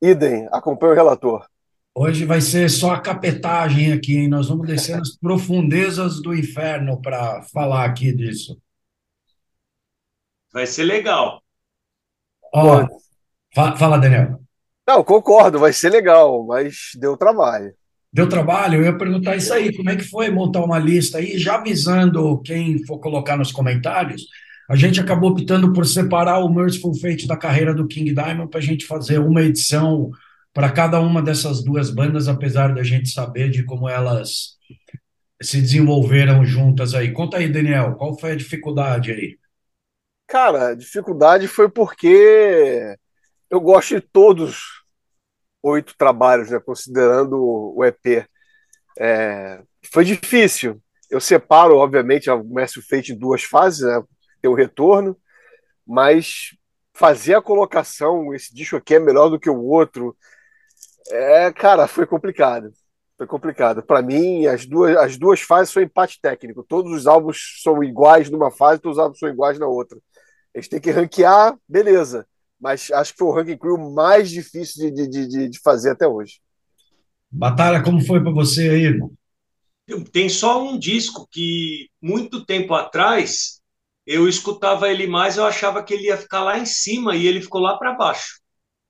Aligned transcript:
Idem, 0.02 0.48
acompanha 0.52 0.94
o 0.94 0.96
relator. 0.96 1.48
Hoje 1.94 2.26
vai 2.26 2.42
ser 2.42 2.68
só 2.68 2.96
a 2.96 3.00
capetagem 3.00 3.94
aqui, 3.94 4.18
hein? 4.18 4.28
Nós 4.28 4.50
vamos 4.50 4.66
descer 4.66 4.98
nas 4.98 5.16
profundezas 5.16 6.20
do 6.20 6.34
inferno 6.34 7.00
para 7.00 7.44
falar 7.44 7.86
aqui 7.86 8.12
disso. 8.12 8.60
Vai 10.52 10.66
ser 10.66 10.86
legal. 10.86 11.44
Ó, 12.52 12.88
fa 13.54 13.78
fala, 13.78 14.00
Daniel. 14.00 14.42
Não, 14.88 15.04
concordo, 15.04 15.60
vai 15.60 15.73
ser 15.73 15.92
legal, 15.92 16.44
mas 16.44 16.92
deu 16.95 17.16
trabalho. 17.16 17.72
Deu 18.14 18.28
trabalho? 18.28 18.80
Eu 18.80 18.84
ia 18.84 18.98
perguntar 18.98 19.38
isso 19.38 19.54
aí, 19.54 19.76
como 19.76 19.90
é 19.90 19.95
que 19.95 20.04
foi 20.04 20.30
montar 20.30 20.64
uma 20.64 20.78
lista 20.78 21.17
aí, 21.17 21.38
já 21.38 21.56
avisando 21.56 22.42
quem 22.42 22.86
for 22.86 23.00
colocar 23.00 23.38
nos 23.38 23.52
comentários, 23.52 24.28
a 24.70 24.76
gente 24.76 25.00
acabou 25.00 25.31
optando 25.31 25.72
por 25.73 25.86
separar 25.86 26.39
o 26.39 26.54
Merciful 26.54 26.94
Fate 26.94 27.27
da 27.27 27.38
carreira 27.38 27.73
do 27.73 27.88
King 27.88 28.14
Diamond 28.14 28.49
para 28.49 28.60
a 28.60 28.64
gente 28.64 28.86
fazer 28.86 29.20
uma 29.20 29.42
edição 29.42 30.11
para 30.54 30.72
cada 30.72 30.99
uma 30.99 31.22
dessas 31.22 31.64
duas 31.64 31.89
bandas, 31.89 32.27
apesar 32.27 32.73
da 32.73 32.83
gente 32.83 33.10
saber 33.10 33.49
de 33.49 33.64
como 33.64 33.88
elas 33.88 34.58
se 35.42 35.61
desenvolveram 35.61 36.45
juntas 36.45 36.93
aí. 36.93 37.11
Conta 37.11 37.38
aí, 37.38 37.49
Daniel, 37.49 37.95
qual 37.95 38.17
foi 38.17 38.32
a 38.32 38.36
dificuldade 38.36 39.11
aí? 39.11 39.38
Cara, 40.28 40.70
a 40.70 40.76
dificuldade 40.76 41.48
foi 41.48 41.70
porque 41.70 42.95
eu 43.49 43.60
gosto 43.60 43.95
de 43.95 44.02
todos 44.02 44.80
oito 45.64 45.95
trabalhos, 45.98 46.49
né, 46.49 46.60
considerando 46.60 47.38
o 47.76 47.83
EP. 47.86 48.27
É, 48.99 49.61
foi 49.92 50.04
difícil. 50.05 50.82
Eu 51.10 51.20
separo, 51.20 51.77
obviamente, 51.77 52.30
o 52.30 52.44
Mestre 52.44 52.82
Fate 52.82 53.14
em 53.14 53.17
duas 53.17 53.44
fases, 53.44 53.82
né, 53.82 54.02
tem 54.42 54.49
o 54.49 54.55
retorno, 54.55 55.17
mas 55.86 56.55
fazer 56.94 57.36
a 57.36 57.42
colocação, 57.42 58.33
esse 58.33 58.54
disco 58.54 58.76
aqui 58.76 58.95
é 58.95 58.99
melhor 58.99 59.30
do 59.30 59.39
que 59.39 59.49
o 59.49 59.64
outro, 59.64 60.16
é, 61.10 61.52
cara, 61.52 61.88
foi 61.88 62.05
complicado. 62.05 62.72
Foi 63.17 63.28
complicado. 63.28 63.83
Para 63.83 64.02
mim, 64.02 64.48
as 64.48 64.66
duas, 64.66 64.98
as 64.98 65.17
duas 65.17 65.42
fases 65.42 65.73
são 65.73 65.83
empate 65.83 66.20
técnico. 66.22 66.64
Todos 66.64 66.92
os 66.92 67.05
álbuns 67.05 67.61
são 67.61 67.83
iguais 67.83 68.30
numa 68.30 68.49
fase, 68.49 68.82
todos 68.82 68.98
os 68.98 69.04
álbuns 69.04 69.20
são 69.20 69.30
iguais 69.30 69.60
na 69.60 69.67
outra. 69.67 69.99
A 70.55 70.60
gente 70.60 70.70
tem 70.70 70.82
que 70.82 70.92
ranquear, 70.92 71.55
beleza 71.67 72.26
mas 72.61 72.92
acho 72.92 73.14
que 73.14 73.17
foi 73.17 73.27
o 73.27 73.32
ranking 73.32 73.58
crew 73.58 73.77
mais 73.92 74.30
difícil 74.30 74.94
de, 74.94 75.08
de, 75.08 75.27
de, 75.27 75.49
de 75.49 75.60
fazer 75.60 75.89
até 75.89 76.08
hoje. 76.08 76.39
Batalha, 77.30 77.82
como 77.82 78.05
foi 78.05 78.22
para 78.22 78.32
você 78.32 78.70
aí, 78.70 78.83
irmão? 78.83 79.11
Tem 80.11 80.30
só 80.30 80.64
um 80.64 80.77
disco 80.77 81.27
que, 81.32 81.89
muito 81.99 82.45
tempo 82.45 82.73
atrás, 82.76 83.60
eu 84.05 84.27
escutava 84.27 84.89
ele 84.89 85.08
mais, 85.08 85.38
eu 85.38 85.45
achava 85.45 85.83
que 85.83 85.94
ele 85.94 86.04
ia 86.04 86.17
ficar 86.17 86.44
lá 86.44 86.60
em 86.60 86.66
cima 86.66 87.16
e 87.16 87.26
ele 87.26 87.42
ficou 87.42 87.60
lá 87.60 87.77
para 87.77 87.95
baixo. 87.95 88.39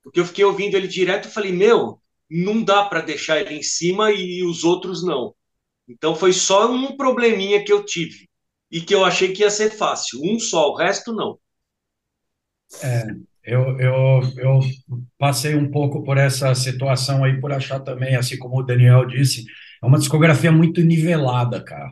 Porque 0.02 0.20
eu 0.20 0.26
fiquei 0.26 0.44
ouvindo 0.44 0.76
ele 0.76 0.86
direto 0.86 1.28
e 1.28 1.32
falei, 1.32 1.52
meu, 1.52 2.00
não 2.30 2.62
dá 2.62 2.84
para 2.84 3.00
deixar 3.00 3.40
ele 3.40 3.54
em 3.54 3.62
cima 3.62 4.12
e 4.12 4.44
os 4.44 4.64
outros 4.64 5.02
não. 5.02 5.34
Então 5.88 6.14
foi 6.14 6.32
só 6.32 6.70
um 6.70 6.96
probleminha 6.96 7.64
que 7.64 7.72
eu 7.72 7.84
tive 7.84 8.28
e 8.70 8.80
que 8.80 8.94
eu 8.94 9.04
achei 9.04 9.32
que 9.32 9.42
ia 9.42 9.50
ser 9.50 9.70
fácil. 9.70 10.20
Um 10.22 10.38
só, 10.38 10.70
o 10.70 10.76
resto 10.76 11.12
não. 11.12 11.38
É, 12.82 13.06
eu, 13.44 13.78
eu, 13.80 14.20
eu 14.36 14.60
passei 15.18 15.54
um 15.54 15.70
pouco 15.70 16.02
por 16.04 16.16
essa 16.16 16.54
situação 16.54 17.24
aí, 17.24 17.40
por 17.40 17.52
achar 17.52 17.80
também, 17.80 18.14
assim 18.14 18.38
como 18.38 18.58
o 18.58 18.62
Daniel 18.62 19.04
disse, 19.06 19.44
é 19.82 19.86
uma 19.86 19.98
discografia 19.98 20.52
muito 20.52 20.80
nivelada, 20.80 21.60
cara. 21.62 21.90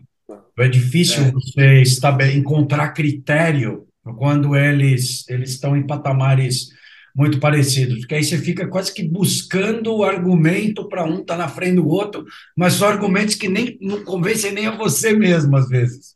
É 0.58 0.68
difícil 0.68 1.24
é. 1.24 1.30
você 1.32 1.82
estabele, 1.82 2.36
encontrar 2.36 2.90
critério 2.90 3.86
quando 4.16 4.54
eles, 4.54 5.28
eles 5.28 5.50
estão 5.50 5.76
em 5.76 5.86
patamares 5.86 6.68
muito 7.14 7.40
parecidos, 7.40 8.00
porque 8.00 8.14
aí 8.14 8.22
você 8.22 8.38
fica 8.38 8.68
quase 8.68 8.94
que 8.94 9.02
buscando 9.02 9.94
o 9.94 10.04
argumento 10.04 10.88
para 10.88 11.04
um 11.04 11.20
estar 11.20 11.34
tá 11.34 11.36
na 11.36 11.48
frente 11.48 11.76
do 11.76 11.88
outro, 11.88 12.24
mas 12.56 12.74
são 12.74 12.88
argumentos 12.88 13.34
que 13.34 13.48
nem 13.48 13.76
não 13.80 14.04
convencem 14.04 14.52
nem 14.52 14.66
a 14.66 14.76
você 14.76 15.12
mesmo, 15.12 15.56
às 15.56 15.68
vezes. 15.68 16.14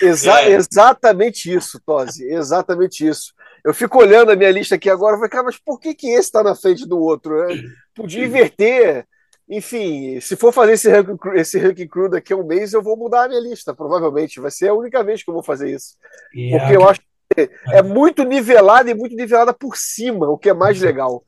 Exa 0.00 0.42
é. 0.42 0.52
Exatamente 0.52 1.52
isso, 1.52 1.80
Tosi, 1.84 2.24
exatamente 2.24 3.06
isso. 3.06 3.32
Eu 3.66 3.74
fico 3.74 3.98
olhando 3.98 4.30
a 4.30 4.36
minha 4.36 4.52
lista 4.52 4.76
aqui 4.76 4.88
agora 4.88 5.16
e 5.16 5.18
falei, 5.18 5.30
cara, 5.30 5.42
mas 5.42 5.58
por 5.58 5.80
que, 5.80 5.92
que 5.92 6.06
esse 6.06 6.20
está 6.20 6.40
na 6.40 6.54
frente 6.54 6.86
do 6.86 7.00
outro? 7.00 7.48
Né? 7.48 7.64
Podia 7.92 8.24
inverter. 8.24 9.04
Enfim, 9.48 10.20
se 10.20 10.36
for 10.36 10.52
fazer 10.52 10.74
esse 10.74 10.88
ranking, 10.88 11.16
esse 11.34 11.58
ranking 11.58 11.88
crew 11.88 12.08
daqui 12.08 12.32
a 12.32 12.36
um 12.36 12.46
mês, 12.46 12.72
eu 12.72 12.80
vou 12.80 12.96
mudar 12.96 13.24
a 13.24 13.28
minha 13.28 13.40
lista, 13.40 13.74
provavelmente. 13.74 14.38
Vai 14.38 14.52
ser 14.52 14.68
a 14.68 14.74
única 14.74 15.02
vez 15.02 15.24
que 15.24 15.30
eu 15.30 15.34
vou 15.34 15.42
fazer 15.42 15.74
isso. 15.74 15.96
Yeah. 16.32 16.60
Porque 16.60 16.76
eu 16.76 16.88
acho 16.88 17.00
que 17.00 17.50
é 17.72 17.82
muito 17.82 18.22
nivelada 18.22 18.88
e 18.88 18.94
muito 18.94 19.16
nivelada 19.16 19.52
por 19.52 19.76
cima, 19.76 20.28
o 20.28 20.38
que 20.38 20.48
é 20.48 20.54
mais 20.54 20.80
legal. 20.80 21.24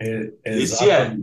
É, 0.00 0.30
Esse 0.44 0.88
é. 0.88 1.16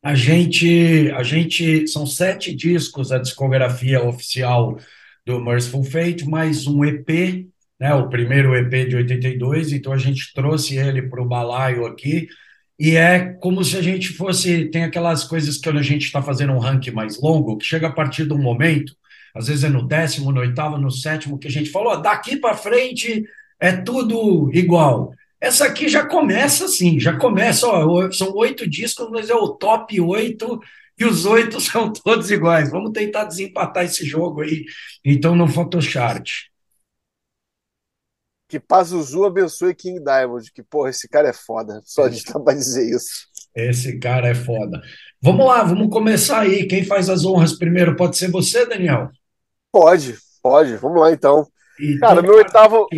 A 0.00 0.14
gente, 0.14 1.10
a 1.10 1.24
gente, 1.24 1.88
são 1.88 2.06
sete 2.06 2.54
discos 2.54 3.10
a 3.10 3.18
discografia 3.18 4.00
oficial 4.00 4.78
do 5.26 5.40
Merciful 5.40 5.82
Fate, 5.82 6.24
mais 6.24 6.68
um 6.68 6.84
EP 6.84 7.50
né, 7.80 7.94
o 7.94 8.08
primeiro 8.08 8.54
EP 8.54 8.88
de 8.88 8.96
82, 8.96 9.72
então 9.72 9.92
a 9.92 9.96
gente 9.96 10.34
trouxe 10.34 10.76
ele 10.76 11.02
para 11.02 11.22
o 11.22 11.26
balaio 11.26 11.86
aqui, 11.86 12.28
e 12.78 12.96
é 12.96 13.20
como 13.40 13.64
se 13.64 13.76
a 13.76 13.82
gente 13.82 14.08
fosse. 14.08 14.66
Tem 14.66 14.84
aquelas 14.84 15.24
coisas 15.24 15.58
que 15.58 15.68
a 15.68 15.82
gente 15.82 16.04
está 16.06 16.22
fazendo 16.22 16.52
um 16.52 16.58
ranking 16.58 16.92
mais 16.92 17.20
longo, 17.20 17.58
que 17.58 17.66
chega 17.66 17.88
a 17.88 17.92
partir 17.92 18.26
de 18.26 18.32
um 18.32 18.40
momento, 18.40 18.94
às 19.34 19.48
vezes 19.48 19.64
é 19.64 19.68
no 19.68 19.86
décimo, 19.86 20.32
no 20.32 20.40
oitavo, 20.40 20.78
no 20.78 20.90
sétimo, 20.90 21.38
que 21.38 21.48
a 21.48 21.50
gente 21.50 21.70
falou, 21.70 22.00
daqui 22.00 22.36
para 22.36 22.56
frente 22.56 23.24
é 23.60 23.72
tudo 23.72 24.50
igual. 24.52 25.12
Essa 25.40 25.66
aqui 25.66 25.88
já 25.88 26.04
começa 26.06 26.66
assim, 26.66 26.98
já 27.00 27.16
começa, 27.16 27.66
ó, 27.66 28.10
são 28.12 28.34
oito 28.34 28.68
discos, 28.68 29.08
mas 29.10 29.30
é 29.30 29.34
o 29.34 29.48
top 29.50 29.98
oito, 30.00 30.60
e 30.98 31.04
os 31.04 31.24
oito 31.26 31.60
são 31.60 31.92
todos 31.92 32.30
iguais. 32.30 32.70
Vamos 32.70 32.92
tentar 32.92 33.24
desempatar 33.24 33.84
esse 33.84 34.04
jogo 34.06 34.42
aí, 34.42 34.64
então, 35.04 35.34
no 35.36 35.48
Photoshart. 35.48 36.49
Que 38.50 38.58
Pazuzu 38.58 39.24
abençoe 39.24 39.72
King 39.76 40.02
Diamond, 40.02 40.50
que, 40.52 40.60
porra, 40.60 40.90
esse 40.90 41.08
cara 41.08 41.28
é 41.28 41.32
foda. 41.32 41.80
Só 41.84 42.02
a 42.02 42.10
gente 42.10 42.24
tá 42.24 42.40
pra 42.40 42.52
dizer 42.52 42.84
isso. 42.84 43.28
Esse 43.54 43.96
cara 44.00 44.26
é 44.26 44.34
foda. 44.34 44.82
Vamos 45.22 45.46
lá, 45.46 45.62
vamos 45.62 45.88
começar 45.88 46.40
aí. 46.40 46.66
Quem 46.66 46.84
faz 46.84 47.08
as 47.08 47.24
honras 47.24 47.56
primeiro? 47.56 47.94
Pode 47.94 48.16
ser 48.16 48.28
você, 48.28 48.66
Daniel? 48.66 49.08
Pode, 49.70 50.18
pode. 50.42 50.76
Vamos 50.78 51.00
lá 51.00 51.12
então. 51.12 51.46
E 51.78 51.96
cara, 51.98 52.20
meu 52.20 52.34
oitavo. 52.34 52.88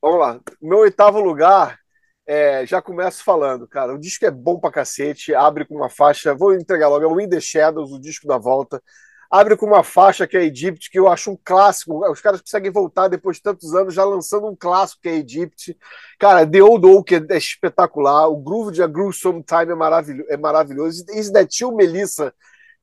Vamos 0.00 0.20
lá. 0.20 0.40
Meu 0.62 0.78
oitavo 0.78 1.20
lugar, 1.20 1.78
é, 2.26 2.64
já 2.64 2.80
começo 2.80 3.22
falando, 3.22 3.68
cara. 3.68 3.94
O 3.94 4.00
disco 4.00 4.24
é 4.24 4.30
bom 4.30 4.58
pra 4.58 4.72
cacete. 4.72 5.34
Abre 5.34 5.66
com 5.66 5.74
uma 5.74 5.90
faixa. 5.90 6.34
Vou 6.34 6.54
entregar 6.54 6.88
logo. 6.88 7.04
É 7.04 7.06
o 7.06 7.20
In 7.20 7.28
the 7.28 7.40
Shadows, 7.40 7.92
o 7.92 8.00
disco 8.00 8.26
da 8.26 8.38
volta 8.38 8.82
abre 9.30 9.56
com 9.56 9.66
uma 9.66 9.82
faixa 9.82 10.26
que 10.26 10.36
é 10.36 10.44
Egypt, 10.44 10.90
que 10.90 10.98
eu 10.98 11.08
acho 11.08 11.30
um 11.30 11.38
clássico. 11.42 12.08
Os 12.10 12.20
caras 12.20 12.40
conseguem 12.40 12.70
voltar 12.70 13.08
depois 13.08 13.36
de 13.36 13.42
tantos 13.42 13.74
anos 13.74 13.94
já 13.94 14.04
lançando 14.04 14.46
um 14.46 14.56
clássico 14.56 15.02
que 15.02 15.08
é 15.08 15.16
Egypt. 15.16 15.76
Cara, 16.18 16.46
The 16.46 16.62
Old 16.62 16.86
Oak 16.86 17.14
é, 17.14 17.26
é 17.30 17.36
espetacular. 17.36 18.28
O 18.28 18.36
groove 18.36 18.72
de 18.72 18.82
A 18.82 18.86
Groove 18.86 19.16
Sometime 19.16 19.72
é, 19.72 19.74
maravilhoso, 19.74 20.28
é 20.30 20.36
maravilhoso. 20.36 21.04
Is 21.14 21.30
That 21.30 21.62
You, 21.62 21.74
Melissa, 21.74 22.32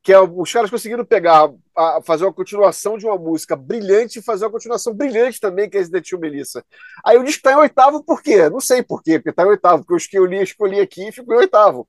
que 0.02 0.12
é, 0.12 0.18
os 0.20 0.52
caras 0.52 0.70
conseguiram 0.70 1.04
pegar, 1.04 1.50
a, 1.76 2.00
fazer 2.02 2.24
uma 2.24 2.32
continuação 2.32 2.98
de 2.98 3.06
uma 3.06 3.16
música 3.16 3.54
brilhante 3.54 4.18
e 4.18 4.22
fazer 4.22 4.44
uma 4.44 4.50
continuação 4.50 4.92
brilhante 4.92 5.40
também, 5.40 5.70
que 5.70 5.78
é 5.78 5.80
Is 5.80 5.90
That 5.90 6.12
You, 6.12 6.20
Melissa. 6.20 6.64
Aí 7.04 7.16
o 7.16 7.24
disco 7.24 7.38
está 7.38 7.52
em 7.52 7.56
oitavo 7.56 8.02
por 8.02 8.22
quê? 8.22 8.48
Não 8.50 8.60
sei 8.60 8.82
por 8.82 9.02
quê, 9.02 9.18
porque 9.18 9.30
está 9.30 9.44
em 9.44 9.46
oitavo, 9.46 9.84
porque 9.84 9.94
eu 9.94 9.96
escolhi, 9.96 10.42
escolhi 10.42 10.80
aqui 10.80 11.08
e 11.08 11.12
ficou 11.12 11.34
em 11.34 11.38
oitavo 11.38 11.88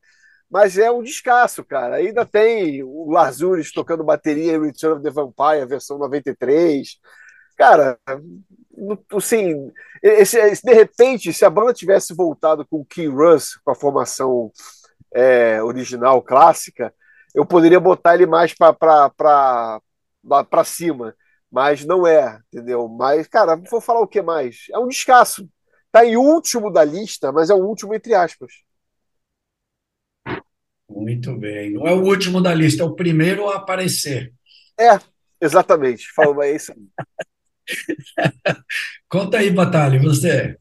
mas 0.53 0.77
é 0.77 0.91
um 0.91 1.01
descasso, 1.01 1.65
cara. 1.65 1.95
Ainda 1.95 2.23
tem 2.27 2.83
o 2.83 3.09
Lazures 3.09 3.71
tocando 3.71 4.03
bateria 4.03 4.53
em 4.53 4.61
Return 4.61 4.97
of 4.97 5.03
the 5.03 5.09
Vampire, 5.09 5.65
versão 5.65 5.97
93. 5.97 6.99
Cara, 7.57 7.97
assim, 9.17 9.71
esse, 10.03 10.37
de 10.63 10.73
repente, 10.73 11.33
se 11.33 11.43
a 11.43 11.49
banda 11.49 11.73
tivesse 11.73 12.13
voltado 12.13 12.63
com 12.67 12.81
o 12.81 12.85
Key 12.85 13.07
Russ, 13.07 13.55
com 13.65 13.71
a 13.71 13.75
formação 13.75 14.51
é, 15.11 15.61
original, 15.63 16.21
clássica, 16.21 16.93
eu 17.33 17.47
poderia 17.47 17.79
botar 17.79 18.13
ele 18.13 18.27
mais 18.27 18.53
para 18.53 19.81
cima. 20.63 21.15
Mas 21.51 21.83
não 21.83 22.05
é, 22.05 22.39
entendeu? 22.53 22.87
Mas, 22.87 23.27
cara, 23.27 23.55
vou 23.55 23.81
falar 23.81 24.01
o 24.01 24.07
que 24.07 24.21
mais? 24.21 24.67
É 24.71 24.77
um 24.77 24.87
descasso. 24.87 25.49
Tá 25.91 26.05
em 26.05 26.15
último 26.15 26.71
da 26.71 26.83
lista, 26.83 27.31
mas 27.31 27.49
é 27.49 27.55
o 27.55 27.65
último 27.65 27.95
entre 27.95 28.13
aspas. 28.13 28.53
Muito 30.93 31.35
bem. 31.35 31.73
Não 31.73 31.87
é 31.87 31.91
o 31.91 32.03
último 32.03 32.39
da 32.39 32.53
lista, 32.53 32.83
é 32.83 32.85
o 32.85 32.95
primeiro 32.95 33.49
a 33.49 33.55
aparecer. 33.55 34.31
É, 34.79 34.99
exatamente. 35.41 36.11
Falou, 36.13 36.43
é 36.43 36.55
isso. 36.55 36.71
Conta 39.09 39.39
aí, 39.39 39.49
Batalha, 39.49 39.99
você. 39.99 40.55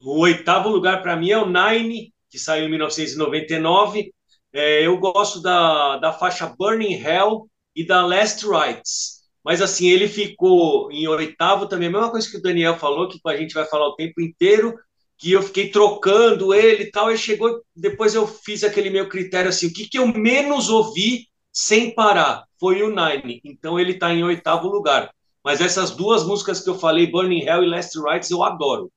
O 0.00 0.20
oitavo 0.20 0.68
lugar 0.68 1.02
para 1.02 1.16
mim 1.16 1.30
é 1.30 1.38
o 1.38 1.46
Nine, 1.46 2.12
que 2.30 2.38
saiu 2.38 2.66
em 2.66 2.70
1999. 2.70 4.12
É, 4.52 4.86
eu 4.86 4.98
gosto 4.98 5.40
da, 5.40 5.96
da 5.96 6.12
faixa 6.12 6.46
Burning 6.46 7.02
Hell 7.02 7.48
e 7.74 7.86
da 7.86 8.04
Last 8.04 8.46
Rites. 8.46 9.18
Mas 9.42 9.62
assim, 9.62 9.88
ele 9.88 10.08
ficou 10.08 10.92
em 10.92 11.08
oitavo 11.08 11.66
também, 11.66 11.88
a 11.88 11.92
mesma 11.92 12.10
coisa 12.10 12.30
que 12.30 12.36
o 12.36 12.42
Daniel 12.42 12.76
falou, 12.76 13.08
que 13.08 13.18
a 13.26 13.36
gente 13.36 13.54
vai 13.54 13.64
falar 13.64 13.88
o 13.88 13.96
tempo 13.96 14.20
inteiro, 14.20 14.74
que 15.18 15.32
eu 15.32 15.42
fiquei 15.42 15.70
trocando 15.70 16.54
ele 16.54 16.84
e 16.84 16.90
tal, 16.90 17.10
e 17.10 17.18
chegou, 17.18 17.60
depois 17.74 18.14
eu 18.14 18.26
fiz 18.26 18.62
aquele 18.62 18.88
meu 18.88 19.08
critério 19.08 19.48
assim, 19.48 19.66
o 19.66 19.72
que, 19.72 19.88
que 19.88 19.98
eu 19.98 20.06
menos 20.06 20.70
ouvi 20.70 21.26
sem 21.52 21.92
parar 21.92 22.44
foi 22.58 22.82
o 22.82 22.88
Nine, 22.88 23.40
então 23.44 23.78
ele 23.78 23.92
está 23.92 24.14
em 24.14 24.22
oitavo 24.22 24.68
lugar. 24.68 25.10
Mas 25.44 25.60
essas 25.60 25.90
duas 25.90 26.24
músicas 26.24 26.60
que 26.60 26.70
eu 26.70 26.78
falei, 26.78 27.10
Burning 27.10 27.44
Hell 27.44 27.64
e 27.64 27.68
Last 27.68 27.98
Rites, 27.98 28.30
eu 28.30 28.42
adoro. 28.44 28.92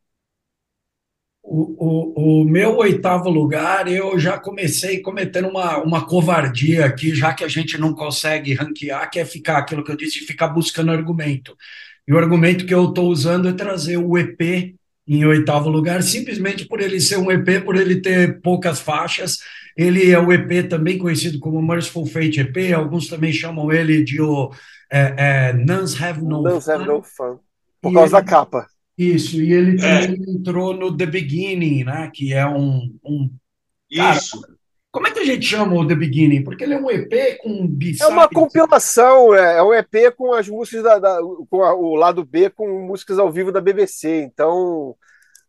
O, 1.43 1.75
o, 1.79 2.41
o, 2.41 2.45
meu 2.45 2.77
oitavo 2.77 3.29
lugar, 3.29 3.87
eu 3.87 4.17
já 4.19 4.39
comecei 4.39 5.01
cometendo 5.01 5.49
uma, 5.49 5.79
uma 5.79 6.05
covardia 6.05 6.85
aqui, 6.85 7.15
já 7.15 7.33
que 7.33 7.43
a 7.43 7.47
gente 7.47 7.79
não 7.79 7.95
consegue 7.95 8.53
ranquear, 8.53 9.09
que 9.09 9.19
é 9.19 9.25
ficar 9.25 9.57
aquilo 9.57 9.83
que 9.83 9.91
eu 9.91 9.97
disse, 9.97 10.19
ficar 10.19 10.49
buscando 10.49 10.91
argumento. 10.91 11.57
E 12.07 12.13
o 12.13 12.17
argumento 12.17 12.65
que 12.65 12.73
eu 12.73 12.89
estou 12.89 13.09
usando 13.09 13.49
é 13.49 13.53
trazer 13.53 13.97
o 13.97 14.17
EP 14.17 14.75
em 15.15 15.25
oitavo 15.25 15.69
lugar, 15.69 16.01
simplesmente 16.01 16.65
por 16.65 16.79
ele 16.79 17.01
ser 17.01 17.17
um 17.17 17.29
EP, 17.29 17.65
por 17.65 17.75
ele 17.75 17.99
ter 17.99 18.39
poucas 18.39 18.79
faixas. 18.79 19.39
Ele 19.75 20.09
é 20.09 20.17
o 20.17 20.31
EP 20.31 20.69
também 20.69 20.97
conhecido 20.97 21.37
como 21.37 21.61
Merciful 21.61 22.05
Fate 22.05 22.39
EP, 22.39 22.73
alguns 22.73 23.07
também 23.07 23.33
chamam 23.33 23.69
ele 23.73 24.05
de 24.05 24.21
o 24.21 24.53
é, 24.89 25.49
é, 25.49 25.53
Nuns 25.53 26.01
Have 26.01 26.23
No 26.23 26.41
Nuns 26.41 26.63
Fun. 26.63 26.71
Have 26.71 26.85
no 26.85 27.03
fun. 27.03 27.39
Por 27.81 27.93
causa 27.93 28.17
ele, 28.17 28.23
da 28.25 28.31
capa. 28.31 28.67
Isso, 28.97 29.41
e 29.41 29.51
ele 29.51 29.81
é. 29.83 30.07
também 30.07 30.23
é. 30.27 30.31
entrou 30.31 30.73
no 30.73 30.95
The 30.95 31.05
Beginning, 31.05 31.83
né, 31.83 32.09
que 32.13 32.33
é 32.33 32.47
um... 32.47 32.97
um 33.03 33.29
isso. 33.89 34.39
Como 34.91 35.07
é 35.07 35.11
que 35.11 35.19
a 35.19 35.25
gente 35.25 35.45
chama 35.45 35.73
o 35.73 35.87
The 35.87 35.95
Beginning? 35.95 36.43
Porque 36.43 36.65
ele 36.65 36.73
é 36.73 36.79
um 36.79 36.91
EP 36.91 37.37
com 37.41 37.77
É 38.01 38.07
uma 38.07 38.27
compilação, 38.27 39.33
é, 39.33 39.57
é 39.57 39.63
um 39.63 39.73
EP 39.73 40.13
com 40.17 40.33
as 40.33 40.49
músicas 40.49 40.83
da, 40.83 40.99
da 40.99 41.19
com 41.49 41.63
a, 41.63 41.73
o 41.73 41.95
lado 41.95 42.25
B 42.25 42.49
com 42.49 42.67
músicas 42.87 43.17
ao 43.17 43.31
vivo 43.31 43.53
da 43.53 43.61
BBC. 43.61 44.21
Então, 44.23 44.95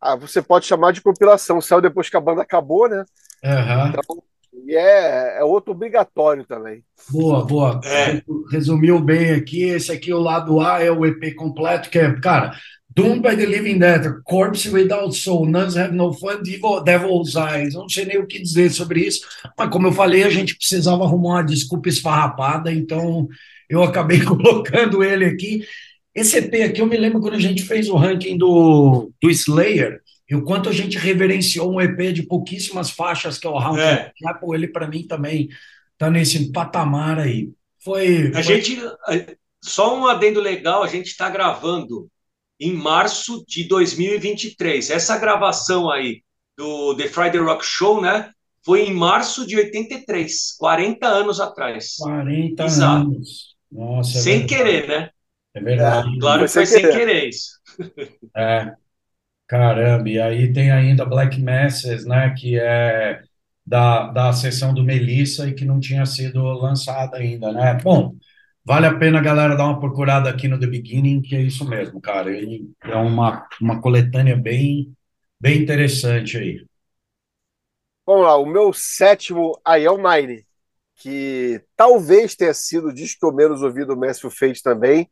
ah, 0.00 0.14
você 0.14 0.40
pode 0.40 0.66
chamar 0.66 0.92
de 0.92 1.00
compilação. 1.00 1.60
Saiu 1.60 1.80
depois 1.80 2.08
que 2.08 2.16
a 2.16 2.20
banda 2.20 2.42
acabou, 2.42 2.88
né? 2.88 3.04
Uhum. 3.44 3.88
Então, 3.88 4.22
e 4.64 4.76
é, 4.76 5.38
é 5.38 5.44
outro 5.44 5.72
obrigatório 5.72 6.44
também. 6.44 6.84
Boa, 7.10 7.44
boa. 7.44 7.80
É. 7.84 8.22
Resumiu 8.50 9.00
bem 9.00 9.32
aqui. 9.32 9.64
Esse 9.64 9.90
aqui, 9.90 10.12
o 10.12 10.20
lado 10.20 10.60
A, 10.60 10.80
é 10.80 10.90
o 10.90 11.04
EP 11.04 11.34
completo, 11.34 11.90
que 11.90 11.98
é, 11.98 12.12
cara, 12.20 12.54
Doomed 12.94 13.22
by 13.22 13.36
the 13.36 13.46
Living 13.46 13.78
Dead, 13.78 14.22
Corpse 14.24 14.68
Without 14.68 15.14
Soul, 15.14 15.46
Nuns 15.46 15.76
Have 15.76 15.94
No 15.94 16.12
Fun, 16.12 16.42
Devil's 16.42 17.34
Eyes. 17.36 17.74
Não 17.74 17.88
sei 17.88 18.04
nem 18.04 18.18
o 18.18 18.26
que 18.26 18.40
dizer 18.40 18.70
sobre 18.70 19.00
isso, 19.00 19.26
mas 19.56 19.70
como 19.70 19.86
eu 19.86 19.92
falei, 19.92 20.24
a 20.24 20.30
gente 20.30 20.56
precisava 20.56 21.04
arrumar 21.04 21.36
uma 21.36 21.42
desculpa 21.42 21.88
esfarrapada, 21.88 22.72
então 22.72 23.28
eu 23.68 23.82
acabei 23.82 24.20
colocando 24.24 25.02
ele 25.02 25.24
aqui. 25.24 25.66
Esse 26.14 26.36
EP 26.38 26.54
aqui, 26.62 26.82
eu 26.82 26.86
me 26.86 26.96
lembro 26.96 27.20
quando 27.20 27.34
a 27.34 27.40
gente 27.40 27.62
fez 27.62 27.88
o 27.88 27.96
ranking 27.96 28.36
do, 28.36 29.10
do 29.20 29.30
Slayer, 29.30 30.02
e 30.28 30.34
o 30.34 30.44
quanto 30.44 30.68
a 30.68 30.72
gente 30.72 30.98
reverenciou 30.98 31.72
um 31.72 31.80
EP 31.80 32.12
de 32.12 32.22
pouquíssimas 32.22 32.90
faixas, 32.90 33.38
que 33.38 33.46
é 33.46 33.50
o 33.50 33.58
Round 33.58 33.80
é. 33.80 34.12
Apple, 34.26 34.54
ele 34.54 34.68
para 34.68 34.86
mim 34.86 35.06
também 35.06 35.48
está 35.92 36.10
nesse 36.10 36.52
patamar 36.52 37.18
aí. 37.18 37.50
Foi. 37.82 38.28
A 38.28 38.42
foi... 38.42 38.60
gente. 38.60 38.78
Só 39.64 39.98
um 39.98 40.06
adendo 40.06 40.40
legal, 40.40 40.82
a 40.82 40.88
gente 40.88 41.06
está 41.06 41.30
gravando 41.30 42.08
em 42.58 42.72
março 42.72 43.44
de 43.46 43.64
2023. 43.64 44.90
Essa 44.90 45.18
gravação 45.18 45.90
aí 45.90 46.22
do 46.56 46.94
The 46.96 47.08
Friday 47.08 47.40
Rock 47.40 47.64
Show, 47.64 48.00
né? 48.00 48.30
Foi 48.64 48.86
em 48.86 48.94
março 48.94 49.46
de 49.46 49.56
83, 49.56 50.56
40 50.58 51.06
anos 51.06 51.40
atrás. 51.40 51.96
40 51.96 52.64
Exato. 52.64 53.06
anos. 53.06 53.56
Nossa, 53.70 54.18
é 54.18 54.20
sem 54.20 54.38
verdade. 54.40 54.54
querer, 54.54 54.88
né? 54.88 55.10
É 55.54 55.60
verdade. 55.60 56.16
É, 56.16 56.20
claro 56.20 56.42
que 56.44 56.48
foi 56.48 56.66
sem 56.66 56.82
querer, 56.82 56.96
querer 56.96 57.28
isso. 57.28 57.50
É. 58.36 58.72
Caramba, 59.46 60.08
e 60.08 60.18
aí 60.18 60.52
tem 60.52 60.70
ainda 60.70 61.04
Black 61.04 61.38
Masses, 61.40 62.06
né? 62.06 62.34
Que 62.38 62.58
é 62.58 63.20
da, 63.66 64.10
da 64.10 64.32
sessão 64.32 64.72
do 64.72 64.82
Melissa 64.82 65.46
e 65.46 65.54
que 65.54 65.64
não 65.64 65.78
tinha 65.78 66.06
sido 66.06 66.42
lançada 66.42 67.18
ainda, 67.18 67.52
né? 67.52 67.74
Bom, 67.82 68.14
Vale 68.64 68.86
a 68.86 68.94
pena, 68.98 69.20
galera, 69.20 69.56
dar 69.56 69.64
uma 69.64 69.80
procurada 69.80 70.30
aqui 70.30 70.46
no 70.46 70.58
The 70.58 70.66
Beginning, 70.66 71.20
que 71.20 71.34
é 71.34 71.40
isso 71.42 71.68
mesmo, 71.68 72.00
cara. 72.00 72.30
Ele 72.30 72.70
é 72.82 72.94
uma, 72.96 73.46
uma 73.60 73.80
coletânea 73.80 74.36
bem, 74.36 74.94
bem 75.40 75.62
interessante 75.62 76.38
aí. 76.38 76.64
Vamos 78.06 78.24
lá, 78.24 78.36
o 78.36 78.46
meu 78.46 78.72
sétimo 78.72 79.60
aí 79.64 79.84
é 79.84 79.90
o 79.90 79.96
Nine, 79.96 80.44
que 80.96 81.62
talvez 81.76 82.34
tenha 82.34 82.52
sido 82.54 82.88
o 82.88 82.94
disco 82.94 83.32
menos 83.32 83.62
ouvido 83.62 83.94
o 83.94 83.96
Messi 83.96 84.28
Fate 84.30 84.62
também, 84.62 85.08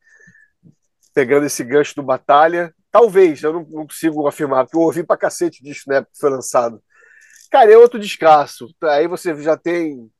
pegando 1.14 1.47
esse 1.47 1.64
gancho 1.64 1.95
do 1.97 2.02
Batalha. 2.02 2.75
Talvez, 2.90 3.42
eu 3.42 3.52
não, 3.52 3.61
não 3.69 3.87
consigo 3.87 4.26
afirmar, 4.26 4.64
porque 4.64 4.76
eu 4.76 4.80
ouvi 4.83 5.04
pra 5.04 5.16
cacete 5.16 5.62
disso 5.62 5.85
na 5.87 5.97
época 5.97 6.12
que 6.12 6.21
foi 6.21 6.30
lançado. 6.30 6.83
Cara, 7.50 7.73
é 7.73 7.76
outro 7.78 7.99
descasso. 8.00 8.69
Aí 8.85 9.09
você 9.09 9.35
já 9.42 9.57
tem 9.57 10.11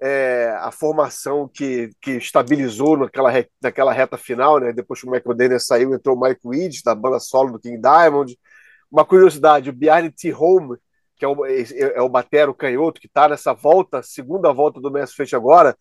é, 0.00 0.54
a 0.60 0.70
formação 0.70 1.48
que, 1.48 1.90
que 2.00 2.12
estabilizou 2.12 2.96
naquela, 2.96 3.30
re, 3.30 3.48
naquela 3.62 3.92
reta 3.92 4.16
final, 4.16 4.58
né? 4.58 4.72
Depois 4.72 5.00
que 5.00 5.06
o 5.06 5.10
Michael 5.10 5.36
Dennis 5.36 5.66
saiu, 5.66 5.94
entrou 5.94 6.16
o 6.16 6.20
Mike 6.20 6.40
Weed, 6.44 6.82
da 6.84 6.94
banda 6.94 7.20
solo 7.20 7.52
do 7.52 7.60
King 7.60 7.80
Diamond. 7.80 8.36
Uma 8.90 9.04
curiosidade, 9.04 9.70
o 9.70 9.72
Bjarne 9.72 10.10
T. 10.10 10.32
Home, 10.34 10.76
que 11.16 11.24
é 11.24 11.28
o, 11.28 11.44
é, 11.46 11.62
é 11.96 12.02
o 12.02 12.08
batero 12.08 12.54
canhoto, 12.54 13.00
que 13.00 13.06
está 13.06 13.28
nessa 13.28 13.52
volta, 13.52 14.02
segunda 14.02 14.52
volta 14.52 14.80
do 14.80 14.90
Mass 14.90 15.14
Fate 15.14 15.36
agora, 15.36 15.76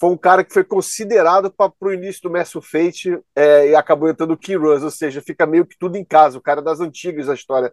foi 0.00 0.10
um 0.10 0.16
cara 0.16 0.44
que 0.44 0.52
foi 0.52 0.62
considerado 0.62 1.52
para 1.52 1.72
o 1.80 1.92
início 1.92 2.22
do 2.22 2.30
Mass 2.30 2.52
Fate 2.62 3.18
é, 3.34 3.70
e 3.70 3.74
acabou 3.74 4.08
entrando 4.08 4.32
o 4.32 4.36
King 4.36 4.58
Russ, 4.58 4.82
ou 4.82 4.90
seja, 4.90 5.20
fica 5.20 5.44
meio 5.44 5.66
que 5.66 5.76
tudo 5.78 5.96
em 5.96 6.04
casa, 6.04 6.38
o 6.38 6.42
cara 6.42 6.62
das 6.62 6.80
antigas 6.80 7.26
da 7.26 7.34
história 7.34 7.72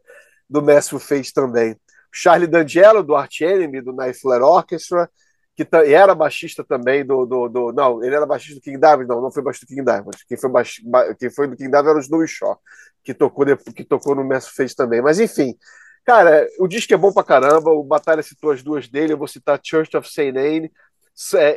do 0.49 0.61
Mass 0.61 0.89
Fate 0.89 1.31
também. 1.33 1.75
Charlie 2.11 2.47
D'Angelo, 2.47 3.03
do 3.03 3.15
Arch 3.15 3.41
Enemy, 3.41 3.81
do 3.81 3.93
Flare 4.19 4.43
Orchestra, 4.43 5.09
que 5.55 5.67
era 5.73 6.13
baixista 6.13 6.63
também 6.63 7.05
do, 7.05 7.25
do, 7.25 7.47
do, 7.47 7.71
Não, 7.71 8.03
ele 8.03 8.15
era 8.15 8.25
baixista 8.25 8.55
do 8.55 8.61
King 8.61 8.77
Diamond, 8.77 9.07
não, 9.07 9.21
não 9.21 9.31
foi 9.31 9.41
baixista 9.41 9.65
do 9.65 9.69
King 9.69 9.85
Diamond. 9.85 10.17
Quem 10.27 10.37
foi, 10.37 10.49
baix, 10.49 10.81
quem 11.17 11.29
foi 11.29 11.47
do 11.47 11.55
King 11.55 11.69
Diamond 11.69 11.89
era 11.89 11.97
o 11.97 12.01
Snowy 12.01 12.27
Shaw, 12.27 12.59
que 13.03 13.13
tocou, 13.13 13.45
que 13.73 13.83
tocou 13.83 14.15
no 14.15 14.25
Mass 14.25 14.49
Face 14.49 14.75
também. 14.75 15.01
Mas 15.01 15.19
enfim, 15.19 15.57
Cara, 16.05 16.47
o 16.59 16.67
disco 16.67 16.93
é 16.93 16.97
bom 16.97 17.11
pra 17.11 17.23
caramba. 17.23 17.71
O 17.71 17.83
Batalha 17.83 18.21
citou 18.21 18.51
as 18.51 18.61
duas 18.61 18.87
dele. 18.87 19.13
Eu 19.13 19.17
vou 19.17 19.27
citar 19.27 19.59
Church 19.61 19.97
of 19.97 20.07
St. 20.07 20.29
Anne 20.37 20.71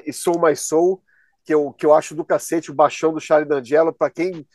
e 0.07 0.13
Soul 0.13 0.41
My 0.41 0.57
Soul, 0.57 1.03
que 1.45 1.53
eu, 1.53 1.71
que 1.73 1.85
eu 1.85 1.93
acho 1.93 2.15
do 2.15 2.25
cacete, 2.25 2.71
o 2.71 2.75
baixão 2.75 3.13
do 3.13 3.21
Charlie 3.21 3.47
D'Angelo. 3.47 3.93
Pra 3.93 4.09
quem 4.09 4.47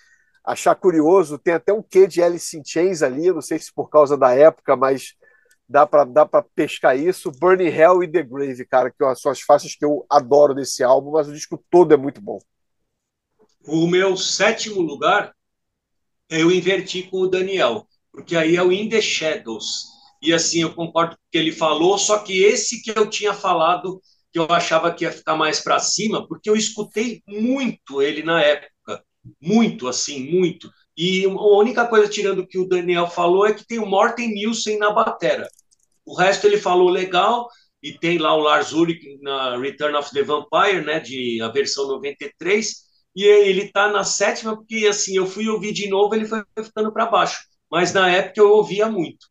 achar 0.43 0.73
curioso, 0.73 1.37
tem 1.37 1.53
até 1.53 1.71
um 1.71 1.83
quê 1.83 2.07
de 2.07 2.23
Alice 2.23 2.57
in 2.57 2.63
Chains 2.65 3.03
ali. 3.03 3.31
Não 3.31 3.41
sei 3.41 3.59
se 3.59 3.71
por 3.71 3.87
causa 3.87 4.17
da 4.17 4.33
época, 4.33 4.75
mas 4.75 5.13
dá 5.67 5.85
pra, 5.85 6.03
dá 6.03 6.25
pra 6.25 6.43
pescar 6.55 6.97
isso. 6.97 7.31
Burning 7.31 7.65
Hell 7.65 8.03
e 8.03 8.11
The 8.11 8.23
Grave, 8.23 8.65
cara, 8.65 8.91
que 8.91 9.15
são 9.15 9.31
as 9.31 9.41
faixas 9.41 9.75
que 9.75 9.85
eu 9.85 10.05
adoro 10.09 10.53
desse 10.53 10.83
álbum, 10.83 11.11
mas 11.11 11.27
o 11.27 11.33
disco 11.33 11.63
todo 11.69 11.93
é 11.93 11.97
muito 11.97 12.21
bom. 12.21 12.39
O 13.65 13.87
meu 13.87 14.17
sétimo 14.17 14.81
lugar 14.81 15.33
eu 16.29 16.51
inverti 16.51 17.03
com 17.03 17.17
o 17.17 17.27
Daniel 17.27 17.87
porque 18.13 18.35
aí 18.35 18.55
é 18.55 18.63
o 18.63 18.71
In 18.71 18.87
the 18.87 19.01
Shadows. 19.01 19.87
E 20.21 20.31
assim, 20.31 20.61
eu 20.61 20.73
concordo 20.73 21.15
com 21.15 21.21
o 21.21 21.31
que 21.31 21.37
ele 21.37 21.51
falou, 21.51 21.97
só 21.97 22.19
que 22.19 22.43
esse 22.43 22.81
que 22.81 22.97
eu 22.97 23.09
tinha 23.09 23.33
falado, 23.33 23.99
que 24.31 24.39
eu 24.39 24.45
achava 24.49 24.93
que 24.93 25.03
ia 25.03 25.11
ficar 25.11 25.35
mais 25.35 25.59
para 25.59 25.79
cima, 25.79 26.25
porque 26.27 26.49
eu 26.49 26.55
escutei 26.55 27.21
muito 27.27 28.01
ele 28.01 28.23
na 28.23 28.41
época, 28.41 29.03
muito, 29.41 29.87
assim, 29.87 30.31
muito. 30.31 30.71
E 30.97 31.25
a 31.25 31.29
única 31.29 31.87
coisa, 31.87 32.09
tirando 32.09 32.39
o 32.39 32.47
que 32.47 32.59
o 32.59 32.67
Daniel 32.67 33.07
falou, 33.07 33.47
é 33.47 33.53
que 33.53 33.65
tem 33.65 33.79
o 33.79 33.85
Morten 33.85 34.33
Nielsen 34.33 34.77
na 34.77 34.91
batera. 34.91 35.47
O 36.05 36.15
resto 36.15 36.45
ele 36.45 36.57
falou 36.57 36.89
legal, 36.89 37.47
e 37.81 37.93
tem 37.93 38.17
lá 38.17 38.35
o 38.35 38.39
Lars 38.39 38.71
Ulrich 38.71 39.19
na 39.21 39.57
Return 39.57 39.95
of 39.97 40.11
the 40.11 40.23
Vampire, 40.23 40.85
né, 40.85 40.99
de 40.99 41.41
a 41.41 41.49
versão 41.49 41.87
93, 41.87 42.83
e 43.15 43.23
ele 43.23 43.71
tá 43.71 43.91
na 43.91 44.03
sétima, 44.03 44.55
porque 44.55 44.87
assim, 44.87 45.15
eu 45.15 45.25
fui 45.25 45.47
ouvir 45.47 45.73
de 45.73 45.89
novo, 45.89 46.13
ele 46.13 46.25
foi 46.25 46.43
ficando 46.63 46.91
para 46.91 47.05
baixo 47.05 47.53
mas 47.73 47.91
na 47.91 48.07
época 48.07 48.39
eu 48.39 48.51
ouvia 48.51 48.87
muito. 48.87 49.25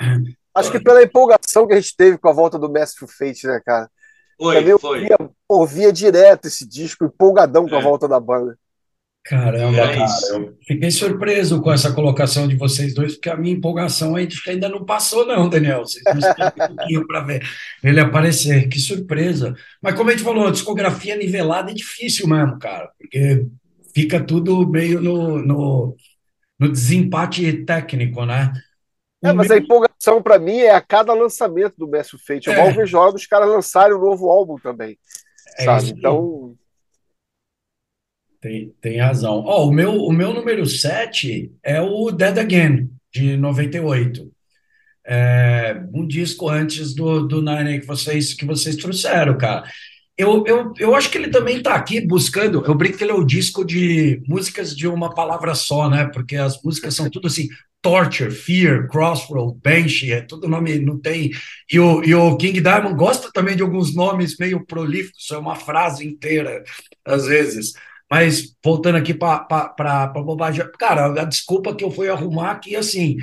Acho 0.54 0.72
que 0.72 0.80
pela 0.80 1.02
empolgação 1.02 1.66
que 1.66 1.74
a 1.74 1.80
gente 1.80 1.94
teve 1.94 2.16
com 2.16 2.28
a 2.30 2.32
volta 2.32 2.58
do 2.58 2.70
Mestre 2.70 3.06
Fate, 3.06 3.46
né, 3.46 3.60
cara? 3.62 3.90
Foi, 4.38 4.54
Também 4.54 4.78
foi. 4.78 5.00
Ouvia, 5.00 5.16
ouvia 5.46 5.92
direto 5.92 6.46
esse 6.46 6.66
disco, 6.66 7.04
empolgadão 7.04 7.68
com 7.68 7.74
é. 7.74 7.78
a 7.78 7.82
volta 7.82 8.08
da 8.08 8.18
banda. 8.18 8.58
Caramba, 9.24 9.78
é 9.78 9.96
cara, 9.96 10.06
eu 10.32 10.54
fiquei 10.66 10.90
surpreso 10.90 11.62
com 11.62 11.72
essa 11.72 11.92
colocação 11.94 12.46
de 12.46 12.56
vocês 12.56 12.92
dois, 12.92 13.14
porque 13.14 13.30
a 13.30 13.36
minha 13.36 13.54
empolgação 13.54 14.16
ainda 14.16 14.68
não 14.68 14.84
passou, 14.84 15.26
não, 15.26 15.48
Daniel. 15.48 15.80
Vocês 15.80 16.04
não 16.04 16.46
um 16.46 16.76
pouquinho 16.76 17.06
para 17.06 17.20
ver 17.20 17.42
ele 17.82 18.00
aparecer. 18.00 18.68
Que 18.68 18.78
surpresa. 18.78 19.54
Mas 19.80 19.94
como 19.94 20.10
a 20.10 20.12
gente 20.12 20.22
falou, 20.24 20.46
a 20.46 20.50
discografia 20.50 21.16
nivelada 21.16 21.70
é 21.70 21.74
difícil 21.74 22.28
mesmo, 22.28 22.58
cara, 22.58 22.90
porque 22.98 23.46
fica 23.94 24.20
tudo 24.20 24.68
meio 24.68 25.00
no, 25.00 25.38
no 25.38 25.96
no 26.58 26.70
desempate 26.70 27.64
técnico, 27.64 28.24
né? 28.24 28.52
É, 29.22 29.32
mas 29.32 29.50
a 29.50 29.56
empolgação 29.56 30.22
para 30.22 30.38
mim 30.38 30.58
é 30.58 30.74
a 30.74 30.80
cada 30.80 31.14
lançamento 31.14 31.74
do 31.78 31.88
Messi 31.88 32.16
Fate. 32.18 32.48
Eu 32.48 32.54
é. 32.54 32.58
mal 32.58 32.72
vejo 32.72 33.10
dos 33.10 33.26
caras 33.26 33.48
lançarem 33.48 33.96
um 33.96 34.00
novo 34.00 34.30
álbum 34.30 34.56
também. 34.56 34.98
É 35.58 35.64
sabe? 35.64 35.90
Então. 35.90 36.54
Tem, 38.44 38.74
tem 38.78 38.98
razão. 38.98 39.42
Oh, 39.46 39.68
o, 39.68 39.72
meu, 39.72 39.94
o 40.04 40.12
meu 40.12 40.34
número 40.34 40.66
7 40.66 41.50
é 41.62 41.80
o 41.80 42.10
Dead 42.10 42.36
Again, 42.36 42.90
de 43.10 43.38
98. 43.38 44.30
É, 45.06 45.82
um 45.94 46.06
disco 46.06 46.50
antes 46.50 46.94
do, 46.94 47.26
do 47.26 47.40
Nine 47.40 47.80
que 47.80 47.86
vocês, 47.86 48.34
que 48.34 48.44
vocês 48.44 48.76
trouxeram, 48.76 49.38
cara. 49.38 49.64
Eu, 50.14 50.44
eu, 50.46 50.74
eu 50.78 50.94
acho 50.94 51.10
que 51.10 51.16
ele 51.16 51.30
também 51.30 51.56
está 51.56 51.74
aqui 51.74 52.06
buscando. 52.06 52.62
Eu 52.66 52.74
brinco 52.74 52.98
que 52.98 53.04
ele 53.04 53.12
é 53.12 53.14
o 53.14 53.24
disco 53.24 53.64
de 53.64 54.22
músicas 54.28 54.76
de 54.76 54.86
uma 54.86 55.14
palavra 55.14 55.54
só, 55.54 55.88
né? 55.88 56.04
Porque 56.12 56.36
as 56.36 56.62
músicas 56.62 56.94
são 56.94 57.08
tudo 57.08 57.28
assim: 57.28 57.48
Torture, 57.80 58.30
Fear, 58.30 58.88
Crossroad, 58.88 59.58
Banshee, 59.64 60.12
é 60.12 60.20
tudo 60.20 60.48
nome, 60.48 60.78
não 60.80 61.00
tem. 61.00 61.30
E 61.72 61.80
o, 61.80 62.04
e 62.04 62.14
o 62.14 62.36
King 62.36 62.60
Diamond 62.60 62.94
gosta 62.94 63.30
também 63.32 63.56
de 63.56 63.62
alguns 63.62 63.94
nomes 63.94 64.36
meio 64.36 64.66
prolíficos, 64.66 65.30
é 65.30 65.38
uma 65.38 65.56
frase 65.56 66.06
inteira, 66.06 66.62
às 67.06 67.24
vezes. 67.24 67.72
Mas 68.14 68.54
voltando 68.64 68.94
aqui 68.94 69.12
para 69.12 70.06
bobagem, 70.24 70.64
cara, 70.78 71.20
a 71.20 71.24
desculpa 71.24 71.74
que 71.74 71.82
eu 71.82 71.90
fui 71.90 72.08
arrumar 72.08 72.52
aqui, 72.52 72.76
assim, 72.76 73.16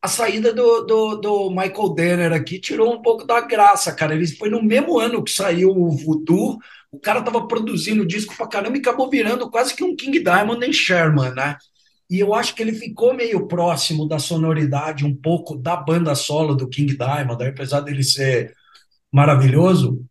a 0.00 0.08
saída 0.08 0.54
do, 0.54 0.86
do, 0.86 1.16
do, 1.16 1.50
Michael 1.50 1.94
Denner 1.94 2.32
aqui 2.32 2.58
tirou 2.58 2.94
um 2.94 3.02
pouco 3.02 3.26
da 3.26 3.42
graça, 3.42 3.92
cara. 3.94 4.14
Ele 4.14 4.26
foi 4.26 4.48
no 4.48 4.62
mesmo 4.62 4.98
ano 4.98 5.22
que 5.22 5.30
saiu 5.30 5.68
o 5.68 5.90
Voodoo, 5.90 6.56
o 6.90 6.98
cara 6.98 7.20
tava 7.20 7.46
produzindo 7.46 8.06
disco 8.06 8.34
pra 8.34 8.48
caramba 8.48 8.78
e 8.78 8.80
acabou 8.80 9.10
virando 9.10 9.50
quase 9.50 9.76
que 9.76 9.84
um 9.84 9.94
King 9.94 10.18
Diamond 10.20 10.64
em 10.64 10.72
Sherman, 10.72 11.34
né? 11.34 11.58
E 12.08 12.18
eu 12.18 12.32
acho 12.32 12.54
que 12.54 12.62
ele 12.62 12.72
ficou 12.72 13.12
meio 13.12 13.46
próximo 13.46 14.08
da 14.08 14.18
sonoridade, 14.18 15.04
um 15.04 15.14
pouco 15.14 15.58
da 15.58 15.76
banda 15.76 16.14
solo 16.14 16.54
do 16.54 16.70
King 16.70 16.96
Diamond, 16.96 17.44
apesar 17.44 17.82
dele 17.82 18.02
ser 18.02 18.54
maravilhoso. 19.12 20.02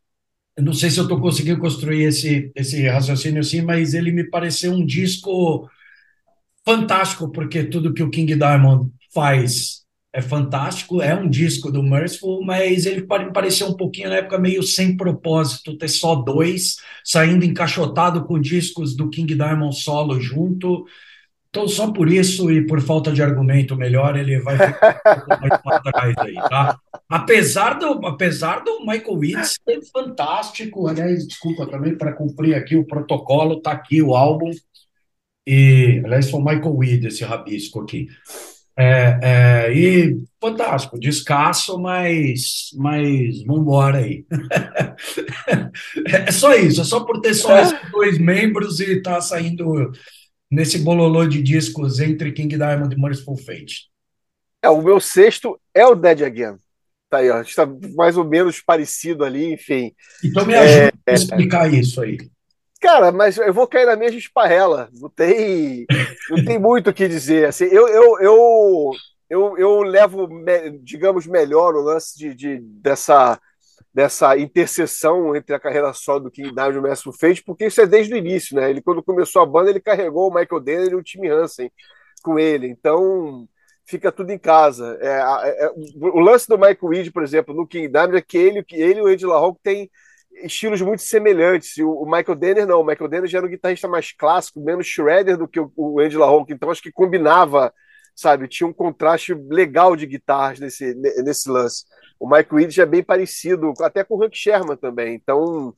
Eu 0.62 0.66
não 0.66 0.74
sei 0.74 0.92
se 0.92 1.00
eu 1.00 1.04
estou 1.06 1.20
conseguindo 1.20 1.60
construir 1.60 2.04
esse, 2.04 2.52
esse 2.56 2.88
raciocínio 2.88 3.40
assim, 3.40 3.64
mas 3.64 3.96
ele 3.96 4.12
me 4.12 4.24
pareceu 4.24 4.72
um 4.72 4.86
disco 4.86 5.68
fantástico, 6.64 7.32
porque 7.32 7.64
tudo 7.64 7.96
que 7.96 8.04
o 8.04 8.12
King 8.12 8.36
Diamond 8.36 8.92
faz 9.12 9.82
é 10.14 10.22
fantástico, 10.22 11.02
é 11.02 11.16
um 11.16 11.28
disco 11.28 11.72
do 11.72 11.82
Merciful, 11.82 12.46
mas 12.46 12.86
ele 12.86 13.02
me 13.02 13.34
pareceu 13.34 13.70
um 13.70 13.74
pouquinho 13.76 14.10
na 14.10 14.18
época 14.18 14.38
meio 14.38 14.62
sem 14.62 14.96
propósito, 14.96 15.76
ter 15.78 15.88
só 15.88 16.14
dois, 16.14 16.76
saindo 17.04 17.44
encaixotado 17.44 18.24
com 18.26 18.40
discos 18.40 18.96
do 18.96 19.10
King 19.10 19.34
Diamond 19.34 19.76
solo 19.82 20.20
junto. 20.22 20.86
Então, 21.52 21.68
só 21.68 21.92
por 21.92 22.10
isso 22.10 22.50
e 22.50 22.66
por 22.66 22.80
falta 22.80 23.12
de 23.12 23.22
argumento 23.22 23.76
melhor, 23.76 24.18
ele 24.18 24.40
vai 24.40 24.58
ficar 24.58 25.02
um 25.06 25.20
pouco 25.20 25.42
mais 25.42 25.62
para 25.62 25.82
trás 25.82 26.16
aí, 26.20 26.34
tá? 26.34 26.80
Apesar 27.10 27.74
do, 27.74 28.08
apesar 28.08 28.64
do 28.64 28.80
Michael 28.80 29.18
Weed 29.18 29.46
ser 29.46 29.82
fantástico, 29.92 30.88
aliás, 30.88 31.28
desculpa 31.28 31.68
também, 31.68 31.98
para 31.98 32.14
cumprir 32.14 32.56
aqui 32.56 32.78
o 32.78 32.88
protocolo, 32.88 33.62
tá 33.62 33.74
aqui 33.74 34.02
o 34.02 34.16
álbum, 34.16 34.50
e, 35.46 36.02
aliás, 36.06 36.30
foi 36.30 36.40
o 36.40 36.44
Michael 36.44 36.74
Weed, 36.74 37.08
esse 37.08 37.26
rabisco 37.26 37.82
aqui. 37.82 38.08
É, 38.78 39.20
é, 39.22 39.74
e 39.74 40.24
fantástico, 40.40 40.98
descasso, 40.98 41.78
mas, 41.78 42.70
mas 42.78 43.44
vamos 43.44 43.64
embora 43.64 43.98
aí. 43.98 44.26
é 46.08 46.32
só 46.32 46.56
isso, 46.56 46.80
é 46.80 46.84
só 46.86 47.02
por 47.02 47.20
ter 47.20 47.34
só 47.34 47.58
é. 47.58 47.64
esses 47.64 47.92
dois 47.92 48.18
membros 48.18 48.80
e 48.80 48.94
estar 48.94 49.16
tá 49.16 49.22
saindo 49.22 49.92
nesse 50.52 50.78
bololô 50.80 51.26
de 51.26 51.42
discos 51.42 52.00
entre 52.00 52.34
King 52.34 52.58
Diamond 52.58 52.94
e 52.94 53.00
Merciful 53.00 53.38
Fate. 53.38 53.90
É, 54.62 54.70
o 54.70 54.82
meu 54.82 55.00
sexto 55.00 55.60
é 55.74 55.88
o 55.88 55.96
Dead 55.96 56.22
Again. 56.22 56.58
Tá 57.10 57.18
aí, 57.18 57.30
ó, 57.30 57.38
a 57.38 57.44
gente 57.44 57.56
tá 57.56 57.66
mais 57.96 58.18
ou 58.18 58.24
menos 58.24 58.62
parecido 58.62 59.24
ali, 59.24 59.54
enfim. 59.54 59.94
Então 60.24 60.46
me 60.46 60.54
ajuda 60.54 60.94
é, 61.06 61.12
a 61.12 61.14
explicar 61.14 61.74
isso 61.74 62.02
aí. 62.02 62.18
Cara, 62.80 63.12
mas 63.12 63.38
eu 63.38 63.54
vou 63.54 63.68
cair 63.68 63.86
na 63.86 63.96
mesma 63.96 64.18
esparrela. 64.18 64.90
Não 64.94 65.10
tem, 65.10 65.86
não 66.30 66.44
tem 66.44 66.58
muito 66.58 66.90
o 66.90 66.94
que 66.94 67.08
dizer. 67.08 67.48
Assim, 67.48 67.66
eu, 67.66 67.88
eu, 67.88 68.20
eu, 68.20 68.92
eu, 69.30 69.58
eu 69.58 69.82
levo, 69.84 70.28
digamos, 70.82 71.28
melhor 71.28 71.76
o 71.76 71.82
lance 71.82 72.18
de, 72.18 72.34
de, 72.34 72.58
dessa, 72.60 73.40
dessa 73.94 74.38
interseção 74.38 75.36
entre 75.36 75.54
a 75.54 75.60
carreira 75.60 75.94
solo 75.94 76.22
do 76.22 76.32
King 76.32 76.52
Diamond 76.52 76.76
e 76.76 76.80
o 76.80 76.82
Mestre 76.82 77.12
Fate, 77.20 77.44
porque 77.44 77.66
isso 77.66 77.82
é 77.82 77.86
desde 77.86 78.14
o 78.14 78.18
início, 78.18 78.56
né? 78.56 78.70
Ele, 78.70 78.82
quando 78.82 79.04
começou 79.04 79.42
a 79.42 79.46
banda, 79.46 79.70
ele 79.70 79.82
carregou 79.82 80.30
o 80.30 80.34
Michael 80.34 80.62
Denner 80.62 80.92
e 80.92 80.96
o 80.96 81.04
Tim 81.04 81.28
Hansen 81.28 81.72
com 82.24 82.40
ele. 82.40 82.68
Então, 82.68 83.48
fica 83.86 84.12
tudo 84.12 84.32
em 84.32 84.38
casa. 84.38 84.98
É, 85.02 85.08
é, 85.08 85.66
é, 85.66 85.72
o 86.00 86.20
lance 86.20 86.48
do 86.48 86.58
Michael 86.58 86.78
Weed, 86.82 87.12
por 87.12 87.24
exemplo, 87.24 87.54
no 87.54 87.68
King 87.68 87.90
Diamond, 87.90 88.18
é 88.18 88.22
que 88.22 88.38
ele, 88.38 88.66
ele 88.72 89.00
e 89.00 89.02
o 89.02 89.08
Andy 89.08 89.26
LaRocque 89.26 89.60
têm 89.62 89.92
estilos 90.44 90.82
muito 90.82 91.02
semelhantes. 91.02 91.78
E 91.78 91.84
o, 91.84 92.06
Michael 92.06 92.36
Denner 92.36 92.66
não, 92.68 92.82
o 92.82 92.86
Michael 92.86 93.10
Denner 93.10 93.30
já 93.30 93.40
era 93.40 93.48
um 93.48 93.50
guitarrista 93.50 93.88
mais 93.88 94.14
clássico, 94.14 94.62
menos 94.62 94.88
shredder 94.88 95.38
do 95.38 95.48
que 95.48 95.60
o, 95.60 95.72
o 95.76 96.00
Andy 96.00 96.18
LaRocque, 96.18 96.54
então 96.54 96.70
acho 96.70 96.82
que 96.82 96.92
combinava, 96.92 97.74
sabe, 98.16 98.48
tinha 98.48 98.68
um 98.68 98.74
contraste 98.74 99.34
legal 99.34 99.96
de 99.96 100.06
guitarras 100.06 100.60
nesse, 100.60 100.94
nesse 100.96 101.50
lance. 101.50 101.84
O 102.22 102.30
Mike 102.30 102.54
Reed 102.54 102.70
já 102.70 102.84
é 102.84 102.86
bem 102.86 103.04
parecido, 103.04 103.74
até 103.82 104.04
com 104.04 104.16
o 104.16 104.24
Hank 104.24 104.38
Sherman 104.38 104.78
também, 104.78 105.16
então 105.16 105.74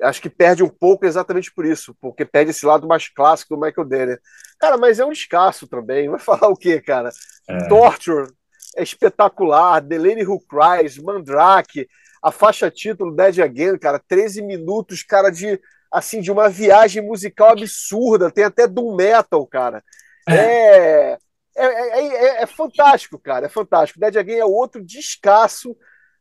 acho 0.00 0.22
que 0.22 0.30
perde 0.30 0.62
um 0.62 0.68
pouco 0.68 1.04
exatamente 1.04 1.52
por 1.52 1.66
isso, 1.66 1.94
porque 2.00 2.24
perde 2.24 2.50
esse 2.50 2.64
lado 2.64 2.88
mais 2.88 3.10
clássico 3.10 3.54
do 3.54 3.60
Michael 3.60 3.86
Denner. 3.86 4.20
Cara, 4.58 4.78
mas 4.78 4.98
é 4.98 5.04
um 5.04 5.12
escasso 5.12 5.68
também, 5.68 6.08
vai 6.08 6.18
falar 6.18 6.48
o 6.48 6.56
quê, 6.56 6.80
cara? 6.80 7.10
É. 7.46 7.68
Torture 7.68 8.32
é 8.74 8.82
espetacular, 8.82 9.80
Delaney 9.80 10.26
Who 10.26 10.40
Cries, 10.40 10.96
Mandrake, 10.96 11.86
a 12.22 12.32
faixa 12.32 12.70
título 12.70 13.14
Dead 13.14 13.40
Again, 13.40 13.76
cara, 13.76 13.98
13 13.98 14.40
minutos, 14.40 15.02
cara, 15.02 15.28
de 15.28 15.60
assim, 15.92 16.22
de 16.22 16.32
uma 16.32 16.48
viagem 16.48 17.02
musical 17.02 17.50
absurda, 17.50 18.30
tem 18.30 18.44
até 18.44 18.66
do 18.66 18.96
metal, 18.96 19.46
cara. 19.46 19.84
É. 20.26 20.36
É, 20.36 21.18
é, 21.56 22.00
é, 22.00 22.42
é, 22.42 22.46
fantástico, 22.46 23.18
cara, 23.18 23.46
é 23.46 23.48
fantástico. 23.48 24.00
Dead 24.00 24.16
Again 24.16 24.38
é 24.38 24.44
outro 24.44 24.82
descasso, 24.82 25.76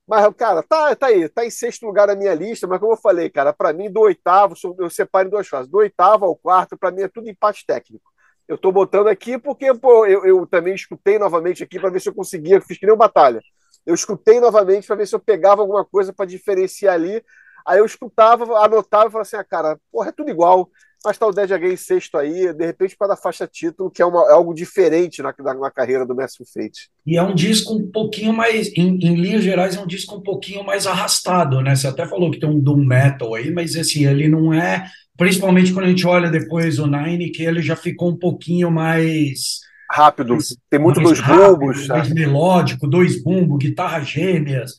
mas, 0.08 0.28
cara, 0.36 0.62
tá, 0.64 0.96
tá 0.96 1.08
aí, 1.08 1.30
tá 1.30 1.46
em 1.46 1.50
sexto 1.50 1.86
lugar 1.86 2.08
na 2.08 2.16
minha 2.16 2.34
lista, 2.34 2.68
mas 2.68 2.80
como 2.80 2.94
eu 2.94 2.98
falei, 2.98 3.30
cara, 3.30 3.54
para 3.54 3.72
mim, 3.72 3.92
do 3.92 4.02
oitavo, 4.02 4.56
eu 4.80 4.90
separo 4.90 5.28
em 5.28 5.32
duas 5.32 5.48
fases, 5.48 5.70
do 5.70 5.78
oitavo 5.78 6.26
ao 6.26 6.36
quarto, 6.36 6.78
para 6.78 6.92
mim 6.92 7.04
é 7.04 7.08
tudo 7.08 7.30
empate 7.30 7.66
técnico. 7.66 8.12
Eu 8.48 8.56
estou 8.56 8.72
botando 8.72 9.08
aqui 9.08 9.38
porque 9.38 9.74
pô, 9.74 10.06
eu, 10.06 10.26
eu 10.26 10.46
também 10.46 10.76
escutei 10.76 11.18
novamente 11.18 11.64
aqui 11.64 11.80
para 11.80 11.90
ver 11.90 12.02
se 12.02 12.10
eu 12.10 12.14
conseguia, 12.14 12.60
fiz 12.60 12.78
que 12.78 12.86
nem 12.86 12.98
batalha. 12.98 13.42
Eu 13.86 13.96
escutei 13.96 14.40
novamente 14.42 14.86
para 14.88 14.98
ver 14.98 15.08
se 15.08 15.16
eu 15.16 15.20
pegava 15.20 15.62
alguma 15.62 15.86
coisa 15.86 16.12
para 16.12 16.26
diferenciar 16.26 16.96
ali. 16.96 17.24
Aí 17.66 17.80
eu 17.80 17.86
escutava, 17.86 18.44
anotava 18.60 19.08
e 19.08 19.12
falava 19.12 19.22
assim: 19.22 19.38
ah, 19.38 19.44
cara, 19.44 19.80
porra, 19.92 20.10
é 20.10 20.12
tudo 20.12 20.30
igual 20.30 20.70
mas 21.04 21.18
tá 21.18 21.28
o 21.28 21.32
Dead 21.32 21.52
Against 21.52 21.86
sexto 21.86 22.18
aí, 22.18 22.54
de 22.54 22.66
repente 22.66 22.96
para 22.98 23.14
a 23.14 23.18
faixa 23.18 23.48
título, 23.48 23.90
que 23.90 24.02
é, 24.02 24.06
uma, 24.06 24.30
é 24.30 24.34
algo 24.34 24.54
diferente 24.54 25.22
na, 25.22 25.34
na, 25.40 25.54
na, 25.56 25.72
carreira 25.72 26.06
do 26.06 26.16
Merciful 26.16 26.46
Fate. 26.46 26.90
E 27.06 27.18
é 27.18 27.24
um 27.24 27.34
disco 27.34 27.74
um 27.74 27.92
pouquinho 27.92 28.34
mais, 28.34 28.68
em, 28.78 28.98
em, 28.98 29.16
linhas 29.16 29.44
gerais, 29.44 29.76
é 29.76 29.80
um 29.80 29.88
disco 29.88 30.16
um 30.16 30.22
pouquinho 30.22 30.64
mais 30.64 30.86
arrastado, 30.86 31.62
né? 31.62 31.76
Você 31.76 31.88
até 31.88 32.06
falou 32.06 32.30
que 32.30 32.40
tem 32.40 32.50
um 32.50 32.60
doom 32.60 32.86
metal 32.86 33.34
aí, 33.34 33.52
mas 33.52 33.76
assim, 33.76 34.06
ele 34.06 34.30
não 34.30 34.54
é, 34.54 34.86
principalmente 35.18 35.74
quando 35.74 35.86
a 35.86 35.90
gente 35.90 36.06
olha 36.06 36.30
depois 36.30 36.78
o 36.78 36.86
Nine, 36.86 37.32
que 37.32 37.44
ele 37.44 37.62
já 37.62 37.76
ficou 37.76 38.10
um 38.10 38.18
pouquinho 38.18 38.70
mais 38.70 39.60
rápido, 39.90 40.38
tem 40.70 40.80
muito 40.80 41.02
dois 41.02 41.20
bumbos, 41.20 41.88
mais 41.88 42.10
melódico, 42.10 42.88
dois 42.88 43.22
bumbos, 43.22 43.58
guitarras 43.58 44.08
gêmeas, 44.08 44.74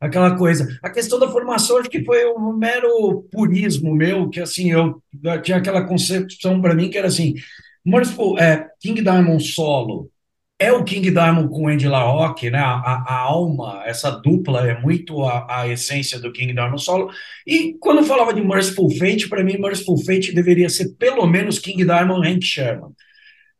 aquela 0.00 0.36
coisa. 0.36 0.66
A 0.82 0.90
questão 0.90 1.18
da 1.18 1.30
formação 1.30 1.78
acho 1.78 1.90
que 1.90 2.04
foi 2.04 2.24
um 2.26 2.52
mero 2.52 3.22
purismo 3.30 3.94
meu, 3.94 4.28
que 4.28 4.40
assim, 4.40 4.70
eu, 4.70 5.02
eu 5.22 5.42
tinha 5.42 5.58
aquela 5.58 5.84
concepção 5.86 6.60
para 6.60 6.74
mim 6.74 6.90
que 6.90 6.98
era 6.98 7.08
assim, 7.08 7.34
Merciful, 7.84 8.38
é, 8.38 8.68
King 8.80 9.02
Diamond 9.02 9.42
solo 9.42 10.10
é 10.58 10.72
o 10.72 10.82
King 10.82 11.08
Diamond 11.10 11.48
com 11.50 11.68
Andy 11.68 11.86
LaRocque, 11.86 12.50
né? 12.50 12.58
A, 12.58 13.04
a, 13.06 13.14
alma, 13.14 13.82
essa 13.86 14.10
dupla 14.10 14.68
é 14.68 14.80
muito 14.80 15.22
a, 15.22 15.60
a, 15.60 15.68
essência 15.68 16.18
do 16.18 16.32
King 16.32 16.52
Diamond 16.52 16.82
solo. 16.82 17.10
E 17.46 17.74
quando 17.74 18.04
falava 18.04 18.34
de 18.34 18.40
Merciful 18.40 18.90
Fate, 18.90 19.28
para 19.28 19.44
mim 19.44 19.56
Merciful 19.56 19.96
Fate 20.04 20.34
deveria 20.34 20.68
ser 20.68 20.96
pelo 20.98 21.26
menos 21.26 21.60
King 21.60 21.84
Diamond 21.84 22.26
Hank 22.26 22.44
Sherman. 22.44 22.90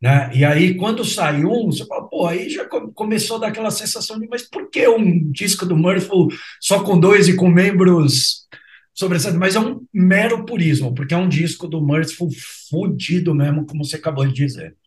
Né? 0.01 0.31
E 0.33 0.45
aí, 0.45 0.75
quando 0.75 1.03
sai 1.03 1.43
um, 1.43 1.65
você 1.65 1.85
fala, 1.85 2.07
pô, 2.07 2.25
aí 2.25 2.49
já 2.49 2.65
começou 2.95 3.35
a 3.35 3.39
dar 3.39 3.47
aquela 3.47 3.71
sensação 3.71 4.17
de, 4.17 4.27
mas 4.27 4.43
por 4.43 4.69
que 4.69 4.87
um 4.87 5.29
disco 5.31 5.65
do 5.65 5.75
Murphy 5.75 6.09
só 6.61 6.81
com 6.83 6.97
dois 6.97 7.27
e 7.27 7.35
com 7.35 7.49
membros 7.49 8.47
sobressalentes? 8.93 9.39
Mas 9.39 9.55
é 9.55 9.59
um 9.59 9.85
mero 9.93 10.45
purismo, 10.45 10.93
porque 10.95 11.13
é 11.13 11.17
um 11.17 11.27
disco 11.27 11.67
do 11.67 11.85
Merciful 11.85 12.29
fudido 12.69 13.35
mesmo, 13.35 13.65
como 13.65 13.83
você 13.83 13.97
acabou 13.97 14.25
de 14.25 14.33
dizer. 14.33 14.77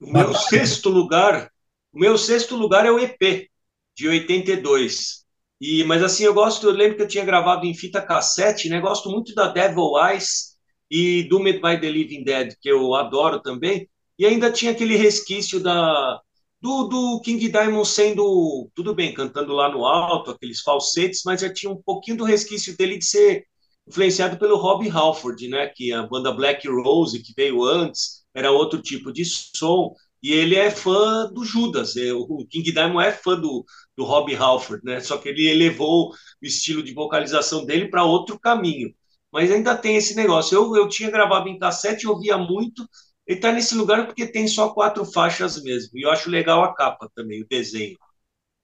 O 0.00 0.06
meu 0.12 0.32
Batalha. 0.32 0.38
sexto 0.38 0.88
lugar, 0.88 1.50
o 1.92 1.98
meu 1.98 2.16
sexto 2.18 2.56
lugar 2.56 2.86
é 2.86 2.90
o 2.90 2.98
EP 2.98 3.48
de 3.96 4.08
82. 4.08 5.24
E, 5.60 5.84
mas 5.84 6.02
assim, 6.02 6.24
eu 6.24 6.34
gosto, 6.34 6.66
eu 6.66 6.72
lembro 6.72 6.96
que 6.96 7.02
eu 7.02 7.08
tinha 7.08 7.24
gravado 7.24 7.66
em 7.66 7.74
fita 7.74 8.02
cassete, 8.02 8.68
né? 8.68 8.80
Gosto 8.80 9.10
muito 9.10 9.34
da 9.34 9.48
Devil 9.48 9.92
Eyes 9.98 10.51
e 10.92 11.22
Doomed 11.22 11.60
by 11.62 11.80
the 11.80 11.88
Living 11.88 12.22
Dead, 12.22 12.54
que 12.60 12.70
eu 12.70 12.94
adoro 12.94 13.40
também, 13.40 13.88
e 14.18 14.26
ainda 14.26 14.52
tinha 14.52 14.72
aquele 14.72 14.94
resquício 14.94 15.58
da 15.58 16.20
do, 16.60 16.84
do 16.84 17.20
King 17.22 17.48
Diamond 17.48 17.88
sendo, 17.88 18.70
tudo 18.74 18.94
bem, 18.94 19.12
cantando 19.14 19.52
lá 19.54 19.72
no 19.72 19.84
alto, 19.86 20.30
aqueles 20.30 20.60
falsetes, 20.60 21.22
mas 21.24 21.40
já 21.40 21.52
tinha 21.52 21.72
um 21.72 21.82
pouquinho 21.82 22.18
do 22.18 22.24
resquício 22.24 22.76
dele 22.76 22.98
de 22.98 23.06
ser 23.06 23.44
influenciado 23.88 24.38
pelo 24.38 24.56
Rob 24.58 24.88
Halford, 24.88 25.48
né, 25.48 25.66
que 25.74 25.92
a 25.92 26.06
banda 26.06 26.30
Black 26.30 26.68
Rose, 26.68 27.20
que 27.20 27.32
veio 27.36 27.64
antes, 27.64 28.22
era 28.34 28.52
outro 28.52 28.80
tipo 28.80 29.12
de 29.12 29.24
som, 29.24 29.92
e 30.22 30.32
ele 30.32 30.54
é 30.54 30.70
fã 30.70 31.26
do 31.32 31.44
Judas, 31.44 31.96
é, 31.96 32.12
o 32.12 32.46
King 32.48 32.70
Diamond 32.70 33.04
é 33.04 33.12
fã 33.12 33.34
do, 33.34 33.64
do 33.96 34.04
Rob 34.04 34.32
Halford, 34.36 34.84
né, 34.84 35.00
só 35.00 35.16
que 35.18 35.30
ele 35.30 35.48
elevou 35.48 36.10
o 36.10 36.46
estilo 36.46 36.82
de 36.82 36.94
vocalização 36.94 37.64
dele 37.64 37.88
para 37.88 38.04
outro 38.04 38.38
caminho 38.38 38.94
mas 39.32 39.50
ainda 39.50 39.76
tem 39.76 39.96
esse 39.96 40.14
negócio. 40.14 40.56
Eu, 40.56 40.76
eu 40.76 40.88
tinha 40.88 41.10
gravado 41.10 41.48
em 41.48 41.58
cassete, 41.58 42.04
eu 42.04 42.12
ouvia 42.12 42.36
muito. 42.36 42.86
Ele 43.26 43.38
está 43.38 43.50
nesse 43.52 43.74
lugar 43.74 44.04
porque 44.04 44.26
tem 44.26 44.46
só 44.46 44.74
quatro 44.74 45.04
faixas 45.04 45.62
mesmo. 45.62 45.96
E 45.96 46.02
eu 46.02 46.10
acho 46.10 46.28
legal 46.28 46.62
a 46.62 46.74
capa 46.74 47.08
também, 47.14 47.42
o 47.42 47.48
desenho. 47.48 47.96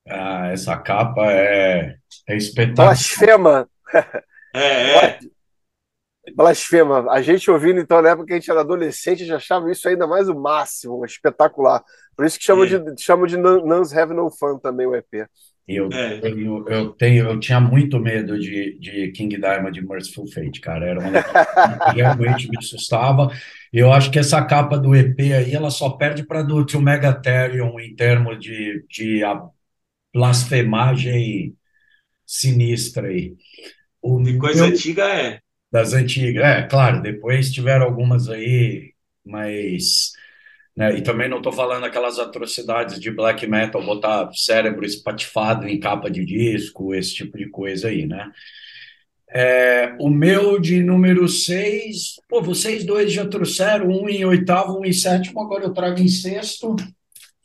Ah, 0.06 0.48
essa 0.48 0.76
capa 0.76 1.24
é, 1.30 1.96
é 2.28 2.36
espetacular. 2.36 2.88
Blasfema! 2.88 3.68
É, 4.54 5.06
é. 5.06 5.18
Blasfema. 6.34 7.10
A 7.10 7.22
gente 7.22 7.50
ouvindo, 7.50 7.80
então, 7.80 8.02
na 8.02 8.10
época 8.10 8.26
que 8.26 8.32
a 8.34 8.36
gente 8.36 8.50
era 8.50 8.60
adolescente, 8.60 9.24
já 9.24 9.36
achava 9.36 9.70
isso 9.70 9.88
ainda 9.88 10.06
mais 10.06 10.28
o 10.28 10.34
máximo, 10.34 11.04
espetacular. 11.04 11.82
Por 12.16 12.26
isso 12.26 12.38
que 12.38 12.44
chamam 12.44 12.64
é. 12.64 12.78
de, 12.78 13.02
chamam 13.02 13.26
de 13.26 13.36
Nuns 13.36 13.96
Have 13.96 14.12
No 14.12 14.30
Fun 14.30 14.58
também 14.58 14.86
o 14.86 14.94
EP. 14.94 15.28
Eu, 15.68 15.90
é. 15.92 16.18
tenho, 16.18 16.66
eu 16.66 16.88
tenho, 16.92 17.26
eu 17.28 17.38
tinha 17.38 17.60
muito 17.60 18.00
medo 18.00 18.38
de, 18.38 18.78
de 18.78 19.08
King 19.12 19.36
Diamond 19.36 19.78
de 19.78 19.86
Merciful 19.86 20.26
Fate, 20.26 20.62
cara. 20.62 20.86
Era 20.86 20.98
uma 20.98 21.22
que 21.22 21.96
realmente 21.96 22.48
me 22.48 22.56
assustava. 22.56 23.30
Eu 23.70 23.92
acho 23.92 24.10
que 24.10 24.18
essa 24.18 24.42
capa 24.42 24.78
do 24.78 24.96
EP 24.96 25.20
aí, 25.20 25.54
ela 25.54 25.68
só 25.68 25.90
perde 25.90 26.24
para 26.24 26.42
do 26.42 26.64
Tio 26.64 26.80
Megatherium 26.80 27.78
em 27.78 27.94
termos 27.94 28.40
de, 28.40 28.82
de 28.88 29.22
a 29.22 29.42
blasfemagem 30.14 31.54
sinistra 32.26 33.08
aí. 33.08 33.36
O 34.00 34.22
de 34.22 34.38
coisa 34.38 34.64
meu, 34.64 34.74
antiga 34.74 35.04
é. 35.04 35.40
Das 35.70 35.92
antigas, 35.92 36.44
é, 36.44 36.62
claro. 36.62 37.02
Depois 37.02 37.52
tiveram 37.52 37.84
algumas 37.84 38.30
aí, 38.30 38.94
mas 39.22 40.12
né? 40.78 40.96
E 40.96 41.02
também 41.02 41.28
não 41.28 41.38
estou 41.38 41.52
falando 41.52 41.82
aquelas 41.82 42.20
atrocidades 42.20 43.00
de 43.00 43.10
black 43.10 43.44
metal, 43.48 43.84
botar 43.84 44.30
cérebro 44.32 44.86
espatifado 44.86 45.66
em 45.66 45.80
capa 45.80 46.08
de 46.08 46.24
disco, 46.24 46.94
esse 46.94 47.16
tipo 47.16 47.36
de 47.36 47.50
coisa 47.50 47.88
aí, 47.88 48.06
né? 48.06 48.30
É, 49.28 49.96
o 49.98 50.08
meu 50.08 50.60
de 50.60 50.80
número 50.80 51.28
6, 51.28 52.20
pô, 52.28 52.40
vocês 52.40 52.84
dois 52.84 53.12
já 53.12 53.26
trouxeram 53.26 53.88
um 53.88 54.08
em 54.08 54.24
oitavo, 54.24 54.78
um 54.78 54.84
em 54.84 54.92
sétimo, 54.92 55.40
agora 55.40 55.64
eu 55.64 55.74
trago 55.74 55.98
em 56.00 56.06
sexto, 56.06 56.76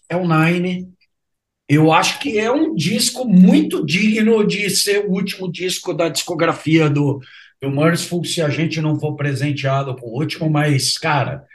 é 0.07 0.15
o 0.15 0.27
Nine. 0.27 0.93
Eu 1.67 1.91
acho 1.91 2.19
que 2.19 2.37
é 2.37 2.51
um 2.51 2.75
disco 2.75 3.25
muito 3.25 3.83
digno 3.83 4.45
de 4.45 4.69
ser 4.69 5.07
o 5.07 5.11
último 5.11 5.51
disco 5.51 5.91
da 5.91 6.07
discografia 6.07 6.87
do, 6.87 7.19
do 7.59 7.71
Merciful, 7.71 8.23
se 8.23 8.43
a 8.43 8.49
gente 8.49 8.79
não 8.79 8.99
for 8.99 9.15
presenteado 9.15 9.95
com 9.95 10.05
o 10.05 10.19
último, 10.19 10.47
mas, 10.51 10.99
cara, 10.99 11.47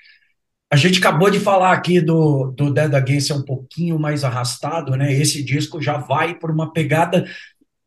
a 0.70 0.76
gente 0.76 0.98
acabou 0.98 1.30
de 1.30 1.40
falar 1.40 1.72
aqui 1.72 2.00
do, 2.00 2.52
do 2.52 2.72
Dead 2.72 2.94
Against 2.94 3.30
é 3.30 3.34
um 3.34 3.42
pouquinho 3.42 3.98
mais 3.98 4.22
arrastado, 4.22 4.96
né? 4.96 5.12
Esse 5.12 5.42
disco 5.42 5.80
já 5.80 5.96
vai 5.96 6.34
por 6.34 6.50
uma 6.50 6.72
pegada 6.72 7.26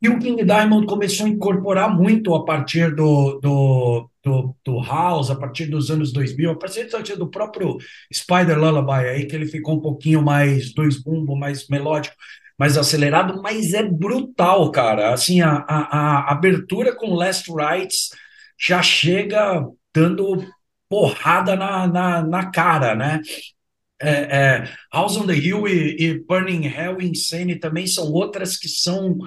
e 0.01 0.09
o 0.09 0.17
King 0.17 0.43
Diamond 0.43 0.87
começou 0.87 1.27
a 1.27 1.29
incorporar 1.29 1.95
muito 1.95 2.33
a 2.33 2.43
partir 2.43 2.95
do, 2.95 3.39
do, 3.39 4.09
do, 4.23 4.55
do 4.65 4.81
House, 4.81 5.29
a 5.29 5.35
partir 5.35 5.67
dos 5.67 5.91
anos 5.91 6.11
2000, 6.11 6.51
a 6.51 6.55
partir 6.55 6.87
do 7.17 7.29
próprio 7.29 7.77
Spider 8.11 8.57
Lullaby 8.57 9.09
aí, 9.09 9.25
que 9.27 9.35
ele 9.35 9.45
ficou 9.45 9.75
um 9.75 9.79
pouquinho 9.79 10.23
mais 10.23 10.73
dois 10.73 10.99
bumbo, 10.99 11.35
mais 11.35 11.67
melódico, 11.67 12.15
mais 12.57 12.79
acelerado, 12.79 13.39
mas 13.43 13.73
é 13.73 13.83
brutal, 13.83 14.71
cara. 14.71 15.13
Assim, 15.13 15.39
a, 15.39 15.63
a, 15.67 15.77
a 15.77 16.31
abertura 16.31 16.95
com 16.95 17.13
Last 17.13 17.51
Rights 17.51 18.09
já 18.57 18.81
chega 18.81 19.63
dando 19.93 20.43
porrada 20.91 21.55
na, 21.55 21.87
na, 21.87 22.21
na 22.21 22.51
cara, 22.51 22.93
né? 22.93 23.21
É, 24.01 24.09
é, 24.09 24.69
House 24.91 25.15
on 25.15 25.25
the 25.25 25.33
Hill 25.33 25.65
e, 25.65 25.95
e, 25.97 26.19
Burning 26.19 26.65
Hell 26.65 26.99
Insane 26.99 27.55
também 27.55 27.87
são 27.87 28.11
outras 28.11 28.57
que 28.57 28.67
são 28.67 29.17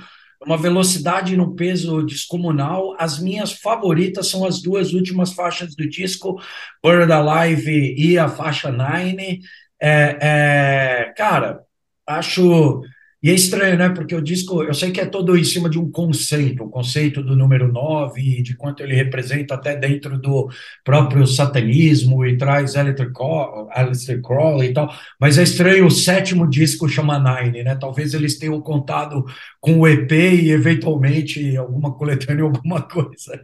uma 0.44 0.59
velocidade 0.59 1.33
e 1.33 1.40
um 1.40 1.55
peso 1.55 2.03
descomunal. 2.03 2.94
As 2.98 3.18
minhas 3.18 3.53
favoritas 3.53 4.29
são 4.29 4.44
as 4.44 4.61
duas 4.61 4.92
últimas 4.92 5.33
faixas 5.33 5.74
do 5.74 5.88
disco, 5.88 6.38
Burned 6.83 7.11
Alive 7.11 7.94
e 7.96 8.18
a 8.18 8.29
faixa 8.29 8.70
Nine. 8.70 9.40
É, 9.81 10.18
é 10.20 11.14
cara, 11.16 11.61
acho 12.07 12.83
e 13.24 13.30
é 13.30 13.32
estranho, 13.32 13.78
né? 13.78 13.88
Porque 13.88 14.14
o 14.14 14.20
disco, 14.20 14.62
eu 14.62 14.74
sei 14.74 14.90
que 14.90 15.00
é 15.00 15.06
todo 15.06 15.34
em 15.34 15.42
cima 15.42 15.70
de 15.70 15.78
um 15.78 15.90
conceito, 15.90 16.62
o 16.62 16.68
conceito 16.68 17.22
do 17.22 17.34
número 17.34 17.72
9, 17.72 18.42
de 18.42 18.54
quanto 18.54 18.82
ele 18.82 18.94
representa 18.94 19.54
até 19.54 19.74
dentro 19.74 20.18
do 20.18 20.50
próprio 20.84 21.26
satanismo 21.26 22.26
e 22.26 22.37
traz 22.37 22.76
Alistair 22.76 24.20
Crowley 24.20 24.68
e 24.68 24.74
tal, 24.74 24.94
mas 25.18 25.38
é 25.38 25.42
estranho 25.42 25.87
o 25.87 25.90
sétimo 25.90 26.46
disco 26.46 26.87
chama 26.87 27.18
Nine, 27.18 27.64
né? 27.64 27.74
Talvez 27.76 28.12
eles 28.12 28.38
tenham 28.38 28.60
contado 28.60 29.24
com 29.58 29.80
o 29.80 29.88
EP 29.88 30.12
e 30.12 30.50
eventualmente 30.50 31.56
alguma 31.56 31.94
coletânea, 31.94 32.44
alguma 32.44 32.82
coisa. 32.82 33.40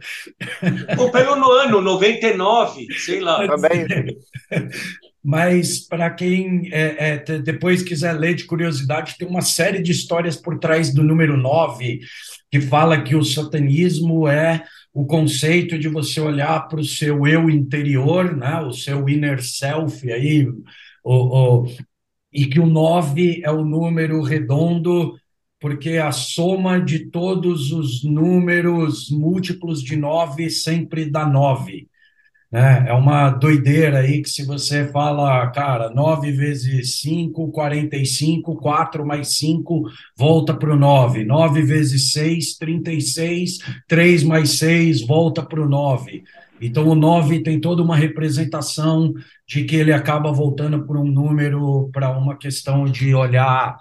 Ou 0.99 1.09
pelo 1.09 1.35
no 1.35 1.51
ano, 1.53 1.81
99, 1.81 2.85
sei 2.99 3.19
lá. 3.19 3.47
Também. 3.47 3.87
mas 5.23 5.79
para 5.79 6.09
quem 6.09 6.69
é, 6.71 7.13
é, 7.27 7.39
depois 7.39 7.83
quiser 7.83 8.13
ler 8.13 8.33
de 8.33 8.45
curiosidade, 8.45 9.15
tem 9.17 9.27
uma 9.27 9.41
série 9.41 9.81
de 9.81 9.91
histórias 9.91 10.35
por 10.35 10.57
trás 10.57 10.93
do 10.93 11.03
número 11.03 11.37
9, 11.37 11.99
que 12.49 12.59
fala 12.59 13.01
que 13.01 13.15
o 13.15 13.23
satanismo 13.23 14.27
é 14.27 14.63
o 14.93 15.05
conceito 15.05 15.77
de 15.77 15.87
você 15.87 16.19
olhar 16.19 16.67
para 16.67 16.79
o 16.79 16.85
seu 16.85 17.25
eu 17.27 17.49
interior, 17.49 18.35
né, 18.35 18.59
o 18.61 18.73
seu 18.73 19.07
inner 19.07 19.41
self, 19.43 20.11
aí, 20.11 20.47
o, 21.03 21.63
o, 21.63 21.65
e 22.33 22.45
que 22.45 22.59
o 22.59 22.65
9 22.65 23.41
é 23.43 23.51
o 23.51 23.63
número 23.63 24.21
redondo, 24.21 25.15
porque 25.59 25.97
a 25.97 26.11
soma 26.11 26.81
de 26.81 27.11
todos 27.11 27.71
os 27.71 28.03
números 28.03 29.09
múltiplos 29.11 29.83
de 29.83 29.95
9 29.95 30.49
sempre 30.49 31.05
dá 31.05 31.25
9. 31.25 31.87
Né? 32.51 32.85
É 32.87 32.93
uma 32.93 33.29
doideira 33.29 33.99
aí 33.99 34.21
que 34.21 34.29
se 34.29 34.43
você 34.45 34.85
fala, 34.87 35.49
cara, 35.51 35.89
9 35.89 36.31
vezes 36.33 36.99
5, 36.99 37.49
45, 37.49 38.55
4 38.57 39.05
mais 39.05 39.37
5, 39.37 39.83
volta 40.17 40.53
para 40.53 40.73
o 40.73 40.75
9. 40.75 41.23
9 41.23 41.61
vezes 41.61 42.11
6, 42.11 42.57
36, 42.57 43.59
3 43.87 44.23
mais 44.23 44.51
6, 44.57 45.07
volta 45.07 45.41
para 45.41 45.61
o 45.61 45.69
9. 45.69 46.23
Então, 46.59 46.87
o 46.87 46.93
9 46.93 47.41
tem 47.41 47.59
toda 47.59 47.81
uma 47.81 47.95
representação 47.95 49.13
de 49.47 49.63
que 49.63 49.75
ele 49.75 49.93
acaba 49.93 50.31
voltando 50.31 50.85
por 50.85 50.97
um 50.97 51.05
número, 51.05 51.89
para 51.91 52.15
uma 52.15 52.37
questão 52.37 52.85
de 52.85 53.15
olhar 53.15 53.77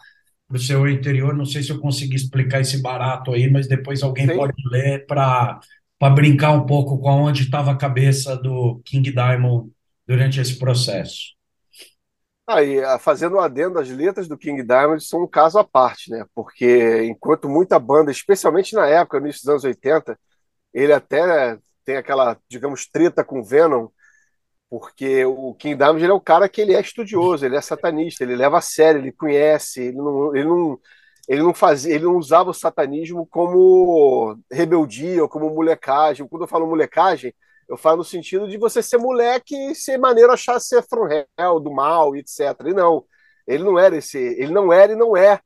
para 0.49 0.57
o 0.57 0.61
seu 0.61 0.89
interior. 0.89 1.37
Não 1.37 1.45
sei 1.45 1.63
se 1.63 1.71
eu 1.71 1.79
consegui 1.79 2.17
explicar 2.17 2.61
esse 2.61 2.81
barato 2.81 3.33
aí, 3.33 3.51
mas 3.51 3.69
depois 3.69 4.03
alguém 4.03 4.29
Sim. 4.29 4.37
pode 4.37 4.55
ler 4.71 5.05
para 5.07 5.61
para 6.01 6.15
brincar 6.15 6.53
um 6.53 6.65
pouco 6.65 6.99
com 6.99 7.11
onde 7.11 7.43
estava 7.43 7.73
a 7.73 7.77
cabeça 7.77 8.35
do 8.35 8.81
King 8.87 9.13
Diamond 9.13 9.71
durante 10.07 10.41
esse 10.41 10.59
processo. 10.59 11.35
Aí, 12.49 12.83
ah, 12.83 12.99
fazendo 12.99 13.37
um 13.37 13.41
adendo, 13.41 13.79
as 13.79 13.91
letras 13.91 14.27
do 14.27 14.39
King 14.39 14.63
Diamond 14.63 15.05
são 15.05 15.23
um 15.23 15.29
caso 15.29 15.59
à 15.59 15.63
parte, 15.63 16.11
né? 16.11 16.25
Porque 16.35 17.05
enquanto 17.05 17.51
muita 17.51 17.79
banda, 17.79 18.11
especialmente 18.11 18.75
na 18.75 18.87
época, 18.87 19.21
no 19.21 19.27
início 19.27 19.43
dos 19.43 19.51
anos 19.51 19.65
80, 19.65 20.19
ele 20.73 20.93
até 20.95 21.59
tem 21.85 21.99
aquela, 21.99 22.39
digamos, 22.49 22.87
treta 22.87 23.23
com 23.23 23.45
Venom, 23.45 23.89
porque 24.71 25.23
o 25.27 25.55
King 25.55 25.77
Diamond 25.77 26.03
é 26.03 26.13
o 26.13 26.21
cara 26.21 26.49
que 26.49 26.63
ele 26.63 26.75
é 26.75 26.81
estudioso, 26.81 27.45
ele 27.45 27.57
é 27.57 27.61
satanista, 27.61 28.25
ele 28.25 28.37
leva 28.37 28.57
a 28.57 28.63
sério, 28.63 29.03
ele 29.03 29.13
conhece, 29.13 29.83
ele 29.83 29.99
não, 29.99 30.35
ele 30.35 30.49
não 30.49 30.81
ele 31.31 31.45
não 31.45 31.55
fazia, 31.55 31.95
ele 31.95 32.07
não 32.07 32.17
usava 32.17 32.51
o 32.51 32.55
satanismo 32.55 33.25
como 33.25 34.37
rebeldia 34.51 35.23
ou 35.23 35.29
como 35.29 35.49
molecagem. 35.49 36.27
Quando 36.27 36.43
eu 36.43 36.49
falo 36.49 36.67
molecagem, 36.67 37.33
eu 37.69 37.77
falo 37.77 37.99
no 37.99 38.05
sentido 38.05 38.49
de 38.49 38.59
você 38.59 38.83
ser 38.83 38.99
moleque 38.99 39.55
e 39.55 39.73
ser 39.77 39.97
maneiro 39.97 40.33
achar 40.33 40.59
ser 40.59 40.83
from 40.83 41.07
hell, 41.39 41.61
do 41.61 41.71
mal, 41.71 42.17
etc. 42.17 42.41
E 42.67 42.75
não, 42.75 43.05
ele 43.47 43.63
não 43.63 43.79
era 43.79 43.97
esse, 43.97 44.19
ele 44.19 44.53
não 44.53 44.73
era 44.73 44.93
e 44.93 44.97
não 44.97 45.17
é 45.17 45.39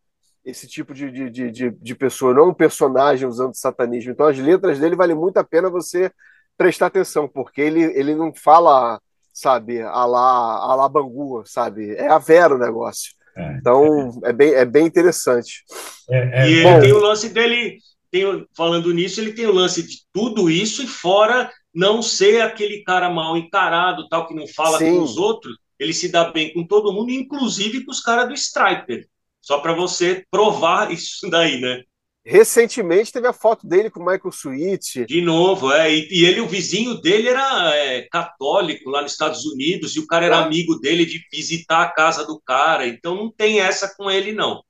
esse 0.43 0.67
tipo 0.67 0.95
de, 0.95 1.11
de, 1.11 1.51
de, 1.51 1.71
de 1.71 1.95
pessoa, 1.95 2.33
não 2.33 2.45
é 2.45 2.47
um 2.47 2.55
personagem 2.55 3.29
usando 3.29 3.55
satanismo. 3.55 4.11
Então 4.11 4.27
as 4.27 4.39
letras 4.39 4.79
dele 4.79 4.97
vale 4.97 5.15
muito 5.15 5.37
a 5.37 5.45
pena 5.45 5.69
você 5.69 6.11
prestar 6.57 6.87
atenção, 6.87 7.29
porque 7.29 7.61
ele, 7.61 7.83
ele 7.83 8.15
não 8.15 8.33
fala, 8.35 8.99
sabe, 9.35 9.83
a 9.83 10.07
lá, 10.07 10.57
a 10.65 10.75
lá 10.77 10.89
Bangu, 10.89 11.45
sabe? 11.45 11.95
É 11.95 12.09
a 12.09 12.19
vera 12.19 12.55
o 12.55 12.59
negócio. 12.59 13.13
É, 13.37 13.57
então 13.59 14.21
é. 14.25 14.31
é, 14.31 14.33
bem, 14.33 14.55
é 14.55 14.65
bem 14.65 14.87
interessante. 14.87 15.65
É, 16.11 16.43
é, 16.43 16.51
e 16.51 16.53
ele 16.59 16.81
tem 16.81 16.93
o 16.93 17.01
lance 17.01 17.29
dele, 17.29 17.79
tem, 18.11 18.47
falando 18.57 18.93
nisso, 18.93 19.21
ele 19.21 19.33
tem 19.33 19.47
o 19.47 19.53
lance 19.53 19.83
de 19.83 19.99
tudo 20.13 20.51
isso 20.51 20.83
e 20.83 20.87
fora 20.87 21.51
não 21.75 22.01
ser 22.01 22.41
aquele 22.41 22.83
cara 22.85 23.11
mal 23.11 23.37
encarado, 23.37 24.09
tal, 24.09 24.27
que 24.29 24.35
não 24.35 24.47
fala 24.47 24.79
Sim. 24.79 24.93
com 24.93 25.03
os 25.03 25.17
outros, 25.17 25.57
ele 25.79 25.93
se 25.93 26.09
dá 26.09 26.31
bem 26.31 26.53
com 26.53 26.65
todo 26.65 26.93
mundo, 26.93 27.11
inclusive 27.11 27.85
com 27.85 27.91
os 27.91 28.01
caras 28.01 28.29
do 28.29 28.35
Striper. 28.35 29.07
Só 29.41 29.59
para 29.59 29.75
você 29.75 30.25
provar 30.31 30.91
isso 30.93 31.29
daí, 31.29 31.61
né? 31.61 31.83
Recentemente 32.27 33.13
teve 33.13 33.27
a 33.27 33.35
foto 33.35 33.67
dele 33.67 33.91
com 33.91 34.01
o 34.01 34.05
Michael 34.05 34.31
Sweet. 34.31 35.05
De 35.05 35.21
novo, 35.21 35.71
é. 35.71 35.93
E, 35.93 36.09
e 36.11 36.25
ele, 36.25 36.41
o 36.41 36.49
vizinho 36.49 36.95
dele 36.95 37.29
era 37.29 37.77
é, 37.77 38.09
católico 38.11 38.89
lá 38.89 39.03
nos 39.03 39.13
Estados 39.13 39.45
Unidos, 39.45 39.95
e 39.95 40.01
o 40.01 40.07
cara 40.07 40.25
era 40.25 40.37
é. 40.37 40.43
amigo 40.43 40.77
dele 40.81 41.05
de 41.05 41.21
visitar 41.31 41.83
a 41.83 41.91
casa 41.91 42.27
do 42.27 42.41
cara. 42.41 42.87
Então 42.87 43.15
não 43.15 43.31
tem 43.31 43.61
essa 43.61 43.95
com 43.95 44.11
ele, 44.11 44.33
não. 44.33 44.63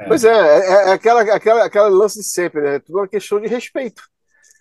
É. 0.00 0.06
Pois 0.06 0.24
é, 0.24 0.30
é, 0.30 0.88
é, 0.88 0.92
aquela, 0.92 1.20
aquela, 1.20 1.64
aquela 1.66 1.88
lance 1.88 2.18
de 2.18 2.24
sempre, 2.24 2.62
né? 2.62 2.76
É 2.76 2.78
tudo 2.78 2.98
uma 2.98 3.08
questão 3.08 3.38
de 3.38 3.46
respeito. 3.46 4.02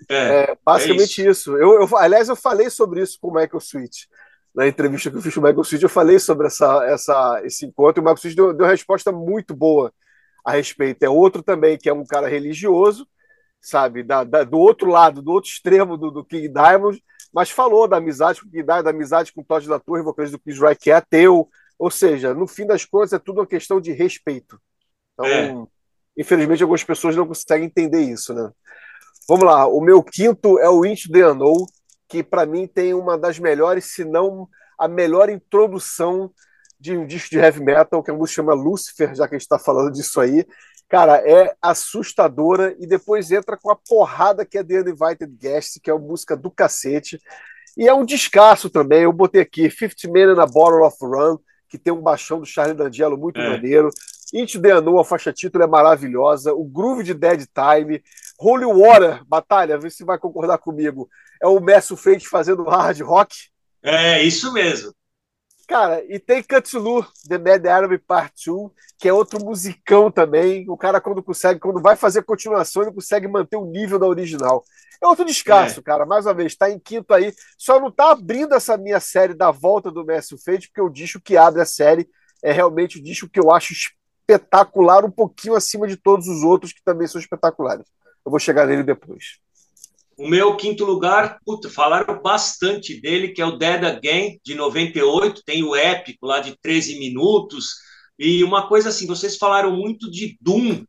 É, 0.10 0.58
basicamente 0.66 1.22
isso. 1.22 1.56
isso. 1.56 1.58
Eu, 1.58 1.82
eu, 1.82 1.98
aliás, 1.98 2.28
eu 2.28 2.36
falei 2.36 2.70
sobre 2.70 3.02
isso 3.02 3.18
com 3.22 3.30
o 3.30 3.34
Michael 3.34 3.60
Sweet. 3.60 4.10
Na 4.54 4.68
entrevista 4.68 5.10
que 5.10 5.16
eu 5.16 5.22
fiz 5.22 5.34
com 5.34 5.40
o 5.40 5.44
Michael 5.44 5.62
Sweet, 5.62 5.84
eu 5.84 5.90
falei 5.90 6.20
sobre 6.20 6.48
essa, 6.48 6.86
essa, 6.86 7.42
esse 7.46 7.66
encontro, 7.66 8.02
e 8.02 8.02
o 8.02 8.04
Michael 8.04 8.18
Sweet 8.18 8.36
deu, 8.36 8.54
deu 8.54 8.66
uma 8.66 8.72
resposta 8.72 9.10
muito 9.10 9.56
boa 9.56 9.94
a 10.44 10.52
respeito. 10.52 11.04
É 11.04 11.10
outro 11.10 11.42
também 11.42 11.78
que 11.78 11.90
é 11.90 11.94
um 11.94 12.06
cara 12.06 12.28
religioso, 12.28 13.08
sabe, 13.62 14.04
da, 14.04 14.24
da, 14.24 14.44
do 14.44 14.58
outro 14.58 14.90
lado, 14.90 15.22
do 15.22 15.32
outro 15.32 15.50
extremo 15.50 15.98
do, 15.98 16.10
do, 16.10 16.26
King 16.26 16.50
Diamond, 16.50 17.02
mas 17.32 17.50
falou 17.50 17.88
da 17.88 17.98
amizade 17.98 18.42
com 18.42 18.48
o 18.48 18.52
King 18.52 18.64
Diamond, 18.64 18.84
da 18.84 18.90
amizade 18.90 19.32
com 19.32 19.42
o 19.42 19.46
Todd 19.46 19.68
da 19.68 19.80
Torre, 19.80 20.02
vocalista 20.02 20.38
do 20.38 20.42
Chris 20.42 20.60
Rock, 20.60 20.76
que 20.76 20.92
é 20.92 20.96
ateu. 20.96 21.48
Ou 21.78 21.90
seja, 21.90 22.34
no 22.34 22.48
fim 22.48 22.66
das 22.66 22.86
contas, 22.86 23.14
é 23.14 23.20
tudo 23.20 23.40
uma 23.40 23.48
questão 23.48 23.80
de 23.80 23.92
respeito. 23.92 24.60
Então, 25.14 25.26
é. 25.26 25.68
infelizmente, 26.18 26.62
algumas 26.62 26.84
pessoas 26.84 27.16
não 27.16 27.28
conseguem 27.28 27.68
entender 27.68 28.02
isso, 28.02 28.34
né? 28.34 28.52
Vamos 29.28 29.46
lá, 29.46 29.66
o 29.68 29.80
meu 29.80 30.04
quinto 30.04 30.60
é 30.60 30.70
o 30.70 30.86
Into 30.86 31.12
the 31.12 31.26
Unknown, 31.26 31.66
que 32.08 32.22
para 32.22 32.46
mim 32.46 32.68
tem 32.68 32.94
uma 32.94 33.18
das 33.18 33.40
melhores, 33.40 33.86
se 33.94 34.04
não 34.04 34.48
a 34.78 34.88
melhor 34.88 35.30
introdução 35.30 36.32
de 36.82 36.98
um 36.98 37.06
disco 37.06 37.30
de 37.30 37.38
heavy 37.38 37.64
metal, 37.64 38.02
que 38.02 38.10
a 38.10 38.14
música 38.14 38.42
chama 38.42 38.56
Lucifer, 38.56 39.14
já 39.14 39.28
que 39.28 39.36
a 39.36 39.38
gente 39.38 39.46
está 39.46 39.60
falando 39.60 39.92
disso 39.92 40.20
aí. 40.20 40.46
Cara, 40.90 41.18
é 41.18 41.54
assustadora 41.62 42.76
e 42.80 42.88
depois 42.88 43.32
entra 43.32 43.56
com 43.56 43.72
a 43.72 43.76
porrada 43.76 44.44
que 44.44 44.58
é 44.58 44.64
The 44.64 44.82
Uninvited 44.82 45.38
Guest, 45.40 45.80
que 45.82 45.92
é 45.92 45.94
uma 45.94 46.06
música 46.06 46.36
do 46.36 46.50
cacete. 46.50 47.22
E 47.78 47.88
é 47.88 47.94
um 47.94 48.04
descasso 48.04 48.70
também. 48.70 49.04
Eu 49.04 49.14
botei 49.14 49.42
aqui 49.42 49.70
50 49.70 50.12
Men 50.12 50.34
in 50.34 50.40
a 50.40 50.46
Bottle 50.48 50.84
of 50.84 50.98
Run, 51.02 51.38
que 51.70 51.78
tem 51.78 51.94
um 51.94 52.02
baixão 52.02 52.40
do 52.40 52.46
Charlie 52.46 52.76
D'Angelo 52.76 53.18
muito 53.18 53.40
é. 53.40 53.48
maneiro. 53.48 53.90
Into 54.34 54.62
the 54.62 54.76
Unknown, 54.76 55.00
a 55.00 55.06
faixa 55.06 55.32
título 55.32 55.64
é 55.64 55.68
maravilhosa. 55.68 56.52
O 56.52 56.64
groove 56.64 57.04
de 57.04 57.14
Dead 57.14 57.46
Time. 57.54 58.02
Holy 58.40 58.66
Water, 58.66 59.24
batalha, 59.26 59.78
vê 59.78 59.90
se 59.90 60.04
vai 60.04 60.18
concordar 60.18 60.58
comigo. 60.58 61.08
É 61.42 61.48
o 61.48 61.60
Messi 61.60 61.96
Fate 61.96 62.28
fazendo 62.28 62.64
hard 62.64 63.00
rock. 63.02 63.36
É, 63.84 64.24
isso 64.24 64.52
mesmo. 64.52 64.92
Cara, 65.72 66.04
e 66.14 66.20
tem 66.20 66.44
Cthulhu, 66.44 67.08
The 67.30 67.38
Mad 67.38 67.66
Arab 67.66 67.98
Part 68.00 68.34
2, 68.46 68.72
que 69.00 69.08
é 69.08 69.14
outro 69.14 69.42
musicão 69.42 70.12
também. 70.12 70.70
O 70.70 70.76
cara, 70.76 71.00
quando 71.00 71.24
consegue, 71.24 71.62
quando 71.62 71.82
vai 71.82 71.96
fazer 71.96 72.24
continuação, 72.24 72.82
ele 72.82 72.92
consegue 72.92 73.26
manter 73.26 73.56
o 73.56 73.64
nível 73.64 73.98
da 73.98 74.06
original. 74.06 74.66
É 75.02 75.08
outro 75.08 75.24
descasso, 75.24 75.80
é. 75.80 75.84
cara. 75.84 76.06
Mais 76.06 76.26
uma 76.26 76.34
vez, 76.34 76.52
está 76.52 76.70
em 76.70 76.78
quinto 76.78 77.14
aí. 77.14 77.34
Só 77.58 77.80
não 77.80 77.88
está 77.88 78.12
abrindo 78.12 78.54
essa 78.54 78.76
minha 78.76 79.00
série 79.00 79.34
da 79.34 79.50
volta 79.50 79.90
do 79.90 80.04
Messi 80.04 80.36
Fate, 80.44 80.68
porque 80.68 80.82
o 80.82 80.90
disco 80.90 81.22
que 81.22 81.38
abre 81.38 81.62
a 81.62 81.66
série 81.66 82.06
é 82.44 82.52
realmente 82.52 83.00
o 83.00 83.02
disco 83.02 83.30
que 83.30 83.40
eu 83.40 83.50
acho 83.50 83.72
espetacular, 83.72 85.06
um 85.06 85.12
pouquinho 85.12 85.56
acima 85.56 85.88
de 85.88 85.96
todos 85.96 86.28
os 86.28 86.44
outros 86.44 86.74
que 86.74 86.84
também 86.84 87.08
são 87.08 87.22
espetaculares. 87.22 87.88
Eu 88.26 88.30
vou 88.30 88.40
chegar 88.40 88.68
nele 88.68 88.84
depois. 88.84 89.40
O 90.22 90.28
meu 90.28 90.56
quinto 90.56 90.86
lugar, 90.86 91.40
puta, 91.44 91.68
falaram 91.68 92.22
bastante 92.22 93.02
dele, 93.02 93.30
que 93.30 93.42
é 93.42 93.46
o 93.46 93.58
Dead 93.58 93.84
Again, 93.84 94.40
de 94.46 94.54
98, 94.54 95.42
tem 95.44 95.64
o 95.64 95.76
épico 95.76 96.28
lá 96.28 96.40
de 96.40 96.56
13 96.62 97.00
minutos. 97.00 97.70
E 98.20 98.44
uma 98.44 98.68
coisa 98.68 98.90
assim, 98.90 99.08
vocês 99.08 99.36
falaram 99.36 99.76
muito 99.76 100.12
de 100.12 100.38
Doom, 100.40 100.84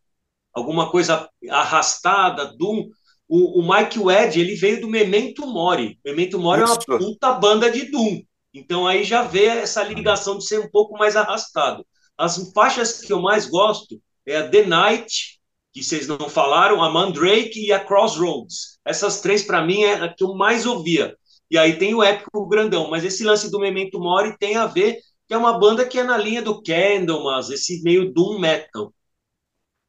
alguma 0.53 0.91
coisa 0.91 1.31
arrastada, 1.49 2.55
Doom. 2.59 2.91
O, 3.27 3.61
o 3.61 3.75
Mike 3.75 3.99
Wedge, 3.99 4.39
ele 4.39 4.55
veio 4.55 4.83
do 4.83 4.87
Memento 4.87 5.47
Mori. 5.47 5.99
Memento 6.05 6.39
Mori 6.39 6.65
Isso. 6.65 6.75
é 6.87 6.93
uma 6.93 6.99
puta 6.99 7.33
banda 7.33 7.71
de 7.71 7.91
Doom. 7.91 8.21
Então 8.53 8.87
aí 8.87 9.03
já 9.03 9.23
vê 9.23 9.47
essa 9.47 9.83
ligação 9.83 10.37
de 10.37 10.45
ser 10.45 10.61
um 10.61 10.71
pouco 10.71 10.99
mais 10.99 11.17
arrastado. 11.17 11.87
As 12.19 12.53
faixas 12.53 13.01
que 13.01 13.11
eu 13.11 13.23
mais 13.23 13.47
gosto 13.47 13.99
é 14.27 14.37
a 14.37 14.47
The 14.47 14.67
Night, 14.67 15.41
que 15.73 15.83
vocês 15.83 16.07
não 16.07 16.29
falaram, 16.29 16.83
a 16.83 16.91
Mandrake 16.91 17.67
e 17.67 17.73
a 17.73 17.81
Crossroads. 17.81 18.79
Essas 18.85 19.21
três, 19.21 19.43
para 19.43 19.65
mim, 19.65 19.83
é 19.83 19.95
a 19.95 20.09
que 20.09 20.23
eu 20.23 20.35
mais 20.35 20.67
ouvia. 20.67 21.17
E 21.51 21.57
aí 21.57 21.79
tem 21.79 21.95
o 21.95 22.03
épico 22.03 22.47
grandão, 22.47 22.91
mas 22.91 23.05
esse 23.05 23.25
lance 23.25 23.51
do 23.51 23.59
Memento 23.59 23.99
Mori 23.99 24.37
tem 24.39 24.57
a 24.57 24.67
ver 24.67 24.99
que 25.27 25.35
é 25.35 25.37
uma 25.37 25.59
banda 25.59 25.87
que 25.87 25.99
é 25.99 26.03
na 26.03 26.19
linha 26.19 26.43
do 26.43 26.63
Candlemas, 26.63 27.51
esse 27.51 27.83
meio 27.83 28.13
doom 28.13 28.39
metal. 28.39 28.93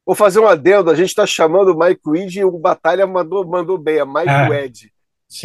Vou 0.06 0.14
fazer 0.14 0.40
um 0.40 0.46
adendo, 0.46 0.90
a 0.90 0.94
gente 0.94 1.08
está 1.08 1.26
chamando 1.26 1.72
o 1.72 1.78
Mike 1.78 2.02
Weed 2.06 2.38
e 2.38 2.44
o 2.44 2.58
Batalha 2.58 3.06
mandou, 3.06 3.46
mandou 3.46 3.78
bem, 3.78 3.98
é 3.98 4.04
Mike 4.04 4.28
é. 4.28 4.48
Weed. 4.48 4.92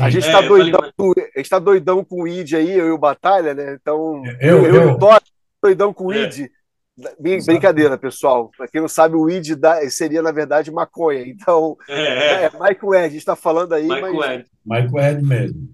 A 0.01 0.09
gente 0.09 0.25
está 0.25 0.43
é, 0.43 0.47
doidão, 0.47 0.91
falei... 0.95 1.43
tá 1.49 1.59
doidão 1.59 2.03
com 2.03 2.21
o 2.21 2.23
Weed 2.23 2.55
aí, 2.55 2.71
eu 2.71 2.87
e 2.87 2.91
o 2.91 2.97
Batalha, 2.97 3.53
né? 3.53 3.77
Então, 3.79 4.21
eu, 4.39 4.65
eu, 4.65 4.75
eu, 4.75 4.89
eu. 4.89 4.97
e 4.97 5.19
doidão 5.61 5.93
com 5.93 6.05
o 6.05 6.07
Weed. 6.07 6.43
É. 6.43 6.58
Brincadeira, 7.19 7.97
pessoal. 7.97 8.51
Para 8.57 8.67
quem 8.67 8.81
não 8.81 8.87
sabe, 8.87 9.15
o 9.15 9.23
weed 9.23 9.57
seria, 9.89 10.21
na 10.21 10.31
verdade, 10.31 10.71
maconha. 10.71 11.21
Então, 11.27 11.77
é, 11.87 12.43
é. 12.43 12.43
é 12.45 12.51
Michael 12.51 13.05
Ed, 13.05 13.17
está 13.17 13.35
falando 13.35 13.73
aí. 13.73 13.87
Michael 13.87 14.13
mas... 14.13 14.39
Ed. 14.39 14.45
Michael 14.65 15.11
Ed 15.11 15.25
mesmo. 15.25 15.69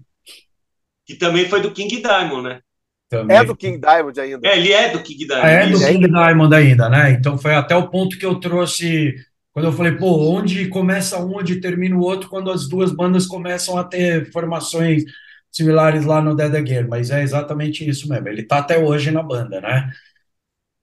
Que 1.04 1.14
também 1.14 1.48
foi 1.48 1.60
do 1.60 1.70
King 1.70 2.00
Diamond, 2.00 2.42
né? 2.42 2.60
Também. 3.08 3.36
É 3.36 3.44
do 3.44 3.56
King 3.56 3.78
Diamond 3.78 4.20
ainda. 4.20 4.48
É, 4.48 4.58
ele 4.58 4.72
é 4.72 4.90
do 4.90 5.02
King 5.02 5.26
Diamond. 5.26 5.48
É 5.48 5.66
do 5.68 5.78
King 5.78 6.08
Diamond 6.08 6.54
ainda, 6.54 6.88
né? 6.88 7.12
Então 7.12 7.38
foi 7.38 7.54
até 7.54 7.76
o 7.76 7.88
ponto 7.88 8.18
que 8.18 8.26
eu 8.26 8.40
trouxe. 8.40 9.14
Quando 9.52 9.66
eu 9.66 9.72
falei, 9.72 9.92
pô, 9.92 10.36
onde 10.36 10.66
começa 10.68 11.18
um, 11.18 11.36
onde 11.36 11.60
termina 11.60 11.96
o 11.96 12.00
outro, 12.00 12.28
quando 12.28 12.50
as 12.50 12.68
duas 12.68 12.92
bandas 12.92 13.26
começam 13.26 13.78
a 13.78 13.84
ter 13.84 14.30
formações 14.32 15.04
similares 15.50 16.04
lá 16.04 16.20
no 16.20 16.34
Dead 16.34 16.54
Again. 16.54 16.88
Mas 16.88 17.10
é 17.10 17.22
exatamente 17.22 17.88
isso 17.88 18.08
mesmo. 18.08 18.28
Ele 18.28 18.42
tá 18.42 18.58
até 18.58 18.76
hoje 18.76 19.10
na 19.10 19.22
banda, 19.22 19.60
né? 19.60 19.88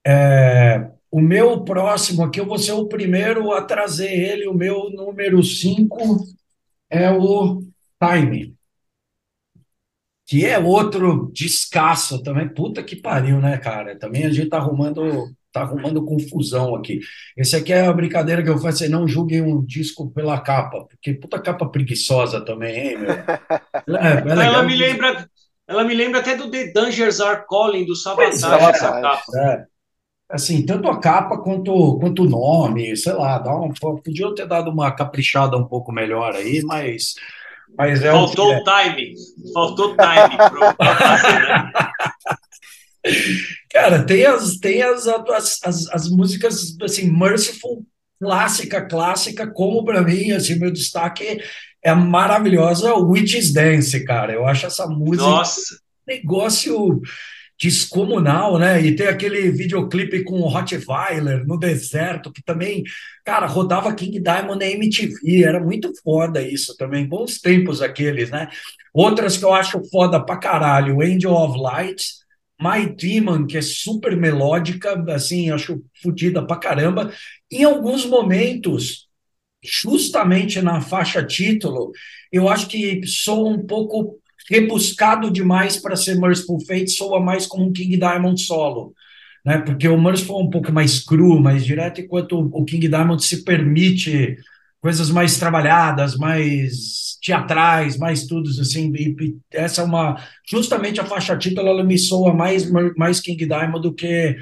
É, 0.06 0.90
o 1.10 1.20
meu 1.20 1.64
próximo 1.64 2.24
aqui, 2.24 2.40
eu 2.40 2.46
vou 2.46 2.58
ser 2.58 2.72
o 2.72 2.88
primeiro 2.88 3.52
a 3.52 3.62
trazer 3.62 4.10
ele, 4.10 4.48
o 4.48 4.52
meu 4.52 4.90
número 4.90 5.42
5 5.42 5.96
é 6.90 7.10
o 7.10 7.62
Time. 8.02 8.54
que 10.26 10.44
é 10.44 10.58
outro 10.58 11.30
descasso 11.32 12.22
também. 12.22 12.48
Puta 12.48 12.82
que 12.82 12.96
pariu, 12.96 13.40
né, 13.40 13.58
cara? 13.58 13.96
Também 13.98 14.24
a 14.24 14.30
gente 14.30 14.48
tá 14.48 14.56
arrumando, 14.56 15.28
tá 15.52 15.62
arrumando 15.62 16.04
confusão 16.04 16.74
aqui. 16.74 16.98
Esse 17.36 17.54
aqui 17.56 17.72
é 17.72 17.86
a 17.86 17.92
brincadeira 17.92 18.42
que 18.42 18.48
eu 18.48 18.58
faço, 18.58 18.78
você 18.78 18.88
não 18.88 19.06
julguem 19.06 19.40
um 19.40 19.64
disco 19.64 20.10
pela 20.10 20.40
capa, 20.40 20.84
porque 20.84 21.14
puta 21.14 21.40
capa 21.40 21.68
preguiçosa 21.68 22.44
também, 22.44 22.88
hein, 22.88 22.98
meu? 22.98 23.14
É, 24.00 24.42
é 24.42 24.46
ela 24.46 24.62
me 24.62 24.74
lembra, 24.74 25.28
ela 25.68 25.84
me 25.84 25.94
lembra 25.94 26.20
até 26.20 26.36
do 26.36 26.50
The 26.50 26.72
Dangers 26.72 27.20
Are 27.20 27.44
Calling 27.48 27.84
do 27.84 27.94
Sabotage, 27.94 28.44
é, 28.44 28.70
essa 28.70 29.00
capa. 29.00 29.22
É. 29.36 29.73
Assim, 30.34 30.66
tanto 30.66 30.88
a 30.88 30.98
capa 30.98 31.38
quanto, 31.38 31.96
quanto 32.00 32.24
o 32.24 32.28
nome, 32.28 32.96
sei 32.96 33.12
lá, 33.12 33.38
dá 33.38 33.56
um, 33.56 33.72
podia 33.72 34.34
ter 34.34 34.48
dado 34.48 34.68
uma 34.68 34.90
caprichada 34.90 35.56
um 35.56 35.64
pouco 35.64 35.92
melhor 35.92 36.34
aí, 36.34 36.60
mas 36.64 37.14
mas 37.76 38.02
é 38.02 38.10
Faltou 38.10 38.48
o 38.48 38.52
é. 38.52 38.62
time. 38.64 39.14
Faltou 39.52 39.96
time? 39.96 40.36
Cara, 43.70 44.02
tem 44.04 44.24
as, 44.24 44.56
tem 44.56 44.82
as, 44.82 45.06
as, 45.06 45.60
as, 45.64 45.88
as 45.88 46.08
músicas 46.08 46.76
assim, 46.82 47.10
Merciful, 47.10 47.84
clássica, 48.20 48.86
clássica, 48.88 49.46
como 49.46 49.84
para 49.84 50.02
mim, 50.02 50.32
assim, 50.32 50.58
meu 50.58 50.72
destaque 50.72 51.40
é 51.82 51.90
a 51.90 51.94
maravilhosa 51.94 52.94
Witch's 52.94 53.52
Dance, 53.52 54.04
cara. 54.04 54.32
Eu 54.32 54.46
acho 54.46 54.66
essa 54.66 54.86
música 54.86 55.24
Nossa. 55.24 55.74
um 55.74 56.14
negócio 56.14 57.00
descomunal, 57.60 58.58
né? 58.58 58.82
E 58.82 58.96
tem 58.96 59.06
aquele 59.06 59.50
videoclipe 59.50 60.24
com 60.24 60.40
o 60.40 60.48
Rottweiler 60.48 61.46
no 61.46 61.58
deserto, 61.58 62.32
que 62.32 62.42
também, 62.42 62.82
cara, 63.24 63.46
rodava 63.46 63.94
King 63.94 64.20
Diamond 64.20 64.58
na 64.58 64.70
MTV, 64.70 65.44
era 65.44 65.60
muito 65.60 65.92
foda 66.02 66.42
isso 66.42 66.76
também, 66.76 67.06
bons 67.06 67.38
tempos 67.40 67.80
aqueles, 67.80 68.30
né? 68.30 68.48
Outras 68.92 69.36
que 69.36 69.44
eu 69.44 69.52
acho 69.52 69.82
foda 69.90 70.24
pra 70.24 70.36
caralho, 70.36 71.00
Angel 71.00 71.32
of 71.32 71.58
Light, 71.60 72.04
My 72.60 72.86
Demon, 72.86 73.46
que 73.46 73.56
é 73.56 73.62
super 73.62 74.16
melódica, 74.16 74.94
assim, 75.12 75.50
acho 75.50 75.82
fodida 76.02 76.46
pra 76.46 76.56
caramba. 76.56 77.12
Em 77.50 77.64
alguns 77.64 78.06
momentos, 78.06 79.08
justamente 79.62 80.60
na 80.60 80.80
faixa 80.80 81.24
título, 81.24 81.92
eu 82.30 82.48
acho 82.48 82.68
que 82.68 83.00
sou 83.06 83.48
um 83.48 83.66
pouco 83.66 84.18
rebuscado 84.48 85.30
demais 85.30 85.76
para 85.76 85.96
ser 85.96 86.18
Merciful 86.18 86.60
Fate, 86.66 86.90
soa 86.90 87.20
mais 87.20 87.46
como 87.46 87.64
um 87.64 87.72
King 87.72 87.96
Diamond 87.96 88.40
solo, 88.40 88.94
né? 89.44 89.58
Porque 89.58 89.88
o 89.88 90.00
Merciful 90.00 90.40
é 90.40 90.44
um 90.44 90.50
pouco 90.50 90.72
mais 90.72 91.00
cru, 91.00 91.40
mais 91.40 91.64
direto, 91.64 92.00
enquanto 92.00 92.38
o 92.38 92.64
King 92.64 92.88
Diamond 92.88 93.24
se 93.24 93.44
permite 93.44 94.36
coisas 94.80 95.10
mais 95.10 95.38
trabalhadas, 95.38 96.16
mais 96.16 97.18
teatrais, 97.22 97.96
mais 97.96 98.26
tudo 98.26 98.50
assim. 98.60 98.92
E, 98.94 99.16
e 99.18 99.36
essa 99.50 99.80
é 99.80 99.84
uma 99.84 100.16
justamente 100.46 101.00
a 101.00 101.06
faixa 101.06 101.36
título, 101.36 101.68
ela 101.68 101.82
me 101.82 101.98
soa 101.98 102.34
mais 102.34 102.70
mais 102.96 103.20
King 103.20 103.46
Diamond 103.46 103.80
do 103.80 103.94
que 103.94 104.36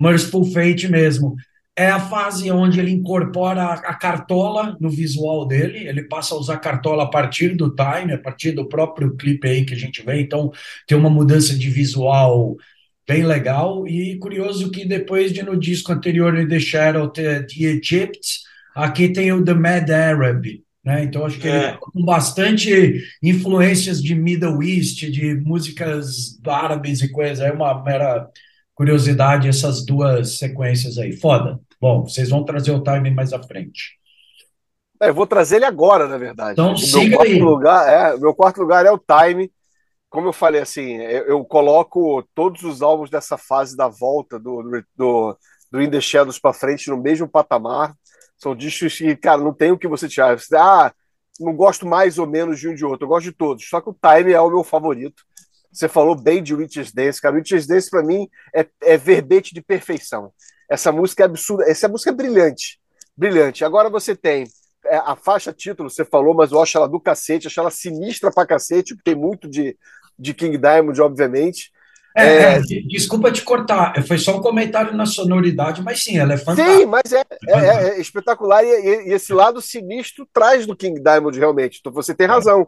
Merciful 0.00 0.44
Fate 0.46 0.88
mesmo 0.88 1.36
é 1.76 1.86
a 1.88 1.98
fase 1.98 2.50
onde 2.50 2.78
ele 2.78 2.90
incorpora 2.90 3.64
a 3.64 3.94
cartola 3.94 4.76
no 4.78 4.90
visual 4.90 5.46
dele, 5.46 5.88
ele 5.88 6.02
passa 6.02 6.34
a 6.34 6.38
usar 6.38 6.58
cartola 6.58 7.04
a 7.04 7.08
partir 7.08 7.56
do 7.56 7.74
time, 7.74 8.12
a 8.12 8.18
partir 8.18 8.52
do 8.52 8.68
próprio 8.68 9.16
clipe 9.16 9.48
aí 9.48 9.64
que 9.64 9.72
a 9.72 9.78
gente 9.78 10.04
vê, 10.04 10.20
então 10.20 10.52
tem 10.86 10.98
uma 10.98 11.08
mudança 11.08 11.56
de 11.56 11.70
visual 11.70 12.56
bem 13.08 13.24
legal, 13.24 13.86
e 13.88 14.16
curioso 14.18 14.70
que 14.70 14.84
depois 14.84 15.32
de 15.32 15.42
no 15.42 15.58
disco 15.58 15.92
anterior 15.92 16.36
em 16.36 16.46
The 16.46 16.60
Shadow 16.60 17.08
ter 17.08 17.46
The 17.46 17.64
Egypt, 17.64 18.40
aqui 18.74 19.08
tem 19.08 19.32
o 19.32 19.44
The 19.44 19.54
Mad 19.54 19.90
Arab, 19.90 20.62
né? 20.84 21.04
Então 21.04 21.24
acho 21.24 21.38
que 21.38 21.48
é. 21.48 21.68
ele 21.68 21.78
com 21.78 22.04
bastante 22.04 23.02
influências 23.22 24.02
de 24.02 24.14
Middle 24.14 24.62
East, 24.62 25.10
de 25.10 25.34
músicas 25.36 26.38
árabes 26.46 27.00
e 27.00 27.08
coisas, 27.10 27.40
é 27.40 27.50
uma 27.50 27.82
mera 27.82 28.28
curiosidade 28.82 29.48
essas 29.48 29.86
duas 29.86 30.38
sequências 30.38 30.98
aí. 30.98 31.12
Foda. 31.12 31.60
Bom, 31.80 32.02
vocês 32.02 32.30
vão 32.30 32.44
trazer 32.44 32.72
o 32.72 32.82
time 32.82 33.12
mais 33.12 33.32
à 33.32 33.40
frente. 33.40 33.96
É, 35.00 35.10
eu 35.10 35.14
vou 35.14 35.24
trazer 35.24 35.56
ele 35.56 35.64
agora, 35.64 36.08
na 36.08 36.18
verdade. 36.18 36.52
Então, 36.54 36.72
o 36.72 36.76
siga 36.76 37.00
meu 37.00 37.16
quarto 37.16 37.30
aí. 37.30 37.40
Lugar, 37.40 37.88
é, 37.88 38.18
meu 38.18 38.34
quarto 38.34 38.60
lugar 38.60 38.84
é 38.84 38.90
o 38.90 38.98
time. 38.98 39.52
Como 40.10 40.26
eu 40.26 40.32
falei, 40.32 40.60
assim, 40.60 40.96
eu, 40.96 41.26
eu 41.26 41.44
coloco 41.44 42.24
todos 42.34 42.64
os 42.64 42.82
álbuns 42.82 43.08
dessa 43.08 43.38
fase 43.38 43.76
da 43.76 43.86
volta 43.86 44.36
do, 44.36 44.82
do, 44.96 45.38
do 45.70 45.80
In 45.80 45.88
The 45.88 46.00
Shadows 46.00 46.40
para 46.40 46.52
frente 46.52 46.90
no 46.90 46.96
mesmo 46.96 47.28
patamar. 47.28 47.94
São 48.36 48.52
discos 48.56 48.98
que, 48.98 49.14
cara, 49.14 49.40
não 49.40 49.54
tem 49.54 49.70
o 49.70 49.78
que 49.78 49.86
você 49.86 50.08
tirar. 50.08 50.36
Você, 50.36 50.56
ah, 50.56 50.92
não 51.38 51.54
gosto 51.54 51.86
mais 51.86 52.18
ou 52.18 52.26
menos 52.26 52.58
de 52.58 52.68
um 52.68 52.74
de 52.74 52.84
outro. 52.84 53.04
Eu 53.04 53.10
gosto 53.10 53.26
de 53.26 53.32
todos. 53.32 53.64
Só 53.68 53.80
que 53.80 53.90
o 53.90 53.96
Time 53.96 54.32
é 54.32 54.40
o 54.40 54.50
meu 54.50 54.64
favorito. 54.64 55.22
Você 55.72 55.88
falou 55.88 56.14
bem 56.14 56.42
de 56.42 56.54
Witches 56.54 56.92
Dance, 56.92 57.20
cara. 57.20 57.34
Witches 57.34 57.66
Dance, 57.66 57.88
para 57.88 58.02
mim, 58.02 58.28
é, 58.54 58.66
é 58.82 58.96
verbete 58.96 59.54
de 59.54 59.62
perfeição. 59.62 60.32
Essa 60.70 60.92
música 60.92 61.22
é 61.22 61.26
absurda. 61.26 61.64
Essa 61.64 61.88
música 61.88 62.10
é 62.10 62.14
brilhante. 62.14 62.78
Brilhante. 63.16 63.64
Agora 63.64 63.88
você 63.88 64.14
tem 64.14 64.46
é, 64.84 64.96
a 64.96 65.16
faixa 65.16 65.52
título, 65.52 65.88
você 65.88 66.04
falou, 66.04 66.34
mas 66.34 66.52
eu 66.52 66.60
acho 66.60 66.76
ela 66.76 66.88
do 66.88 67.00
cacete, 67.00 67.46
acho 67.46 67.60
ela 67.60 67.70
sinistra 67.70 68.30
pra 68.30 68.46
cacete, 68.46 68.94
porque 68.94 69.10
tem 69.10 69.20
muito 69.20 69.48
de, 69.48 69.76
de 70.18 70.34
King 70.34 70.58
Diamond, 70.58 71.00
obviamente. 71.00 71.70
É, 72.16 72.26
é, 72.26 72.42
é 72.58 72.60
desculpa 72.88 73.32
te 73.32 73.42
cortar, 73.42 73.94
foi 74.06 74.18
só 74.18 74.36
um 74.36 74.40
comentário 74.40 74.94
na 74.94 75.06
sonoridade, 75.06 75.82
mas 75.82 76.02
sim, 76.02 76.18
ela 76.18 76.34
é 76.34 76.36
fantástica. 76.36 76.78
Sim, 76.78 76.86
mas 76.86 77.12
é, 77.12 77.24
é, 77.48 77.58
é, 77.58 77.88
é 77.90 78.00
espetacular 78.00 78.64
e, 78.64 78.68
e, 78.68 79.12
esse 79.12 79.32
lado 79.32 79.60
sinistro 79.62 80.28
traz 80.32 80.66
do 80.66 80.76
King 80.76 81.00
Diamond 81.00 81.38
realmente. 81.38 81.78
Então 81.80 81.92
você 81.92 82.14
tem 82.14 82.26
razão. 82.26 82.66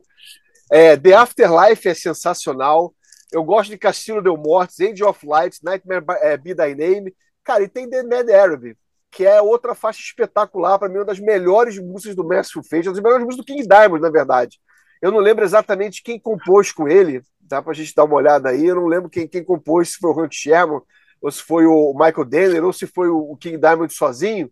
É, 0.71 0.97
The 0.97 1.15
Afterlife 1.15 1.89
é 1.89 1.95
sensacional. 1.95 2.95
Eu 3.33 3.43
gosto 3.43 3.71
de 3.71 3.79
Castillo 3.79 4.23
Del 4.23 4.37
Mortes, 4.37 4.81
Age 4.81 5.03
of 5.03 5.27
Light, 5.27 5.59
Nightmare 5.63 6.05
é, 6.21 6.37
Be 6.37 6.55
Thy 6.55 6.75
Name. 6.75 7.15
Cara, 7.43 7.63
e 7.63 7.69
tem 7.69 7.89
The 7.89 8.03
Mad 8.03 8.29
Arab, 8.31 8.77
que 9.11 9.27
é 9.27 9.41
outra 9.43 9.75
faixa 9.75 10.01
espetacular, 10.01 10.79
para 10.79 10.89
mim, 10.89 10.99
uma 10.99 11.05
das 11.05 11.21
melhores 11.21 11.79
músicas 11.79 12.17
do 12.17 12.25
Merciful 12.25 12.63
Fate, 12.63 12.89
uma 12.89 12.95
das 12.95 13.03
melhores 13.03 13.25
músicas 13.25 13.45
do 13.45 13.53
King 13.53 13.67
Diamond, 13.67 14.01
na 14.01 14.11
verdade. 14.11 14.59
Eu 15.03 15.13
não 15.13 15.19
lembro 15.19 15.45
exatamente 15.45 16.03
quem 16.03 16.19
compôs 16.19 16.73
com 16.73 16.89
ele, 16.89 17.23
dá 17.41 17.61
para 17.61 17.73
a 17.73 17.75
gente 17.75 17.95
dar 17.95 18.05
uma 18.05 18.17
olhada 18.17 18.49
aí. 18.49 18.67
Eu 18.67 18.77
não 18.77 18.87
lembro 18.87 19.11
quem, 19.11 19.29
quem 19.29 19.45
compôs, 19.45 19.91
se 19.91 19.99
foi 19.99 20.11
o 20.11 20.21
Hank 20.21 20.35
Sherman, 20.35 20.81
ou 21.21 21.31
se 21.31 21.43
foi 21.43 21.67
o 21.67 21.93
Michael 21.93 22.25
Denner, 22.25 22.65
ou 22.65 22.73
se 22.73 22.87
foi 22.87 23.09
o 23.09 23.37
King 23.37 23.59
Diamond 23.59 23.93
sozinho. 23.93 24.51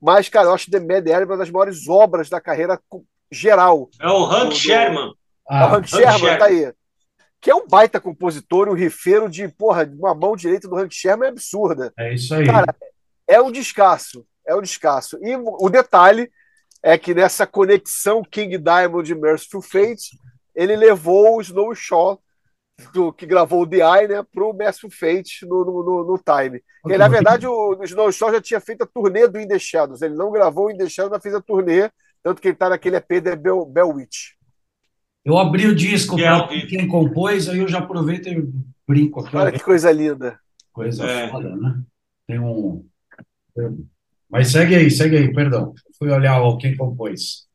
Mas, 0.00 0.28
cara, 0.28 0.48
eu 0.48 0.52
acho 0.52 0.70
The 0.70 0.80
Mad 0.80 1.08
Arab 1.08 1.30
uma 1.30 1.36
das 1.36 1.50
maiores 1.50 1.88
obras 1.88 2.28
da 2.28 2.40
carreira 2.40 2.80
geral. 3.30 3.88
É 4.00 4.08
o 4.08 4.24
Hank 4.24 4.54
Sherman. 4.54 5.12
Ah, 5.48 5.66
o 5.66 5.74
Hank 5.76 5.88
Sherman, 5.88 6.18
Sherman, 6.18 6.38
tá 6.38 6.44
aí. 6.46 6.72
Que 7.40 7.50
é 7.50 7.54
um 7.54 7.66
baita 7.66 8.00
compositor, 8.00 8.68
um 8.68 8.74
rifeiro 8.74 9.28
de, 9.28 9.48
porra, 9.48 9.84
uma 9.98 10.14
mão 10.14 10.36
direita 10.36 10.68
do 10.68 10.76
Hank 10.76 10.94
Sherman 10.94 11.26
é 11.26 11.30
absurda. 11.30 11.92
É 11.98 12.14
isso 12.14 12.34
aí. 12.34 12.46
Cara, 12.46 12.74
é 13.26 13.40
um 13.40 13.50
descasso. 13.50 14.24
É 14.46 14.54
um 14.54 14.62
descasso. 14.62 15.18
E 15.22 15.36
o 15.36 15.68
detalhe 15.68 16.30
é 16.82 16.98
que 16.98 17.14
nessa 17.14 17.46
conexão 17.46 18.22
King 18.22 18.58
Diamond 18.58 19.10
e 19.10 19.14
Merciful 19.14 19.62
Fate, 19.62 20.18
ele 20.54 20.76
levou 20.76 21.36
o 21.36 21.40
Snow 21.40 21.74
Shaw, 21.74 22.20
do, 22.92 23.12
que 23.12 23.24
gravou 23.24 23.62
o 23.62 23.66
The 23.66 23.76
Eye, 23.76 24.08
né, 24.08 24.24
pro 24.32 24.52
Merciful 24.52 24.90
Fate 24.90 25.46
no, 25.46 25.64
no, 25.64 25.84
no, 25.84 26.04
no 26.04 26.18
Time. 26.18 26.62
Okay. 26.84 26.98
na 26.98 27.06
verdade, 27.06 27.46
o, 27.46 27.76
o 27.78 27.84
Snow 27.84 28.10
Shaw 28.10 28.32
já 28.32 28.40
tinha 28.40 28.60
feito 28.60 28.82
a 28.82 28.86
turnê 28.86 29.28
do 29.28 29.38
In 29.38 29.46
The 29.46 29.58
Shadows. 29.58 30.02
Ele 30.02 30.14
não 30.14 30.32
gravou 30.32 30.66
o 30.66 30.70
In 30.70 30.76
The 30.76 30.88
Shadows, 30.88 31.12
mas 31.12 31.22
fez 31.22 31.34
a 31.34 31.40
turnê, 31.40 31.90
tanto 32.22 32.42
que 32.42 32.48
ele 32.48 32.56
tá 32.56 32.68
naquele 32.68 32.96
EP 32.96 33.20
da 33.22 33.36
Bell, 33.36 33.64
Bell 33.64 33.90
Witch. 33.90 34.32
Eu 35.24 35.38
abri 35.38 35.66
o 35.66 35.74
disco 35.74 36.16
para 36.16 36.48
quem 36.66 36.88
compôs, 36.88 37.48
aí 37.48 37.58
eu 37.58 37.68
já 37.68 37.78
aproveito 37.78 38.28
e 38.28 38.48
brinco 38.86 39.20
aqui. 39.20 39.36
Olha 39.36 39.52
que 39.52 39.60
coisa 39.60 39.90
linda. 39.92 40.38
Coisa 40.72 41.04
é. 41.04 41.28
foda, 41.28 41.54
né? 41.54 41.80
Tem 42.26 42.40
um. 42.40 42.84
Mas 44.28 44.50
segue 44.50 44.74
aí, 44.74 44.90
segue 44.90 45.16
aí, 45.16 45.32
perdão. 45.32 45.74
Fui 45.98 46.10
olhar 46.10 46.40
quem 46.58 46.76
compôs. 46.76 47.46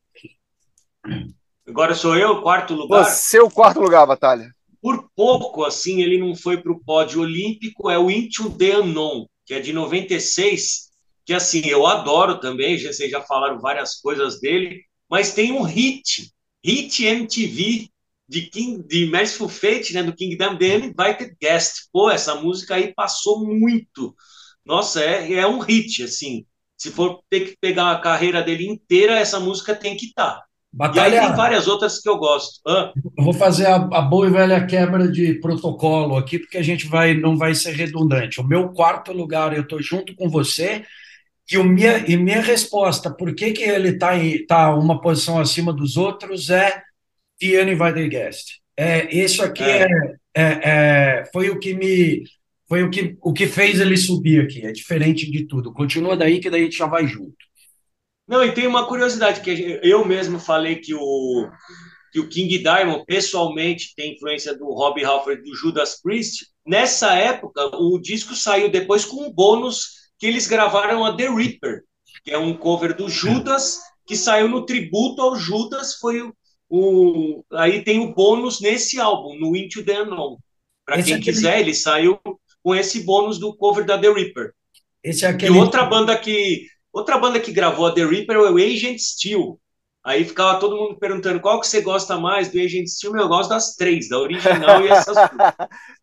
Agora 1.66 1.94
sou 1.94 2.16
eu, 2.16 2.40
quarto 2.40 2.74
lugar. 2.74 3.04
Você 3.04 3.38
o 3.40 3.50
quarto 3.50 3.80
lugar, 3.80 4.06
Batalha. 4.06 4.50
Por 4.80 5.10
pouco, 5.14 5.64
assim, 5.64 6.00
ele 6.00 6.18
não 6.18 6.34
foi 6.34 6.56
para 6.56 6.72
o 6.72 6.80
pódio 6.80 7.20
olímpico, 7.20 7.90
é 7.90 7.98
o 7.98 8.10
Into 8.10 8.50
the 8.50 8.76
Unknown, 8.76 9.26
que 9.44 9.52
é 9.52 9.60
de 9.60 9.72
96, 9.72 10.88
que 11.26 11.34
assim, 11.34 11.66
eu 11.66 11.86
adoro 11.86 12.38
também, 12.38 12.78
vocês 12.78 13.10
já 13.10 13.20
falaram 13.20 13.60
várias 13.60 13.96
coisas 13.96 14.40
dele, 14.40 14.82
mas 15.10 15.34
tem 15.34 15.52
um 15.52 15.62
hit 15.62 16.32
Hit 16.68 17.06
MTV 17.06 17.88
de, 18.28 18.42
King, 18.42 18.86
de 18.86 19.06
Merciful 19.06 19.48
Fate, 19.48 19.94
né, 19.94 20.02
do 20.02 20.14
Kingdom 20.14 20.56
The 20.56 20.76
Invited 20.76 21.34
Guest. 21.40 21.88
Pô, 21.90 22.10
essa 22.10 22.34
música 22.34 22.74
aí 22.74 22.92
passou 22.94 23.46
muito. 23.46 24.14
Nossa, 24.66 25.02
é, 25.02 25.32
é 25.32 25.46
um 25.46 25.60
hit, 25.60 26.02
assim. 26.02 26.44
Se 26.76 26.90
for 26.90 27.20
ter 27.30 27.40
que 27.40 27.56
pegar 27.58 27.90
a 27.90 28.00
carreira 28.00 28.42
dele 28.42 28.68
inteira, 28.68 29.18
essa 29.18 29.40
música 29.40 29.74
tem 29.74 29.96
que 29.96 30.06
estar. 30.06 30.34
Tá. 30.34 30.44
Batalha... 30.70 31.14
E 31.14 31.18
aí 31.18 31.26
tem 31.26 31.34
várias 31.34 31.66
outras 31.66 31.98
que 31.98 32.08
eu 32.08 32.18
gosto. 32.18 32.60
Ah. 32.68 32.92
Eu 33.16 33.24
vou 33.24 33.32
fazer 33.32 33.66
a, 33.66 33.76
a, 33.76 34.02
boa 34.02 34.26
e 34.26 34.30
velha 34.30 34.66
quebra 34.66 35.10
de 35.10 35.40
protocolo 35.40 36.18
aqui, 36.18 36.38
porque 36.38 36.58
a 36.58 36.62
gente 36.62 36.86
vai 36.86 37.14
não 37.14 37.34
vai 37.34 37.54
ser 37.54 37.72
redundante. 37.72 38.42
O 38.42 38.46
meu 38.46 38.68
quarto 38.68 39.10
lugar, 39.10 39.56
eu 39.56 39.62
estou 39.62 39.80
junto 39.80 40.14
com 40.14 40.28
você, 40.28 40.84
e, 41.50 41.58
o 41.58 41.64
minha, 41.64 41.98
e 42.06 42.16
minha 42.16 42.40
resposta, 42.40 43.10
por 43.10 43.34
que, 43.34 43.52
que 43.52 43.62
ele 43.62 43.90
está 43.90 44.12
tá 44.46 44.74
uma 44.74 45.00
posição 45.00 45.38
acima 45.38 45.72
dos 45.72 45.96
outros, 45.96 46.50
é 46.50 46.82
The 47.40 47.62
Uninvited 47.62 48.08
Guest. 48.08 48.58
É, 48.76 49.14
isso 49.14 49.42
aqui 49.42 49.64
é. 49.64 49.86
É, 50.34 50.42
é, 50.42 51.24
foi 51.32 51.50
o 51.50 51.58
que 51.58 51.74
me 51.74 52.22
foi 52.68 52.84
o 52.84 52.90
que, 52.90 53.16
o 53.22 53.32
que 53.32 53.46
fez 53.46 53.80
ele 53.80 53.96
subir 53.96 54.42
aqui. 54.42 54.64
É 54.64 54.70
diferente 54.70 55.28
de 55.28 55.46
tudo. 55.46 55.72
Continua 55.72 56.16
daí 56.16 56.38
que 56.38 56.50
daí 56.50 56.60
a 56.60 56.64
gente 56.64 56.76
já 56.76 56.86
vai 56.86 57.06
junto. 57.06 57.34
Não, 58.28 58.44
e 58.44 58.52
tem 58.52 58.66
uma 58.66 58.86
curiosidade 58.86 59.40
que 59.40 59.80
eu 59.82 60.04
mesmo 60.04 60.38
falei 60.38 60.76
que 60.76 60.94
o 60.94 61.50
que 62.12 62.20
o 62.20 62.28
King 62.28 62.58
Diamond 62.58 63.04
pessoalmente 63.04 63.94
tem 63.94 64.14
influência 64.14 64.56
do 64.56 64.66
Robbie 64.66 65.04
Halford 65.04 65.40
e 65.40 65.44
do 65.44 65.54
Judas 65.54 66.00
Priest. 66.00 66.46
Nessa 66.66 67.14
época, 67.14 67.66
o 67.76 67.98
disco 67.98 68.34
saiu 68.34 68.70
depois 68.70 69.04
com 69.04 69.26
um 69.26 69.32
bônus 69.32 69.97
que 70.18 70.26
eles 70.26 70.46
gravaram 70.46 71.04
a 71.04 71.16
The 71.16 71.28
Reaper, 71.28 71.82
que 72.24 72.30
é 72.30 72.38
um 72.38 72.56
cover 72.56 72.96
do 72.96 73.08
Judas 73.08 73.80
que 74.06 74.16
saiu 74.16 74.48
no 74.48 74.64
tributo 74.64 75.22
ao 75.22 75.36
Judas. 75.36 75.94
Foi 75.94 76.22
o, 76.22 76.34
o 76.68 77.44
aí 77.52 77.82
tem 77.82 78.00
o 78.00 78.14
bônus 78.14 78.60
nesse 78.60 78.98
álbum, 78.98 79.38
no 79.38 79.54
Into 79.56 79.84
the 79.84 80.02
Unknown. 80.02 80.38
Para 80.84 81.02
quem 81.02 81.14
é 81.14 81.20
quiser, 81.20 81.60
ele 81.60 81.74
saiu 81.74 82.18
com 82.62 82.74
esse 82.74 83.00
bônus 83.00 83.38
do 83.38 83.54
cover 83.54 83.84
da 83.84 83.98
The 83.98 84.10
Reaper. 84.10 84.52
Esse 85.04 85.24
é 85.24 85.28
aquele... 85.28 85.54
E 85.54 85.58
outra 85.58 85.84
banda 85.84 86.16
que 86.16 86.66
outra 86.92 87.18
banda 87.18 87.38
que 87.38 87.52
gravou 87.52 87.86
a 87.86 87.94
The 87.94 88.04
Reaper 88.04 88.36
é 88.36 88.50
o 88.50 88.56
Agent 88.56 88.98
Steel 88.98 89.60
Aí 90.08 90.24
ficava 90.24 90.58
todo 90.58 90.74
mundo 90.74 90.98
perguntando 90.98 91.38
qual 91.38 91.60
que 91.60 91.66
você 91.66 91.82
gosta 91.82 92.18
mais 92.18 92.50
do 92.50 92.58
Agent 92.58 92.86
Steel. 92.86 93.14
Eu 93.14 93.28
gosto 93.28 93.50
das 93.50 93.74
três, 93.74 94.08
da 94.08 94.18
original 94.18 94.82
e 94.82 94.88
essas 94.88 95.14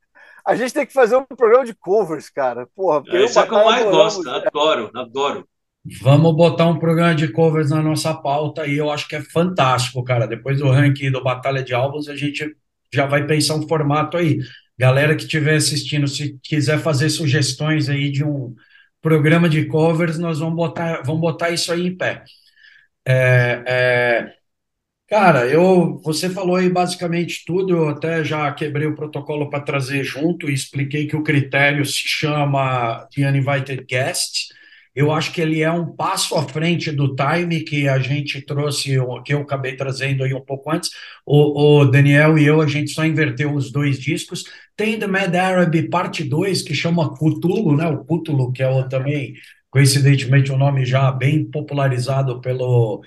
A 0.45 0.55
gente 0.55 0.73
tem 0.73 0.85
que 0.85 0.93
fazer 0.93 1.15
um 1.15 1.25
programa 1.25 1.65
de 1.65 1.73
covers, 1.73 2.29
cara. 2.29 2.67
Porra, 2.75 3.03
é, 3.07 3.23
isso 3.23 3.39
é 3.39 3.47
que 3.47 3.53
eu 3.53 3.65
mais 3.65 3.83
gosto, 3.83 4.29
adoro, 4.29 4.91
adoro. 4.93 5.47
Vamos 6.01 6.35
botar 6.35 6.67
um 6.67 6.79
programa 6.79 7.13
de 7.13 7.27
covers 7.27 7.69
na 7.69 7.81
nossa 7.81 8.13
pauta 8.13 8.65
e 8.65 8.77
eu 8.77 8.91
acho 8.91 9.07
que 9.07 9.15
é 9.15 9.21
fantástico, 9.21 10.03
cara. 10.03 10.27
Depois 10.27 10.59
do 10.59 10.69
ranking 10.69 11.11
do 11.11 11.23
Batalha 11.23 11.63
de 11.63 11.73
Álbuns, 11.73 12.07
a 12.07 12.15
gente 12.15 12.55
já 12.93 13.05
vai 13.05 13.25
pensar 13.25 13.55
um 13.55 13.67
formato 13.67 14.17
aí. 14.17 14.39
Galera 14.77 15.15
que 15.15 15.23
estiver 15.23 15.55
assistindo, 15.55 16.07
se 16.07 16.37
quiser 16.43 16.79
fazer 16.79 17.09
sugestões 17.09 17.87
aí 17.87 18.11
de 18.11 18.23
um 18.23 18.55
programa 19.01 19.47
de 19.47 19.65
covers, 19.65 20.17
nós 20.17 20.39
vamos 20.39 20.55
botar, 20.55 21.03
vamos 21.03 21.21
botar 21.21 21.51
isso 21.51 21.71
aí 21.71 21.87
em 21.87 21.95
pé. 21.95 22.23
É, 23.07 23.63
é, 23.67 24.33
cara, 25.07 25.47
eu, 25.47 25.99
você 26.03 26.29
falou 26.29 26.55
aí 26.55 26.69
basicamente 26.69 27.43
tudo, 27.45 27.75
eu 27.75 27.89
até 27.89 28.23
já 28.23 28.51
quebrei 28.53 28.87
o 28.87 28.95
protocolo 28.95 29.49
para 29.49 29.63
trazer 29.63 30.03
junto 30.03 30.49
e 30.49 30.53
expliquei 30.53 31.07
que 31.07 31.15
o 31.15 31.23
critério 31.23 31.85
se 31.85 32.07
chama 32.07 33.07
The 33.15 33.27
Uninvited 33.27 33.85
Guest. 33.87 34.53
Eu 34.95 35.11
acho 35.11 35.33
que 35.33 35.41
ele 35.41 35.61
é 35.61 35.69
um 35.69 35.93
passo 35.93 36.35
à 36.35 36.43
frente 36.47 36.89
do 36.89 37.13
time 37.15 37.61
que 37.61 37.87
a 37.87 37.99
gente 37.99 38.41
trouxe, 38.41 38.97
que 39.25 39.33
eu 39.33 39.41
acabei 39.41 39.75
trazendo 39.75 40.23
aí 40.23 40.33
um 40.33 40.39
pouco 40.39 40.71
antes. 40.71 40.89
O, 41.25 41.81
o 41.81 41.85
Daniel 41.85 42.37
e 42.37 42.45
eu, 42.45 42.61
a 42.61 42.67
gente 42.67 42.91
só 42.91 43.05
inverteu 43.05 43.53
os 43.53 43.71
dois 43.71 43.99
discos. 43.99 44.45
Tem 44.75 44.97
The 44.97 45.05
Mad 45.05 45.35
Arab 45.35 45.89
Parte 45.89 46.23
2, 46.23 46.61
que 46.61 46.73
chama 46.73 47.13
Cthulhu, 47.13 47.75
né? 47.75 47.87
O 47.87 48.05
Cthulhu, 48.05 48.53
que 48.53 48.63
é 48.63 48.69
o, 48.69 48.87
também 48.87 49.33
coincidentemente 49.69 50.53
um 50.53 50.57
nome 50.57 50.85
já 50.85 51.11
bem 51.11 51.43
popularizado 51.43 52.39
pelo 52.39 53.03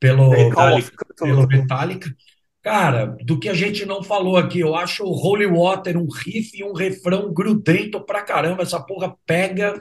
pelo 0.00 0.30
Metallica. 0.30 1.06
pelo 1.18 1.46
Metallica. 1.46 2.14
Cara, 2.62 3.14
do 3.22 3.38
que 3.38 3.48
a 3.48 3.54
gente 3.54 3.84
não 3.84 4.02
falou 4.02 4.38
aqui, 4.38 4.60
eu 4.60 4.74
acho 4.74 5.04
o 5.04 5.12
Holy 5.12 5.46
Water 5.46 5.98
um 5.98 6.08
riff 6.10 6.58
e 6.58 6.64
um 6.64 6.72
refrão 6.72 7.30
grudento 7.32 8.00
pra 8.00 8.22
caramba. 8.22 8.62
Essa 8.62 8.80
porra 8.80 9.14
pega. 9.26 9.80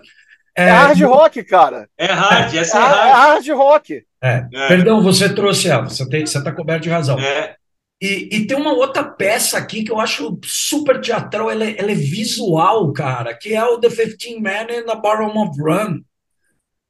É, 0.55 0.65
é 0.65 0.69
hard 0.69 1.01
rock, 1.01 1.43
cara. 1.45 1.87
É 1.97 2.07
hard, 2.07 2.53
essa 2.53 2.77
é, 2.77 2.81
é 2.81 2.83
hard. 2.83 3.07
É 3.07 3.11
hard 3.11 3.49
rock. 3.49 4.05
É. 4.21 4.47
é. 4.53 4.67
Perdão, 4.67 5.01
você 5.01 5.33
trouxe 5.33 5.69
ela, 5.69 5.89
você, 5.89 6.07
tem, 6.09 6.25
você 6.25 6.43
tá 6.43 6.51
coberto 6.51 6.83
de 6.83 6.89
razão. 6.89 7.17
É. 7.19 7.55
E, 8.01 8.27
e, 8.35 8.45
tem 8.45 8.57
uma 8.57 8.73
outra 8.73 9.01
peça 9.01 9.57
aqui 9.57 9.85
que 9.85 9.91
eu 9.91 9.97
acho 9.97 10.37
super 10.43 10.99
teatral, 10.99 11.49
ela, 11.49 11.63
é, 11.63 11.75
ela 11.77 11.91
é 11.91 11.95
visual, 11.95 12.91
cara, 12.91 13.33
que 13.33 13.53
é 13.53 13.63
o 13.63 13.79
The 13.79 13.87
15 13.87 14.41
Man 14.41 14.63
in 14.63 14.85
the 14.85 14.95
Bottom 14.95 15.41
of 15.41 15.61
Run 15.61 16.01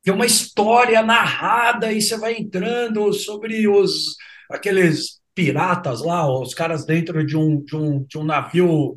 é 0.10 0.14
uma 0.14 0.26
história 0.26 1.02
narrada 1.02 1.92
e 1.92 2.02
você 2.02 2.18
vai 2.18 2.36
entrando 2.36 3.12
sobre 3.14 3.68
os 3.68 4.16
aqueles 4.50 5.22
piratas 5.34 6.02
lá, 6.02 6.28
os 6.30 6.54
caras 6.54 6.86
dentro 6.86 7.26
de 7.26 7.36
um, 7.38 7.64
de 7.64 7.76
um, 7.76 8.04
de 8.04 8.18
um 8.18 8.24
navio 8.24 8.96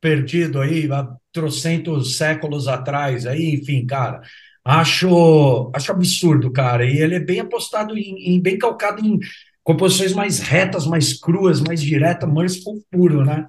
perdido 0.00 0.60
aí, 0.60 0.90
há 0.92 1.08
trocentos 1.32 2.16
séculos 2.18 2.68
atrás, 2.68 3.26
aí, 3.26 3.54
enfim, 3.54 3.86
cara, 3.86 4.20
acho, 4.64 5.70
acho 5.74 5.92
absurdo, 5.92 6.52
cara, 6.52 6.84
e 6.84 6.98
ele 6.98 7.14
é 7.14 7.20
bem 7.20 7.40
apostado 7.40 7.96
em, 7.96 8.34
em 8.34 8.40
bem 8.40 8.58
calcado 8.58 9.00
em 9.04 9.18
composições 9.62 10.12
mais 10.12 10.40
retas, 10.40 10.86
mais 10.86 11.18
cruas, 11.18 11.60
mais 11.60 11.80
diretas, 11.80 12.30
Merciful 12.30 12.84
puro, 12.90 13.24
né? 13.24 13.46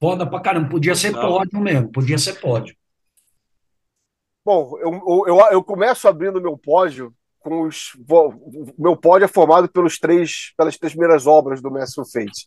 Foda 0.00 0.26
pra 0.28 0.40
caramba, 0.40 0.68
podia 0.68 0.94
ser 0.94 1.12
pódio 1.12 1.60
mesmo, 1.60 1.90
podia 1.90 2.18
ser 2.18 2.34
pódio. 2.40 2.76
Bom, 4.44 4.76
eu, 4.78 5.24
eu, 5.26 5.40
eu 5.52 5.64
começo 5.64 6.06
abrindo 6.06 6.40
meu 6.40 6.58
pódio 6.58 7.14
com 7.40 7.62
os. 7.62 7.92
Meu 8.78 8.94
pódio 8.94 9.24
é 9.24 9.28
formado 9.28 9.68
pelos 9.68 9.98
três, 9.98 10.52
pelas 10.56 10.76
três 10.76 10.92
primeiras 10.92 11.26
obras 11.26 11.62
do 11.62 11.70
Mestre 11.70 12.04
Fate. 12.12 12.46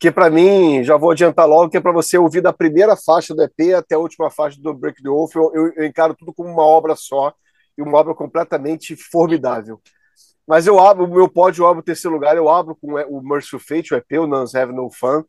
Que 0.00 0.10
para 0.10 0.30
mim, 0.30 0.82
já 0.82 0.96
vou 0.96 1.12
adiantar 1.12 1.46
logo, 1.48 1.70
que 1.70 1.76
é 1.76 1.80
para 1.80 1.92
você 1.92 2.18
ouvir 2.18 2.40
da 2.40 2.52
primeira 2.52 2.96
faixa 2.96 3.34
do 3.34 3.42
EP 3.42 3.74
até 3.76 3.94
a 3.94 3.98
última 3.98 4.30
faixa 4.30 4.60
do 4.60 4.74
Break 4.74 5.00
the 5.00 5.08
Wolf. 5.08 5.34
Eu, 5.36 5.52
eu, 5.54 5.72
eu 5.76 5.84
encaro 5.84 6.14
tudo 6.14 6.34
como 6.34 6.48
uma 6.48 6.64
obra 6.64 6.96
só 6.96 7.32
e 7.76 7.82
uma 7.82 7.98
obra 7.98 8.14
completamente 8.14 8.96
formidável. 8.96 9.80
Mas 10.46 10.66
eu 10.66 10.80
abro, 10.80 11.04
o 11.04 11.14
meu 11.14 11.28
pódio, 11.28 11.62
eu 11.62 11.68
abro 11.68 11.80
o 11.80 11.84
terceiro 11.84 12.14
lugar, 12.14 12.36
eu 12.36 12.48
abro 12.48 12.74
com 12.74 12.94
o 12.94 13.22
Merciful 13.22 13.60
Fate, 13.60 13.94
o 13.94 13.96
EP, 13.96 14.18
o 14.18 14.26
Nuns 14.26 14.54
Have 14.54 14.72
No 14.72 14.90
Fun, 14.90 15.22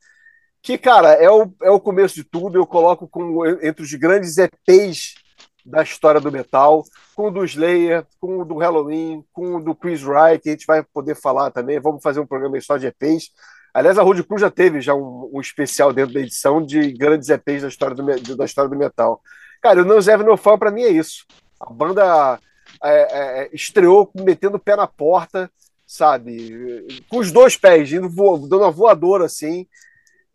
que, 0.62 0.78
cara, 0.78 1.13
é 1.13 1.30
o, 1.30 1.54
é 1.62 1.69
o 1.69 1.80
começo 1.80 2.15
de 2.15 2.24
tudo, 2.24 2.58
eu 2.58 2.65
coloco 2.65 3.08
como 3.08 3.45
entre 3.45 3.84
os 3.84 3.93
grandes 3.93 4.38
EPs 4.38 5.18
da 5.65 5.84
história 5.84 6.19
do 6.19 6.32
metal, 6.32 6.84
com 7.15 7.28
o 7.28 7.32
do 7.32 7.43
Slayer, 7.43 8.06
com 8.19 8.39
o 8.39 8.45
do 8.45 8.58
Halloween, 8.58 9.24
com 9.34 9.56
o 9.56 9.63
do 9.63 9.76
Chris 9.76 10.04
Wright, 10.04 10.41
que 10.41 10.50
a 10.50 10.52
gente 10.54 10.65
vai 10.65 10.84
poder 10.84 11.15
falar 11.15 11.52
também. 11.52 11.80
Vamos 11.80 12.02
fazer 12.02 12.19
um 12.19 12.26
programa 12.26 12.60
só 12.62 12.78
de 12.78 12.88
EPs. 12.88 13.32
Aliás, 13.74 13.98
a 13.98 14.04
Road 14.04 14.24
Crew 14.24 14.39
já 14.39 14.50
teve 14.50 14.82
já 14.82 14.95
um, 14.95 15.30
um, 15.34 15.39
especial 15.39 15.93
dentro 15.93 16.13
da 16.13 16.22
edição 16.22 16.65
de 16.65 16.91
grandes 16.93 17.30
EPs 17.30 17.62
da 17.62 17.67
história 17.67 17.95
do, 17.95 18.36
da 18.36 18.45
história 18.45 18.69
do 18.69 18.76
metal. 18.76 19.22
Cara, 19.62 19.82
o 19.82 19.86
No 19.86 20.02
Zev 20.02 20.24
No 20.24 20.38
Fan, 20.38 20.58
para 20.58 20.72
mim, 20.72 20.84
é 20.84 20.89
isso. 20.89 21.26
A 21.60 21.72
banda 21.72 22.39
é, 22.84 22.89
é, 22.91 23.43
é, 23.43 23.50
estreou 23.54 24.10
metendo 24.15 24.58
o 24.58 24.60
pé 24.60 24.76
na 24.76 24.88
porta, 24.88 25.52
sabe? 25.86 27.04
Com 27.10 27.19
os 27.19 27.32
dois 27.32 27.58
pés, 27.58 27.91
indo 27.91 28.10
dando 28.48 28.60
uma 28.60 28.72
voadora 28.72 29.26
assim. 29.26 29.67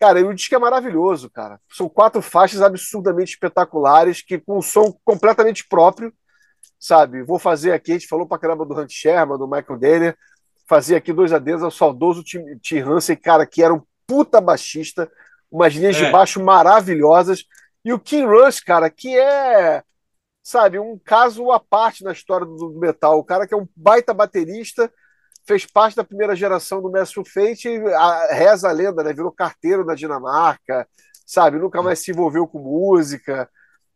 Cara, 0.04 0.20
o 0.20 0.34
disco 0.34 0.54
é 0.54 0.58
maravilhoso, 0.58 1.30
cara. 1.30 1.58
São 1.72 1.88
quatro 1.88 2.20
faixas 2.20 2.60
absurdamente 2.60 3.30
espetaculares, 3.32 4.20
que 4.20 4.38
com 4.38 4.58
um 4.58 4.60
som 4.60 4.94
completamente 5.02 5.66
próprio, 5.66 6.12
sabe? 6.78 7.22
Vou 7.22 7.38
fazer 7.38 7.72
aqui, 7.72 7.92
a 7.92 7.94
gente 7.94 8.06
falou 8.06 8.28
pra 8.28 8.38
caramba 8.38 8.66
do 8.66 8.78
Hunt 8.78 8.92
Sherman, 8.92 9.38
do 9.38 9.48
Michael 9.48 9.78
Denner, 9.78 10.18
fazer 10.68 10.96
aqui 10.96 11.10
dois 11.10 11.32
adeus 11.32 11.62
ao 11.62 11.70
saudoso 11.70 12.22
Tim 12.22 12.80
Hansen, 12.80 13.16
cara, 13.16 13.46
que 13.46 13.62
era 13.62 13.72
um 13.72 13.80
puta 14.06 14.42
baixista, 14.42 15.10
umas 15.50 15.72
linhas 15.72 15.96
é. 15.96 16.04
de 16.04 16.12
baixo 16.12 16.38
maravilhosas, 16.44 17.42
e 17.82 17.90
o 17.90 17.98
Kim 17.98 18.26
Rush, 18.26 18.60
cara, 18.60 18.90
que 18.90 19.18
é, 19.18 19.82
sabe, 20.42 20.78
um 20.78 21.00
caso 21.02 21.50
à 21.50 21.58
parte 21.58 22.04
na 22.04 22.12
história 22.12 22.44
do 22.44 22.78
metal, 22.78 23.18
o 23.18 23.24
cara 23.24 23.46
que 23.46 23.54
é 23.54 23.56
um 23.56 23.66
baita 23.74 24.12
baterista, 24.12 24.92
fez 25.46 25.66
parte 25.66 25.96
da 25.96 26.04
primeira 26.04 26.34
geração 26.34 26.80
do 26.80 26.90
Mestre 26.90 27.22
Fate, 27.28 27.68
a, 27.68 28.34
reza 28.34 28.68
a 28.68 28.72
lenda, 28.72 29.02
né? 29.02 29.12
Virou 29.12 29.30
carteiro 29.30 29.84
na 29.84 29.94
Dinamarca, 29.94 30.88
sabe? 31.26 31.58
Nunca 31.58 31.82
mais 31.82 31.98
se 31.98 32.10
envolveu 32.10 32.46
com 32.46 32.58
música. 32.58 33.48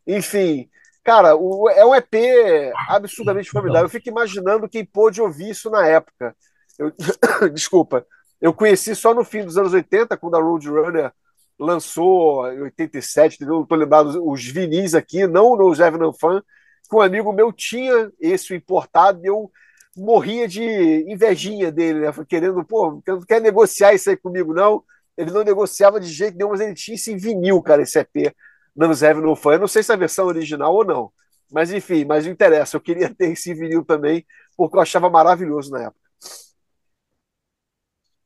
Enfim, 0.07 0.69
cara, 1.03 1.37
o, 1.37 1.69
é 1.71 1.85
um 1.85 1.95
EP 1.95 2.73
absurdamente 2.89 3.51
formidável. 3.51 3.87
Eu 3.87 3.91
fico 3.91 4.09
imaginando 4.09 4.69
quem 4.69 4.85
pôde 4.85 5.21
ouvir 5.21 5.51
isso 5.51 5.71
na 5.71 5.87
época. 5.87 6.37
Eu, 6.79 6.93
desculpa, 7.53 8.07
eu 8.41 8.53
conheci 8.53 8.95
só 8.95 9.15
no 9.15 9.25
fim 9.25 9.45
dos 9.45 9.57
anos 9.59 9.73
80, 9.73 10.17
quando 10.17 10.37
a 10.37 10.41
Roadrunner 10.41 11.13
lançou 11.59 12.51
em 12.53 12.61
87, 12.63 13.45
não 13.45 13.63
estou 13.63 13.77
lembrado 13.77 14.25
os 14.25 14.45
vinis 14.45 14.95
aqui, 14.95 15.27
não 15.27 15.57
no 15.57 15.75
Jevenan 15.75 16.13
Fan, 16.13 16.41
que 16.89 16.95
um 16.95 17.01
amigo 17.01 17.33
meu 17.33 17.53
tinha 17.53 18.11
esse 18.21 18.55
importado 18.55 19.21
e 19.23 19.27
eu 19.27 19.51
morria 19.99 20.49
de 20.49 21.05
invejinha 21.09 21.71
dele, 21.71 22.01
né? 22.01 22.13
Querendo, 22.29 22.65
pô, 22.65 23.03
não 23.07 23.21
quer 23.23 23.41
negociar 23.41 23.95
isso 23.95 24.09
aí 24.11 24.17
comigo, 24.17 24.55
não. 24.55 24.83
Ele 25.17 25.33
não 25.33 25.43
negociava 25.43 25.99
de 25.99 26.07
jeito 26.09 26.39
nenhum, 26.39 26.51
mas 26.51 26.61
ele 26.61 26.75
tinha 26.75 26.95
isso 26.95 27.11
em 27.11 27.17
vinil, 27.17 27.61
cara, 27.61 27.83
esse 27.83 27.99
EP. 27.99 28.35
Nanos 28.75 29.03
Heaven 29.03 29.23
No 29.23 29.35
Fun. 29.35 29.53
Eu 29.53 29.59
não 29.59 29.67
sei 29.67 29.83
se 29.83 29.91
é 29.91 29.95
a 29.95 29.99
versão 29.99 30.27
original 30.27 30.73
ou 30.73 30.85
não. 30.85 31.11
Mas 31.51 31.73
enfim, 31.73 32.05
mas 32.05 32.25
não 32.25 32.33
interessa. 32.33 32.77
Eu 32.77 32.81
queria 32.81 33.13
ter 33.13 33.33
esse 33.33 33.53
vinil 33.53 33.85
também, 33.85 34.25
porque 34.57 34.77
eu 34.77 34.81
achava 34.81 35.11
maravilhoso 35.11 35.71
na 35.73 35.85
época. 35.85 36.09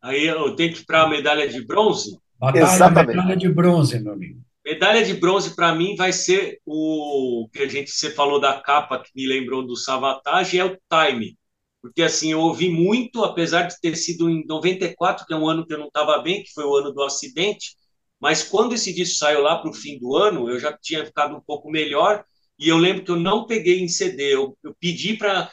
Aí 0.03 0.27
eu 0.27 0.55
tenho 0.55 0.75
que 0.75 0.83
ir 0.83 0.85
para 0.85 1.03
a 1.03 1.09
medalha 1.09 1.49
de 1.49 1.65
bronze? 1.65 2.19
Batalha, 2.39 2.65
Exatamente. 2.65 3.17
Medalha 3.17 3.37
de 3.37 3.49
bronze, 3.49 4.01
meu 4.01 4.13
amigo. 4.13 4.41
Medalha 4.65 5.05
de 5.05 5.15
bronze 5.15 5.57
para 5.57 5.75
mim 5.75 5.97
vai 5.97 6.13
ser 6.13 6.61
o 6.67 7.49
que 7.53 7.63
a 7.63 7.69
gente 7.69 7.91
você 7.91 8.11
falou 8.11 8.41
da 8.41 8.61
capa 8.61 9.03
que 9.03 9.11
me 9.15 9.27
lembrou 9.27 9.65
do 9.65 9.77
Savatage 9.77 10.59
é 10.59 10.65
o 10.65 10.77
Time 10.91 11.37
porque 11.83 12.03
assim, 12.03 12.31
eu 12.33 12.41
ouvi 12.41 12.71
muito, 12.71 13.25
apesar 13.25 13.63
de 13.65 13.79
ter 13.81 13.97
sido 13.97 14.31
em 14.31 14.47
94, 14.47 15.27
que 15.27 15.35
é 15.35 15.37
um 15.37 15.49
ano 15.49 15.67
que 15.67 15.75
eu 15.75 15.79
não 15.79 15.89
estava 15.89 16.17
bem, 16.23 16.45
que 16.45 16.53
foi 16.53 16.65
o 16.65 16.77
ano 16.77 16.93
do 16.93 17.03
acidente, 17.03 17.77
mas 18.21 18.45
quando 18.45 18.75
esse 18.75 18.95
disco 18.95 19.19
saiu 19.19 19.43
lá 19.43 19.59
para 19.59 19.69
o 19.69 19.75
fim 19.75 19.99
do 19.99 20.17
ano, 20.17 20.49
eu 20.49 20.61
já 20.61 20.73
tinha 20.73 21.05
ficado 21.05 21.37
um 21.37 21.41
pouco 21.41 21.69
melhor, 21.69 22.25
e 22.57 22.69
eu 22.69 22.79
lembro 22.79 23.05
que 23.05 23.11
eu 23.11 23.17
não 23.17 23.47
peguei 23.47 23.81
em 23.81 23.89
CD, 23.89 24.33
eu, 24.33 24.57
eu 24.63 24.75
pedi 24.79 25.17
para 25.17 25.51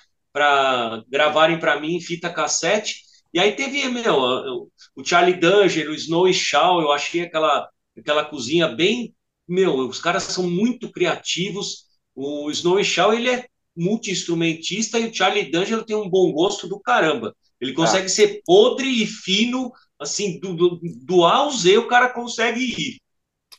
gravarem 1.10 1.60
para 1.60 1.80
mim 1.80 1.96
em 1.96 2.02
fita 2.02 2.32
cassete, 2.32 3.02
e 3.34 3.40
aí 3.40 3.54
teve, 3.56 3.88
meu, 3.90 4.70
o 4.96 5.04
Charlie 5.04 5.40
Danger, 5.40 5.90
o 5.90 5.96
Snow 5.96 6.28
e 6.28 6.34
Shaw, 6.34 6.80
eu 6.82 6.92
achei 6.92 7.22
aquela, 7.22 7.68
aquela 7.98 8.24
cozinha 8.24 8.68
bem, 8.68 9.16
meu, 9.48 9.76
os 9.88 10.00
caras 10.00 10.24
são 10.24 10.48
muito 10.48 10.92
criativos, 10.92 11.86
o 12.14 12.52
Snow 12.52 12.80
e 12.80 12.86
Shaw, 12.86 13.14
ele 13.14 13.30
é 13.30 13.48
multi-instrumentista 13.76 14.99
e 14.99 15.07
o 15.07 15.13
Charlie 15.13 15.51
D'Angelo 15.51 15.86
tem 15.86 15.95
um 15.95 16.09
bom 16.09 16.32
gosto 16.32 16.67
do 16.67 16.80
caramba. 16.80 17.36
Ele 17.59 17.74
consegue 17.74 18.05
ah. 18.05 18.09
ser 18.09 18.41
podre 18.45 18.88
e 18.88 19.05
fino, 19.05 19.72
assim, 19.99 20.39
do, 20.39 20.53
do, 20.53 20.80
do 21.03 21.26
A 21.26 21.38
ao 21.38 21.51
Z 21.51 21.78
o 21.78 21.88
cara 21.88 22.09
consegue 22.09 22.61
ir. 22.61 22.99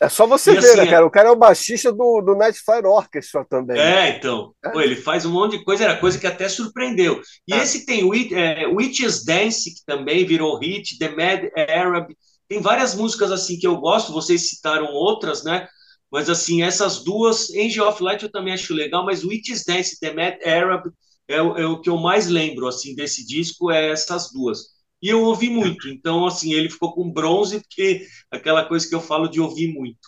É 0.00 0.08
só 0.08 0.26
você 0.26 0.52
e 0.52 0.54
ver, 0.54 0.60
assim, 0.60 0.76
né, 0.78 0.86
cara? 0.86 1.04
O 1.04 1.10
cara 1.10 1.28
é 1.28 1.30
o 1.30 1.36
baixista 1.36 1.92
do, 1.92 2.22
do 2.22 2.34
Nightfire 2.34 2.86
Orchestra 2.86 3.44
também. 3.44 3.78
É, 3.78 4.16
então. 4.16 4.54
É. 4.64 4.70
Pô, 4.70 4.80
ele 4.80 4.96
faz 4.96 5.26
um 5.26 5.30
monte 5.30 5.58
de 5.58 5.64
coisa, 5.64 5.84
era 5.84 6.00
coisa 6.00 6.18
que 6.18 6.26
até 6.26 6.48
surpreendeu. 6.48 7.20
E 7.46 7.52
é. 7.52 7.58
esse 7.58 7.84
tem 7.84 8.02
o 8.02 8.14
é, 8.14 8.66
Witches 8.66 9.22
Dance, 9.26 9.74
que 9.74 9.84
também 9.84 10.24
virou 10.24 10.58
hit, 10.58 10.98
The 10.98 11.10
Mad 11.10 11.50
Arab. 11.54 12.16
Tem 12.48 12.62
várias 12.62 12.94
músicas 12.94 13.30
assim 13.30 13.58
que 13.58 13.66
eu 13.66 13.76
gosto, 13.76 14.12
vocês 14.12 14.48
citaram 14.48 14.86
outras, 14.86 15.44
né? 15.44 15.68
Mas, 16.10 16.28
assim, 16.28 16.62
essas 16.62 17.04
duas, 17.04 17.50
Angel 17.50 17.86
of 17.86 18.02
Light 18.02 18.22
eu 18.22 18.30
também 18.30 18.52
acho 18.52 18.74
legal, 18.74 19.04
mas 19.04 19.24
Witches 19.24 19.64
Dance, 19.64 19.98
The 20.00 20.12
Mad 20.12 20.34
Arab, 20.44 20.90
é, 21.28 21.36
é, 21.36 21.42
o 21.42 21.80
que 21.80 21.88
eu 21.88 21.96
mais 21.96 22.26
lembro, 22.26 22.66
assim, 22.66 22.94
desse 22.94 23.24
disco, 23.26 23.70
é 23.70 23.90
essas 23.90 24.32
duas. 24.32 24.80
E 25.00 25.08
eu 25.08 25.22
ouvi 25.22 25.48
muito, 25.48 25.88
então, 25.88 26.26
assim, 26.26 26.52
ele 26.52 26.68
ficou 26.68 26.92
com 26.92 27.10
bronze, 27.10 27.60
porque 27.60 28.06
aquela 28.30 28.64
coisa 28.64 28.88
que 28.88 28.94
eu 28.94 29.00
falo 29.00 29.28
de 29.28 29.40
ouvir 29.40 29.72
muito. 29.72 29.98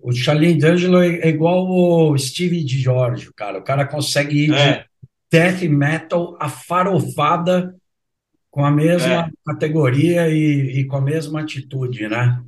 O 0.00 0.12
Charlie 0.12 0.54
D'Angelo 0.54 1.00
é 1.00 1.28
igual 1.28 1.66
o 1.66 2.18
Steve 2.18 2.66
George, 2.66 3.30
cara. 3.34 3.58
O 3.58 3.64
cara 3.64 3.86
consegue 3.86 4.44
ir 4.44 4.52
é. 4.52 4.78
de 4.78 4.86
death 5.30 5.62
metal 5.62 6.36
a 6.38 6.48
farofada 6.48 7.74
com 8.50 8.64
a 8.64 8.70
mesma 8.70 9.26
é. 9.26 9.30
categoria 9.44 10.28
e, 10.28 10.80
e, 10.80 10.84
com 10.86 10.96
a 10.96 11.00
mesma 11.00 11.40
atitude, 11.40 12.08
né? 12.08 12.42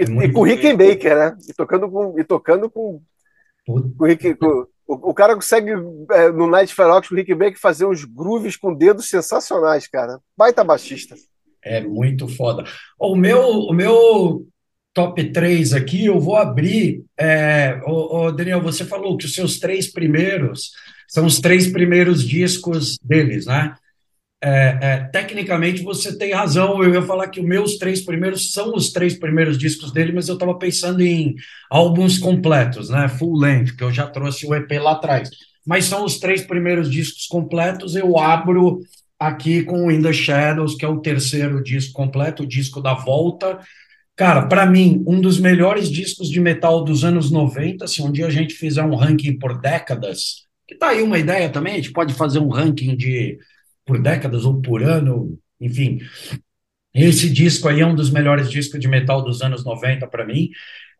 E, 0.00 0.22
é 0.22 0.24
e 0.24 0.32
com 0.32 0.40
o 0.40 0.44
Rickenbacker, 0.44 1.16
né? 1.16 1.36
E 1.48 1.52
tocando 1.52 1.90
com. 1.90 2.18
E 2.18 2.24
tocando 2.24 2.70
com, 2.70 3.02
com, 3.66 4.04
Rick, 4.04 4.34
com 4.34 4.66
o, 4.86 5.10
o, 5.10 5.14
cara 5.14 5.34
consegue, 5.34 5.70
é, 6.10 6.30
no 6.30 6.46
Night 6.46 6.74
Ferox, 6.74 7.08
com 7.08 7.14
o 7.14 7.18
Rickenbacker, 7.18 7.60
fazer 7.60 7.84
uns 7.84 8.04
grooves 8.04 8.56
com 8.56 8.74
dedos 8.74 9.08
sensacionais, 9.08 9.86
cara. 9.86 10.18
Baita 10.36 10.64
baixista. 10.64 11.14
É 11.62 11.80
muito 11.80 12.26
foda. 12.26 12.64
O 12.98 13.14
meu, 13.14 13.40
o 13.40 13.72
meu 13.72 14.46
top 14.94 15.30
3 15.30 15.74
aqui, 15.74 16.06
eu 16.06 16.18
vou 16.18 16.36
abrir. 16.36 17.04
É, 17.18 17.80
o, 17.86 18.26
o 18.26 18.32
Daniel, 18.32 18.62
você 18.62 18.84
falou 18.84 19.16
que 19.16 19.26
os 19.26 19.34
seus 19.34 19.58
três 19.58 19.92
primeiros 19.92 20.72
são 21.06 21.26
os 21.26 21.40
três 21.40 21.66
primeiros 21.66 22.26
discos 22.26 22.96
deles, 23.02 23.46
né? 23.46 23.74
É, 24.42 24.78
é, 24.80 24.96
tecnicamente 25.12 25.82
você 25.82 26.16
tem 26.16 26.32
razão. 26.32 26.82
Eu 26.82 26.94
ia 26.94 27.02
falar 27.02 27.28
que 27.28 27.40
os 27.40 27.46
meus 27.46 27.76
três 27.76 28.00
primeiros 28.00 28.52
são 28.52 28.74
os 28.74 28.90
três 28.90 29.18
primeiros 29.18 29.58
discos 29.58 29.92
dele, 29.92 30.12
mas 30.12 30.28
eu 30.28 30.34
estava 30.34 30.58
pensando 30.58 31.02
em 31.02 31.34
álbuns 31.70 32.18
completos, 32.18 32.88
né? 32.88 33.08
Full 33.08 33.38
length, 33.38 33.76
que 33.76 33.84
eu 33.84 33.92
já 33.92 34.06
trouxe 34.06 34.46
o 34.46 34.54
EP 34.54 34.70
lá 34.80 34.92
atrás. 34.92 35.28
Mas 35.66 35.84
são 35.84 36.04
os 36.04 36.18
três 36.18 36.42
primeiros 36.42 36.90
discos 36.90 37.26
completos. 37.26 37.94
Eu 37.94 38.18
abro 38.18 38.80
aqui 39.18 39.62
com 39.62 39.90
In 39.90 40.00
the 40.00 40.12
Shadows, 40.12 40.74
que 40.74 40.84
é 40.84 40.88
o 40.88 41.00
terceiro 41.00 41.62
disco 41.62 41.92
completo, 41.92 42.42
o 42.42 42.46
disco 42.46 42.80
da 42.80 42.94
volta. 42.94 43.58
Cara, 44.16 44.46
para 44.46 44.64
mim, 44.64 45.04
um 45.06 45.20
dos 45.20 45.38
melhores 45.38 45.90
discos 45.90 46.30
de 46.30 46.40
metal 46.40 46.82
dos 46.82 47.04
anos 47.04 47.30
90. 47.30 47.86
Se 47.86 48.02
um 48.02 48.10
dia 48.10 48.26
a 48.26 48.30
gente 48.30 48.54
fizer 48.54 48.82
um 48.82 48.94
ranking 48.94 49.38
por 49.38 49.60
décadas, 49.60 50.46
que 50.66 50.74
tá 50.74 50.88
aí 50.88 51.02
uma 51.02 51.18
ideia 51.18 51.50
também, 51.50 51.74
a 51.74 51.76
gente 51.76 51.92
pode 51.92 52.14
fazer 52.14 52.38
um 52.38 52.48
ranking 52.48 52.96
de 52.96 53.38
por 53.90 54.00
décadas 54.00 54.44
ou 54.44 54.62
por 54.62 54.84
ano, 54.84 55.36
enfim. 55.60 55.98
Esse 56.94 57.28
disco 57.28 57.68
aí 57.68 57.80
é 57.80 57.86
um 57.86 57.94
dos 57.94 58.08
melhores 58.08 58.48
discos 58.48 58.78
de 58.78 58.86
metal 58.86 59.22
dos 59.22 59.42
anos 59.42 59.64
90 59.64 60.06
para 60.06 60.24
mim. 60.24 60.50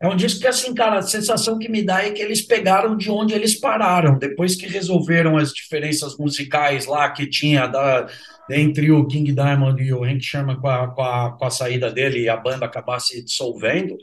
É 0.00 0.08
um 0.08 0.16
disco 0.16 0.40
que, 0.40 0.46
assim, 0.48 0.74
cara, 0.74 0.98
a 0.98 1.02
sensação 1.02 1.56
que 1.56 1.68
me 1.68 1.84
dá 1.84 2.04
é 2.04 2.10
que 2.10 2.20
eles 2.20 2.40
pegaram 2.42 2.96
de 2.96 3.10
onde 3.10 3.32
eles 3.32 3.60
pararam, 3.60 4.18
depois 4.18 4.56
que 4.56 4.66
resolveram 4.66 5.36
as 5.36 5.52
diferenças 5.52 6.16
musicais 6.16 6.86
lá 6.86 7.10
que 7.10 7.28
tinha 7.28 7.66
da, 7.68 8.08
entre 8.50 8.90
o 8.90 9.06
King 9.06 9.32
Diamond 9.32 9.80
e 9.80 9.92
o 9.92 10.02
Hank 10.02 10.20
Sherman 10.20 10.56
com 10.56 10.68
a, 10.68 10.88
com, 10.88 11.02
a, 11.02 11.36
com 11.38 11.44
a 11.44 11.50
saída 11.50 11.92
dele 11.92 12.20
e 12.20 12.28
a 12.28 12.36
banda 12.36 12.66
acabar 12.66 12.98
se 12.98 13.22
dissolvendo. 13.22 13.96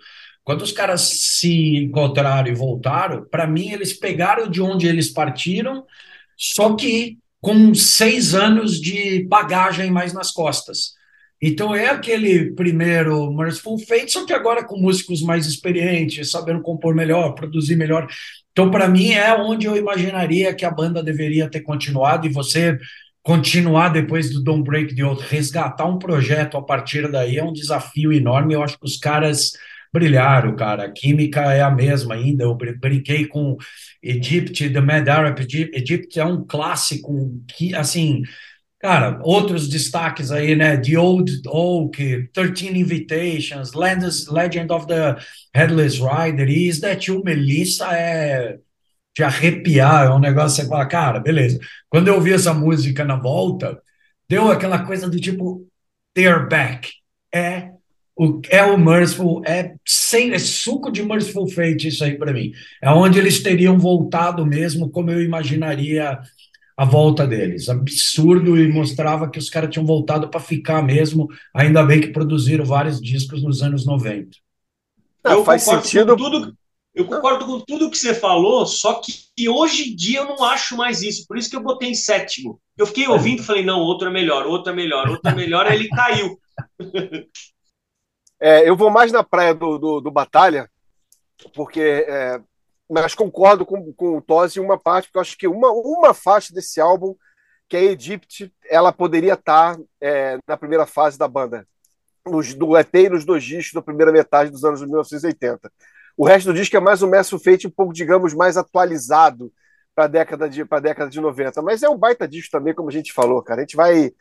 Quando 0.46 0.62
os 0.62 0.72
caras 0.72 1.02
se 1.02 1.76
encontraram 1.76 2.48
e 2.48 2.56
voltaram, 2.56 3.26
para 3.30 3.46
mim, 3.46 3.72
eles 3.72 3.92
pegaram 3.92 4.48
de 4.50 4.62
onde 4.62 4.88
eles 4.88 5.10
partiram, 5.10 5.84
só 6.38 6.74
que 6.74 7.18
com 7.42 7.74
seis 7.74 8.34
anos 8.34 8.80
de 8.80 9.26
bagagem 9.28 9.92
mais 9.92 10.14
nas 10.14 10.32
costas. 10.32 10.98
Então 11.42 11.76
é 11.76 11.88
aquele 11.88 12.52
primeiro 12.52 13.32
Merciful 13.32 13.78
Fate, 13.78 14.12
só 14.12 14.26
que 14.26 14.34
agora 14.34 14.64
com 14.64 14.80
músicos 14.80 15.22
mais 15.22 15.46
experientes, 15.46 16.32
sabendo 16.32 16.62
compor 16.62 16.96
melhor, 16.96 17.34
produzir 17.34 17.76
melhor. 17.76 18.08
Então, 18.52 18.72
para 18.72 18.88
mim, 18.88 19.12
é 19.12 19.36
onde 19.36 19.68
eu 19.68 19.78
imaginaria 19.78 20.54
que 20.54 20.66
a 20.66 20.72
banda 20.72 21.04
deveria 21.04 21.48
ter 21.48 21.62
continuado 21.62 22.26
e 22.26 22.34
você 22.34 22.76
continuar 23.22 23.90
depois 23.90 24.32
do 24.32 24.42
Don't 24.42 24.64
Break 24.64 24.96
the 24.96 25.06
Oath, 25.06 25.20
resgatar 25.20 25.86
um 25.86 26.00
projeto 26.00 26.58
a 26.58 26.62
partir 26.64 27.12
daí 27.12 27.38
é 27.38 27.44
um 27.44 27.54
desafio 27.54 28.12
enorme. 28.12 28.54
Eu 28.54 28.64
acho 28.64 28.80
que 28.80 28.86
os 28.86 28.98
caras 28.98 29.52
brilharam, 29.94 30.56
cara. 30.56 30.86
A 30.86 30.92
química 30.92 31.42
é 31.54 31.62
a 31.62 31.72
mesma 31.72 32.16
ainda. 32.16 32.44
Eu 32.44 32.56
brinquei 32.56 33.28
com 33.28 33.58
Egypt, 34.02 34.70
The 34.70 34.82
Mad 34.82 35.08
Arab 35.08 35.40
Egypt. 35.40 36.20
É 36.20 36.26
um 36.26 36.46
clássico 36.46 37.40
que, 37.48 37.76
assim, 37.76 38.24
cara, 38.80 39.20
outros 39.24 39.68
destaques 39.68 40.32
aí, 40.32 40.56
né? 40.56 40.78
The 40.78 40.98
Old 40.98 41.42
Oak, 41.48 42.30
13 42.34 42.78
Invitations, 42.78 43.74
Legend 43.74 44.72
of 44.72 44.88
the 44.88 45.16
Headless 45.54 46.00
Rider, 46.00 46.50
e 46.50 46.68
Is 46.68 46.80
That 46.80 47.10
You, 47.10 47.22
Melissa 47.24 47.88
é 47.94 48.58
de 49.18 49.24
arrepiar, 49.24 50.06
é 50.06 50.14
um 50.14 50.20
negócio 50.20 50.58
que 50.58 50.62
você 50.64 50.70
fala, 50.70 50.86
cara, 50.86 51.20
beleza. 51.20 51.60
Quando 51.90 52.08
eu 52.08 52.16
ouvi 52.16 52.34
essa 52.34 52.54
música 52.54 53.04
na 53.04 53.16
volta, 53.16 53.82
deu 54.30 54.52
aquela 54.52 54.86
coisa 54.86 55.10
do 55.10 55.20
tipo, 55.20 55.68
they're 56.14 56.48
back. 56.48 56.92
É 57.34 57.72
o, 58.18 58.42
é 58.50 58.64
o 58.64 58.78
Merciful, 58.78 59.44
é, 59.46 59.76
sem, 59.86 60.34
é 60.34 60.40
suco 60.40 60.92
de 60.92 61.04
Merciful 61.04 61.48
Fate 61.48 61.88
isso 61.88 62.04
aí 62.04 62.18
para 62.18 62.34
mim. 62.34 62.52
É 62.82 62.90
onde 62.90 63.20
eles 63.20 63.44
teriam 63.44 63.78
voltado 63.78 64.44
mesmo, 64.44 64.90
como 64.90 65.12
eu 65.12 65.22
imaginaria 65.22 66.20
a 66.76 66.84
volta 66.84 67.28
deles. 67.28 67.70
Absurdo 67.70 68.58
e 68.58 68.68
mostrava 68.68 69.30
que 69.30 69.38
os 69.38 69.52
caras 69.52 69.70
tinham 69.70 69.86
voltado 69.86 70.30
para 70.30 70.40
ficar 70.40 70.82
mesmo. 70.82 71.28
Ainda 71.54 71.84
bem 71.84 72.02
que 72.02 72.08
produziram 72.08 72.66
vários 72.66 73.00
discos 73.00 73.44
nos 73.44 73.62
anos 73.62 73.86
90. 73.86 74.30
Não, 75.24 75.32
eu 75.34 75.46
faz 75.46 75.62
sentido. 75.62 76.18
tudo, 76.18 76.56
eu 76.96 77.06
concordo 77.06 77.46
com 77.46 77.60
tudo 77.60 77.92
que 77.92 77.98
você 77.98 78.16
falou, 78.16 78.66
só 78.66 79.00
que 79.00 79.48
hoje 79.48 79.92
em 79.92 79.96
dia 79.96 80.20
eu 80.22 80.26
não 80.26 80.44
acho 80.44 80.76
mais 80.76 81.04
isso. 81.04 81.28
Por 81.28 81.38
isso 81.38 81.52
que 81.52 81.56
eu 81.56 81.64
botei 81.64 81.92
em 81.92 81.96
sétimo. 81.96 82.60
Eu 82.76 82.88
fiquei 82.88 83.08
ouvindo 83.08 83.42
e 83.42 83.46
falei, 83.46 83.64
não, 83.64 83.80
outro 83.80 84.08
é 84.08 84.12
melhor, 84.12 84.48
outro 84.48 84.72
é 84.72 84.76
melhor, 84.76 85.08
outro 85.08 85.30
é 85.30 85.36
melhor, 85.36 85.68
aí 85.68 85.78
ele 85.78 85.90
caiu. 85.90 86.40
É, 88.40 88.68
eu 88.68 88.76
vou 88.76 88.90
mais 88.90 89.12
na 89.12 89.24
praia 89.24 89.54
do, 89.54 89.78
do, 89.78 90.02
do 90.02 90.12
Batalha, 90.12 90.70
porque. 91.54 92.06
É, 92.08 92.40
mas 92.90 93.14
concordo 93.14 93.66
com, 93.66 93.92
com 93.94 94.18
o 94.18 94.22
Tosi 94.22 94.60
em 94.60 94.64
uma 94.64 94.78
parte, 94.78 95.08
porque 95.08 95.18
eu 95.18 95.22
acho 95.22 95.38
que 95.38 95.48
uma, 95.48 95.70
uma 95.72 96.14
faixa 96.14 96.54
desse 96.54 96.80
álbum, 96.80 97.16
que 97.68 97.76
é 97.76 97.84
Egypt, 97.84 98.54
ela 98.70 98.94
poderia 98.94 99.34
estar 99.34 99.78
é, 100.00 100.38
na 100.48 100.56
primeira 100.56 100.86
fase 100.86 101.18
da 101.18 101.28
banda. 101.28 101.68
Nos, 102.26 102.54
do 102.54 102.78
EP 102.78 102.96
e 102.96 103.10
nos 103.10 103.26
dois 103.26 103.44
discos 103.44 103.74
da 103.74 103.82
primeira 103.82 104.12
metade 104.12 104.52
dos 104.52 104.64
anos 104.64 104.82
1980. 104.82 105.70
O 106.18 106.26
resto 106.26 106.48
do 106.48 106.54
disco 106.54 106.76
é 106.76 106.80
mais 106.80 107.02
um 107.02 107.10
Mestre 107.10 107.38
Fate 107.40 107.68
um 107.68 107.72
pouco, 107.72 107.94
digamos, 107.94 108.34
mais 108.34 108.58
atualizado 108.58 109.52
para 109.94 110.06
a 110.06 110.08
década 110.08 110.50
de 110.50 110.64
para 110.64 110.80
década 110.80 111.10
de 111.10 111.20
90, 111.20 111.62
mas 111.62 111.84
é 111.84 111.90
um 111.90 111.98
baita 111.98 112.28
disco 112.28 112.52
também, 112.52 112.74
como 112.74 112.90
a 112.90 112.92
gente 112.92 113.12
falou, 113.12 113.42
cara. 113.42 113.62
A 113.62 113.64
gente 113.64 113.76
vai 113.76 114.12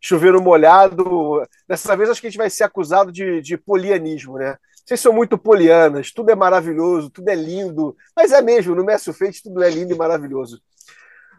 chover 0.00 0.32
no 0.32 0.40
molhado. 0.40 1.42
Dessa 1.68 1.96
vez 1.96 2.10
acho 2.10 2.20
que 2.20 2.26
a 2.26 2.30
gente 2.30 2.38
vai 2.38 2.50
ser 2.50 2.64
acusado 2.64 3.10
de, 3.12 3.40
de 3.40 3.56
polianismo, 3.56 4.38
né? 4.38 4.56
Vocês 4.84 5.00
são 5.00 5.12
muito 5.12 5.36
polianas, 5.36 6.12
tudo 6.12 6.30
é 6.30 6.36
maravilhoso, 6.36 7.10
tudo 7.10 7.28
é 7.28 7.34
lindo, 7.34 7.96
mas 8.14 8.30
é 8.30 8.40
mesmo, 8.40 8.72
no 8.72 8.84
Mestre 8.84 9.12
Fate 9.12 9.42
tudo 9.42 9.62
é 9.64 9.68
lindo 9.68 9.92
e 9.92 9.96
maravilhoso. 9.96 10.60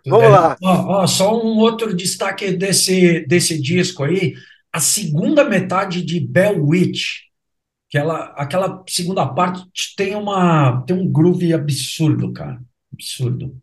Vamos 0.06 0.26
é. 0.26 0.30
lá. 0.30 0.58
Ó, 0.62 1.02
ó, 1.02 1.08
só 1.08 1.34
um 1.42 1.58
outro 1.60 1.96
destaque 1.96 2.52
desse, 2.52 3.22
desse 3.26 3.62
disco 3.62 4.04
aí, 4.04 4.36
a 4.72 4.82
segunda 4.82 5.46
metade 5.46 6.04
de 6.04 6.20
Bell 6.20 6.62
Witch, 6.62 7.28
que 7.90 7.98
ela, 7.98 8.34
aquela 8.38 8.84
segunda 8.88 9.26
parte 9.26 9.64
tem 9.96 10.14
uma 10.14 10.84
tem 10.86 10.96
um 10.96 11.10
groove 11.10 11.54
absurdo, 11.54 12.34
cara, 12.34 12.60
absurdo. 12.94 13.56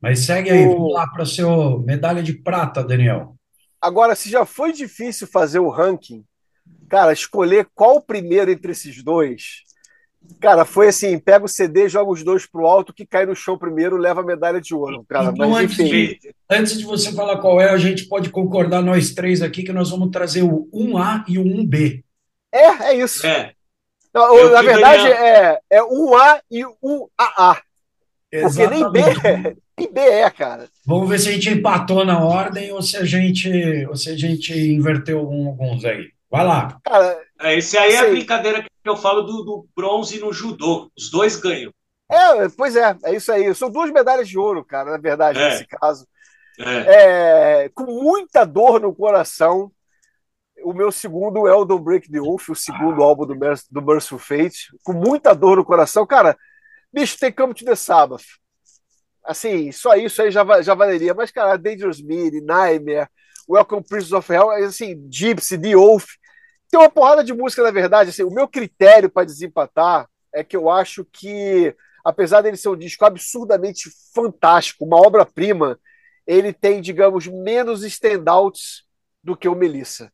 Mas 0.00 0.20
segue 0.20 0.50
aí, 0.50 0.66
o... 0.66 0.72
vamos 0.72 0.94
lá 0.94 1.06
para 1.06 1.22
o 1.22 1.26
seu 1.26 1.80
medalha 1.80 2.22
de 2.22 2.32
prata, 2.32 2.82
Daniel. 2.82 3.36
Agora, 3.82 4.14
se 4.14 4.30
já 4.30 4.46
foi 4.46 4.72
difícil 4.72 5.26
fazer 5.26 5.58
o 5.58 5.68
ranking, 5.68 6.24
cara, 6.88 7.12
escolher 7.12 7.66
qual 7.74 7.96
o 7.96 8.00
primeiro 8.00 8.48
entre 8.48 8.70
esses 8.70 9.02
dois, 9.02 9.62
cara, 10.40 10.64
foi 10.64 10.86
assim: 10.86 11.18
pega 11.18 11.44
o 11.44 11.48
CD, 11.48 11.88
joga 11.88 12.12
os 12.12 12.22
dois 12.22 12.46
pro 12.46 12.64
alto, 12.64 12.94
que 12.94 13.04
cai 13.04 13.26
no 13.26 13.34
chão 13.34 13.58
primeiro, 13.58 13.96
leva 13.96 14.20
a 14.20 14.24
medalha 14.24 14.60
de 14.60 14.72
ouro. 14.72 15.04
Cara, 15.08 15.32
então, 15.32 15.50
mas, 15.50 15.64
antes, 15.64 15.76
de, 15.76 16.18
antes 16.48 16.78
de 16.78 16.84
você 16.84 17.10
falar 17.12 17.38
qual 17.38 17.60
é, 17.60 17.70
a 17.70 17.76
gente 17.76 18.06
pode 18.06 18.30
concordar 18.30 18.82
nós 18.82 19.12
três 19.12 19.42
aqui 19.42 19.64
que 19.64 19.72
nós 19.72 19.90
vamos 19.90 20.10
trazer 20.10 20.42
o 20.42 20.68
1A 20.72 21.24
e 21.26 21.38
o 21.38 21.44
1B. 21.44 22.04
É, 22.52 22.66
é 22.90 22.94
isso. 22.94 23.26
É. 23.26 23.52
Não, 24.14 24.50
na 24.50 24.62
verdade, 24.62 25.10
é, 25.10 25.58
é 25.70 25.82
1A 25.82 26.40
e 26.50 26.62
1AA. 26.62 27.62
Porque 28.40 28.66
nem 28.66 28.90
B, 28.90 29.00
é, 29.00 29.56
nem 29.78 29.92
B 29.92 30.00
é, 30.00 30.30
cara. 30.30 30.66
Vamos 30.86 31.08
ver 31.08 31.18
se 31.18 31.28
a 31.28 31.32
gente 31.32 31.50
empatou 31.50 32.02
na 32.02 32.24
ordem 32.24 32.72
ou 32.72 32.80
se 32.80 32.96
a 32.96 33.04
gente, 33.04 33.86
ou 33.86 33.94
se 33.94 34.08
a 34.08 34.16
gente 34.16 34.52
inverteu 34.54 35.18
alguns 35.18 35.84
aí. 35.84 36.10
Vai 36.30 36.46
lá. 36.46 36.78
Cara, 36.82 37.20
é, 37.42 37.58
esse 37.58 37.76
aí 37.76 37.92
é 37.92 37.98
a 37.98 38.08
brincadeira 38.08 38.62
que 38.62 38.88
eu 38.88 38.96
falo 38.96 39.20
do, 39.20 39.42
do 39.42 39.68
bronze 39.76 40.18
no 40.18 40.32
judô. 40.32 40.90
Os 40.96 41.10
dois 41.10 41.36
ganham. 41.36 41.70
É, 42.10 42.48
pois 42.56 42.74
é, 42.74 42.96
é 43.04 43.14
isso 43.14 43.30
aí. 43.30 43.54
São 43.54 43.70
duas 43.70 43.90
medalhas 43.90 44.26
de 44.26 44.38
ouro, 44.38 44.64
cara, 44.64 44.92
na 44.92 44.98
verdade, 44.98 45.38
é. 45.38 45.50
nesse 45.50 45.66
caso. 45.66 46.06
É. 46.58 47.64
É, 47.64 47.68
com 47.68 47.84
muita 47.84 48.44
dor 48.44 48.80
no 48.80 48.94
coração. 48.94 49.70
O 50.64 50.72
meu 50.72 50.92
segundo 50.92 51.48
é 51.48 51.54
o 51.54 51.64
Don't 51.64 51.84
Break 51.84 52.10
the 52.10 52.20
Wolf, 52.20 52.48
o 52.48 52.54
segundo 52.54 53.02
ah. 53.02 53.06
álbum 53.06 53.26
do, 53.26 53.34
do 53.70 53.82
Merciful 53.82 54.18
Fate. 54.18 54.68
Com 54.82 54.94
muita 54.94 55.34
dor 55.34 55.56
no 55.56 55.64
coração. 55.64 56.06
Cara, 56.06 56.36
bicho, 56.92 57.18
tem 57.18 57.32
Come 57.32 57.54
to 57.54 57.64
the 57.64 57.74
Sabbath. 57.74 58.24
Assim, 59.24 59.70
só 59.70 59.94
isso 59.94 60.20
aí 60.20 60.30
já, 60.30 60.62
já 60.62 60.74
valeria. 60.74 61.14
Mas, 61.14 61.30
cara, 61.30 61.56
Dangerous 61.56 62.02
Me, 62.02 62.40
Nightmare, 62.40 63.08
Welcome 63.48 63.84
Prince 63.88 64.14
of 64.14 64.32
Hell, 64.32 64.50
assim, 64.50 65.08
Gypsy, 65.10 65.58
The 65.58 65.76
Wolf, 65.76 66.06
tem 66.70 66.80
uma 66.80 66.90
porrada 66.90 67.22
de 67.22 67.32
música, 67.32 67.62
na 67.62 67.70
verdade. 67.70 68.10
Assim, 68.10 68.22
o 68.22 68.30
meu 68.30 68.48
critério 68.48 69.10
para 69.10 69.26
desempatar 69.26 70.08
é 70.32 70.42
que 70.42 70.56
eu 70.56 70.70
acho 70.70 71.04
que, 71.04 71.74
apesar 72.04 72.40
dele 72.40 72.56
ser 72.56 72.70
um 72.70 72.76
disco 72.76 73.04
absurdamente 73.04 73.90
fantástico, 74.14 74.84
uma 74.84 74.96
obra-prima, 74.96 75.78
ele 76.26 76.52
tem, 76.52 76.80
digamos, 76.80 77.26
menos 77.26 77.84
standouts 77.84 78.84
do 79.22 79.36
que 79.36 79.48
o 79.48 79.54
Melissa. 79.54 80.10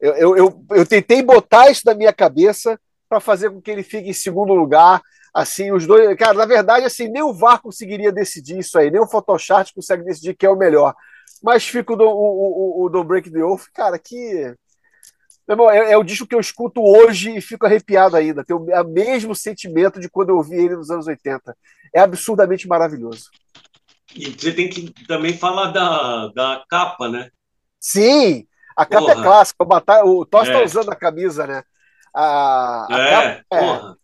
Eu, 0.00 0.14
eu, 0.14 0.36
eu, 0.36 0.64
eu 0.70 0.86
tentei 0.86 1.22
botar 1.22 1.70
isso 1.70 1.82
na 1.84 1.94
minha 1.94 2.12
cabeça 2.12 2.80
para 3.08 3.18
fazer 3.18 3.50
com 3.50 3.60
que 3.60 3.70
ele 3.70 3.82
fique 3.82 4.08
em 4.08 4.14
segundo 4.14 4.54
lugar. 4.54 5.02
Assim, 5.34 5.72
os 5.72 5.86
dois. 5.86 6.16
Cara, 6.16 6.34
na 6.34 6.46
verdade, 6.46 6.86
assim, 6.86 7.08
nem 7.08 7.22
o 7.22 7.32
VAR 7.32 7.60
conseguiria 7.60 8.10
decidir 8.10 8.58
isso 8.58 8.78
aí, 8.78 8.90
nem 8.90 9.00
o 9.00 9.06
Photoshop 9.06 9.74
consegue 9.74 10.04
decidir 10.04 10.34
quem 10.34 10.48
é 10.48 10.52
o 10.52 10.56
melhor. 10.56 10.94
Mas 11.42 11.66
fica 11.66 11.92
o, 11.92 11.96
o, 11.96 12.82
o, 12.82 12.84
o 12.84 12.88
do 12.88 13.04
Break 13.04 13.30
the 13.30 13.44
Oath, 13.44 13.66
cara, 13.72 13.98
que 13.98 14.54
Irmão, 15.48 15.70
é, 15.70 15.92
é, 15.92 15.96
o 15.96 16.04
disco 16.04 16.26
que 16.26 16.34
eu 16.34 16.40
escuto 16.40 16.82
hoje 16.82 17.34
e 17.34 17.40
fico 17.40 17.64
arrepiado 17.64 18.16
ainda. 18.16 18.44
Tenho 18.44 18.60
o 18.60 18.84
mesmo 18.84 19.34
sentimento 19.34 19.98
de 19.98 20.08
quando 20.08 20.28
eu 20.28 20.36
ouvi 20.36 20.56
ele 20.56 20.76
nos 20.76 20.90
anos 20.90 21.06
80. 21.06 21.56
É 21.94 22.00
absurdamente 22.00 22.68
maravilhoso. 22.68 23.30
E 24.14 24.30
você 24.30 24.52
tem 24.52 24.68
que 24.68 24.92
também 25.06 25.32
falar 25.32 25.70
da, 25.70 26.28
da 26.28 26.64
capa, 26.68 27.08
né? 27.08 27.30
Sim, 27.80 28.46
a 28.76 28.84
capa 28.84 29.10
é 29.10 29.14
porra. 29.14 29.20
é 29.20 29.22
clássica. 29.24 29.64
O, 29.64 29.66
Batalha, 29.66 30.04
o 30.04 30.26
é. 30.34 30.64
usando 30.64 30.90
a 30.90 30.96
camisa, 30.96 31.46
né? 31.46 31.62
A, 32.14 32.86
a 32.94 32.98
é, 33.00 33.10
capa, 33.10 33.44
é 33.52 33.97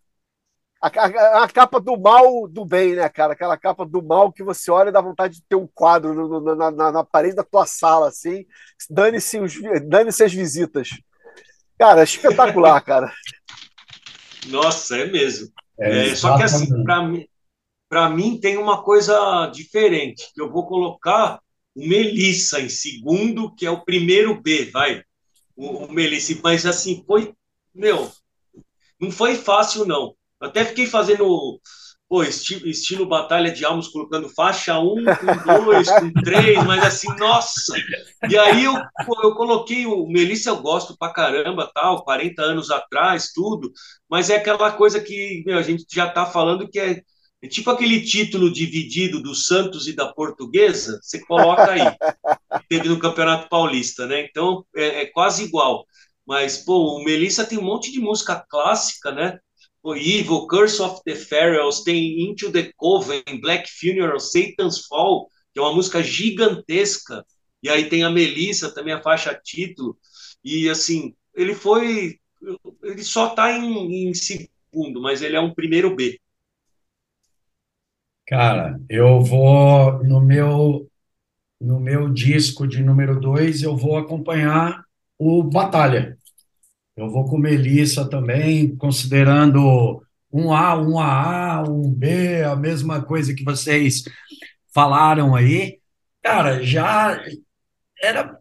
a, 0.85 0.89
a, 0.89 1.45
a, 1.45 1.49
capa 1.49 1.81
do 1.81 1.99
mal 1.99 2.47
do 2.47 2.65
bem, 2.65 2.95
né, 2.95 3.09
cara? 3.09 3.33
Aquela 3.33 3.57
capa 3.57 3.87
do 3.87 4.03
mal 4.03 4.31
que 4.31 4.43
você 4.43 4.71
olha 4.71 4.91
e 4.91 4.93
dá 4.93 5.01
vontade 5.01 5.37
de 5.37 5.43
ter 5.49 5.57
um 5.57 5.67
quadro 5.67 6.13
no, 6.13 6.41
no, 6.41 6.55
na, 6.55 6.71
na, 6.71 6.93
na, 6.93 7.05
parede 7.05 7.35
da 7.35 7.43
tua 7.43 7.65
sala, 7.65 8.09
assim. 8.09 8.45
Dane-se 8.91 9.39
dane 9.87 10.11
as 10.11 10.33
visitas. 10.33 10.91
Cara, 11.79 12.03
é 12.03 12.05
espetacular, 12.05 12.79
cara. 12.85 13.11
Nossa, 14.49 14.99
é 14.99 15.07
mesmo. 15.07 15.49
É, 15.81 16.09
é, 16.09 16.15
só 16.15 16.37
que 16.37 16.43
assim, 16.43 16.85
para 16.85 17.03
mim, 17.03 17.27
para 17.89 18.11
mim 18.11 18.39
tem 18.39 18.59
uma 18.59 18.83
coisa 18.83 19.47
diferente, 19.47 20.31
que 20.35 20.41
eu 20.41 20.53
vou 20.53 20.67
colocar 20.67 21.41
o 21.75 21.81
Melissa 21.81 22.61
em 22.61 22.69
segundo, 22.69 23.55
que 23.55 23.65
é 23.65 23.71
o 23.71 23.85
primeiro 23.85 24.39
B, 24.41 24.71
vai. 24.71 25.03
O, 25.57 25.87
o 25.87 25.93
Melissa, 25.93 26.39
mas 26.43 26.67
assim, 26.67 27.03
foi, 27.07 27.33
meu, 27.75 28.13
não 29.01 29.11
foi 29.11 29.35
fácil 29.35 29.87
não. 29.87 30.15
Até 30.41 30.65
fiquei 30.65 30.87
fazendo 30.87 31.61
pô, 32.09 32.23
estilo, 32.23 32.69
estilo 32.69 33.07
Batalha 33.07 33.51
de 33.51 33.65
Almos, 33.65 33.89
colocando 33.89 34.29
faixa 34.29 34.79
1, 34.79 34.85
com 34.85 35.65
2, 35.65 35.91
com 35.91 36.13
3, 36.23 36.65
mas 36.65 36.85
assim, 36.85 37.09
nossa! 37.19 37.75
E 38.29 38.39
aí 38.39 38.65
eu, 38.65 38.75
eu 38.75 39.35
coloquei 39.35 39.87
o 39.87 40.07
Melissa, 40.07 40.51
eu 40.51 40.63
gosto 40.63 40.97
pra 40.97 41.13
caramba, 41.13 41.71
tal, 41.75 42.05
40 42.05 42.43
anos 42.43 42.71
atrás, 42.71 43.33
tudo, 43.35 43.73
mas 44.09 44.31
é 44.31 44.37
aquela 44.37 44.71
coisa 44.73 45.01
que 45.01 45.43
meu, 45.47 45.59
a 45.59 45.63
gente 45.63 45.85
já 45.93 46.09
tá 46.09 46.27
falando 46.27 46.69
que 46.69 46.79
é, 46.79 47.03
é 47.43 47.49
tipo 47.49 47.71
aquele 47.71 48.01
título 48.03 48.53
dividido 48.53 49.21
do 49.21 49.35
Santos 49.35 49.89
e 49.89 49.93
da 49.93 50.13
Portuguesa, 50.13 51.01
você 51.03 51.19
coloca 51.25 51.71
aí, 51.71 51.81
teve 52.69 52.89
no 52.89 52.99
Campeonato 52.99 53.49
Paulista, 53.49 54.07
né? 54.07 54.25
Então 54.31 54.65
é, 54.77 55.03
é 55.03 55.07
quase 55.07 55.45
igual. 55.45 55.85
Mas, 56.27 56.59
pô, 56.59 56.97
o 56.97 57.05
Melissa 57.05 57.45
tem 57.45 57.59
um 57.59 57.63
monte 57.63 57.93
de 57.93 58.01
música 58.01 58.43
clássica, 58.49 59.13
né? 59.13 59.39
O 59.85 59.95
Evil, 59.95 60.47
Curse 60.47 60.81
of 60.81 61.03
the 61.05 61.15
Pharaohs, 61.15 61.83
tem 61.83 62.23
Into 62.23 62.51
the 62.51 62.73
Coven, 62.77 63.23
Black 63.43 63.69
Funeral, 63.71 64.19
Satan's 64.19 64.87
Fall, 64.87 65.29
que 65.53 65.61
é 65.61 65.63
uma 65.63 65.75
música 65.75 66.03
gigantesca, 66.03 67.23
e 67.63 67.69
aí 67.69 67.89
tem 67.89 68.03
a 68.03 68.11
Melissa, 68.11 68.75
também 68.75 68.95
a 68.95 69.03
faixa 69.03 69.39
título, 69.45 69.97
e 70.43 70.71
assim, 70.71 71.15
ele 71.35 71.55
foi, 71.55 72.19
ele 72.83 73.05
só 73.05 73.29
está 73.29 73.53
em, 73.53 74.09
em 74.09 74.15
segundo, 74.15 75.03
mas 75.03 75.21
ele 75.21 75.37
é 75.37 75.41
um 75.41 75.53
primeiro 75.53 75.95
B. 75.95 76.19
Cara, 78.27 78.81
eu 78.89 79.21
vou 79.21 80.03
no 80.03 80.19
meu 80.19 80.91
no 81.61 81.79
meu 81.81 82.13
disco 82.13 82.67
de 82.67 82.83
número 82.83 83.19
2, 83.19 83.63
eu 83.63 83.77
vou 83.77 83.97
acompanhar 83.97 84.85
o 85.19 85.43
Batalha. 85.43 86.19
Eu 86.97 87.11
vou 87.11 87.25
com 87.25 87.39
Melissa 87.39 88.09
também, 88.09 88.77
considerando 88.77 90.01
um 90.33 90.53
A, 90.53 90.77
um 90.77 90.99
AA, 90.99 91.63
um 91.69 91.91
B, 91.91 92.43
a 92.45 92.55
mesma 92.57 93.03
coisa 93.03 93.35
que 93.35 93.45
vocês 93.45 94.05
falaram 94.73 95.35
aí. 95.35 95.79
Cara, 96.23 96.63
já 96.63 97.21
era. 98.03 98.39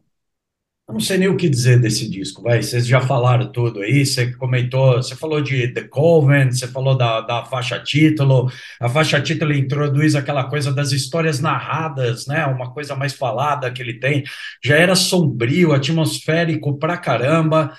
Eu 0.88 0.94
não 0.94 1.00
sei 1.00 1.18
nem 1.18 1.30
o 1.30 1.38
que 1.38 1.50
dizer 1.50 1.80
desse 1.80 2.10
disco, 2.10 2.42
vai. 2.44 2.62
Vocês 2.62 2.86
já 2.86 3.02
falaram 3.02 3.52
tudo 3.52 3.82
aí. 3.82 4.06
Você 4.06 4.34
comentou, 4.34 4.96
você 4.98 5.16
falou 5.16 5.42
de 5.42 5.70
The 5.70 5.88
Coven, 5.88 6.52
você 6.52 6.68
falou 6.68 6.98
da, 6.98 7.22
da 7.22 7.46
faixa 7.46 7.80
título. 7.80 8.52
A 8.80 8.90
faixa 8.90 9.22
título 9.22 9.54
introduz 9.54 10.14
aquela 10.16 10.44
coisa 10.50 10.74
das 10.74 10.92
histórias 10.92 11.40
narradas, 11.40 12.28
né? 12.28 12.46
Uma 12.46 12.72
coisa 12.74 12.96
mais 12.96 13.14
falada 13.14 13.72
que 13.72 13.82
ele 13.82 14.00
tem. 14.00 14.24
Já 14.64 14.76
era 14.78 14.96
sombrio, 14.96 15.72
atmosférico 15.74 16.78
pra 16.78 16.98
caramba. 16.98 17.74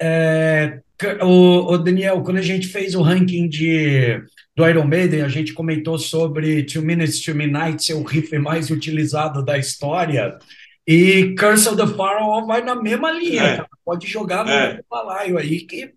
É, 0.00 0.80
o, 1.22 1.72
o, 1.72 1.78
Daniel, 1.78 2.22
quando 2.22 2.38
a 2.38 2.42
gente 2.42 2.68
fez 2.68 2.94
o 2.94 3.02
ranking 3.02 3.48
de, 3.48 4.22
do 4.56 4.66
Iron 4.66 4.86
Maiden, 4.86 5.22
a 5.22 5.28
gente 5.28 5.52
comentou 5.52 5.98
sobre 5.98 6.64
Two 6.64 6.82
Minutes 6.82 7.20
to 7.20 7.34
Midnight 7.34 7.84
ser 7.84 7.94
o 7.94 8.02
riff 8.02 8.36
mais 8.38 8.70
utilizado 8.70 9.44
da 9.44 9.58
história. 9.58 10.38
E 10.86 11.34
Curse 11.38 11.68
of 11.68 11.76
the 11.76 11.86
Pharaoh 11.86 12.46
vai 12.46 12.62
na 12.62 12.74
mesma 12.74 13.12
linha, 13.12 13.42
é. 13.42 13.66
pode 13.84 14.06
jogar 14.06 14.44
no 14.44 14.50
é. 14.50 14.80
balaio 14.90 15.38
aí 15.38 15.60
que, 15.60 15.92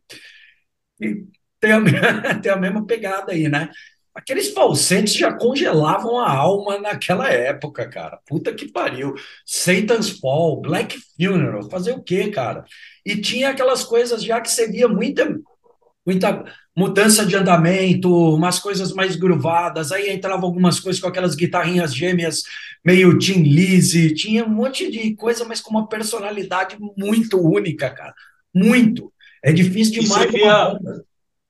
que 0.97 1.25
tem, 1.59 1.71
a, 1.71 1.81
tem 2.41 2.51
a 2.51 2.57
mesma 2.57 2.85
pegada 2.85 3.31
aí, 3.31 3.47
né? 3.47 3.69
Aqueles 4.13 4.53
falsetes 4.53 5.15
já 5.15 5.33
congelavam 5.33 6.19
a 6.19 6.29
alma 6.29 6.77
naquela 6.77 7.29
época, 7.29 7.89
cara. 7.89 8.19
Puta 8.27 8.53
que 8.53 8.71
pariu. 8.71 9.15
Satan's 9.43 10.11
Fall, 10.19 10.61
Black 10.61 10.99
Funeral, 11.17 11.67
fazer 11.69 11.93
o 11.93 12.03
quê, 12.03 12.29
cara? 12.29 12.63
E 13.05 13.17
tinha 13.17 13.49
aquelas 13.49 13.83
coisas 13.83 14.23
já 14.23 14.39
que 14.39 14.49
você 14.49 14.67
via 14.67 14.87
muita, 14.87 15.37
muita 16.05 16.45
mudança 16.75 17.25
de 17.25 17.35
andamento, 17.35 18.09
umas 18.33 18.59
coisas 18.59 18.93
mais 18.93 19.15
gruvadas, 19.15 19.91
aí 19.91 20.09
entrava 20.09 20.45
algumas 20.45 20.79
coisas 20.79 21.01
com 21.01 21.07
aquelas 21.07 21.35
guitarrinhas 21.35 21.93
gêmeas 21.93 22.43
meio 22.83 23.17
Tim 23.17 23.43
Lizzy, 23.43 24.13
tinha 24.13 24.43
um 24.43 24.49
monte 24.49 24.89
de 24.89 25.15
coisa, 25.15 25.45
mas 25.45 25.61
com 25.61 25.71
uma 25.71 25.87
personalidade 25.87 26.77
muito 26.97 27.39
única, 27.39 27.89
cara. 27.89 28.13
Muito. 28.53 29.11
É 29.43 29.51
difícil 29.51 30.01
demais. 30.01 30.31
Via, 30.31 30.79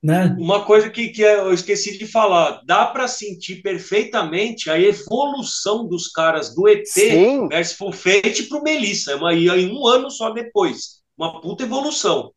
né? 0.01 0.35
Uma 0.37 0.65
coisa 0.65 0.89
que, 0.89 1.09
que 1.09 1.21
eu 1.21 1.53
esqueci 1.53 1.97
de 1.97 2.05
falar, 2.05 2.61
dá 2.65 2.85
para 2.87 3.07
sentir 3.07 3.61
perfeitamente 3.61 4.69
a 4.69 4.77
evolução 4.77 5.87
dos 5.87 6.09
caras 6.09 6.53
do 6.53 6.67
EP 6.67 6.85
Sim. 6.85 7.47
Merciful 7.47 7.93
Fate 7.93 8.43
para 8.43 8.57
o 8.57 8.63
Melissa, 8.63 9.17
e 9.33 9.47
em 9.47 9.71
um 9.71 9.87
ano 9.87 10.11
só 10.11 10.31
depois 10.31 11.02
uma 11.17 11.41
puta 11.41 11.63
evolução. 11.63 12.33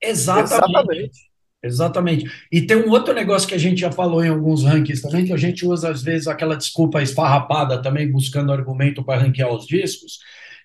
Exatamente. 0.00 0.54
Exatamente. 0.54 1.28
Exatamente. 1.60 2.46
E 2.52 2.62
tem 2.62 2.76
um 2.76 2.90
outro 2.90 3.12
negócio 3.12 3.48
que 3.48 3.54
a 3.54 3.58
gente 3.58 3.80
já 3.80 3.90
falou 3.90 4.24
em 4.24 4.28
alguns 4.28 4.62
rankings 4.64 5.02
também, 5.02 5.26
que 5.26 5.32
a 5.32 5.36
gente 5.36 5.66
usa 5.66 5.90
às 5.90 6.02
vezes 6.02 6.28
aquela 6.28 6.56
desculpa 6.56 7.02
esfarrapada 7.02 7.82
também, 7.82 8.10
buscando 8.10 8.52
argumento 8.52 9.04
para 9.04 9.20
ranquear 9.20 9.52
os 9.52 9.66
discos, 9.66 10.20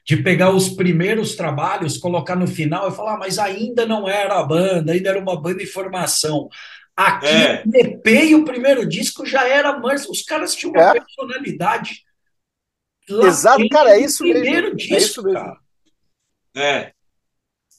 de 0.05 0.17
pegar 0.17 0.51
os 0.51 0.69
primeiros 0.69 1.35
trabalhos, 1.35 1.97
colocar 1.97 2.35
no 2.35 2.45
final 2.45 2.87
e 2.87 2.95
falar, 2.95 3.15
ah, 3.15 3.17
mas 3.17 3.39
ainda 3.39 3.85
não 3.85 4.07
era 4.07 4.39
a 4.39 4.43
banda, 4.43 4.91
ainda 4.91 5.09
era 5.09 5.19
uma 5.19 5.39
banda 5.39 5.63
em 5.63 5.67
formação. 5.67 6.47
Aqui, 6.95 7.25
é. 7.25 7.63
o 7.65 7.75
EP 7.75 8.07
e 8.07 8.35
o 8.35 8.45
primeiro 8.45 8.87
disco 8.87 9.25
já 9.25 9.47
era 9.47 9.79
mais. 9.79 10.07
Os 10.07 10.21
caras 10.21 10.55
tinham 10.55 10.73
uma 10.73 10.89
é. 10.89 10.91
personalidade. 10.91 12.03
Exato, 13.09 13.67
cara, 13.69 13.97
é 13.97 14.01
isso 14.01 14.23
mesmo. 14.23 14.75
Disco, 14.75 14.93
é 14.93 14.97
isso 14.97 15.23
mesmo. 15.23 15.39
Cara. 15.39 15.57
É. 16.55 16.93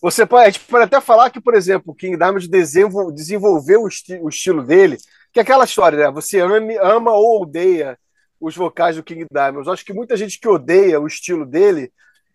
Você 0.05 0.27
pode, 0.27 0.43
a 0.43 0.51
gente 0.51 0.61
pode 0.67 0.85
até 0.85 1.01
falar 1.01 1.31
que, 1.31 1.41
por 1.41 1.55
exemplo, 1.55 1.91
o 1.91 1.95
King 1.95 2.19
Diamond 2.19 2.47
desenvolveu 2.47 3.85
o, 3.85 3.89
esti 3.89 4.21
o 4.21 4.29
estilo 4.29 4.63
dele, 4.63 4.99
que 5.33 5.39
é 5.39 5.43
aquela 5.43 5.65
história, 5.65 5.97
né? 5.99 6.11
Você 6.11 6.41
ama, 6.41 6.59
ama 6.83 7.11
ou 7.13 7.41
odeia 7.41 7.99
os 8.39 8.55
vocais 8.55 8.97
do 8.97 9.03
King 9.03 9.25
Diamond. 9.33 9.67
Eu 9.67 9.73
acho 9.73 9.83
que 9.83 9.95
muita 9.95 10.15
gente 10.15 10.39
que 10.39 10.47
odeia 10.47 11.01
o 11.01 11.07
estilo 11.07 11.47
dele 11.47 11.91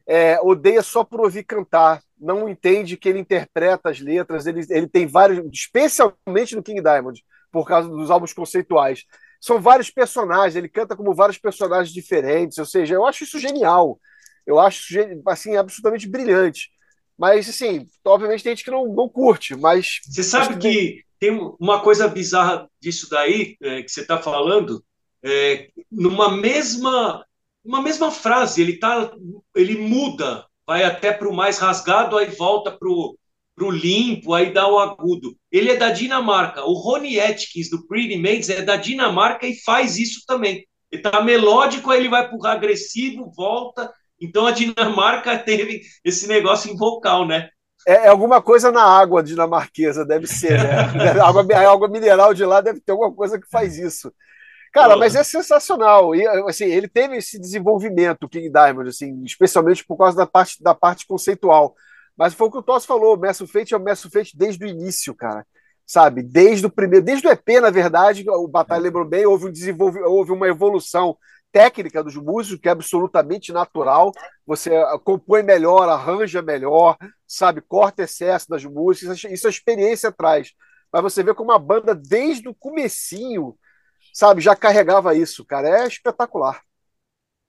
é, 0.08 0.40
odeia 0.42 0.82
só 0.82 1.04
por 1.04 1.22
ouvir 1.22 1.44
cantar, 1.44 2.02
não 2.20 2.50
entende 2.50 2.98
que 2.98 3.08
ele 3.08 3.20
interpreta 3.20 3.92
as 3.92 4.00
letras, 4.00 4.48
ele, 4.48 4.66
ele 4.72 4.88
tem 4.88 5.06
vários, 5.06 5.40
especialmente 5.54 6.56
no 6.56 6.64
King 6.64 6.82
Diamond, 6.82 7.24
por 7.52 7.68
causa 7.68 7.88
dos 7.88 8.10
álbuns 8.10 8.34
conceituais. 8.34 9.06
São 9.40 9.62
vários 9.62 9.92
personagens, 9.92 10.56
ele 10.56 10.70
canta 10.70 10.96
como 10.96 11.14
vários 11.14 11.38
personagens 11.38 11.94
diferentes, 11.94 12.58
ou 12.58 12.66
seja, 12.66 12.96
eu 12.96 13.06
acho 13.06 13.26
isso 13.26 13.38
genial. 13.38 14.00
Eu 14.44 14.58
acho 14.58 14.92
assim 15.28 15.56
absolutamente 15.56 16.10
brilhante. 16.10 16.72
Mas, 17.20 17.50
assim, 17.50 17.86
obviamente 18.06 18.44
tem 18.44 18.56
gente 18.56 18.64
que 18.64 18.72
não, 18.72 18.88
não 18.94 19.10
curte, 19.10 19.54
mas. 19.56 20.00
Você 20.08 20.24
sabe 20.24 20.58
que, 20.58 20.72
que 20.72 21.04
tem 21.20 21.32
uma 21.60 21.82
coisa 21.82 22.08
bizarra 22.08 22.70
disso 22.82 23.10
daí, 23.10 23.58
é, 23.62 23.84
que 23.84 23.92
você 23.92 24.02
está 24.02 24.18
falando, 24.18 24.82
é, 25.22 25.70
numa 25.92 26.32
mesma 26.32 27.26
uma 27.64 27.82
mesma 27.82 28.10
frase, 28.10 28.62
ele 28.62 28.78
tá, 28.78 29.12
ele 29.56 29.78
muda, 29.78 30.46
vai 30.66 30.84
até 30.84 31.12
para 31.12 31.28
o 31.28 31.36
mais 31.36 31.58
rasgado, 31.58 32.18
aí 32.18 32.28
volta 32.28 32.72
para 32.72 32.88
o 32.90 33.70
limpo, 33.70 34.34
aí 34.34 34.54
dá 34.54 34.68
o 34.68 34.80
agudo. 34.80 35.36
Ele 35.52 35.72
é 35.72 35.76
da 35.76 35.92
Dinamarca. 35.92 36.64
O 36.64 36.74
Ronnie 36.74 37.20
Atkins, 37.20 37.70
do 37.70 37.86
Pretty 37.86 38.18
Maids, 38.18 38.50
é 38.50 38.62
da 38.62 38.76
Dinamarca 38.76 39.46
e 39.46 39.60
faz 39.62 39.98
isso 39.98 40.24
também. 40.26 40.66
Ele 40.92 41.02
tá 41.02 41.22
melódico, 41.22 41.92
aí 41.92 42.00
ele 42.00 42.10
vai 42.10 42.28
para 42.28 42.38
o 42.38 42.48
agressivo, 42.48 43.32
volta, 43.36 43.94
então 44.20 44.46
a 44.46 44.52
Dinamarca 44.52 45.38
teve 45.38 45.82
esse 46.04 46.28
negócio 46.28 46.72
em 46.72 46.76
vocal, 46.76 47.28
né? 47.28 47.50
É, 47.88 48.06
é 48.06 48.08
alguma 48.08 48.42
coisa 48.42 48.72
na 48.72 48.84
água 48.84 49.24
dinamarquesa, 49.24 50.06
deve 50.06 50.28
ser, 50.28 50.62
né? 50.62 51.20
a, 51.20 51.24
água, 51.28 51.46
a 51.56 51.72
água 51.72 51.88
mineral 51.88 52.34
de 52.34 52.44
lá 52.46 52.62
deve 52.62 52.82
ter 52.82 52.92
alguma 52.92 53.14
coisa 53.14 53.40
que 53.40 53.50
faz 53.50 53.78
isso. 53.78 54.12
Cara, 54.72 54.96
mas 54.96 55.16
é 55.16 55.24
sensacional. 55.24 56.16
E, 56.16 56.28
assim, 56.48 56.66
ele 56.66 56.88
teve 56.88 57.18
esse 57.18 57.40
desenvolvimento, 57.40 58.24
o 58.24 58.30
King 58.30 58.50
Diamond, 58.50 58.90
assim, 58.90 59.24
especialmente 59.24 59.84
por 59.84 59.98
causa 59.98 60.16
da 60.16 60.28
parte, 60.28 60.62
da 60.62 60.76
parte 60.76 61.08
conceitual. 61.08 61.74
Mas 62.16 62.34
foi 62.34 62.48
o 62.48 62.52
que 62.52 62.58
o 62.58 62.64
Toss 62.64 62.86
falou, 62.86 63.16
o 63.16 63.20
Mass 63.20 63.40
Fate 63.52 63.74
é 63.74 63.78
o 63.78 63.84
Mass 63.84 64.04
Fate 64.04 64.38
desde 64.38 64.64
o 64.64 64.68
início, 64.68 65.16
cara. 65.16 65.46
Sabe? 65.86 66.22
Desde 66.22 66.68
o 66.68 66.70
primeiro, 66.70 67.04
desde 67.04 67.28
o 67.28 67.32
EP, 67.32 67.60
na 67.62 67.72
verdade, 67.72 68.24
o 68.30 68.48
Batalha 68.48 68.84
lembrou 68.84 69.06
bem, 69.06 69.26
houve 69.26 69.48
um 69.48 69.52
desenvolvimento, 69.52 70.08
houve 70.08 70.32
uma 70.32 70.48
evolução 70.48 71.18
técnica 71.52 72.04
dos 72.04 72.16
músicos, 72.16 72.60
que 72.62 72.68
é 72.68 72.72
absolutamente 72.72 73.52
natural. 73.52 74.12
Você 74.46 74.76
ah, 74.76 75.00
compõe 75.04 75.44
melhor, 75.44 75.88
arranja 75.90 76.42
melhor, 76.42 76.98
sabe, 77.28 77.62
corta 77.62 78.04
excesso 78.04 78.50
das 78.50 78.64
músicas, 78.64 79.24
isso 79.24 79.48
a 79.48 79.50
experiência 79.50 80.12
traz. 80.12 80.54
Mas 80.92 81.04
você 81.04 81.24
vê 81.24 81.34
como 81.34 81.52
a 81.52 81.60
banda, 81.60 81.94
desde 81.94 82.48
o 82.48 82.56
comecinho, 82.56 83.56
sabe, 84.14 84.42
já 84.42 84.56
carregava 84.56 85.16
isso, 85.16 85.46
cara. 85.46 85.84
É 85.84 85.88
espetacular. 85.88 86.62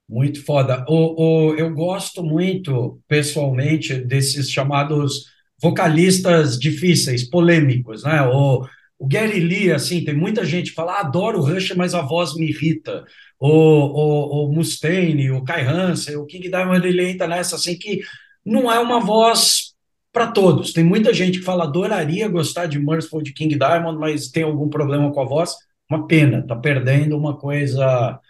Muito 0.09 0.45
foda. 0.45 0.85
O, 0.89 1.51
o, 1.51 1.55
eu 1.55 1.73
gosto 1.73 2.23
muito, 2.23 3.01
pessoalmente, 3.07 3.95
desses 3.95 4.51
chamados 4.51 5.27
vocalistas 5.63 6.59
difíceis, 6.59 7.29
polêmicos, 7.29 8.03
né? 8.03 8.23
O, 8.23 8.67
o 8.99 9.07
Gary 9.07 9.41
Lee, 9.41 9.73
assim, 9.73 10.05
tem 10.05 10.15
muita 10.15 10.45
gente 10.45 10.71
que 10.71 10.75
fala, 10.75 10.95
ah, 10.95 11.01
adoro 11.01 11.39
o 11.39 11.43
Rush, 11.43 11.75
mas 11.77 11.95
a 11.95 12.03
voz 12.03 12.35
me 12.35 12.49
irrita 12.49 13.05
o, 13.41 13.49
o, 13.49 14.45
o 14.45 14.53
Mustaine, 14.53 15.31
o 15.31 15.43
Kai 15.43 15.65
Hansen, 15.65 16.17
o 16.17 16.27
King 16.27 16.49
Diamond, 16.49 16.87
ele 16.87 17.11
entra 17.11 17.27
nessa 17.27 17.57
assim 17.57 17.77
que 17.77 18.03
não 18.45 18.71
é 18.71 18.79
uma 18.79 19.01
voz 19.01 19.75
para 20.13 20.31
todos. 20.31 20.75
Tem 20.75 20.85
muita 20.85 21.15
gente 21.15 21.39
que 21.39 21.45
fala, 21.45 21.65
adoraria 21.65 22.29
gostar 22.29 22.67
de 22.67 22.79
Merciful 22.79 23.23
de 23.23 23.33
King 23.33 23.57
Diamond, 23.57 23.99
mas 23.99 24.29
tem 24.29 24.43
algum 24.43 24.69
problema 24.69 25.11
com 25.11 25.21
a 25.23 25.25
voz. 25.25 25.55
Uma 25.91 26.07
pena, 26.07 26.47
tá 26.47 26.55
perdendo 26.55 27.17
uma 27.17 27.37
coisa 27.37 28.21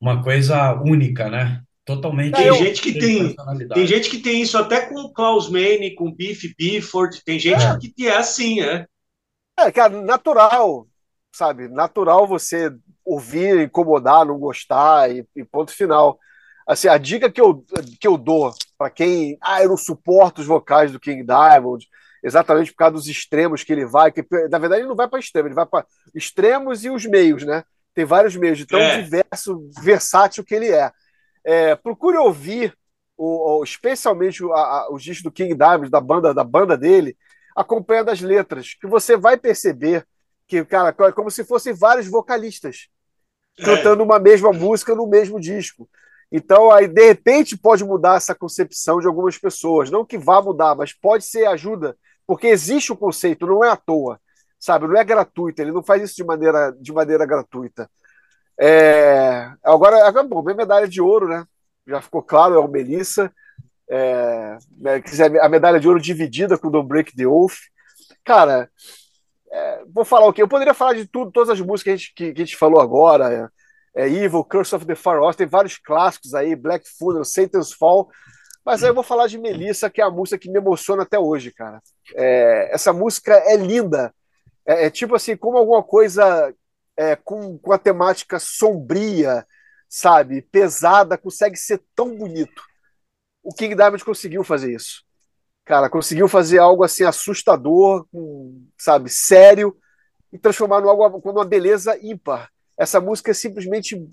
uma 0.00 0.22
coisa 0.22 0.74
única, 0.74 1.28
né? 1.28 1.62
Totalmente. 1.84 2.34
Tem 2.34 2.52
gente 2.54 2.82
que 2.82 2.92
tem, 2.98 3.36
tem 3.72 3.86
gente 3.86 4.10
que 4.10 4.18
tem 4.18 4.42
isso 4.42 4.58
até 4.58 4.82
com 4.82 4.94
o 5.00 5.12
Klaus 5.12 5.48
Meine, 5.48 5.94
com 5.94 6.12
Biff 6.12 6.54
Bifford, 6.56 7.22
tem 7.24 7.38
gente 7.38 7.62
é. 7.62 7.78
que 7.78 8.06
é 8.06 8.16
assim, 8.16 8.60
é. 8.60 8.86
É, 9.58 9.72
cara, 9.72 10.02
natural, 10.02 10.86
sabe? 11.32 11.68
Natural 11.68 12.26
você 12.26 12.70
ouvir, 13.06 13.60
incomodar, 13.60 14.26
não 14.26 14.36
gostar 14.36 15.08
e, 15.10 15.24
e, 15.36 15.44
ponto 15.44 15.72
final. 15.72 16.18
Assim, 16.66 16.88
a 16.88 16.98
dica 16.98 17.30
que 17.30 17.40
eu, 17.40 17.64
que 18.00 18.08
eu 18.08 18.18
dou 18.18 18.52
para 18.76 18.90
quem, 18.90 19.38
ah, 19.40 19.62
eu 19.62 19.68
não 19.68 19.76
suporto 19.76 20.40
os 20.40 20.46
vocais 20.46 20.90
do 20.90 20.98
King 20.98 21.22
Diamond, 21.22 21.86
exatamente 22.22 22.72
por 22.72 22.78
causa 22.78 22.94
dos 22.94 23.06
extremos 23.06 23.62
que 23.62 23.72
ele 23.72 23.86
vai, 23.86 24.10
que 24.10 24.26
na 24.50 24.58
verdade 24.58 24.80
ele 24.80 24.88
não 24.88 24.96
vai 24.96 25.06
para 25.08 25.20
extremo, 25.20 25.46
ele 25.46 25.54
vai 25.54 25.64
para 25.64 25.86
extremos 26.12 26.84
e 26.84 26.90
os 26.90 27.06
meios, 27.06 27.44
né? 27.44 27.62
Tem 27.94 28.04
vários 28.04 28.34
meios, 28.34 28.58
de 28.58 28.66
tão 28.66 28.80
é. 28.80 29.00
diverso, 29.00 29.70
versátil 29.80 30.44
que 30.44 30.54
ele 30.54 30.70
é. 30.70 30.90
é 31.44 31.76
procure 31.76 32.18
ouvir, 32.18 32.76
o, 33.16 33.60
o 33.60 33.64
especialmente 33.64 34.44
a, 34.52 34.56
a, 34.56 34.88
os 34.92 35.02
discos 35.02 35.22
do 35.22 35.30
King 35.30 35.54
Diamond, 35.54 35.88
da 35.88 36.00
banda, 36.00 36.34
da 36.34 36.44
banda 36.44 36.76
dele, 36.76 37.16
acompanhando 37.54 38.10
as 38.10 38.20
letras, 38.20 38.74
que 38.74 38.86
você 38.88 39.16
vai 39.16 39.36
perceber 39.36 40.04
que, 40.48 40.64
cara, 40.64 40.94
é 40.98 41.12
como 41.12 41.30
se 41.30 41.44
fossem 41.44 41.72
vários 41.72 42.08
vocalistas 42.08 42.88
cantando 43.56 44.02
uma 44.02 44.18
mesma 44.18 44.52
música 44.52 44.94
no 44.94 45.06
mesmo 45.06 45.40
disco. 45.40 45.88
Então, 46.30 46.72
aí, 46.72 46.88
de 46.88 47.06
repente, 47.06 47.56
pode 47.56 47.84
mudar 47.84 48.16
essa 48.16 48.34
concepção 48.34 49.00
de 49.00 49.06
algumas 49.06 49.38
pessoas. 49.38 49.90
Não 49.90 50.04
que 50.04 50.18
vá 50.18 50.42
mudar, 50.42 50.74
mas 50.74 50.92
pode 50.92 51.24
ser 51.24 51.46
ajuda, 51.46 51.96
porque 52.26 52.48
existe 52.48 52.92
o 52.92 52.96
conceito, 52.96 53.46
não 53.46 53.64
é 53.64 53.70
à 53.70 53.76
toa, 53.76 54.20
sabe? 54.58 54.86
Não 54.86 54.96
é 54.96 55.04
gratuito, 55.04 55.62
ele 55.62 55.72
não 55.72 55.82
faz 55.82 56.02
isso 56.02 56.16
de 56.16 56.24
maneira, 56.24 56.72
de 56.80 56.92
maneira 56.92 57.24
gratuita. 57.24 57.88
É... 58.58 59.50
Agora, 59.62 60.06
agora, 60.06 60.26
bom, 60.26 60.42
minha 60.42 60.56
medalha 60.56 60.88
de 60.88 61.00
ouro, 61.00 61.28
né? 61.28 61.46
Já 61.86 62.00
ficou 62.00 62.22
claro, 62.22 62.54
é 62.54 62.58
o 62.58 62.68
Melissa. 62.68 63.32
É... 63.88 64.58
Né, 64.78 65.02
a 65.40 65.48
medalha 65.48 65.78
de 65.78 65.86
ouro 65.86 66.00
dividida 66.00 66.58
com 66.58 66.68
o 66.68 66.70
Don't 66.70 66.88
Break 66.88 67.14
the 67.14 67.26
Oath. 67.26 67.54
Cara, 68.24 68.68
é, 69.50 69.84
vou 69.86 70.04
falar 70.04 70.26
o 70.26 70.32
quê? 70.32 70.42
Eu 70.42 70.48
poderia 70.48 70.74
falar 70.74 70.94
de 70.94 71.06
tudo, 71.06 71.30
todas 71.30 71.50
as 71.50 71.60
músicas 71.60 71.82
que 71.82 71.90
a 71.90 71.96
gente, 71.96 72.14
que, 72.14 72.32
que 72.32 72.42
a 72.42 72.44
gente 72.44 72.56
falou 72.56 72.80
agora. 72.80 73.50
É, 73.94 74.04
é, 74.04 74.08
Evil, 74.08 74.44
Curse 74.44 74.74
of 74.74 74.84
the 74.84 74.94
Far 74.94 75.20
Off, 75.22 75.36
tem 75.36 75.46
vários 75.46 75.78
clássicos 75.78 76.34
aí, 76.34 76.54
Black 76.54 76.86
Funeral, 76.98 77.24
Satan's 77.24 77.72
Fall. 77.72 78.10
Mas 78.64 78.82
aí 78.82 78.90
eu 78.90 78.94
vou 78.94 79.02
falar 79.02 79.26
de 79.26 79.38
Melissa, 79.38 79.88
que 79.88 80.00
é 80.00 80.04
a 80.04 80.10
música 80.10 80.36
que 80.36 80.50
me 80.50 80.58
emociona 80.58 81.04
até 81.04 81.18
hoje, 81.18 81.50
cara. 81.52 81.80
É, 82.14 82.74
essa 82.74 82.92
música 82.92 83.32
é 83.32 83.56
linda. 83.56 84.12
É, 84.66 84.86
é, 84.86 84.90
tipo 84.90 85.14
assim, 85.14 85.36
como 85.36 85.56
alguma 85.56 85.82
coisa 85.82 86.52
é, 86.96 87.16
com, 87.16 87.56
com 87.58 87.72
a 87.72 87.78
temática 87.78 88.38
sombria, 88.38 89.46
sabe, 89.88 90.42
pesada, 90.42 91.16
consegue 91.16 91.56
ser 91.56 91.80
tão 91.94 92.14
bonito. 92.14 92.62
O 93.42 93.54
King 93.54 93.74
Diamond 93.74 94.04
conseguiu 94.04 94.42
fazer 94.44 94.74
isso. 94.74 95.05
Cara, 95.66 95.90
conseguiu 95.90 96.28
fazer 96.28 96.58
algo 96.58 96.84
assim 96.84 97.02
assustador, 97.02 98.06
sabe, 98.78 99.10
sério, 99.10 99.76
e 100.32 100.38
transformar 100.38 100.80
no 100.80 100.88
algo 100.88 101.20
com 101.20 101.30
uma 101.32 101.44
beleza 101.44 101.98
ímpar. 102.00 102.48
Essa 102.78 103.00
música 103.00 103.32
é 103.32 103.34
simplesmente 103.34 104.08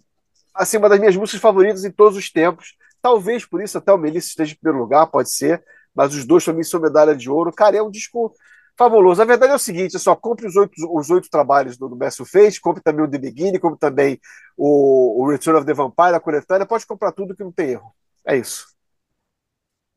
assim, 0.51 0.77
uma 0.77 0.89
das 0.89 0.99
minhas 0.99 1.15
músicas 1.15 1.39
favoritas 1.39 1.85
em 1.85 1.91
todos 1.91 2.17
os 2.17 2.31
tempos. 2.31 2.75
Talvez 3.03 3.45
por 3.45 3.61
isso 3.61 3.77
até 3.77 3.93
o 3.93 3.99
Melissa 3.99 4.29
esteja 4.29 4.53
em 4.53 4.57
primeiro 4.57 4.83
lugar, 4.83 5.05
pode 5.05 5.31
ser, 5.31 5.63
mas 5.93 6.15
os 6.15 6.25
dois 6.25 6.43
também 6.43 6.63
são 6.63 6.79
medalha 6.79 7.15
de 7.15 7.29
ouro. 7.29 7.53
Cara, 7.53 7.77
é 7.77 7.83
um 7.83 7.91
disco 7.91 8.33
fabuloso. 8.75 9.21
A 9.21 9.25
verdade 9.25 9.51
é 9.51 9.55
o 9.55 9.59
seguinte: 9.59 9.95
é 9.95 9.99
só 9.99 10.15
compre 10.15 10.47
os 10.47 10.55
oito, 10.55 10.73
os 10.91 11.11
oito 11.11 11.29
trabalhos 11.29 11.77
do, 11.77 11.87
do 11.87 12.25
Face, 12.25 12.59
compre 12.59 12.81
também 12.81 13.05
o 13.05 13.09
The 13.09 13.19
Beginning, 13.19 13.59
compre 13.59 13.79
também 13.79 14.19
o, 14.57 15.21
o 15.21 15.29
Return 15.29 15.59
of 15.59 15.67
the 15.67 15.73
Vampire, 15.73 16.15
a 16.15 16.19
coletânea, 16.19 16.65
pode 16.65 16.87
comprar 16.87 17.11
tudo 17.11 17.35
que 17.35 17.43
não 17.43 17.51
tem 17.51 17.71
erro. 17.71 17.93
É 18.25 18.35
isso. 18.35 18.72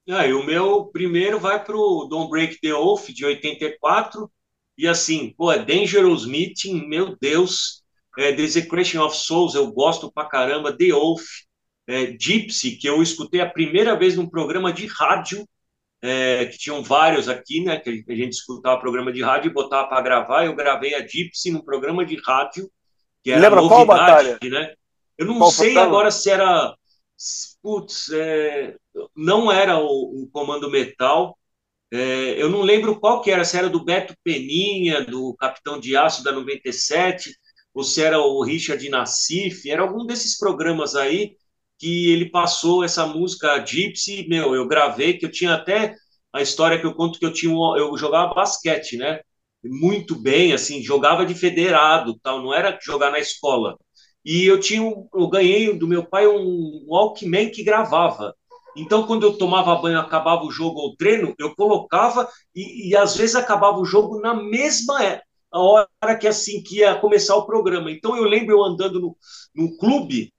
Ah, 0.08 0.26
e 0.26 0.32
o 0.32 0.44
meu 0.44 0.86
primeiro 0.86 1.38
vai 1.40 1.62
para 1.64 1.76
o 1.76 2.06
Don't 2.08 2.30
Break 2.30 2.60
the 2.60 2.72
Oath, 2.74 3.06
de 3.12 3.24
84. 3.24 4.30
E 4.78 4.86
assim, 4.86 5.34
pô, 5.36 5.50
é 5.52 5.58
Dangerous 5.64 6.26
Meeting, 6.26 6.86
meu 6.86 7.16
Deus. 7.20 7.82
É, 8.18 8.32
Desecration 8.32 9.04
of 9.04 9.16
Souls, 9.16 9.54
eu 9.54 9.70
gosto 9.72 10.10
pra 10.12 10.24
caramba. 10.26 10.76
The 10.76 10.92
Oath, 10.94 11.24
é, 11.88 12.16
Gypsy, 12.18 12.76
que 12.76 12.88
eu 12.88 13.02
escutei 13.02 13.40
a 13.40 13.50
primeira 13.50 13.96
vez 13.98 14.16
num 14.16 14.28
programa 14.28 14.72
de 14.72 14.86
rádio. 14.86 15.44
é, 16.02 16.46
que 16.46 16.58
tinham 16.58 16.82
vários 16.82 17.28
aqui, 17.28 17.62
né? 17.64 17.78
Que 17.80 18.04
a 18.08 18.14
gente 18.16 18.32
escutava 18.34 18.80
programa 18.80 19.12
de 19.12 19.22
rádio 19.22 19.50
e 19.50 19.54
botava 19.54 19.88
para 19.88 20.02
gravar. 20.02 20.46
Eu 20.46 20.54
gravei 20.56 20.94
a 20.94 21.06
Gypsy 21.06 21.50
num 21.52 21.62
programa 21.64 22.04
de 22.06 22.16
rádio, 22.24 22.70
que 23.24 23.30
era 23.32 23.48
Lembra 23.48 23.60
novidade, 23.60 23.86
qual 23.86 23.86
batalha? 23.86 24.40
né? 24.50 24.74
Eu 25.18 25.26
não 25.26 25.38
Qual 25.38 25.50
sei 25.52 25.74
batalha? 25.74 25.80
agora 25.80 26.10
se 26.10 26.30
era. 26.30 26.74
Putz, 27.62 28.10
é, 28.10 28.76
não 29.16 29.50
era 29.50 29.78
o, 29.78 30.22
o 30.24 30.28
Comando 30.30 30.70
Metal. 30.70 31.36
É, 31.92 32.42
eu 32.42 32.50
não 32.50 32.62
lembro 32.62 33.00
qual 33.00 33.22
que 33.22 33.30
era, 33.30 33.44
se 33.44 33.56
era 33.58 33.68
do 33.70 33.84
Beto 33.84 34.14
Peninha, 34.24 35.04
do 35.04 35.34
Capitão 35.36 35.80
de 35.80 35.96
Aço 35.96 36.24
da 36.24 36.32
97, 36.32 37.32
ou 37.74 37.84
se 37.84 38.02
era 38.02 38.20
o 38.20 38.42
Richard 38.44 38.88
Nassif, 38.90 39.70
era 39.70 39.82
algum 39.82 40.06
desses 40.06 40.38
programas 40.38 40.96
aí 40.96 41.36
que 41.78 42.10
ele 42.12 42.30
passou 42.30 42.84
essa 42.84 43.06
música 43.06 43.64
Gypsy, 43.66 44.28
meu, 44.28 44.54
eu 44.54 44.66
gravei, 44.68 45.18
que 45.18 45.26
eu 45.26 45.30
tinha 45.30 45.54
até 45.54 45.94
a 46.32 46.42
história 46.42 46.80
que 46.80 46.86
eu 46.86 46.94
conto 46.94 47.18
que 47.18 47.26
eu 47.26 47.32
tinha, 47.32 47.52
eu 47.78 47.96
jogava 47.98 48.34
basquete, 48.34 48.96
né? 48.96 49.20
Muito 49.64 50.16
bem, 50.20 50.52
assim, 50.54 50.82
jogava 50.82 51.26
de 51.26 51.34
federado, 51.34 52.18
tal, 52.22 52.42
não 52.42 52.54
era 52.54 52.78
jogar 52.82 53.10
na 53.10 53.18
escola. 53.18 53.76
E 54.26 54.46
eu 54.46 54.60
tinha, 54.60 54.82
eu 55.14 55.28
ganhei 55.30 55.72
do 55.78 55.88
meu 55.88 56.04
pai 56.04 56.26
um 56.28 56.84
Walkman 56.88 57.50
que 57.50 57.64
gravava. 57.64 58.34
Então, 58.76 59.06
quando 59.06 59.24
eu 59.24 59.38
tomava 59.38 59.76
banho, 59.76 60.00
acabava 60.00 60.44
o 60.44 60.50
jogo 60.52 60.80
ou 60.80 60.90
o 60.90 60.96
treino, 60.96 61.34
eu 61.38 61.54
colocava 61.54 62.28
e, 62.54 62.90
e 62.90 62.96
às 62.96 63.16
vezes 63.16 63.36
acabava 63.36 63.78
o 63.78 63.86
jogo 63.86 64.20
na 64.20 64.34
mesma 64.34 65.02
é- 65.04 65.22
hora 65.52 66.18
que 66.20 66.28
assim 66.28 66.62
que 66.62 66.80
ia 66.80 66.96
começar 66.96 67.36
o 67.36 67.46
programa. 67.46 67.90
Então, 67.90 68.16
eu 68.16 68.24
lembro 68.24 68.54
eu 68.56 68.64
andando 68.64 69.00
no, 69.00 69.16
no 69.54 69.76
clube 69.78 70.32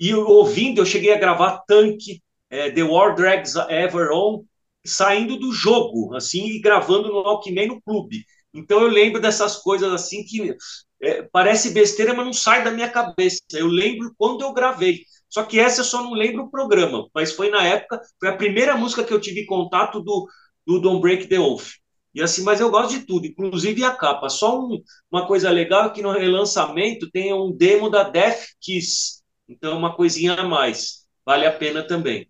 e 0.00 0.10
eu, 0.10 0.26
ouvindo, 0.26 0.80
eu 0.80 0.86
cheguei 0.86 1.12
a 1.12 1.18
gravar 1.18 1.62
Tanque, 1.68 2.22
é, 2.50 2.70
The 2.70 2.82
War 2.82 3.14
Drags 3.14 3.54
Ever 3.68 4.10
On, 4.12 4.44
saindo 4.84 5.38
do 5.38 5.52
jogo, 5.52 6.14
assim, 6.16 6.46
e 6.46 6.60
gravando 6.60 7.08
no 7.08 7.22
Walkman 7.22 7.68
no 7.68 7.82
clube. 7.82 8.24
Então 8.54 8.80
eu 8.80 8.88
lembro 8.88 9.20
dessas 9.20 9.56
coisas 9.58 9.92
assim 9.92 10.24
que 10.24 10.54
é, 11.02 11.22
parece 11.22 11.70
besteira, 11.70 12.14
mas 12.14 12.26
não 12.26 12.32
sai 12.32 12.62
da 12.62 12.70
minha 12.70 12.88
cabeça. 12.88 13.40
Eu 13.52 13.66
lembro 13.66 14.12
quando 14.18 14.42
eu 14.42 14.52
gravei. 14.52 15.04
Só 15.28 15.44
que 15.44 15.60
essa 15.60 15.80
eu 15.80 15.84
só 15.84 16.02
não 16.02 16.12
lembro 16.12 16.44
o 16.44 16.50
programa, 16.50 17.08
mas 17.14 17.32
foi 17.32 17.50
na 17.50 17.64
época, 17.64 18.00
foi 18.18 18.28
a 18.28 18.36
primeira 18.36 18.76
música 18.76 19.04
que 19.04 19.14
eu 19.14 19.20
tive 19.20 19.46
contato 19.46 20.00
do, 20.00 20.28
do 20.66 20.80
Don't 20.80 21.00
Break 21.00 21.28
the 21.28 21.38
Oath. 21.38 21.80
E 22.12 22.20
assim, 22.20 22.42
mas 22.42 22.60
eu 22.60 22.70
gosto 22.70 22.90
de 22.90 23.06
tudo, 23.06 23.26
inclusive 23.26 23.84
a 23.84 23.92
capa. 23.94 24.28
Só 24.28 24.58
um, 24.58 24.82
uma 25.10 25.26
coisa 25.26 25.48
legal 25.48 25.86
é 25.86 25.90
que 25.90 26.02
no 26.02 26.10
relançamento 26.10 27.08
tem 27.10 27.32
um 27.32 27.52
demo 27.52 27.88
da 27.88 28.02
Death 28.02 28.40
Kiss. 28.60 29.22
Então, 29.48 29.78
uma 29.78 29.94
coisinha 29.94 30.34
a 30.34 30.42
mais. 30.42 31.06
Vale 31.24 31.46
a 31.46 31.52
pena 31.52 31.86
também. 31.86 32.28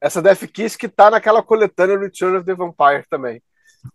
Essa 0.00 0.22
Death 0.22 0.46
Kiss 0.52 0.78
que 0.78 0.88
tá 0.88 1.10
naquela 1.10 1.42
coletânea 1.42 1.98
Return 1.98 2.36
of 2.36 2.46
the 2.46 2.54
Vampire 2.54 3.04
também. 3.10 3.42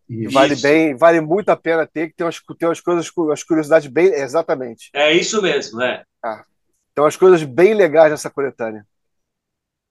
Isso. 0.09 0.33
vale 0.33 0.55
bem, 0.55 0.95
vale 0.95 1.21
muito 1.21 1.49
a 1.49 1.55
pena 1.55 1.85
ter, 1.85 2.09
que 2.09 2.15
tem 2.15 2.25
umas, 2.25 2.41
tem 2.57 2.67
umas 2.67 2.81
coisas, 2.81 3.11
umas 3.15 3.43
curiosidades 3.43 3.87
bem. 3.87 4.07
Exatamente. 4.07 4.89
É 4.93 5.13
isso 5.13 5.41
mesmo, 5.41 5.81
é. 5.81 6.03
Tem 6.93 7.03
umas 7.03 7.17
coisas 7.17 7.43
bem 7.43 7.73
legais 7.73 8.11
nessa 8.11 8.29
coletânea. 8.29 8.85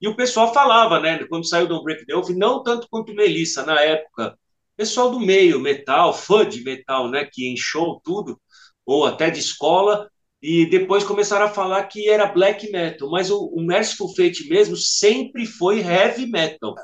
E 0.00 0.08
o 0.08 0.16
pessoal 0.16 0.52
falava, 0.52 1.00
né, 1.00 1.24
quando 1.24 1.48
saiu 1.48 1.66
do 1.66 1.82
Break 1.82 2.06
the 2.06 2.14
Oath, 2.14 2.30
não 2.30 2.62
tanto 2.62 2.88
quanto 2.90 3.14
Melissa 3.14 3.64
na 3.64 3.80
época. 3.80 4.38
Pessoal 4.76 5.10
do 5.10 5.20
meio, 5.20 5.60
metal, 5.60 6.12
fã 6.12 6.46
de 6.46 6.62
metal, 6.62 7.10
né, 7.10 7.28
que 7.30 7.46
em 7.46 7.56
show 7.56 8.00
tudo, 8.04 8.40
ou 8.84 9.06
até 9.06 9.30
de 9.30 9.38
escola, 9.38 10.10
e 10.42 10.66
depois 10.66 11.04
começaram 11.04 11.46
a 11.46 11.50
falar 11.50 11.84
que 11.84 12.08
era 12.08 12.26
black 12.26 12.70
metal, 12.70 13.10
mas 13.10 13.30
o, 13.30 13.46
o 13.46 13.62
Merciful 13.64 14.14
Fate 14.14 14.48
mesmo 14.48 14.76
sempre 14.76 15.46
foi 15.46 15.80
heavy 15.80 16.26
metal. 16.26 16.74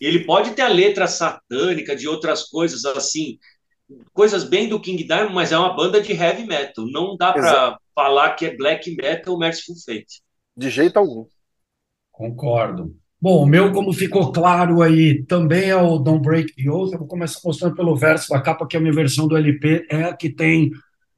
Ele 0.00 0.24
pode 0.24 0.52
ter 0.52 0.62
a 0.62 0.68
letra 0.68 1.06
satânica 1.06 1.94
de 1.94 2.08
outras 2.08 2.44
coisas 2.44 2.84
assim, 2.84 3.38
coisas 4.12 4.44
bem 4.44 4.68
do 4.68 4.80
King 4.80 5.04
Diamond, 5.04 5.34
mas 5.34 5.52
é 5.52 5.58
uma 5.58 5.74
banda 5.74 6.00
de 6.00 6.12
heavy 6.12 6.46
metal. 6.46 6.86
Não 6.86 7.16
dá 7.16 7.32
para 7.32 7.78
falar 7.94 8.34
que 8.34 8.46
é 8.46 8.56
black 8.56 8.94
metal 8.96 9.38
Merciful 9.38 9.76
Fate. 9.84 10.22
De 10.56 10.70
jeito 10.70 10.98
algum. 10.98 11.26
Concordo. 12.10 12.94
Bom, 13.20 13.42
o 13.42 13.46
meu, 13.46 13.70
como 13.70 13.92
ficou 13.92 14.32
claro 14.32 14.80
aí, 14.80 15.22
também 15.26 15.68
é 15.68 15.76
o 15.76 15.98
Don't 15.98 16.22
Break 16.22 16.54
the 16.54 16.70
Oath. 16.70 16.92
Eu 16.92 17.00
vou 17.00 17.06
começar 17.06 17.38
mostrando 17.44 17.74
pelo 17.74 17.94
verso 17.94 18.30
da 18.30 18.40
capa, 18.40 18.66
que 18.66 18.78
a 18.78 18.80
minha 18.80 18.94
versão 18.94 19.28
do 19.28 19.36
LP 19.36 19.86
é 19.90 20.04
a 20.04 20.16
que 20.16 20.30
tem 20.30 20.70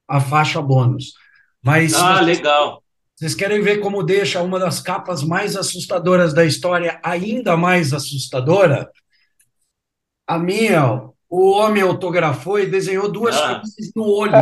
a 0.05 0.19
faixa 0.19 0.61
bônus. 0.61 1.13
Mas 1.61 1.93
Ah, 1.93 2.19
legal. 2.19 2.82
Vocês 3.23 3.35
querem 3.35 3.61
ver 3.61 3.79
como 3.79 4.03
deixa 4.03 4.41
uma 4.41 4.59
das 4.59 4.81
capas 4.81 5.23
mais 5.23 5.55
assustadoras 5.55 6.33
da 6.33 6.43
história 6.43 6.99
ainda 7.01 7.55
mais 7.55 7.93
assustadora? 7.93 8.91
A 10.27 10.37
minha, 10.37 11.09
o 11.29 11.51
homem 11.51 11.81
autografou 11.81 12.59
e 12.59 12.65
desenhou 12.65 13.09
duas 13.09 13.37
Ah. 13.37 13.59
cruzes 13.59 13.93
no 13.95 14.03
olho. 14.03 14.33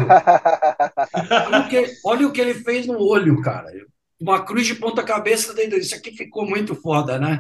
Olha 1.46 1.60
o 1.60 1.70
que, 1.70 1.86
olha 2.04 2.28
o 2.28 2.32
que 2.32 2.42
ele 2.42 2.56
fez 2.56 2.88
no 2.88 3.00
olho, 3.00 3.40
cara. 3.44 3.68
Uma 4.20 4.44
cruz 4.44 4.66
de 4.66 4.74
ponta 4.74 5.04
cabeça 5.04 5.54
dentro. 5.54 5.78
Isso 5.78 5.94
aqui 5.94 6.12
ficou 6.18 6.50
muito 6.50 6.74
foda, 6.74 7.20
né? 7.20 7.40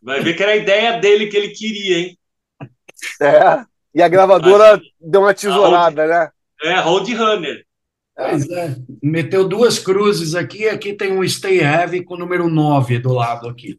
Vai 0.00 0.22
ver 0.22 0.34
que 0.34 0.42
era 0.42 0.52
a 0.52 0.56
ideia 0.56 0.98
dele 0.98 1.26
que 1.26 1.36
ele 1.36 1.50
queria, 1.50 1.98
hein? 1.98 2.18
É. 3.20 3.62
E 3.94 4.02
a 4.02 4.08
gravadora 4.08 4.80
deu 4.98 5.20
uma 5.20 5.34
tesourada, 5.34 6.06
né? 6.06 6.30
É, 6.62 6.80
Roadrunner. 6.80 7.65
Pois 8.16 8.48
é. 8.48 8.76
Meteu 9.02 9.46
duas 9.46 9.78
cruzes 9.78 10.34
aqui, 10.34 10.62
e 10.62 10.68
aqui 10.68 10.94
tem 10.94 11.12
um 11.12 11.26
Stay 11.28 11.58
Heavy 11.60 12.02
com 12.02 12.14
o 12.14 12.18
número 12.18 12.48
9 12.48 12.98
do 12.98 13.12
lado 13.12 13.48
aqui. 13.48 13.78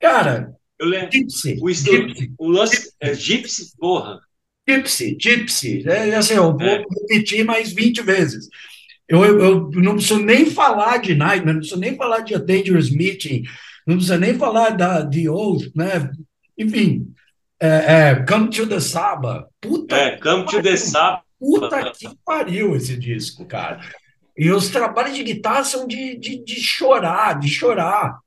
Cara, 0.00 0.52
Eu 0.78 0.86
lembro. 0.88 1.10
Gypsy, 1.12 1.58
O. 1.60 1.68
Gypsy, 1.72 2.32
o 2.38 2.48
lance 2.48 2.92
é 3.00 3.14
Gypsy, 3.14 3.72
porra. 3.78 4.20
Gypsy, 4.68 5.16
Gypsy. 5.20 5.84
É, 5.88 6.14
assim, 6.14 6.34
eu 6.34 6.52
vou 6.52 6.62
É. 6.62 6.84
repetir 7.08 7.44
mais 7.44 7.72
20 7.72 8.02
vezes. 8.02 8.48
Eu, 9.08 9.24
eu, 9.24 9.38
eu 9.40 9.70
não 9.82 9.94
preciso 9.94 10.18
nem 10.18 10.46
falar 10.50 10.98
de 10.98 11.14
Nightmare, 11.14 11.54
não 11.54 11.60
preciso 11.60 11.80
nem 11.80 11.96
falar 11.96 12.20
de 12.20 12.34
A 12.34 12.38
Dangerous 12.38 12.90
Meeting, 12.90 13.42
não 13.86 13.96
preciso 13.96 14.18
nem 14.18 14.34
falar 14.38 14.70
da 14.70 15.04
The 15.08 15.30
Oath, 15.30 15.70
né? 15.74 16.10
Enfim, 16.58 17.12
é, 17.58 17.68
é, 18.10 18.24
Come 18.28 18.50
to 18.50 18.66
the 18.66 18.78
Saba. 18.80 19.48
Puta 19.60 19.96
É, 19.96 20.16
Come 20.18 20.44
to 20.44 20.62
the 20.62 20.76
Sap. 20.76 21.22
Puta 21.38 21.92
que 21.92 22.08
pariu 22.24 22.74
esse 22.74 22.96
disco, 22.96 23.44
cara. 23.44 23.80
E 24.36 24.50
os 24.50 24.68
trabalhos 24.68 25.16
de 25.16 25.22
guitarra 25.24 25.64
são 25.64 25.86
de, 25.86 26.16
de, 26.16 26.44
de 26.44 26.60
chorar, 26.60 27.38
de 27.38 27.48
chorar. 27.48 28.18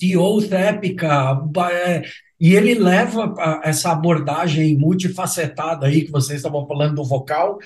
De 0.00 0.16
Oath 0.16 0.52
épica. 0.52 1.38
é, 1.70 2.02
E 2.38 2.54
ele 2.54 2.74
leva 2.74 3.34
essa 3.62 3.92
abordagem 3.92 4.76
multifacetada 4.76 5.86
aí 5.86 6.04
que 6.04 6.10
vocês 6.10 6.38
estavam 6.38 6.66
falando 6.66 6.96
do 6.96 7.04
vocal, 7.04 7.58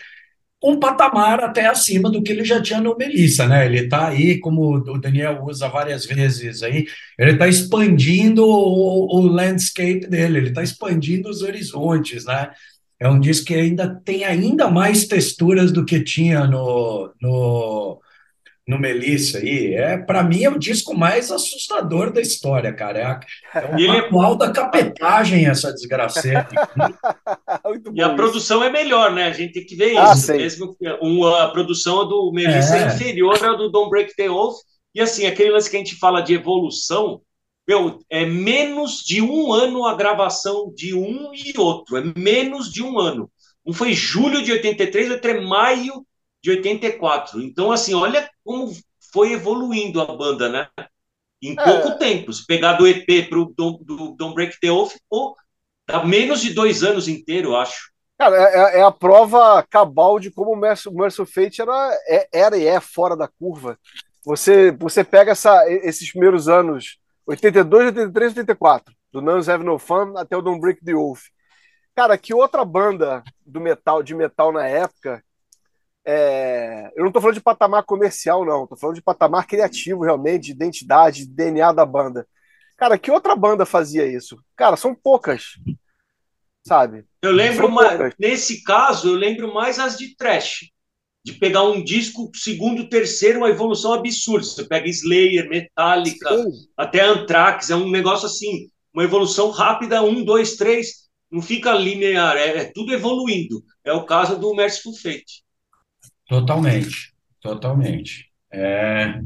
um 0.62 0.78
patamar 0.78 1.40
até 1.42 1.66
acima 1.66 2.10
do 2.10 2.22
que 2.22 2.30
ele 2.32 2.44
já 2.44 2.60
tinha 2.60 2.80
no 2.80 2.96
Melissa, 2.96 3.46
né? 3.46 3.64
Ele 3.64 3.80
está 3.80 4.08
aí, 4.08 4.38
como 4.38 4.74
o 4.76 4.98
Daniel 5.00 5.42
usa 5.44 5.68
várias 5.68 6.04
vezes 6.04 6.62
aí, 6.62 6.86
ele 7.18 7.32
está 7.32 7.48
expandindo 7.48 8.44
o, 8.44 9.16
o 9.16 9.20
landscape 9.22 10.06
dele, 10.06 10.38
ele 10.38 10.48
está 10.50 10.62
expandindo 10.62 11.30
os 11.30 11.42
horizontes, 11.42 12.26
né? 12.26 12.50
É 13.00 13.08
um 13.08 13.18
disco 13.18 13.46
que 13.46 13.54
ainda 13.54 13.98
tem 14.04 14.24
ainda 14.24 14.68
mais 14.70 15.06
texturas 15.06 15.72
do 15.72 15.84
que 15.86 16.04
tinha 16.04 16.44
no, 16.46 17.10
no, 17.20 17.98
no 18.68 18.78
Melissa 18.78 19.38
aí. 19.38 19.72
É, 19.74 19.96
para 19.96 20.22
mim, 20.22 20.44
é 20.44 20.50
o 20.50 20.58
disco 20.58 20.94
mais 20.94 21.30
assustador 21.32 22.12
da 22.12 22.20
história, 22.20 22.72
cara. 22.74 23.20
É, 23.54 23.58
é 23.58 23.70
E 23.72 23.74
o 23.74 23.78
ele 23.78 23.96
é- 23.96 24.02
manual 24.10 24.36
da 24.36 24.50
capetagem, 24.52 25.46
essa 25.46 25.72
desgraceira. 25.72 26.46
Muito 27.64 27.90
E 27.94 28.02
a 28.02 28.14
produção 28.14 28.62
é 28.62 28.70
melhor, 28.70 29.12
né? 29.14 29.24
A 29.24 29.32
gente 29.32 29.54
tem 29.54 29.64
que 29.64 29.74
ver 29.76 29.96
Ah, 29.96 30.12
isso. 30.12 30.26
sim. 30.26 30.36
Mesmo 30.36 30.76
que 30.76 30.86
uma, 31.00 31.44
a 31.44 31.48
produção 31.50 32.06
do 32.06 32.30
Melissa 32.34 32.76
é. 32.76 32.82
É. 32.82 32.86
inferior 32.88 33.42
à 33.44 33.54
do 33.54 33.70
Don't 33.70 33.88
Break 33.90 34.14
the 34.14 34.28
Oath. 34.30 34.56
E 34.94 35.00
assim, 35.00 35.24
aquele 35.26 35.52
lance 35.52 35.70
que 35.70 35.76
a 35.76 35.78
gente 35.78 35.94
fala 35.96 36.20
de 36.20 36.34
evolução, 36.34 37.22
meu, 37.70 38.00
é 38.10 38.26
menos 38.26 38.96
de 39.04 39.22
um 39.22 39.52
ano 39.52 39.86
a 39.86 39.94
gravação 39.94 40.72
de 40.74 40.92
um 40.92 41.32
e 41.32 41.56
outro. 41.56 41.96
É 41.96 42.02
menos 42.18 42.72
de 42.72 42.82
um 42.82 42.98
ano. 42.98 43.30
Um 43.64 43.72
foi 43.72 43.92
julho 43.92 44.42
de 44.42 44.50
83, 44.50 45.08
outro 45.12 45.30
é 45.30 45.40
maio 45.40 46.04
de 46.42 46.50
84. 46.50 47.40
Então, 47.40 47.70
assim, 47.70 47.94
olha 47.94 48.28
como 48.42 48.72
foi 49.12 49.34
evoluindo 49.34 50.00
a 50.00 50.06
banda, 50.06 50.48
né? 50.48 50.66
Em 51.40 51.52
É. 51.56 51.62
pouco 51.62 51.96
tempo. 51.96 52.32
Se 52.32 52.44
pegar 52.44 52.72
do 52.72 52.88
EP 52.88 53.28
para 53.28 53.38
o 53.38 53.54
Don't, 53.56 53.84
do 53.84 54.16
Don't 54.16 54.34
Break 54.34 54.58
the 54.60 54.72
Oath, 54.72 54.96
pô, 55.08 55.36
dá 55.88 56.04
menos 56.04 56.40
de 56.40 56.52
dois 56.52 56.82
anos 56.82 57.06
inteiro, 57.06 57.50
eu 57.50 57.56
acho. 57.56 57.90
Cara, 58.18 58.36
é, 58.36 58.58
é- 58.76 58.80
é 58.80 58.82
a 58.82 58.90
prova 58.90 59.64
cabal 59.70 60.18
de 60.18 60.28
como 60.32 60.52
o 60.52 60.56
Mercy 60.56 61.24
Fate 61.24 61.62
era, 61.62 61.98
é- 62.08 62.28
era 62.32 62.56
e 62.58 62.66
é 62.66 62.80
fora 62.80 63.16
da 63.16 63.28
curva. 63.28 63.78
Você, 64.24 64.72
você 64.72 65.04
pega 65.04 65.30
essa, 65.32 65.70
esses 65.70 66.10
primeiros 66.10 66.48
anos, 66.48 66.99
82, 67.30 67.86
83, 67.86 68.32
84, 68.38 68.94
do 69.12 69.22
Nuns 69.22 69.48
Have 69.48 69.62
No 69.62 69.78
Fun 69.78 70.14
até 70.16 70.36
o 70.36 70.42
Don't 70.42 70.60
Break 70.60 70.84
the 70.84 70.94
Oath. 70.94 71.20
Cara, 71.94 72.18
que 72.18 72.34
outra 72.34 72.64
banda 72.64 73.22
do 73.46 73.60
metal, 73.60 74.02
de 74.02 74.16
metal 74.16 74.52
na 74.52 74.66
época, 74.66 75.22
é, 76.04 76.90
eu 76.96 77.04
não 77.04 77.12
tô 77.12 77.20
falando 77.20 77.36
de 77.36 77.42
patamar 77.42 77.84
comercial, 77.84 78.44
não, 78.44 78.66
tô 78.66 78.76
falando 78.76 78.96
de 78.96 79.02
patamar 79.02 79.46
criativo, 79.46 80.02
realmente, 80.02 80.46
de 80.46 80.52
identidade, 80.52 81.24
de 81.24 81.32
DNA 81.32 81.72
da 81.72 81.86
banda. 81.86 82.26
Cara, 82.76 82.98
que 82.98 83.12
outra 83.12 83.36
banda 83.36 83.64
fazia 83.64 84.04
isso? 84.04 84.42
Cara, 84.56 84.76
são 84.76 84.92
poucas. 84.92 85.52
Sabe? 86.66 87.04
Eu 87.22 87.30
lembro 87.30 87.70
mais, 87.70 88.12
nesse 88.18 88.64
caso, 88.64 89.10
eu 89.10 89.14
lembro 89.14 89.54
mais 89.54 89.78
as 89.78 89.96
de 89.96 90.16
trash. 90.16 90.72
De 91.24 91.34
pegar 91.34 91.64
um 91.64 91.84
disco, 91.84 92.30
segundo, 92.34 92.88
terceiro, 92.88 93.40
uma 93.40 93.50
evolução 93.50 93.92
absurda. 93.92 94.44
Você 94.44 94.64
pega 94.64 94.88
Slayer, 94.88 95.48
Metallica, 95.48 96.28
Sim. 96.34 96.50
até 96.76 97.02
Anthrax, 97.02 97.70
é 97.70 97.76
um 97.76 97.90
negócio 97.90 98.26
assim, 98.26 98.68
uma 98.92 99.04
evolução 99.04 99.50
rápida, 99.50 100.02
um, 100.02 100.24
dois, 100.24 100.56
três, 100.56 101.10
não 101.30 101.40
fica 101.40 101.72
linear, 101.74 102.36
é, 102.36 102.58
é 102.58 102.64
tudo 102.64 102.92
evoluindo. 102.92 103.62
É 103.84 103.92
o 103.92 104.04
caso 104.04 104.38
do 104.38 104.54
Merciful 104.54 104.94
Fate. 104.94 105.44
Totalmente, 106.26 107.12
totalmente. 107.40 108.30
É... 108.52 109.20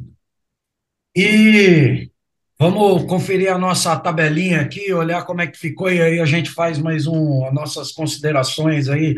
E 1.16 2.11
vamos 2.59 3.05
conferir 3.05 3.53
a 3.53 3.59
nossa 3.59 3.97
tabelinha 3.99 4.61
aqui, 4.61 4.92
olhar 4.92 5.24
como 5.24 5.40
é 5.40 5.47
que 5.47 5.57
ficou, 5.57 5.90
e 5.90 6.01
aí 6.01 6.20
a 6.20 6.26
gente 6.26 6.51
faz 6.51 6.78
mais 6.78 7.07
um, 7.07 7.47
as 7.47 7.55
nossas 7.55 7.92
considerações 7.92 8.88
aí 8.88 9.14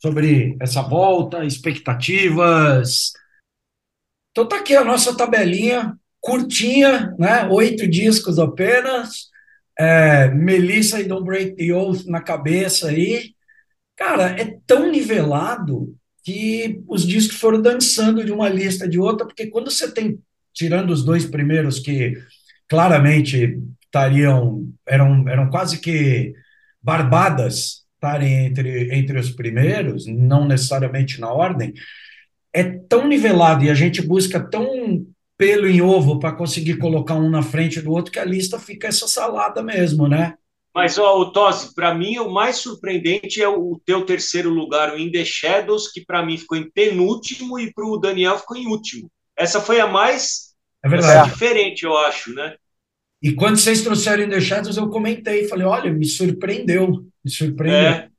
sobre 0.00 0.56
essa 0.60 0.82
volta, 0.82 1.44
expectativas. 1.44 3.12
Então 4.30 4.46
tá 4.46 4.56
aqui 4.56 4.74
a 4.74 4.84
nossa 4.84 5.16
tabelinha, 5.16 5.96
curtinha, 6.20 7.14
né? 7.18 7.46
Oito 7.48 7.86
discos 7.86 8.38
apenas 8.38 9.28
é, 9.78 10.28
Melissa 10.28 11.00
e 11.00 11.04
Don't 11.04 11.24
Break 11.24 11.56
the 11.56 11.72
Oath 11.72 12.04
na 12.06 12.20
cabeça 12.20 12.88
aí. 12.88 13.34
Cara, 13.96 14.30
é 14.40 14.58
tão 14.66 14.90
nivelado 14.90 15.94
que 16.22 16.82
os 16.88 17.06
discos 17.06 17.36
foram 17.38 17.60
dançando 17.60 18.24
de 18.24 18.32
uma 18.32 18.48
lista 18.48 18.88
de 18.88 18.98
outra, 18.98 19.26
porque 19.26 19.46
quando 19.48 19.70
você 19.70 19.92
tem, 19.92 20.18
tirando 20.52 20.90
os 20.90 21.04
dois 21.04 21.26
primeiros 21.26 21.78
que 21.78 22.14
claramente 22.68 23.60
estariam, 23.84 24.66
eram, 24.86 25.28
eram 25.28 25.50
quase 25.50 25.78
que 25.78 26.34
barbadas 26.82 27.83
estarem 28.04 28.46
entre, 28.46 28.94
entre 28.94 29.18
os 29.18 29.30
primeiros, 29.30 30.06
não 30.06 30.46
necessariamente 30.46 31.20
na 31.20 31.32
ordem, 31.32 31.72
é 32.52 32.62
tão 32.62 33.08
nivelado 33.08 33.64
e 33.64 33.70
a 33.70 33.74
gente 33.74 34.02
busca 34.02 34.38
tão 34.38 35.04
pelo 35.36 35.66
em 35.66 35.80
ovo 35.80 36.20
para 36.20 36.36
conseguir 36.36 36.76
colocar 36.76 37.14
um 37.14 37.28
na 37.28 37.42
frente 37.42 37.80
do 37.80 37.90
outro, 37.90 38.12
que 38.12 38.20
a 38.20 38.24
lista 38.24 38.58
fica 38.58 38.86
essa 38.86 39.08
salada 39.08 39.62
mesmo, 39.62 40.06
né? 40.06 40.34
Mas, 40.72 40.98
ó, 40.98 41.18
o 41.20 41.32
Tosi, 41.32 41.74
para 41.74 41.94
mim 41.94 42.18
o 42.18 42.30
mais 42.30 42.56
surpreendente 42.56 43.42
é 43.42 43.48
o 43.48 43.80
teu 43.84 44.04
terceiro 44.04 44.50
lugar, 44.50 44.92
o 44.92 44.98
In 44.98 45.10
The 45.10 45.24
Shadows, 45.24 45.90
que 45.90 46.04
para 46.04 46.24
mim 46.24 46.36
ficou 46.36 46.58
em 46.58 46.70
penúltimo 46.70 47.58
e 47.58 47.72
para 47.72 47.86
o 47.86 47.96
Daniel 47.96 48.38
ficou 48.38 48.56
em 48.56 48.66
último. 48.66 49.10
Essa 49.36 49.60
foi 49.60 49.80
a 49.80 49.86
mais 49.86 50.54
é 50.84 50.88
verdade. 50.88 51.30
diferente, 51.30 51.84
eu 51.84 51.96
acho, 51.96 52.32
né? 52.34 52.54
E 53.22 53.32
quando 53.32 53.56
vocês 53.56 53.82
trouxeram 53.82 54.24
In 54.24 54.28
The 54.28 54.40
Shadows, 54.40 54.76
eu 54.76 54.88
comentei, 54.90 55.48
falei, 55.48 55.66
olha, 55.66 55.92
me 55.92 56.04
surpreendeu, 56.04 57.06
me 57.24 57.30
surpreendeu. 57.30 57.92
É. 57.92 58.14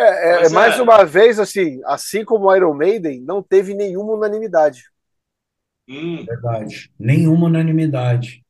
É, 0.00 0.46
é 0.46 0.48
mais 0.50 0.78
é. 0.78 0.82
uma 0.82 1.04
vez, 1.04 1.40
assim, 1.40 1.80
assim 1.84 2.24
como 2.24 2.46
o 2.46 2.54
Iron 2.54 2.72
Maiden, 2.72 3.20
não 3.20 3.42
teve 3.42 3.74
nenhuma 3.74 4.12
unanimidade. 4.12 4.84
Hum. 5.88 6.24
Verdade. 6.24 6.90
Nenhuma 6.98 7.46
unanimidade. 7.46 8.44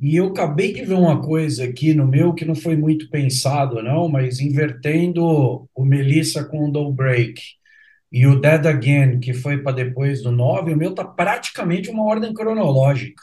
E 0.00 0.16
eu 0.16 0.28
acabei 0.28 0.72
de 0.72 0.82
ver 0.84 0.94
uma 0.94 1.20
coisa 1.22 1.64
aqui 1.64 1.92
no 1.94 2.06
meu 2.06 2.34
que 2.34 2.44
não 2.44 2.54
foi 2.54 2.74
muito 2.74 3.08
pensado, 3.10 3.82
não, 3.82 4.08
mas 4.08 4.40
invertendo 4.40 5.68
o 5.74 5.84
Melissa 5.84 6.42
com 6.42 6.68
o 6.68 6.72
Do 6.72 6.90
Break 6.90 7.40
e 8.10 8.26
o 8.26 8.40
Dead 8.40 8.66
Again, 8.66 9.20
que 9.20 9.34
foi 9.34 9.62
para 9.62 9.76
depois 9.76 10.22
do 10.22 10.32
9, 10.32 10.72
o 10.72 10.76
meu 10.76 10.94
tá 10.94 11.04
praticamente 11.04 11.90
uma 11.90 12.04
ordem 12.04 12.32
cronológica. 12.32 13.22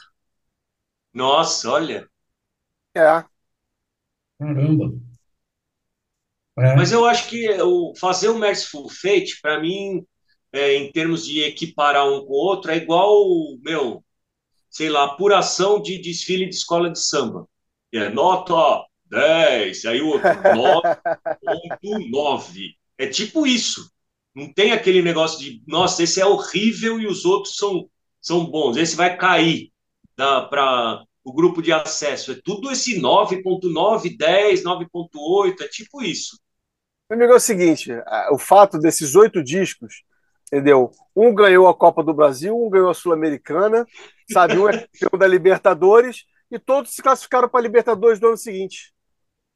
Nossa, 1.12 1.68
olha. 1.68 2.08
É. 2.96 3.24
Caramba. 4.38 4.94
É. 6.58 6.74
Mas 6.74 6.90
eu 6.90 7.04
acho 7.06 7.28
que 7.28 7.48
o 7.62 7.94
fazer 7.94 8.28
o 8.28 8.38
Merciful 8.38 8.88
Fate, 8.88 9.40
para 9.40 9.60
mim, 9.60 10.04
é, 10.52 10.74
em 10.74 10.90
termos 10.90 11.24
de 11.24 11.40
equiparar 11.42 12.08
um 12.08 12.24
com 12.24 12.32
o 12.32 12.36
outro, 12.36 12.70
é 12.70 12.76
igual, 12.76 13.24
meu, 13.62 14.04
sei 14.70 14.88
lá, 14.88 15.04
apuração 15.04 15.80
de 15.80 15.98
desfile 15.98 16.48
de 16.48 16.54
escola 16.54 16.90
de 16.90 17.00
samba. 17.00 17.48
É 17.92 18.08
nota 18.08 18.84
10, 19.06 19.84
aí 19.84 20.00
o 20.02 20.08
outro 20.08 20.28
9.9. 21.82 22.74
É 22.98 23.06
tipo 23.06 23.46
isso. 23.46 23.90
Não 24.34 24.52
tem 24.52 24.72
aquele 24.72 25.02
negócio 25.02 25.38
de, 25.38 25.62
nossa, 25.66 26.02
esse 26.02 26.20
é 26.20 26.26
horrível 26.26 27.00
e 27.00 27.06
os 27.06 27.24
outros 27.24 27.56
são, 27.56 27.88
são 28.20 28.44
bons. 28.46 28.76
Esse 28.76 28.96
vai 28.96 29.16
cair 29.16 29.72
para 30.16 31.04
o 31.28 31.32
grupo 31.32 31.62
de 31.62 31.72
acesso. 31.72 32.32
É 32.32 32.40
tudo 32.42 32.70
esse 32.70 33.00
9.9, 33.00 34.16
10, 34.16 34.64
9.8, 34.64 35.60
é 35.60 35.68
tipo 35.68 36.02
isso. 36.02 36.38
Meu 37.10 37.18
amigo, 37.18 37.32
é 37.32 37.36
o 37.36 37.40
seguinte, 37.40 37.90
o 38.30 38.38
fato 38.38 38.78
desses 38.78 39.14
oito 39.14 39.42
discos 39.42 40.02
entendeu? 40.48 40.90
Um 41.14 41.34
ganhou 41.34 41.68
a 41.68 41.74
Copa 41.74 42.02
do 42.02 42.12
Brasil, 42.12 42.56
um 42.56 42.70
ganhou 42.70 42.90
a 42.90 42.94
Sul-Americana, 42.94 43.86
sabe? 44.30 44.58
Um 44.58 44.68
é 44.68 44.86
campeão 44.98 45.18
da 45.18 45.26
Libertadores 45.26 46.24
e 46.50 46.58
todos 46.58 46.94
se 46.94 47.02
classificaram 47.02 47.48
para 47.48 47.60
a 47.60 47.62
Libertadores 47.62 48.18
do 48.18 48.28
ano 48.28 48.36
seguinte. 48.36 48.92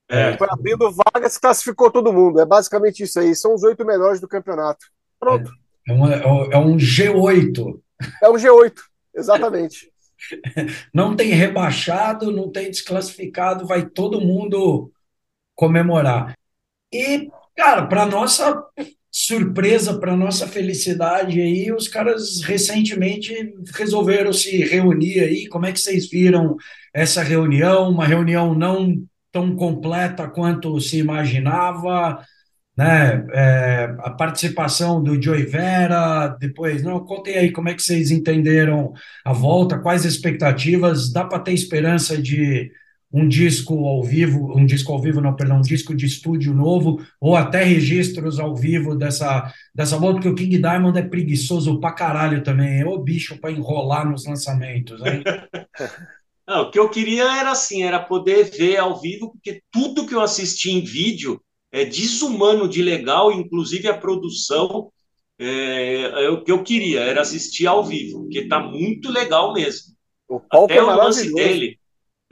É. 0.09 0.37
Foi 0.37 0.47
abrindo 0.51 0.93
vaga, 0.93 1.29
se 1.29 1.41
classificou 1.41 1.91
todo 1.91 2.13
mundo. 2.13 2.41
É 2.41 2.45
basicamente 2.45 3.03
isso 3.03 3.19
aí. 3.19 3.35
São 3.35 3.55
os 3.55 3.63
oito 3.63 3.85
melhores 3.85 4.21
do 4.21 4.29
campeonato. 4.29 4.87
Pronto. 5.19 5.51
É, 5.89 5.93
uma, 5.93 6.13
é 6.13 6.59
um 6.59 6.77
G8. 6.77 7.81
É 8.23 8.29
um 8.29 8.35
G8, 8.35 8.75
exatamente. 9.15 9.92
Não 10.93 11.17
tem 11.17 11.31
rebaixado, 11.31 12.31
não 12.31 12.51
tem 12.51 12.71
desclassificado, 12.71 13.67
vai 13.67 13.87
todo 13.87 14.21
mundo 14.21 14.91
comemorar. 15.55 16.37
E, 16.93 17.29
cara, 17.57 17.87
para 17.87 18.07
nossa 18.07 18.65
surpresa 19.13 19.99
para 20.01 20.17
nossa 20.17 20.49
felicidade 20.49 21.39
aí, 21.39 21.71
os 21.71 21.87
caras 21.87 22.41
recentemente 22.41 23.55
resolveram 23.75 24.33
se 24.33 24.65
reunir 24.65 25.21
aí. 25.21 25.47
Como 25.49 25.67
é 25.67 25.73
que 25.73 25.79
vocês 25.79 26.09
viram 26.09 26.57
essa 26.95 27.23
reunião? 27.23 27.91
Uma 27.91 28.07
reunião 28.07 28.55
não 28.55 29.05
tão 29.31 29.55
completa 29.55 30.27
quanto 30.29 30.81
se 30.81 30.99
imaginava, 30.99 32.25
né? 32.77 33.27
É, 33.33 33.95
a 33.99 34.11
participação 34.11 35.03
do 35.03 35.21
Joey 35.21 35.45
Vera, 35.45 36.29
depois, 36.41 36.83
não, 36.83 37.05
contem 37.05 37.37
aí 37.37 37.53
como 37.53 37.69
é 37.69 37.75
que 37.75 37.83
vocês 37.83 38.11
entenderam 38.11 38.93
a 39.25 39.33
volta, 39.33 39.79
quais 39.79 40.05
expectativas, 40.05 41.13
dá 41.13 41.25
para 41.25 41.39
ter 41.39 41.53
esperança 41.53 42.21
de 42.21 42.73
um 43.13 43.29
disco 43.29 43.87
ao 43.87 44.03
vivo, 44.03 44.57
um 44.57 44.65
disco 44.65 44.91
ao 44.91 45.01
vivo, 45.01 45.21
não, 45.21 45.37
perdão, 45.37 45.59
um 45.59 45.63
disco 45.63 45.95
de 45.95 46.07
estúdio 46.07 46.55
novo, 46.55 47.05
ou 47.21 47.37
até 47.37 47.63
registros 47.63 48.41
ao 48.41 48.57
vivo 48.57 48.95
dessa, 48.95 49.53
dessa 49.75 49.99
volta, 49.99 50.15
porque 50.15 50.29
o 50.31 50.35
King 50.35 50.57
Diamond 50.57 50.99
é 50.99 51.03
preguiçoso 51.03 51.79
pra 51.79 51.93
caralho 51.93 52.43
também, 52.43 52.81
é 52.81 52.87
o 52.87 52.99
bicho 52.99 53.39
para 53.39 53.53
enrolar 53.53 54.09
nos 54.09 54.25
lançamentos. 54.27 54.99
Hein? 55.05 55.23
Não, 56.49 56.63
o 56.63 56.71
que 56.71 56.79
eu 56.79 56.89
queria 56.89 57.39
era 57.39 57.53
assim, 57.53 57.83
era 57.83 58.01
poder 58.01 58.45
ver 58.45 58.79
ao 58.79 58.99
vivo, 58.99 59.31
porque 59.33 59.63
tudo 59.71 60.07
que 60.07 60.15
eu 60.15 60.23
assisti 60.23 60.71
em 60.71 60.83
vídeo 60.83 61.41
é 61.73 61.85
desumano 61.85 62.69
de 62.69 62.83
legal, 62.83 63.33
inclusive 63.33 63.89
a 63.89 63.97
produção, 63.97 64.93
é, 65.39 66.25
é 66.25 66.29
o 66.29 66.45
que 66.45 66.53
eu 66.53 66.63
queria, 66.63 67.01
era 67.01 67.23
assistir 67.23 67.67
ao 67.67 67.83
vivo, 67.83 68.21
porque 68.23 68.47
tá 68.47 68.61
muito 68.61 69.11
legal 69.11 69.53
mesmo. 69.53 69.95
O 70.29 70.39
palco 70.39 70.73
Até 70.73 70.77
é 70.77 70.83
o 70.85 70.95
lance 70.95 71.33
dele 71.35 71.81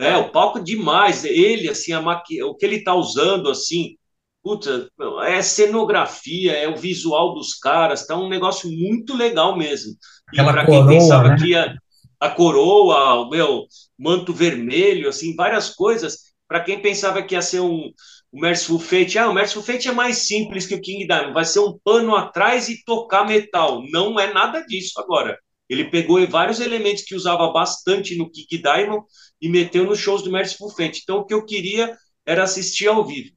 é, 0.00 0.16
o 0.16 0.30
palco 0.30 0.58
é 0.58 0.62
demais. 0.62 1.24
Ele, 1.24 1.68
assim, 1.68 1.92
a 1.92 2.00
maqui... 2.00 2.42
o 2.42 2.54
que 2.54 2.64
ele 2.64 2.76
está 2.76 2.94
usando, 2.94 3.50
assim, 3.50 3.96
puta, 4.42 4.88
é 5.24 5.42
cenografia, 5.42 6.52
é 6.52 6.66
o 6.66 6.76
visual 6.76 7.34
dos 7.34 7.54
caras, 7.54 8.06
tá 8.06 8.16
um 8.16 8.28
negócio 8.28 8.70
muito 8.70 9.14
legal 9.14 9.56
mesmo. 9.56 9.92
E 10.32 10.36
para 10.36 10.64
quem 10.64 10.86
pensava 10.86 11.28
né? 11.28 11.36
que 11.36 11.48
ia 11.48 11.76
a 12.18 12.30
coroa, 12.30 13.14
o 13.20 13.30
meu 13.30 13.66
manto 13.98 14.32
vermelho, 14.32 15.08
assim, 15.08 15.36
várias 15.36 15.70
coisas. 15.74 16.30
Para 16.48 16.60
quem 16.60 16.80
pensava 16.80 17.22
que 17.22 17.34
ia 17.34 17.42
ser 17.42 17.60
um, 17.60 17.92
o 18.32 18.40
Merciful 18.40 18.78
Fate, 18.78 19.18
ah, 19.18 19.28
o 19.28 19.34
Merciful 19.34 19.62
Fate 19.62 19.88
é 19.88 19.92
mais 19.92 20.26
simples 20.26 20.66
que 20.66 20.74
o 20.74 20.80
King 20.80 21.06
Diamond, 21.06 21.32
vai 21.32 21.44
ser 21.44 21.60
um 21.60 21.78
pano 21.82 22.14
atrás 22.14 22.68
e 22.68 22.84
tocar 22.84 23.26
metal. 23.26 23.82
Não 23.90 24.18
é 24.18 24.32
nada 24.32 24.64
disso 24.64 25.00
agora. 25.00 25.38
Ele 25.68 25.90
pegou 25.90 26.24
vários 26.26 26.60
elementos 26.60 27.04
que 27.04 27.14
usava 27.14 27.52
bastante 27.52 28.16
no 28.16 28.30
King 28.30 28.62
Diamond 28.62 29.04
e 29.40 29.48
meteu 29.48 29.84
nos 29.84 29.98
shows 29.98 30.22
do 30.22 30.30
Merciful 30.30 30.70
Fate. 30.70 31.00
Então, 31.02 31.18
o 31.18 31.24
que 31.24 31.34
eu 31.34 31.44
queria 31.44 31.96
era 32.24 32.44
assistir 32.44 32.88
ao 32.88 33.04
vivo. 33.04 33.30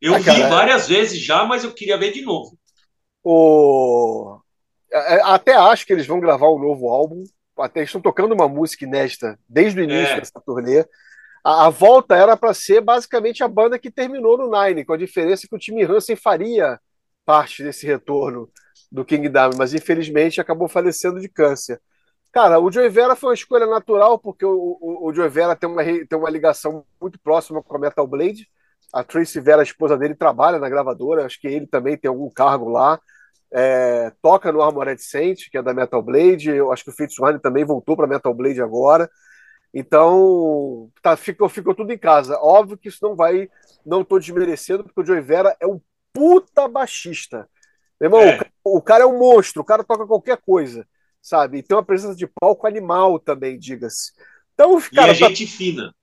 Eu 0.00 0.14
ah, 0.14 0.18
vi 0.18 0.42
várias 0.42 0.88
vezes 0.88 1.20
já, 1.20 1.44
mas 1.44 1.64
eu 1.64 1.72
queria 1.72 1.98
ver 1.98 2.12
de 2.12 2.22
novo. 2.22 2.58
O... 3.24 4.38
É, 4.90 5.16
é, 5.16 5.22
até 5.22 5.54
acho 5.54 5.86
que 5.86 5.92
eles 5.92 6.06
vão 6.06 6.20
gravar 6.20 6.50
um 6.50 6.58
novo 6.58 6.88
álbum. 6.88 7.24
Até 7.58 7.82
estão 7.82 8.00
tocando 8.00 8.32
uma 8.32 8.48
música 8.48 8.84
inédita 8.84 9.38
desde 9.48 9.80
o 9.80 9.84
início 9.84 10.14
é. 10.14 10.20
dessa 10.20 10.40
turnê. 10.44 10.84
A, 11.44 11.66
a 11.66 11.70
volta 11.70 12.16
era 12.16 12.36
para 12.36 12.54
ser 12.54 12.80
basicamente 12.80 13.42
a 13.42 13.48
banda 13.48 13.78
que 13.78 13.90
terminou 13.90 14.38
no 14.38 14.50
Nine, 14.50 14.84
com 14.84 14.92
a 14.92 14.98
diferença 14.98 15.46
que 15.48 15.54
o 15.54 15.58
time 15.58 15.84
Hansen 15.84 16.16
faria 16.16 16.80
parte 17.24 17.62
desse 17.62 17.86
retorno 17.86 18.50
do 18.90 19.04
King 19.04 19.28
Diamond, 19.28 19.56
mas 19.58 19.74
infelizmente 19.74 20.40
acabou 20.40 20.68
falecendo 20.68 21.20
de 21.20 21.28
câncer. 21.28 21.80
Cara, 22.32 22.60
o 22.60 22.70
Joey 22.70 22.88
Vera 22.88 23.16
foi 23.16 23.30
uma 23.30 23.34
escolha 23.34 23.66
natural, 23.66 24.18
porque 24.18 24.44
o, 24.44 24.78
o, 24.80 25.08
o 25.08 25.14
Joey 25.14 25.28
Vera 25.28 25.56
tem 25.56 25.68
uma, 25.68 25.82
tem 25.82 26.18
uma 26.18 26.30
ligação 26.30 26.84
muito 27.00 27.18
próxima 27.18 27.62
com 27.62 27.76
a 27.76 27.78
Metal 27.78 28.06
Blade. 28.06 28.48
A 28.92 29.02
Tracy 29.04 29.40
Vera, 29.40 29.60
a 29.60 29.64
esposa 29.64 29.96
dele, 29.96 30.14
trabalha 30.14 30.58
na 30.58 30.68
gravadora, 30.68 31.26
acho 31.26 31.40
que 31.40 31.46
ele 31.46 31.66
também 31.66 31.96
tem 31.96 32.08
algum 32.08 32.30
cargo 32.30 32.68
lá. 32.70 33.00
É, 33.50 34.12
toca 34.22 34.52
no 34.52 34.62
Armored 34.62 35.02
Saint, 35.02 35.50
que 35.50 35.56
é 35.58 35.62
da 35.62 35.74
Metal 35.74 36.02
Blade. 36.02 36.50
Eu 36.50 36.70
acho 36.72 36.84
que 36.84 36.90
o 36.90 36.94
Fitzwarren 36.94 37.38
também 37.38 37.64
voltou 37.64 37.96
para 37.96 38.06
Metal 38.06 38.32
Blade 38.32 38.60
agora. 38.60 39.10
Então, 39.72 40.90
tá, 41.02 41.16
ficou, 41.16 41.48
ficou 41.48 41.74
tudo 41.74 41.92
em 41.92 41.98
casa. 41.98 42.38
Óbvio 42.40 42.78
que 42.78 42.88
isso 42.88 42.98
não 43.02 43.14
vai. 43.14 43.48
Não 43.84 44.02
estou 44.02 44.18
desmerecendo, 44.18 44.84
porque 44.84 45.00
o 45.00 45.04
Joey 45.04 45.20
Vera 45.20 45.56
é 45.60 45.66
um 45.66 45.80
puta 46.12 46.66
baixista. 46.66 47.48
Meu 48.00 48.08
irmão, 48.08 48.20
é. 48.22 48.40
o, 48.64 48.78
o, 48.78 48.82
cara 48.82 49.04
é 49.04 49.06
um 49.06 49.18
monstro, 49.18 49.62
o 49.62 49.64
cara 49.64 49.84
toca 49.84 50.06
qualquer 50.06 50.38
coisa, 50.38 50.86
sabe? 51.20 51.58
E 51.58 51.62
tem 51.62 51.76
uma 51.76 51.82
presença 51.82 52.14
de 52.14 52.26
palco 52.26 52.66
animal 52.66 53.18
também, 53.18 53.58
diga-se. 53.58 54.12
Então, 54.54 54.80
cara, 54.94 55.12
e 55.12 55.16
é 55.16 55.18
tá... 55.18 55.28
gente 55.28 55.46
fina. 55.46 55.94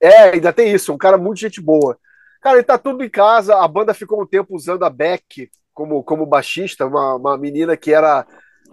É, 0.00 0.30
ainda 0.30 0.52
tem 0.52 0.72
isso, 0.72 0.92
um 0.92 0.98
cara 0.98 1.16
muito 1.16 1.38
gente 1.38 1.60
boa. 1.60 1.98
Cara, 2.40 2.56
ele 2.56 2.64
tá 2.64 2.76
tudo 2.76 3.04
em 3.04 3.08
casa, 3.08 3.56
a 3.56 3.68
banda 3.68 3.94
ficou 3.94 4.20
um 4.20 4.26
tempo 4.26 4.56
usando 4.56 4.84
a 4.84 4.90
Beck 4.90 5.48
como, 5.72 6.02
como 6.02 6.26
baixista, 6.26 6.86
uma, 6.86 7.14
uma 7.14 7.38
menina 7.38 7.76
que 7.76 7.92
era 7.92 8.26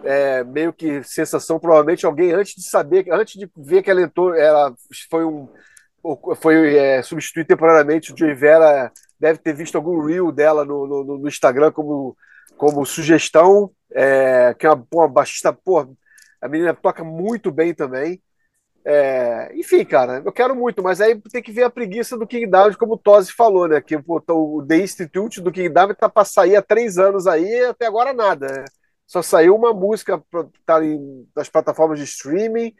é, 0.04 0.44
meio 0.44 0.72
que 0.72 1.02
sensação, 1.02 1.58
provavelmente 1.58 2.06
alguém 2.06 2.32
antes 2.32 2.54
de 2.54 2.62
saber, 2.62 3.06
antes 3.12 3.38
de 3.38 3.50
ver 3.56 3.82
que 3.82 3.90
ela 3.90 4.02
entrou, 4.02 4.34
ela 4.34 4.74
foi 5.10 5.24
um 5.24 5.48
foi 6.36 6.76
é, 6.76 7.02
substituir 7.02 7.44
temporariamente 7.44 8.10
o 8.10 8.16
Joey 8.16 8.34
Vera 8.34 8.90
deve 9.18 9.38
ter 9.38 9.52
visto 9.52 9.76
algum 9.76 10.02
reel 10.02 10.32
dela 10.32 10.64
no, 10.64 10.86
no, 10.86 11.18
no 11.18 11.28
Instagram 11.28 11.70
como, 11.72 12.16
como 12.56 12.86
sugestão 12.86 13.70
é, 13.92 14.54
que 14.58 14.66
é 14.66 14.70
uma, 14.70 14.86
uma 14.94 15.08
baixista, 15.08 15.52
pô, 15.52 15.94
a 16.40 16.48
menina 16.48 16.72
toca 16.72 17.04
muito 17.04 17.52
bem 17.52 17.74
também 17.74 18.22
é, 18.84 19.52
enfim, 19.54 19.84
cara, 19.84 20.22
eu 20.24 20.32
quero 20.32 20.56
muito, 20.56 20.82
mas 20.82 21.00
aí 21.00 21.20
tem 21.30 21.42
que 21.42 21.52
ver 21.52 21.64
a 21.64 21.70
preguiça 21.70 22.16
do 22.16 22.26
King 22.26 22.46
Diamond, 22.46 22.76
como 22.78 22.94
o 22.94 22.98
Tosi 22.98 23.30
falou, 23.32 23.68
né? 23.68 23.80
Que 23.80 23.98
pô, 23.98 24.22
o 24.28 24.64
The 24.66 24.78
Institute 24.78 25.40
do 25.40 25.52
King 25.52 25.68
Diamond 25.68 25.98
tá 25.98 26.08
para 26.08 26.24
sair 26.24 26.56
há 26.56 26.62
três 26.62 26.96
anos 26.96 27.26
aí, 27.26 27.64
até 27.66 27.86
agora 27.86 28.12
nada. 28.14 28.64
Só 29.10 29.22
saiu 29.22 29.56
uma 29.56 29.74
música 29.74 30.22
para 30.30 30.46
tá 30.64 30.84
em, 30.84 31.26
nas 31.34 31.48
plataformas 31.48 31.98
de 31.98 32.04
streaming 32.04 32.72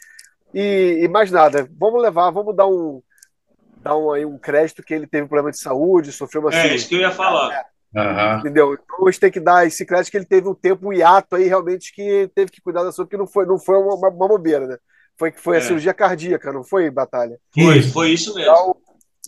e, 0.55 1.01
e, 1.03 1.09
mais 1.09 1.28
nada. 1.28 1.68
Vamos 1.76 2.01
levar, 2.01 2.31
vamos 2.31 2.55
dar 2.55 2.68
um 2.68 3.03
dar 3.78 3.97
um, 3.97 4.12
aí, 4.12 4.24
um 4.24 4.39
crédito 4.39 4.81
que 4.81 4.95
ele 4.95 5.09
teve 5.09 5.24
um 5.24 5.26
problema 5.26 5.51
de 5.51 5.59
saúde, 5.59 6.12
sofreu 6.12 6.43
uma. 6.43 6.51
É 6.51 6.53
cirurgia, 6.53 6.76
isso 6.76 6.89
que 6.89 6.95
eu 6.95 7.01
ia 7.01 7.11
falar. 7.11 7.66
Uhum. 7.93 8.39
Entendeu? 8.39 8.74
Então 8.74 9.09
a 9.09 9.11
gente 9.11 9.18
tem 9.18 9.33
que 9.33 9.41
dar 9.41 9.66
esse 9.66 9.85
crédito 9.85 10.12
que 10.12 10.18
ele 10.18 10.24
teve 10.24 10.49
um 10.49 10.55
tempo, 10.55 10.87
um 10.87 10.93
hiato 10.93 11.35
aí, 11.35 11.49
realmente, 11.49 11.93
que 11.93 12.31
teve 12.33 12.53
que 12.53 12.61
cuidar 12.61 12.85
da 12.85 12.93
saúde, 12.93 13.11
que 13.11 13.16
não 13.16 13.26
foi, 13.26 13.45
não 13.45 13.59
foi 13.59 13.76
uma, 13.78 13.97
uma, 13.97 14.09
uma 14.11 14.28
bobeira, 14.28 14.68
né? 14.68 14.78
Foi, 15.18 15.33
foi 15.33 15.57
é. 15.57 15.59
a 15.59 15.62
cirurgia 15.62 15.93
cardíaca, 15.93 16.53
não 16.53 16.62
foi, 16.62 16.89
Batalha? 16.91 17.41
Foi, 17.53 17.83
foi 17.83 18.11
isso 18.12 18.33
mesmo. 18.37 18.53
Então, 18.53 18.76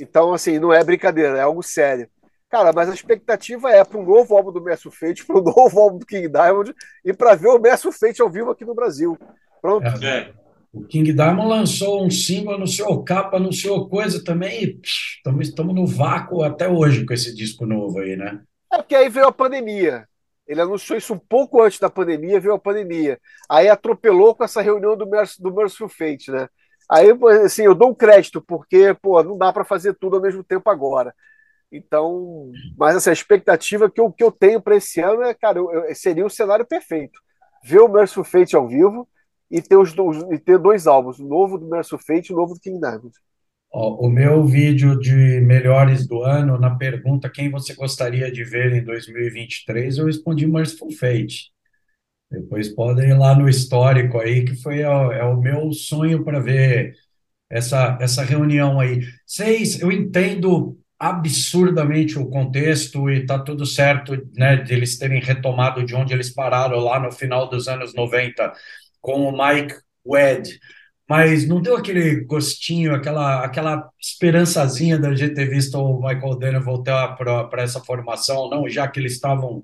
então, 0.01 0.33
assim, 0.33 0.61
não 0.61 0.73
é 0.73 0.85
brincadeira, 0.85 1.37
é 1.37 1.43
algo 1.43 1.65
sério. 1.65 2.09
Cara, 2.53 2.71
mas 2.71 2.91
a 2.91 2.93
expectativa 2.93 3.71
é 3.71 3.83
para 3.83 3.99
um 3.99 4.05
novo 4.05 4.37
álbum 4.37 4.53
do 4.53 4.61
Messi 4.61 4.91
Fate, 4.91 5.25
para 5.25 5.39
um 5.41 5.43
novo 5.43 5.81
álbum 5.81 5.97
do 5.97 6.05
King 6.05 6.29
Diamond 6.29 6.75
e 7.03 7.11
para 7.11 7.35
ver 7.35 7.49
o 7.49 7.59
Messi 7.59 7.91
Fate 7.91 8.21
ao 8.21 8.29
vivo 8.29 8.51
aqui 8.51 8.63
no 8.63 8.75
Brasil. 8.75 9.19
Pronto. 9.63 9.87
É. 10.05 10.31
O 10.71 10.85
King 10.85 11.15
Diamond 11.15 11.49
lançou 11.49 12.05
um 12.05 12.11
single, 12.11 12.55
anunciou 12.55 13.03
capa, 13.05 13.39
anunciou 13.39 13.89
coisa 13.89 14.23
também 14.23 14.65
e 14.65 14.81
estamos 15.41 15.75
no 15.75 15.87
vácuo 15.87 16.43
até 16.43 16.69
hoje 16.69 17.07
com 17.07 17.15
esse 17.15 17.35
disco 17.35 17.65
novo 17.65 18.01
aí, 18.01 18.17
né? 18.17 18.43
É 18.71 18.77
porque 18.77 18.97
aí 18.97 19.09
veio 19.09 19.29
a 19.29 19.33
pandemia. 19.33 20.07
Ele 20.47 20.61
anunciou 20.61 20.99
isso 20.99 21.15
um 21.15 21.19
pouco 21.19 21.63
antes 21.63 21.79
da 21.79 21.89
pandemia, 21.89 22.39
veio 22.39 22.55
a 22.55 22.59
pandemia. 22.59 23.19
Aí 23.49 23.71
atropelou 23.71 24.35
com 24.35 24.45
essa 24.45 24.61
reunião 24.61 24.95
do, 24.95 25.07
Merc 25.07 25.41
do 25.41 25.55
Merciful 25.55 25.89
Fate, 25.89 26.31
né? 26.31 26.49
Aí, 26.91 27.09
assim, 27.45 27.63
eu 27.63 27.75
dou 27.75 27.91
um 27.91 27.95
crédito, 27.95 28.43
porque, 28.43 28.95
pô, 29.01 29.23
não 29.23 29.39
dá 29.39 29.51
para 29.51 29.65
fazer 29.65 29.95
tudo 29.95 30.17
ao 30.17 30.23
mesmo 30.23 30.45
tempo 30.45 30.69
agora. 30.69 31.15
Então, 31.73 32.53
mas 32.77 32.95
assim, 32.95 33.11
expectativa 33.11 33.91
que 33.91 33.99
eu, 33.99 34.13
que 34.13 34.23
eu 34.23 34.31
tenho 34.31 34.61
para 34.61 34.77
esse 34.77 35.01
ano 35.01 35.23
é, 35.23 35.33
cara, 35.33 35.59
eu, 35.59 35.73
eu, 35.73 35.95
seria 35.95 36.27
o 36.27 36.31
cenário 36.31 36.67
perfeito. 36.67 37.19
Ver 37.65 37.81
o 37.81 37.89
Merciful 37.89 38.25
Fate 38.25 38.55
ao 38.55 38.69
vivo 38.69 39.09
e 39.51 39.63
ter, 39.63 39.77
os, 39.77 39.95
e 40.31 40.39
ter 40.39 40.59
dois 40.59 40.87
álbuns, 40.87 41.19
o 41.19 41.27
novo 41.27 41.57
do 41.57 41.67
Merciful 41.67 41.99
Fate 41.99 42.31
e 42.31 42.35
o 42.35 42.37
novo 42.37 42.55
do 42.55 42.61
King 42.61 42.79
Diamond. 42.79 43.11
O 43.75 44.11
meu 44.11 44.45
vídeo 44.45 44.99
de 45.01 45.41
melhores 45.41 46.07
do 46.07 46.23
ano, 46.23 46.59
na 46.59 46.77
pergunta 46.77 47.31
quem 47.31 47.51
você 47.51 47.75
gostaria 47.75 48.31
de 48.31 48.45
ver 48.45 48.71
em 48.75 48.85
2023, 48.85 49.97
eu 49.97 50.05
respondi 50.05 50.47
Merciful 50.47 50.91
Fate. 50.93 51.51
Depois 52.31 52.69
podem 52.69 53.11
ir 53.11 53.15
lá 53.15 53.35
no 53.35 53.49
histórico 53.49 54.19
aí, 54.19 54.45
que 54.45 54.55
foi 54.57 54.81
é 54.81 55.25
o 55.25 55.41
meu 55.41 55.73
sonho 55.73 56.23
para 56.23 56.39
ver 56.39 56.95
essa, 57.49 57.99
essa 57.99 58.23
reunião 58.23 58.79
aí. 58.79 59.01
Seis, 59.27 59.81
eu 59.81 59.91
entendo 59.91 60.79
absurdamente 61.03 62.19
o 62.19 62.29
contexto 62.29 63.11
e 63.11 63.27
tá 63.27 63.39
tudo 63.39 63.67
certo, 63.67 64.17
né, 64.37 64.57
de 64.57 64.73
eles 64.73 64.97
terem 64.99 65.21
retomado 65.21 65.85
de 65.85 65.95
onde 65.97 66.15
eles 66.15 66.31
pararam 66.31 66.79
lá 66.79 67.01
no 67.01 67.11
final 67.11 67.49
dos 67.51 67.67
anos 67.69 67.95
90 67.95 68.53
com 69.01 69.29
o 69.29 69.33
Mike 69.33 69.75
Wed 70.07 70.61
mas 71.09 71.47
não 71.47 71.61
deu 71.61 71.77
aquele 71.77 72.25
gostinho, 72.25 72.95
aquela, 72.95 73.45
aquela 73.45 73.91
esperançazinha 74.01 74.99
da 74.99 75.15
gente 75.15 75.35
ter 75.35 75.47
visto 75.47 75.75
o 75.77 76.01
Michael 76.01 76.39
Daniel 76.39 76.63
voltar 76.63 77.17
para 77.17 77.63
essa 77.63 77.81
formação, 77.81 78.49
não? 78.49 78.67
Já 78.69 78.89
que 78.89 78.99
eles 78.99 79.13
estavam 79.13 79.63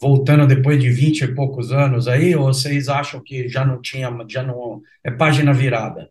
voltando 0.00 0.46
depois 0.46 0.80
de 0.80 0.90
20 0.90 1.20
e 1.22 1.34
poucos 1.34 1.70
anos 1.72 2.08
aí, 2.08 2.34
ou 2.34 2.46
vocês 2.46 2.88
acham 2.88 3.22
que 3.22 3.48
já 3.48 3.64
não 3.64 3.80
tinha, 3.80 4.10
já 4.28 4.42
não 4.42 4.82
é 5.04 5.10
página 5.10 5.52
virada? 5.52 6.10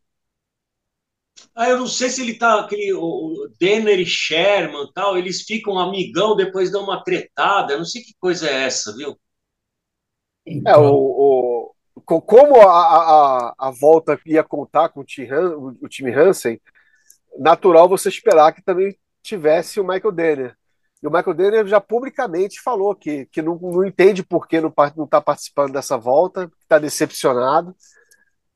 Ah, 1.57 1.69
eu 1.69 1.79
não 1.79 1.87
sei 1.87 2.07
se 2.09 2.21
ele 2.21 2.35
tá 2.35 2.59
aquele 2.59 2.93
o 2.93 3.51
Denner 3.59 3.99
e 3.99 4.05
Sherman 4.05 4.91
tal, 4.93 5.17
eles 5.17 5.41
ficam 5.41 5.79
amigão 5.79 6.35
depois 6.35 6.71
dão 6.71 6.83
uma 6.83 7.03
tretada, 7.03 7.73
eu 7.73 7.79
não 7.79 7.85
sei 7.85 8.03
que 8.03 8.13
coisa 8.19 8.47
é 8.47 8.65
essa, 8.65 8.95
viu? 8.95 9.17
É, 10.67 10.77
o, 10.77 11.73
o 11.95 12.21
como 12.21 12.61
a, 12.61 12.67
a, 12.69 13.55
a 13.57 13.71
volta 13.71 14.19
ia 14.23 14.43
contar 14.43 14.89
com 14.89 14.99
o 14.99 15.03
time, 15.03 15.27
o 15.81 15.87
time 15.87 16.13
Hansen, 16.13 16.61
natural 17.39 17.89
você 17.89 18.07
esperar 18.07 18.53
que 18.53 18.61
também 18.61 18.95
tivesse 19.23 19.79
o 19.79 19.83
Michael 19.83 20.11
Denner. 20.11 20.55
E 21.01 21.07
o 21.07 21.11
Michael 21.11 21.33
Denner 21.33 21.67
já 21.67 21.81
publicamente 21.81 22.61
falou 22.61 22.95
que, 22.95 23.25
que 23.25 23.41
não, 23.41 23.57
não 23.57 23.83
entende 23.83 24.23
por 24.23 24.47
que 24.47 24.61
não 24.61 24.69
está 25.03 25.19
participando 25.19 25.73
dessa 25.73 25.97
volta, 25.97 26.51
está 26.61 26.77
decepcionado. 26.77 27.75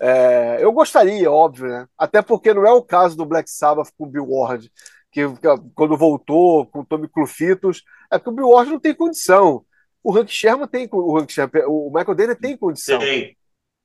É, 0.04 0.58
eu 0.60 0.72
gostaria, 0.72 1.32
óbvio, 1.32 1.68
né? 1.68 1.88
Até 1.95 2.24
porque 2.24 2.52
não 2.56 2.66
é 2.66 2.72
o 2.72 2.82
caso 2.82 3.16
do 3.16 3.24
Black 3.24 3.47
Sabbath 3.47 3.91
com 3.95 4.06
o 4.06 4.10
Bill 4.10 4.28
Ward, 4.28 4.72
que, 5.12 5.30
que 5.36 5.47
quando 5.76 5.95
voltou 5.95 6.66
com 6.66 6.80
o 6.80 6.86
Tommy 6.86 7.08
Clufitos, 7.08 7.84
é 8.12 8.18
que 8.18 8.28
o 8.28 8.32
Bill 8.32 8.49
Ward 8.49 8.72
não 8.72 8.80
tem 8.80 8.95
condição. 8.95 9.64
O 10.04 10.18
Hank 10.18 10.32
Sherman 10.32 10.68
tem, 10.68 10.89
o, 10.91 11.18
Hank 11.20 11.32
Sherman, 11.32 11.66
o 11.68 11.91
Michael 11.93 12.16
Denner 12.16 12.36
tem 12.36 12.58
condição. 12.58 12.99
Sim. 12.99 13.36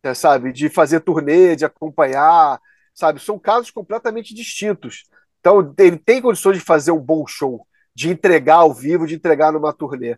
É, 0.03 0.15
sabe? 0.15 0.55
De 0.55 0.71
fazer 0.71 1.01
turnê, 1.01 1.55
de 1.55 1.67
acompanhar, 1.67 2.59
sabe? 2.95 3.21
São 3.21 3.39
casos 3.39 3.71
completamente 3.71 4.35
distintos. 4.35 5.05
Então, 5.39 5.75
ele 5.79 5.99
tem 5.99 6.23
condições 6.23 6.57
de 6.57 6.65
fazer 6.65 6.93
um 6.93 6.99
bom 6.99 7.27
show, 7.27 7.67
de 7.95 8.09
entregar 8.09 8.57
ao 8.57 8.73
vivo, 8.73 9.07
de 9.07 9.15
entregar 9.15 9.53
numa 9.53 9.73
turnê. 9.73 10.17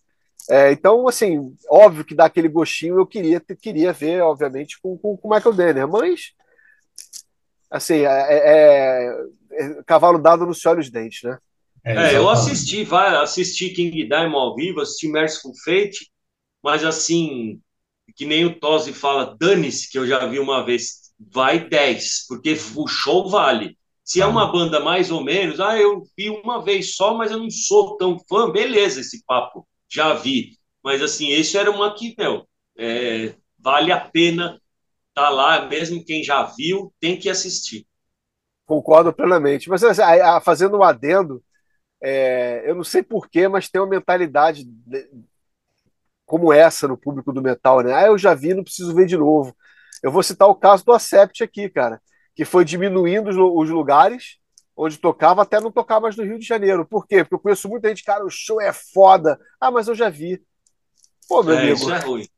É, 0.50 0.72
então, 0.72 1.06
assim, 1.06 1.54
óbvio 1.68 2.04
que 2.04 2.14
dá 2.14 2.24
aquele 2.24 2.48
gostinho, 2.48 2.98
eu 2.98 3.06
queria, 3.06 3.40
queria 3.40 3.92
ver, 3.92 4.22
obviamente, 4.22 4.80
com 4.80 4.98
o 5.02 5.30
Michael 5.30 5.54
Denner, 5.54 5.88
mas, 5.88 6.32
assim, 7.70 8.06
é, 8.06 8.06
é, 8.06 9.10
é, 9.52 9.82
cavalo 9.86 10.18
dado 10.18 10.46
no 10.46 10.54
se 10.54 10.66
olha 10.66 10.80
os 10.80 10.90
dentes, 10.90 11.22
né? 11.22 11.38
É, 11.84 12.16
eu 12.16 12.28
assisti, 12.28 12.84
vai, 12.84 13.14
assisti 13.16 13.70
King 13.70 14.08
Diamond 14.08 14.36
ao 14.36 14.54
vivo, 14.54 14.80
assisti 14.80 15.08
Merciful 15.08 15.52
Fate, 15.64 16.10
mas 16.62 16.84
assim, 16.84 17.60
que 18.16 18.26
nem 18.26 18.44
o 18.44 18.58
Tosi 18.58 18.92
fala, 18.92 19.36
dane-se, 19.38 19.90
que 19.90 19.98
eu 19.98 20.06
já 20.06 20.26
vi 20.26 20.38
uma 20.38 20.64
vez, 20.64 21.12
vai 21.18 21.68
10, 21.68 22.26
porque 22.26 22.56
o 22.74 22.86
show 22.86 23.28
vale. 23.28 23.76
Se 24.04 24.20
é 24.22 24.26
uma 24.26 24.46
uhum. 24.46 24.52
banda 24.52 24.80
mais 24.80 25.10
ou 25.10 25.22
menos, 25.22 25.60
ah, 25.60 25.78
eu 25.78 26.02
vi 26.16 26.30
uma 26.30 26.62
vez 26.62 26.96
só, 26.96 27.14
mas 27.14 27.30
eu 27.30 27.38
não 27.38 27.50
sou 27.50 27.96
tão 27.96 28.18
fã, 28.28 28.50
beleza 28.50 29.00
esse 29.00 29.22
papo, 29.24 29.67
já 29.88 30.14
vi. 30.14 30.58
Mas 30.82 31.02
assim, 31.02 31.30
esse 31.30 31.56
era 31.56 31.70
uma 31.70 31.94
que, 31.94 32.14
meu, 32.16 32.46
é, 32.76 33.34
vale 33.58 33.90
a 33.92 34.00
pena 34.00 34.60
estar 35.08 35.24
tá 35.24 35.30
lá, 35.30 35.66
mesmo 35.66 36.04
quem 36.04 36.22
já 36.22 36.44
viu, 36.44 36.92
tem 37.00 37.18
que 37.18 37.28
assistir. 37.28 37.86
Concordo 38.64 39.12
plenamente. 39.12 39.68
Mas 39.68 39.82
assim, 39.82 40.02
fazendo 40.44 40.78
um 40.78 40.82
adendo, 40.82 41.42
é, 42.02 42.62
eu 42.68 42.74
não 42.74 42.84
sei 42.84 43.02
porquê, 43.02 43.48
mas 43.48 43.68
tem 43.68 43.80
uma 43.80 43.88
mentalidade 43.88 44.64
como 46.24 46.52
essa 46.52 46.86
no 46.86 46.96
público 46.96 47.32
do 47.32 47.42
metal, 47.42 47.80
né? 47.80 47.94
Ah, 47.94 48.06
eu 48.06 48.18
já 48.18 48.34
vi, 48.34 48.54
não 48.54 48.62
preciso 48.62 48.94
ver 48.94 49.06
de 49.06 49.16
novo. 49.16 49.56
Eu 50.02 50.12
vou 50.12 50.22
citar 50.22 50.46
o 50.46 50.54
caso 50.54 50.84
do 50.84 50.92
Acept 50.92 51.42
aqui, 51.42 51.68
cara, 51.68 52.00
que 52.36 52.44
foi 52.44 52.64
diminuindo 52.64 53.30
os 53.30 53.70
lugares 53.70 54.38
onde 54.78 54.96
tocava 54.96 55.42
até 55.42 55.60
não 55.60 55.72
tocar 55.72 55.98
mais 55.98 56.16
no 56.16 56.22
Rio 56.22 56.38
de 56.38 56.46
Janeiro. 56.46 56.86
Por 56.86 57.04
quê? 57.04 57.24
Porque 57.24 57.34
eu 57.34 57.40
conheço 57.40 57.68
muita 57.68 57.88
gente, 57.88 58.04
cara, 58.04 58.24
o 58.24 58.30
show 58.30 58.60
é 58.60 58.72
foda. 58.72 59.38
Ah, 59.60 59.72
mas 59.72 59.88
eu 59.88 59.94
já 59.94 60.08
vi. 60.08 60.40
Pô, 61.28 61.42
meu 61.42 61.54
é, 61.54 61.58
amigo. 61.58 61.74
Isso 61.74 61.92
é 61.92 61.98
ruim. 61.98 62.28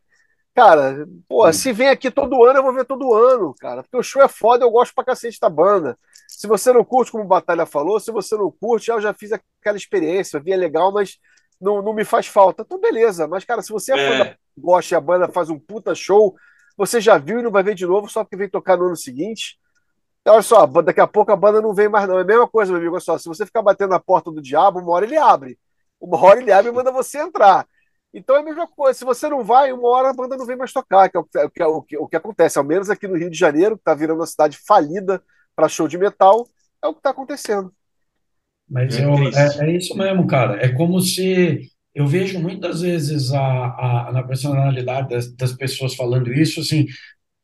cara, 0.55 1.07
pô, 1.29 1.53
se 1.53 1.71
vem 1.71 1.89
aqui 1.89 2.11
todo 2.11 2.43
ano, 2.43 2.59
eu 2.59 2.63
vou 2.63 2.73
ver 2.73 2.87
todo 2.87 3.13
ano, 3.13 3.55
cara. 3.61 3.83
Porque 3.83 3.99
o 3.99 4.03
show 4.03 4.23
é 4.23 4.29
foda, 4.29 4.65
eu 4.65 4.71
gosto 4.71 4.95
pra 4.95 5.05
cacete 5.05 5.39
da 5.39 5.51
banda. 5.51 5.99
Se 6.27 6.47
você 6.47 6.73
não 6.73 6.83
curte, 6.83 7.13
como 7.13 7.25
o 7.25 7.29
Batalha 7.29 7.67
falou, 7.67 8.01
se 8.01 8.11
você 8.11 8.35
não 8.35 8.51
curte, 8.51 8.91
eu 8.91 9.03
já 9.03 9.13
fiz 9.13 9.33
aquela 9.33 9.77
experiência, 9.77 10.41
vi 10.41 10.53
é 10.53 10.57
legal, 10.57 10.91
mas 10.91 11.19
não, 11.61 11.83
não 11.83 11.93
me 11.93 12.07
faz 12.07 12.27
falta. 12.27 12.63
Então, 12.63 12.81
beleza. 12.81 13.29
Mas, 13.29 13.45
cara, 13.45 13.61
se 13.61 13.71
você 13.71 13.93
é, 13.93 13.97
é. 13.97 14.25
Fã 14.25 14.37
gosta 14.57 14.95
e 14.95 14.97
a 14.97 15.01
banda 15.01 15.29
faz 15.29 15.51
um 15.51 15.59
puta 15.59 15.95
show, 15.95 16.35
você 16.75 17.03
já 17.03 17.19
viu 17.19 17.39
e 17.39 17.43
não 17.43 17.51
vai 17.51 17.63
ver 17.63 17.75
de 17.75 17.87
novo 17.87 18.09
só 18.09 18.25
porque 18.25 18.37
vem 18.37 18.49
tocar 18.49 18.79
no 18.79 18.87
ano 18.87 18.97
seguinte. 18.97 19.59
Então, 20.21 20.35
olha 20.35 20.43
só, 20.43 20.67
daqui 20.67 21.01
a 21.01 21.07
pouco 21.07 21.33
a 21.33 21.37
banda 21.37 21.63
não 21.63 21.73
vem 21.73 21.89
mais, 21.89 22.07
não. 22.09 22.19
É 22.19 22.23
a 22.23 22.25
mesma 22.25 22.47
coisa, 22.47 22.71
meu 22.71 22.81
amigo. 22.81 22.95
Olha 22.95 23.01
só, 23.01 23.17
se 23.17 23.27
você 23.27 23.47
ficar 23.47 23.63
batendo 23.63 23.91
na 23.91 24.01
porta 24.01 24.31
do 24.31 24.43
diabo, 24.43 24.79
uma 24.79 24.93
hora 24.93 25.07
ele 25.07 25.17
abre. 25.17 25.59
Uma 26.01 26.23
hora 26.23 26.41
ele 26.41 26.53
abre 26.53 26.71
e 26.71 26.75
manda 26.75 26.93
você 26.93 27.19
entrar. 27.19 27.67
Então 28.13 28.37
é 28.37 28.41
a 28.41 28.45
mesma 28.45 28.67
coisa. 28.67 28.99
Se 28.99 29.05
você 29.05 29.29
não 29.29 29.45
vai, 29.45 29.73
uma 29.73 29.89
hora 29.89 30.11
a 30.11 30.15
banda 30.15 30.37
não 30.37 30.45
vem 30.45 30.57
mais 30.57 30.73
tocar, 30.73 31.09
que 31.09 31.17
é 31.17 31.21
o 31.21 31.25
que, 31.25 31.63
o 31.63 31.83
que, 31.83 31.97
o 31.99 32.09
que 32.09 32.17
acontece. 32.17 32.59
Ao 32.59 32.65
menos 32.65 32.91
aqui 32.91 33.07
no 33.07 33.17
Rio 33.17 33.31
de 33.31 33.39
Janeiro, 33.39 33.77
que 33.77 33.83
está 33.83 33.95
virando 33.95 34.19
uma 34.19 34.27
cidade 34.27 34.59
falida 34.67 35.23
para 35.55 35.69
show 35.69 35.87
de 35.87 35.97
metal, 35.97 36.47
é 36.83 36.89
o 36.89 36.93
que 36.93 36.99
está 36.99 37.11
acontecendo. 37.11 37.73
Mas 38.69 38.99
é, 38.99 39.05
eu, 39.05 39.15
é, 39.15 39.71
é, 39.71 39.77
isso 39.77 39.97
mesmo, 39.97 40.27
cara. 40.27 40.65
É 40.65 40.69
como 40.69 41.01
se 41.01 41.71
eu 41.95 42.07
vejo 42.07 42.39
muitas 42.39 42.83
vezes 42.83 43.33
a, 43.33 43.41
a, 43.41 44.13
na 44.13 44.23
personalidade 44.23 45.09
das, 45.09 45.35
das 45.35 45.53
pessoas 45.53 45.95
falando 45.95 46.33
isso, 46.33 46.61
assim, 46.61 46.87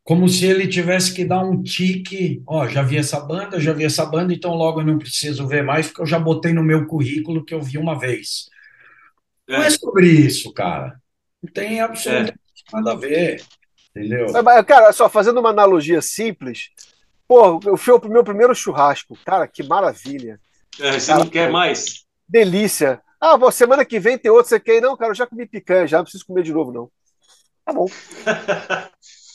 como 0.07 0.29
se 0.29 0.47
ele 0.47 0.69
tivesse 0.69 1.13
que 1.13 1.25
dar 1.25 1.43
um 1.43 1.61
tique, 1.61 2.41
ó, 2.47 2.69
já 2.69 2.81
vi 2.81 2.97
essa 2.97 3.19
banda, 3.19 3.59
já 3.59 3.73
vi 3.73 3.85
essa 3.85 4.07
banda, 4.07 4.33
então 4.33 4.55
logo 4.55 4.81
eu 4.81 4.87
não 4.87 4.99
preciso 4.99 5.49
ver 5.49 5.65
mais, 5.65 5.89
porque 5.89 6.01
eu 6.01 6.07
já 6.07 6.17
botei 6.17 6.53
no 6.53 6.63
meu 6.63 6.87
currículo 6.87 7.45
que 7.45 7.53
eu 7.53 7.61
vi 7.61 7.77
uma 7.77 7.99
vez. 7.99 8.49
É. 9.49 9.59
Não 9.59 9.65
é 9.65 9.71
sobre 9.71 10.09
isso, 10.09 10.53
cara. 10.55 11.01
Não 11.43 11.53
tem 11.53 11.81
absolutamente 11.81 12.39
é. 12.73 12.77
nada 12.77 12.93
a 12.93 12.95
ver, 12.95 13.43
entendeu? 13.91 14.29
Mas, 14.45 14.65
cara, 14.65 14.93
só 14.93 15.09
fazendo 15.09 15.41
uma 15.41 15.51
analogia 15.51 16.01
simples, 16.01 16.71
pô, 17.27 17.59
eu 17.65 17.77
fui 17.77 17.93
o 17.93 18.09
meu 18.09 18.23
primeiro 18.23 18.55
churrasco, 18.55 19.19
cara, 19.25 19.49
que 19.49 19.65
maravilha. 19.65 20.39
É, 20.79 21.01
você 21.01 21.11
cara, 21.11 21.25
não 21.25 21.29
quer 21.29 21.51
mais? 21.51 22.05
Delícia. 22.29 23.03
Ah, 23.21 23.37
semana 23.51 23.85
que 23.85 23.99
vem 23.99 24.17
tem 24.17 24.31
outro, 24.31 24.51
você 24.51 24.61
quer? 24.61 24.81
Não, 24.81 24.97
cara, 24.97 25.11
eu 25.11 25.17
já 25.17 25.27
comi 25.27 25.47
picanha, 25.47 25.85
já 25.89 25.97
não 25.97 26.05
preciso 26.05 26.27
comer 26.27 26.45
de 26.45 26.53
novo, 26.53 26.71
não. 26.71 26.89
Tá 27.65 27.73
bom. 27.73 27.87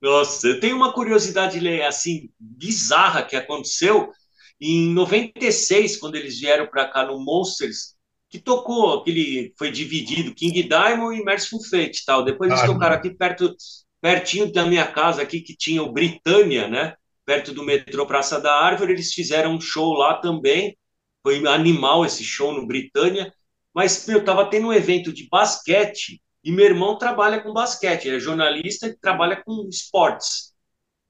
Nossa, 0.00 0.46
eu 0.46 0.60
tenho 0.60 0.76
uma 0.76 0.92
curiosidade 0.92 1.58
assim 1.82 2.30
bizarra 2.38 3.22
que 3.22 3.34
aconteceu 3.34 4.12
em 4.60 4.92
96, 4.92 5.96
quando 5.96 6.16
eles 6.16 6.38
vieram 6.38 6.66
para 6.66 6.88
cá 6.88 7.04
no 7.04 7.18
Monsters, 7.18 7.96
que 8.28 8.38
tocou 8.38 9.00
aquele 9.00 9.52
foi 9.56 9.70
dividido 9.70 10.34
King 10.34 10.62
Diamond 10.62 11.18
e 11.18 11.24
Merciful 11.24 11.62
Fate, 11.64 12.04
tal. 12.04 12.24
Depois 12.24 12.50
eles 12.50 12.62
ah, 12.62 12.66
tocaram 12.66 12.96
aqui 12.96 13.10
perto 13.10 13.54
pertinho 14.00 14.52
da 14.52 14.66
minha 14.66 14.86
casa 14.86 15.22
aqui 15.22 15.40
que 15.40 15.56
tinha 15.56 15.82
o 15.82 15.92
Britânia, 15.92 16.68
né? 16.68 16.94
Perto 17.24 17.52
do 17.52 17.64
metrô 17.64 18.06
Praça 18.06 18.40
da 18.40 18.52
Árvore, 18.52 18.92
eles 18.92 19.12
fizeram 19.12 19.54
um 19.54 19.60
show 19.60 19.94
lá 19.94 20.14
também. 20.14 20.76
Foi 21.22 21.44
animal 21.46 22.04
esse 22.04 22.24
show 22.24 22.52
no 22.52 22.66
Britânia, 22.66 23.32
mas 23.74 24.06
eu 24.08 24.24
tava 24.24 24.46
tendo 24.46 24.68
um 24.68 24.72
evento 24.72 25.12
de 25.12 25.28
basquete 25.28 26.20
e 26.48 26.50
meu 26.50 26.64
irmão 26.64 26.96
trabalha 26.96 27.42
com 27.42 27.52
basquete, 27.52 28.06
ele 28.06 28.16
é 28.16 28.20
jornalista 28.20 28.86
e 28.86 28.96
trabalha 28.96 29.36
com 29.44 29.68
esportes. 29.68 30.54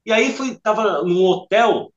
E 0.05 0.11
aí 0.11 0.33
foi, 0.33 0.59
tava 0.59 1.01
num 1.03 1.23
hotel 1.23 1.93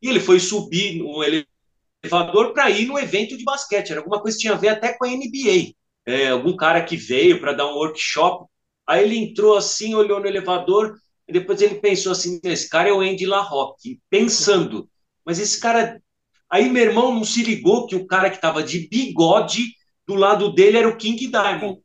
e 0.00 0.08
ele 0.08 0.18
foi 0.18 0.40
subir 0.40 0.96
no 0.96 1.22
elevador 1.22 2.54
para 2.54 2.70
ir 2.70 2.86
no 2.86 2.98
evento 2.98 3.36
de 3.36 3.44
basquete. 3.44 3.90
Era 3.90 4.00
alguma 4.00 4.18
coisa 4.22 4.34
que 4.34 4.40
tinha 4.40 4.54
a 4.54 4.56
ver 4.56 4.68
até 4.68 4.94
com 4.94 5.04
a 5.04 5.08
NBA. 5.10 5.74
É, 6.06 6.28
algum 6.28 6.56
cara 6.56 6.82
que 6.82 6.96
veio 6.96 7.38
para 7.38 7.52
dar 7.52 7.66
um 7.66 7.74
workshop. 7.74 8.46
Aí 8.86 9.04
ele 9.04 9.18
entrou 9.18 9.58
assim, 9.58 9.94
olhou 9.94 10.18
no 10.18 10.26
elevador, 10.26 10.96
e 11.28 11.34
depois 11.34 11.60
ele 11.60 11.74
pensou 11.74 12.12
assim: 12.12 12.40
esse 12.44 12.66
cara 12.66 12.88
é 12.88 12.92
o 12.94 13.00
Andy 13.00 13.26
LaRocque. 13.26 14.00
Pensando, 14.08 14.88
mas 15.22 15.38
esse 15.38 15.60
cara. 15.60 16.00
Aí 16.48 16.70
meu 16.70 16.84
irmão 16.84 17.14
não 17.14 17.24
se 17.24 17.42
ligou 17.42 17.86
que 17.86 17.94
o 17.94 18.06
cara 18.06 18.30
que 18.30 18.36
estava 18.36 18.62
de 18.62 18.88
bigode 18.88 19.66
do 20.08 20.14
lado 20.14 20.54
dele 20.54 20.78
era 20.78 20.88
o 20.88 20.96
King 20.96 21.26
Diamond. 21.26 21.78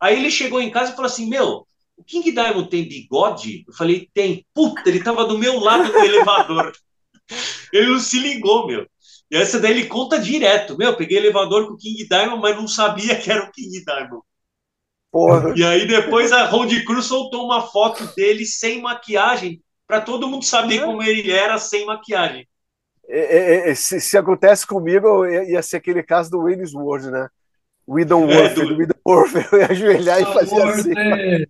Aí 0.00 0.18
ele 0.18 0.30
chegou 0.30 0.60
em 0.60 0.70
casa 0.70 0.92
e 0.92 0.94
falou 0.94 1.10
assim: 1.10 1.28
Meu, 1.28 1.66
o 1.96 2.04
King 2.04 2.32
Diamond 2.32 2.70
tem 2.70 2.88
bigode? 2.88 3.64
Eu 3.66 3.74
falei: 3.74 4.08
Tem. 4.14 4.46
Puta, 4.54 4.88
ele 4.88 5.02
tava 5.02 5.24
do 5.26 5.38
meu 5.38 5.60
lado 5.60 5.92
do 5.92 5.98
elevador. 5.98 6.72
Ele 7.72 7.86
não 7.86 8.00
se 8.00 8.18
ligou, 8.18 8.66
meu. 8.66 8.84
E 9.30 9.36
essa 9.36 9.60
daí 9.60 9.70
ele 9.70 9.86
conta 9.86 10.18
direto. 10.18 10.76
Meu, 10.76 10.96
peguei 10.96 11.18
elevador 11.18 11.68
com 11.68 11.74
o 11.74 11.76
King 11.76 12.04
Diamond, 12.08 12.42
mas 12.42 12.56
não 12.56 12.66
sabia 12.66 13.14
que 13.14 13.30
era 13.30 13.44
o 13.44 13.52
King 13.52 13.84
Diamond. 13.84 14.22
Porra. 15.10 15.54
E 15.56 15.64
aí 15.64 15.86
depois 15.86 16.32
a 16.32 16.46
Road 16.46 16.84
Cruz 16.84 17.06
soltou 17.06 17.44
uma 17.44 17.62
foto 17.62 18.04
dele 18.14 18.44
sem 18.44 18.80
maquiagem, 18.80 19.62
para 19.86 20.00
todo 20.00 20.28
mundo 20.28 20.44
saber 20.44 20.84
como 20.84 21.02
ele 21.02 21.30
era 21.30 21.58
sem 21.58 21.84
maquiagem. 21.84 22.48
É, 23.08 23.20
é, 23.20 23.70
é 23.70 23.74
se, 23.74 24.00
se, 24.00 24.16
acontece 24.16 24.64
comigo, 24.64 25.26
ia 25.26 25.62
ser 25.62 25.78
aquele 25.78 26.02
caso 26.02 26.30
do 26.30 26.40
Willis 26.40 26.72
Ward, 26.74 27.10
né? 27.10 27.28
We 27.90 28.04
don't 28.04 28.28
do... 28.54 28.76
we 28.76 28.86
don't 28.86 29.00
work. 29.04 29.34
Eu 29.52 29.58
ia 29.58 29.66
ajoelhar 29.66 30.20
e 30.20 30.24
fazer 30.26 30.62
assim. 30.62 30.92
É. 30.96 31.44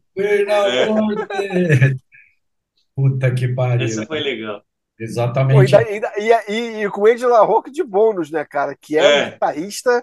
Puta 2.97 3.35
que 3.35 3.49
pariu. 3.49 3.85
Essa 3.85 4.07
foi 4.07 4.21
legal. 4.21 4.63
Exatamente. 4.99 5.71
Pô, 5.71 5.81
e, 5.83 6.01
e, 6.19 6.33
e, 6.49 6.85
e, 6.85 6.91
com 6.91 7.03
o 7.03 7.09
Ed 7.09 7.25
LaRocque 7.27 7.71
de 7.71 7.85
bônus, 7.85 8.31
né, 8.31 8.43
cara? 8.43 8.75
Que 8.75 8.97
é, 8.97 9.03
é. 9.03 9.27
um 9.27 9.31
guitarrista 9.33 10.03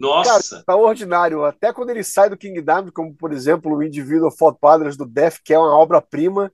Nossa. 0.00 0.30
Cara, 0.30 0.40
extraordinário. 0.40 1.44
Até 1.44 1.70
quando 1.74 1.90
ele 1.90 2.02
sai 2.02 2.30
do 2.30 2.38
King 2.38 2.62
Diamond, 2.62 2.90
como 2.92 3.14
por 3.14 3.30
exemplo 3.30 3.76
o 3.76 3.82
Individual 3.82 4.30
Fault 4.30 4.58
Padres 4.58 4.96
do 4.96 5.04
Def, 5.04 5.40
que 5.44 5.52
é 5.52 5.58
uma 5.58 5.76
obra-prima, 5.76 6.50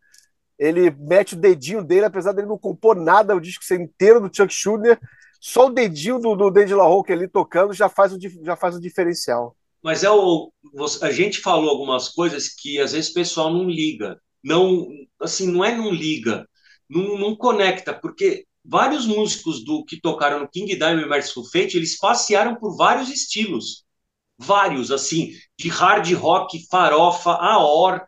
ele 0.59 0.91
mete 0.99 1.35
o 1.35 1.39
dedinho 1.39 1.85
dele, 1.85 2.07
apesar 2.07 2.33
dele 2.33 2.49
não 2.49 2.59
compor 2.59 2.97
nada, 2.97 3.37
o 3.37 3.41
disco 3.41 3.65
ser 3.65 3.81
inteiro 3.81 4.21
do 4.21 4.35
Chuck 4.35 4.53
Schuldiner, 4.53 4.99
só 5.45 5.67
o 5.67 5.71
dedinho 5.71 6.21
do, 6.21 6.37
do 6.37 6.51
Dandy 6.51 6.73
LaRocque 6.73 7.13
ali 7.13 7.27
tocando 7.27 7.75
já 7.75 7.89
faz, 7.89 8.13
o, 8.13 8.19
já 8.45 8.55
faz 8.55 8.77
o 8.77 8.81
diferencial. 8.81 9.57
Mas 9.83 10.05
é 10.05 10.11
o, 10.11 10.53
a 11.03 11.11
gente 11.11 11.41
falou 11.41 11.69
algumas 11.69 12.09
coisas 12.09 12.49
que 12.49 12.79
às 12.79 12.93
vezes 12.93 13.11
o 13.11 13.15
pessoal 13.15 13.53
não 13.53 13.69
liga. 13.69 14.17
Não, 14.43 14.87
assim, 15.21 15.51
não 15.51 15.65
é 15.65 15.77
não 15.77 15.91
liga 15.91 16.47
não, 16.93 17.19
não 17.19 17.37
conecta, 17.37 17.95
porque 17.95 18.47
vários 18.65 19.07
músicos 19.07 19.65
do 19.65 19.85
que 19.85 20.01
tocaram 20.01 20.41
no 20.41 20.49
King 20.49 20.77
Diamond 20.77 21.09
Merciful 21.09 21.45
Fate, 21.45 21.77
eles 21.77 21.99
passearam 21.99 22.57
por 22.57 22.77
vários 22.77 23.09
estilos. 23.09 23.85
Vários, 24.39 24.91
assim, 24.91 25.33
de 25.59 25.69
hard 25.69 26.13
rock, 26.15 26.67
farofa, 26.71 27.33
aor, 27.33 28.03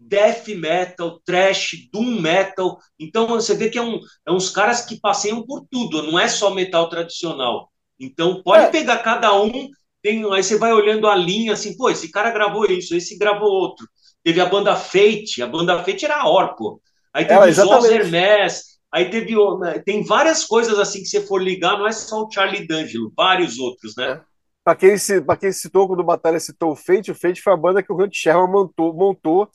death 0.00 0.48
metal, 0.48 1.20
trash, 1.24 1.88
doom 1.92 2.20
metal. 2.20 2.78
Então 2.98 3.28
você 3.28 3.54
vê 3.54 3.68
que 3.68 3.78
é, 3.78 3.82
um, 3.82 4.00
é 4.26 4.32
uns 4.32 4.50
caras 4.50 4.82
que 4.82 4.98
passeiam 4.98 5.44
por 5.44 5.66
tudo, 5.70 6.02
não 6.02 6.18
é 6.18 6.26
só 6.26 6.50
metal 6.50 6.88
tradicional. 6.88 7.70
Então 7.98 8.42
pode 8.42 8.64
é. 8.64 8.70
pegar 8.70 8.98
cada 8.98 9.38
um, 9.38 9.68
tem, 10.02 10.24
aí 10.32 10.42
você 10.42 10.56
vai 10.56 10.72
olhando 10.72 11.06
a 11.06 11.14
linha 11.14 11.52
assim, 11.52 11.76
pô, 11.76 11.90
esse 11.90 12.10
cara 12.10 12.30
gravou 12.30 12.64
isso, 12.66 12.96
esse 12.96 13.18
gravou 13.18 13.50
outro. 13.50 13.86
Teve 14.24 14.40
a 14.40 14.46
banda 14.46 14.74
Fate, 14.74 15.42
a 15.42 15.46
banda 15.46 15.82
Fate 15.84 16.06
era 16.06 16.16
a 16.16 16.28
Orco. 16.28 16.80
Aí 17.12 17.24
teve 17.26 17.40
é, 17.40 17.50
os 17.50 17.84
Hermes, 17.84 18.62
aí 18.92 19.10
teve 19.10 19.34
né, 19.58 19.78
tem 19.84 20.04
várias 20.04 20.44
coisas 20.44 20.78
assim 20.78 21.00
que 21.00 21.08
você 21.08 21.20
for 21.20 21.42
ligar, 21.42 21.78
não 21.78 21.86
é 21.86 21.92
só 21.92 22.22
o 22.22 22.30
Charlie 22.30 22.66
D'Angelo, 22.66 23.12
vários 23.16 23.58
outros, 23.58 23.94
né? 23.96 24.12
É. 24.12 24.30
Para 24.62 24.76
quem, 24.76 24.98
se, 24.98 25.22
quem 25.40 25.52
citou 25.52 25.88
quando 25.88 26.00
o 26.00 26.04
Batalha 26.04 26.38
citou 26.38 26.72
o 26.72 26.76
Fate, 26.76 27.10
o 27.10 27.14
Fate 27.14 27.40
foi 27.40 27.52
a 27.52 27.56
banda 27.56 27.82
que 27.82 27.90
o 27.90 27.96
Hunt 27.96 28.14
Sherman 28.14 28.46
montou, 28.46 28.92
montou 28.92 29.50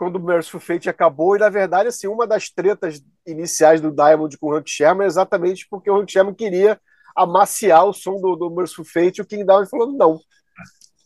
quando 0.00 0.16
o 0.16 0.24
Merciful 0.24 0.60
Fate 0.60 0.88
acabou, 0.88 1.36
e 1.36 1.38
na 1.38 1.50
verdade, 1.50 1.90
assim, 1.90 2.06
uma 2.06 2.26
das 2.26 2.48
tretas 2.48 3.02
iniciais 3.26 3.82
do 3.82 3.90
Diamond 3.90 4.34
com 4.38 4.46
o 4.46 4.56
Hunt 4.56 4.66
Sherman 4.66 5.04
é 5.04 5.06
exatamente 5.06 5.66
porque 5.68 5.90
o 5.90 5.98
Hunt 6.00 6.10
Sherman 6.10 6.32
queria 6.32 6.80
amaciar 7.14 7.84
o 7.84 7.92
som 7.92 8.18
do, 8.18 8.34
do 8.34 8.48
Merciful 8.48 8.86
Fate, 8.86 9.18
e 9.18 9.20
o 9.20 9.26
King 9.26 9.44
Diamond 9.44 9.68
falou 9.68 9.92
não. 9.92 10.18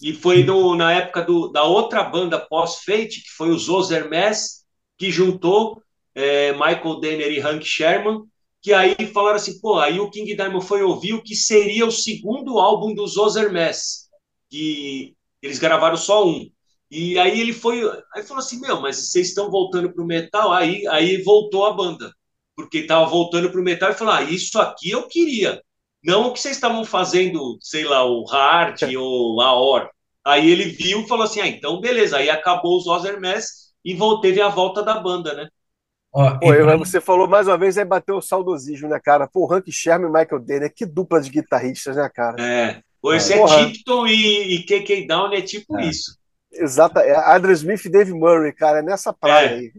E 0.00 0.12
foi 0.12 0.44
no, 0.44 0.76
na 0.76 0.92
época 0.92 1.22
do, 1.22 1.48
da 1.48 1.64
outra 1.64 2.04
banda 2.04 2.38
pós-Fate, 2.38 3.20
que 3.22 3.30
foi 3.36 3.50
os 3.50 3.68
Os 3.68 3.90
Hermes, 3.90 4.64
que 4.96 5.10
juntou 5.10 5.82
é, 6.14 6.52
Michael 6.52 7.00
Denner 7.00 7.32
e 7.32 7.40
Hank 7.40 7.64
Sherman, 7.64 8.22
que 8.62 8.72
aí 8.72 8.94
falaram 9.12 9.36
assim, 9.36 9.58
pô, 9.60 9.80
aí 9.80 9.98
o 9.98 10.08
King 10.08 10.36
Diamond 10.36 10.64
foi 10.64 10.84
ouvir 10.84 11.14
o 11.14 11.22
que 11.22 11.34
seria 11.34 11.84
o 11.84 11.90
segundo 11.90 12.60
álbum 12.60 12.94
dos 12.94 13.16
Ozermess, 13.16 14.08
que 14.48 15.16
eles 15.42 15.58
gravaram 15.58 15.96
só 15.96 16.24
um. 16.24 16.48
E 16.94 17.18
aí 17.18 17.40
ele 17.40 17.52
foi, 17.52 17.82
aí 18.14 18.22
falou 18.22 18.40
assim, 18.40 18.60
meu, 18.60 18.80
mas 18.80 19.10
vocês 19.10 19.28
estão 19.28 19.50
voltando 19.50 19.92
pro 19.92 20.06
metal? 20.06 20.52
Aí, 20.52 20.86
aí 20.86 21.20
voltou 21.22 21.66
a 21.66 21.72
banda, 21.72 22.12
porque 22.54 22.78
estava 22.78 23.04
voltando 23.04 23.50
pro 23.50 23.64
metal 23.64 23.90
e 23.90 23.94
falou, 23.94 24.14
ah, 24.14 24.22
isso 24.22 24.60
aqui 24.60 24.90
eu 24.90 25.08
queria, 25.08 25.60
não 26.04 26.28
o 26.28 26.32
que 26.32 26.38
vocês 26.38 26.54
estavam 26.54 26.84
fazendo, 26.84 27.58
sei 27.60 27.82
lá, 27.82 28.04
o 28.04 28.24
Hard 28.24 28.80
ou 28.96 29.40
a 29.40 29.58
Or. 29.58 29.90
Aí 30.24 30.48
ele 30.48 30.66
viu 30.66 31.00
e 31.00 31.08
falou 31.08 31.24
assim, 31.24 31.40
ah, 31.40 31.48
então 31.48 31.80
beleza, 31.80 32.18
aí 32.18 32.30
acabou 32.30 32.76
os 32.78 32.86
Ozermess 32.86 33.72
e 33.84 33.98
teve 34.22 34.40
a 34.40 34.48
volta 34.48 34.80
da 34.80 35.00
banda, 35.00 35.34
né? 35.34 35.48
Ó, 36.12 36.30
Pô, 36.38 36.46
pra... 36.46 36.76
Você 36.76 37.00
falou 37.00 37.26
mais 37.26 37.48
uma 37.48 37.58
vez, 37.58 37.76
aí 37.76 37.84
bateu 37.84 38.18
o 38.18 38.22
saudosismo, 38.22 38.88
né, 38.88 39.00
cara? 39.02 39.26
Pô, 39.26 39.52
Hank 39.52 39.72
Sherman 39.72 40.10
e 40.10 40.12
Michael 40.12 40.40
Denner, 40.40 40.72
que 40.72 40.86
dupla 40.86 41.20
de 41.20 41.28
guitarristas, 41.28 41.96
né, 41.96 42.08
cara? 42.08 42.40
É. 42.40 42.80
Pô, 43.02 43.12
esse 43.12 43.32
é, 43.32 43.40
é 43.40 43.72
Tipton 43.72 44.06
e, 44.06 44.54
e 44.54 44.62
KK 44.62 45.08
Down 45.08 45.32
é 45.32 45.42
tipo 45.42 45.76
é. 45.76 45.88
isso. 45.88 46.22
Exato. 46.56 46.98
É 46.98 47.14
Adrian 47.14 47.52
Smith 47.55 47.85
e 47.85 47.90
Dave 47.90 48.12
Murray, 48.12 48.52
cara, 48.52 48.78
é 48.78 48.82
nessa 48.82 49.12
praia 49.12 49.47
é. 49.47 49.55
aí. 49.55 49.72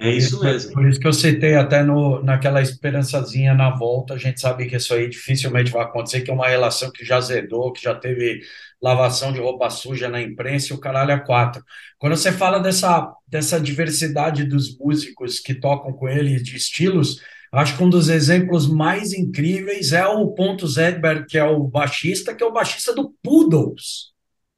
É 0.00 0.10
isso 0.10 0.40
mesmo. 0.40 0.72
Por 0.72 0.86
isso 0.86 1.00
que 1.00 1.08
eu 1.08 1.12
citei 1.12 1.56
até 1.56 1.82
no, 1.82 2.22
naquela 2.22 2.62
esperançazinha 2.62 3.52
na 3.52 3.70
volta, 3.70 4.14
a 4.14 4.18
gente 4.18 4.40
sabe 4.40 4.66
que 4.66 4.76
isso 4.76 4.94
aí 4.94 5.08
dificilmente 5.08 5.72
vai 5.72 5.82
acontecer, 5.82 6.20
que 6.20 6.30
é 6.30 6.34
uma 6.34 6.46
relação 6.46 6.92
que 6.92 7.04
já 7.04 7.20
zedou, 7.20 7.72
que 7.72 7.82
já 7.82 7.96
teve 7.96 8.40
lavação 8.80 9.32
de 9.32 9.40
roupa 9.40 9.68
suja 9.70 10.08
na 10.08 10.22
imprensa 10.22 10.72
e 10.72 10.76
o 10.76 10.78
caralho 10.78 11.12
a 11.12 11.18
quatro. 11.18 11.64
Quando 11.98 12.16
você 12.16 12.30
fala 12.30 12.60
dessa, 12.60 13.12
dessa 13.26 13.60
diversidade 13.60 14.44
dos 14.44 14.78
músicos 14.78 15.40
que 15.40 15.52
tocam 15.52 15.92
com 15.92 16.08
ele, 16.08 16.40
de 16.40 16.56
estilos, 16.56 17.20
acho 17.52 17.76
que 17.76 17.82
um 17.82 17.90
dos 17.90 18.08
exemplos 18.08 18.68
mais 18.68 19.12
incríveis 19.12 19.90
é 19.92 20.06
o 20.06 20.28
Pontus 20.28 20.76
Edberg, 20.76 21.26
que 21.26 21.36
é 21.36 21.44
o 21.44 21.64
baixista, 21.64 22.32
que 22.32 22.44
é 22.44 22.46
o 22.46 22.52
baixista 22.52 22.94
do 22.94 23.12
Poodles. 23.20 24.12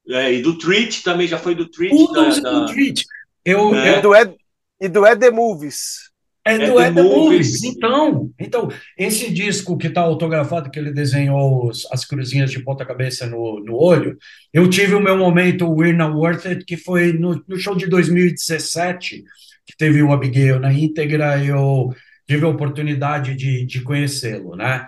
É, 0.09 0.33
e 0.33 0.41
do 0.41 0.57
Treat 0.57 1.03
também, 1.03 1.27
já 1.27 1.37
foi 1.37 1.55
do 1.55 1.69
Treat. 1.69 1.95
Da, 2.13 2.29
e 2.29 2.41
do 2.41 2.65
Treat. 2.67 3.05
Eu, 3.45 3.73
é. 3.75 3.97
eu, 3.97 4.01
do 4.01 4.15
Ed, 4.15 4.35
e 4.79 4.87
do 4.89 5.05
Ed 5.05 5.19
The 5.19 5.31
Movies. 5.31 6.11
É 6.43 6.57
do 6.57 6.81
Ed 6.81 6.95
The 6.95 7.03
Movies. 7.03 7.63
Então, 7.63 8.31
então, 8.39 8.67
esse 8.97 9.31
disco 9.31 9.77
que 9.77 9.87
está 9.87 10.01
autografado, 10.01 10.71
que 10.71 10.79
ele 10.79 10.91
desenhou 10.91 11.67
os, 11.67 11.87
as 11.91 12.03
cruzinhas 12.03 12.49
de 12.49 12.63
ponta-cabeça 12.63 13.27
no, 13.27 13.59
no 13.59 13.75
olho, 13.75 14.17
eu 14.51 14.67
tive 14.67 14.95
o 14.95 14.99
meu 14.99 15.15
momento 15.17 15.69
We're 15.69 15.95
Not 15.95 16.15
Worth 16.15 16.45
It, 16.47 16.65
que 16.65 16.77
foi 16.77 17.13
no, 17.13 17.43
no 17.47 17.57
show 17.57 17.75
de 17.75 17.87
2017, 17.87 19.23
que 19.65 19.77
teve 19.77 20.01
o 20.01 20.11
Abigail 20.11 20.59
na 20.59 20.73
íntegra, 20.73 21.43
eu 21.43 21.93
tive 22.27 22.45
a 22.45 22.49
oportunidade 22.49 23.35
de, 23.35 23.65
de 23.65 23.81
conhecê-lo, 23.81 24.55
né? 24.55 24.87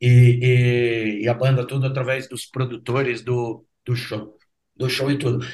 E, 0.00 1.18
e, 1.20 1.24
e, 1.24 1.28
a 1.28 1.34
banda 1.34 1.66
tudo 1.66 1.86
através 1.86 2.28
dos 2.28 2.44
produtores 2.44 3.22
do, 3.22 3.64
do 3.84 3.96
show, 3.96 4.36
do 4.76 4.88
show 4.88 5.10
e 5.10 5.18
tudo. 5.18 5.44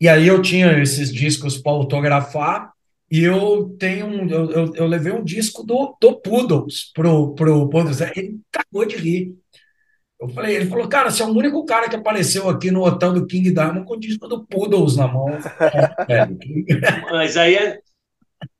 E 0.00 0.08
aí 0.08 0.26
eu 0.26 0.42
tinha 0.42 0.80
esses 0.82 1.12
discos 1.12 1.58
para 1.58 1.72
autografar, 1.72 2.72
e 3.12 3.22
eu 3.24 3.76
tenho 3.78 4.06
um, 4.06 4.26
eu, 4.26 4.50
eu, 4.50 4.74
eu, 4.74 4.86
levei 4.86 5.12
um 5.12 5.22
disco 5.22 5.62
do, 5.62 5.94
do 6.00 6.18
Poodles 6.18 6.90
pro, 6.94 7.34
pro 7.34 7.68
Poodles. 7.68 8.00
Ele 8.00 8.40
acabou 8.50 8.86
de 8.86 8.96
rir. 8.96 9.34
Eu 10.18 10.30
falei, 10.30 10.56
ele 10.56 10.66
falou, 10.66 10.88
cara, 10.88 11.10
você 11.10 11.22
é 11.22 11.26
o 11.26 11.28
único 11.28 11.62
cara 11.66 11.90
que 11.90 11.96
apareceu 11.96 12.48
aqui 12.48 12.70
no 12.70 12.82
hotel 12.82 13.12
do 13.12 13.26
King 13.26 13.50
Diamond 13.50 13.84
com 13.84 13.94
o 13.94 14.00
disco 14.00 14.26
do 14.26 14.46
Poodles 14.46 14.96
na 14.96 15.08
mão. 15.08 15.26
Mas 17.12 17.36
aí 17.36 17.54
é... 17.54 17.80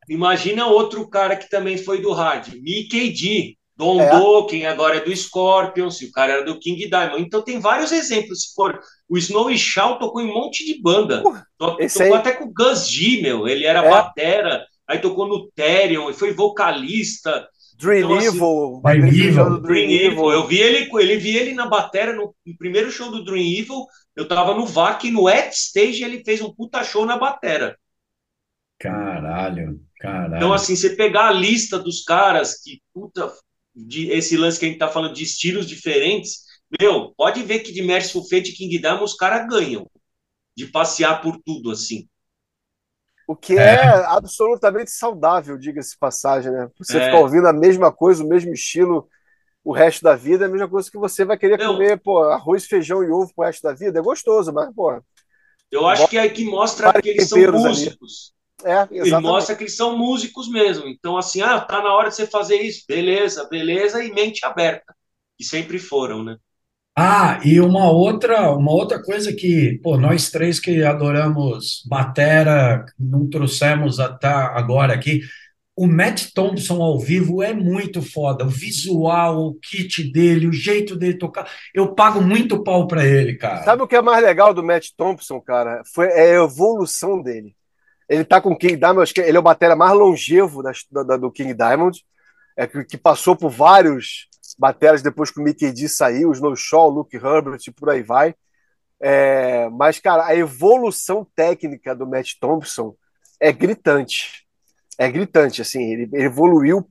imagina 0.06 0.66
outro 0.66 1.08
cara 1.08 1.34
que 1.34 1.48
também 1.48 1.78
foi 1.78 2.02
do 2.02 2.12
hard, 2.12 2.48
Mickey 2.60 3.10
D. 3.10 3.56
Don 3.76 4.00
é. 4.00 4.10
Dokken 4.10 4.66
agora 4.66 4.96
é 4.96 5.00
do 5.00 5.14
Scorpions, 5.14 6.00
o 6.02 6.12
cara 6.12 6.34
era 6.34 6.44
do 6.44 6.58
King 6.58 6.88
Diamond. 6.88 7.22
Então 7.22 7.42
tem 7.42 7.58
vários 7.58 7.90
exemplos. 7.90 8.42
Se 8.42 8.54
for, 8.54 8.78
o 9.08 9.16
Snow 9.16 9.50
e 9.50 9.58
Shaw 9.58 9.98
tocou 9.98 10.20
em 10.20 10.30
um 10.30 10.34
monte 10.34 10.64
de 10.64 10.80
banda. 10.80 11.22
Uh, 11.22 11.42
tocou 11.58 12.02
aí... 12.02 12.12
até 12.12 12.32
com 12.32 12.44
o 12.44 12.52
Gus 12.52 12.88
G, 12.88 13.22
meu. 13.22 13.48
Ele 13.48 13.64
era 13.64 13.84
é. 13.84 13.90
batera, 13.90 14.64
aí 14.86 14.98
tocou 14.98 15.26
no 15.26 15.50
Therion, 15.52 16.10
e 16.10 16.14
foi 16.14 16.32
vocalista. 16.32 17.48
Dream 17.78 18.04
então, 18.04 18.20
Evil. 18.20 18.82
Assim, 18.84 19.00
Dream, 19.00 19.08
Evil. 19.08 19.60
Dream 19.60 19.90
Evil. 19.90 20.30
Eu 20.30 20.46
vi 20.46 20.58
ele, 20.60 20.90
ele 21.00 21.16
vi 21.16 21.36
ele 21.36 21.54
na 21.54 21.66
batera 21.66 22.12
no, 22.12 22.34
no, 22.46 22.56
primeiro 22.56 22.90
show 22.90 23.10
do 23.10 23.24
Dream 23.24 23.44
Evil. 23.44 23.86
Eu 24.14 24.28
tava 24.28 24.54
no 24.54 24.66
VAC, 24.66 25.10
no 25.10 25.26
At 25.26 25.52
Stage, 25.52 26.04
ele 26.04 26.22
fez 26.22 26.40
um 26.42 26.54
puta 26.54 26.84
show 26.84 27.06
na 27.06 27.16
batera. 27.16 27.76
Caralho, 28.78 29.80
caralho. 29.98 30.36
Então, 30.36 30.52
assim, 30.52 30.76
você 30.76 30.90
pegar 30.90 31.28
a 31.28 31.32
lista 31.32 31.78
dos 31.78 32.02
caras 32.02 32.60
que, 32.60 32.80
puta, 32.92 33.32
de 33.74 34.10
esse 34.10 34.36
lance 34.36 34.58
que 34.58 34.66
a 34.66 34.68
gente 34.68 34.78
tá 34.78 34.88
falando 34.88 35.14
de 35.14 35.22
estilos 35.22 35.66
diferentes, 35.66 36.42
meu, 36.80 37.12
pode 37.16 37.42
ver 37.42 37.60
que 37.60 37.72
de 37.72 37.82
Merciful 37.82 38.28
Fate 38.28 38.50
e 38.50 38.54
King 38.54 38.78
Diamond 38.78 39.04
os 39.04 39.14
caras 39.14 39.46
ganham 39.48 39.86
de 40.56 40.66
passear 40.66 41.20
por 41.20 41.40
tudo 41.44 41.70
assim. 41.70 42.08
O 43.26 43.36
que 43.36 43.56
é, 43.56 43.74
é 43.74 44.04
absolutamente 44.06 44.90
saudável, 44.90 45.56
diga-se 45.56 45.96
passagem, 45.96 46.52
né? 46.52 46.68
Você 46.78 46.98
é. 46.98 47.04
ficar 47.06 47.20
ouvindo 47.20 47.46
a 47.46 47.52
mesma 47.52 47.92
coisa, 47.92 48.24
o 48.24 48.28
mesmo 48.28 48.52
estilo 48.52 49.08
o 49.64 49.72
resto 49.72 50.02
da 50.02 50.16
vida, 50.16 50.44
é 50.44 50.48
a 50.48 50.50
mesma 50.50 50.68
coisa 50.68 50.90
que 50.90 50.98
você 50.98 51.24
vai 51.24 51.38
querer 51.38 51.58
Não. 51.58 51.74
comer, 51.74 52.00
pô, 52.00 52.22
arroz, 52.24 52.66
feijão 52.66 53.02
e 53.04 53.10
ovo 53.10 53.32
pro 53.34 53.44
resto 53.44 53.62
da 53.62 53.72
vida. 53.72 53.98
É 53.98 54.02
gostoso, 54.02 54.52
mas, 54.52 54.74
pô. 54.74 55.00
Eu 55.70 55.86
acho 55.86 56.08
que 56.08 56.18
é 56.18 56.28
que 56.28 56.44
mostra 56.44 57.00
que 57.00 57.08
eles 57.08 57.28
são 57.28 57.38
músicos. 57.52 58.34
É, 58.64 58.86
Ele 58.90 59.18
mostra 59.18 59.54
que 59.56 59.64
eles 59.64 59.76
são 59.76 59.96
músicos 59.96 60.48
mesmo. 60.48 60.86
Então, 60.86 61.16
assim, 61.16 61.40
ah, 61.42 61.60
tá 61.60 61.82
na 61.82 61.94
hora 61.94 62.08
de 62.08 62.16
você 62.16 62.26
fazer 62.26 62.56
isso. 62.56 62.84
Beleza, 62.88 63.48
beleza, 63.48 64.02
e 64.02 64.12
mente 64.12 64.44
aberta. 64.44 64.94
Que 65.36 65.44
sempre 65.44 65.78
foram, 65.78 66.22
né? 66.22 66.36
Ah, 66.96 67.40
e 67.42 67.58
uma 67.58 67.90
outra, 67.90 68.50
uma 68.52 68.70
outra 68.70 69.02
coisa 69.02 69.32
que, 69.32 69.80
pô, 69.82 69.96
nós 69.96 70.30
três 70.30 70.60
que 70.60 70.84
adoramos 70.84 71.82
batera, 71.88 72.84
não 72.98 73.28
trouxemos 73.30 73.98
até 73.98 74.28
agora 74.28 74.92
aqui, 74.92 75.22
o 75.74 75.86
Matt 75.86 76.32
Thompson 76.34 76.82
ao 76.82 76.98
vivo 76.98 77.42
é 77.42 77.54
muito 77.54 78.02
foda. 78.02 78.44
O 78.44 78.48
visual, 78.48 79.46
o 79.46 79.54
kit 79.54 80.12
dele, 80.12 80.46
o 80.46 80.52
jeito 80.52 80.94
dele 80.94 81.16
tocar. 81.16 81.50
Eu 81.74 81.94
pago 81.94 82.20
muito 82.20 82.62
pau 82.62 82.86
pra 82.86 83.06
ele, 83.06 83.36
cara. 83.36 83.64
Sabe 83.64 83.82
o 83.82 83.88
que 83.88 83.96
é 83.96 84.02
mais 84.02 84.22
legal 84.22 84.52
do 84.52 84.62
Matt 84.62 84.90
Thompson, 84.94 85.40
cara? 85.40 85.82
Foi 85.94 86.06
é 86.08 86.32
a 86.32 86.44
evolução 86.44 87.22
dele. 87.22 87.56
Ele 88.12 88.24
tá 88.24 88.40
com 88.40 88.50
o 88.50 88.58
King 88.58 88.76
Diamond, 88.76 89.02
acho 89.02 89.14
que 89.14 89.20
ele 89.20 89.36
é 89.36 89.40
o 89.40 89.42
batera 89.42 89.74
mais 89.74 89.92
longevo 89.92 90.62
da, 90.62 90.72
da, 91.02 91.16
do 91.16 91.30
King 91.30 91.54
Diamond, 91.54 91.98
é 92.56 92.66
que, 92.66 92.84
que, 92.84 92.98
passou 92.98 93.34
por 93.34 93.50
vários 93.50 94.28
bateras 94.58 95.00
depois 95.00 95.30
que 95.30 95.40
o 95.40 95.42
Mickey 95.42 95.72
D 95.72 95.88
saiu, 95.88 96.28
o 96.28 96.32
Snow 96.32 96.54
Shaw, 96.54 96.88
o 96.90 96.94
Luke 96.96 97.16
Herbert 97.16 97.60
e 97.66 97.70
por 97.70 97.88
aí 97.88 98.02
vai. 98.02 98.34
É, 99.00 99.68
mas, 99.70 99.98
cara, 99.98 100.26
a 100.26 100.36
evolução 100.36 101.26
técnica 101.34 101.94
do 101.94 102.06
Matt 102.06 102.34
Thompson 102.38 102.94
é 103.40 103.50
gritante. 103.50 104.46
É 104.98 105.10
gritante, 105.10 105.62
assim, 105.62 105.82
ele, 105.82 106.08
ele 106.12 106.24
evoluiu 106.24 106.86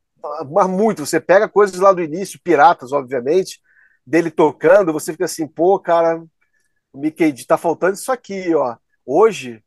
mas 0.50 0.68
muito. 0.68 1.06
Você 1.06 1.20
pega 1.20 1.48
coisas 1.48 1.80
lá 1.80 1.92
do 1.92 2.02
início, 2.02 2.40
piratas, 2.44 2.92
obviamente, 2.92 3.60
dele 4.06 4.32
tocando, 4.32 4.94
você 4.94 5.12
fica 5.12 5.26
assim, 5.26 5.48
pô, 5.48 5.80
cara, 5.80 6.22
o 6.94 7.00
Mickey 7.00 7.32
D 7.32 7.46
tá 7.46 7.58
faltando 7.58 7.94
isso 7.94 8.12
aqui, 8.12 8.54
ó. 8.56 8.76
Hoje, 9.06 9.64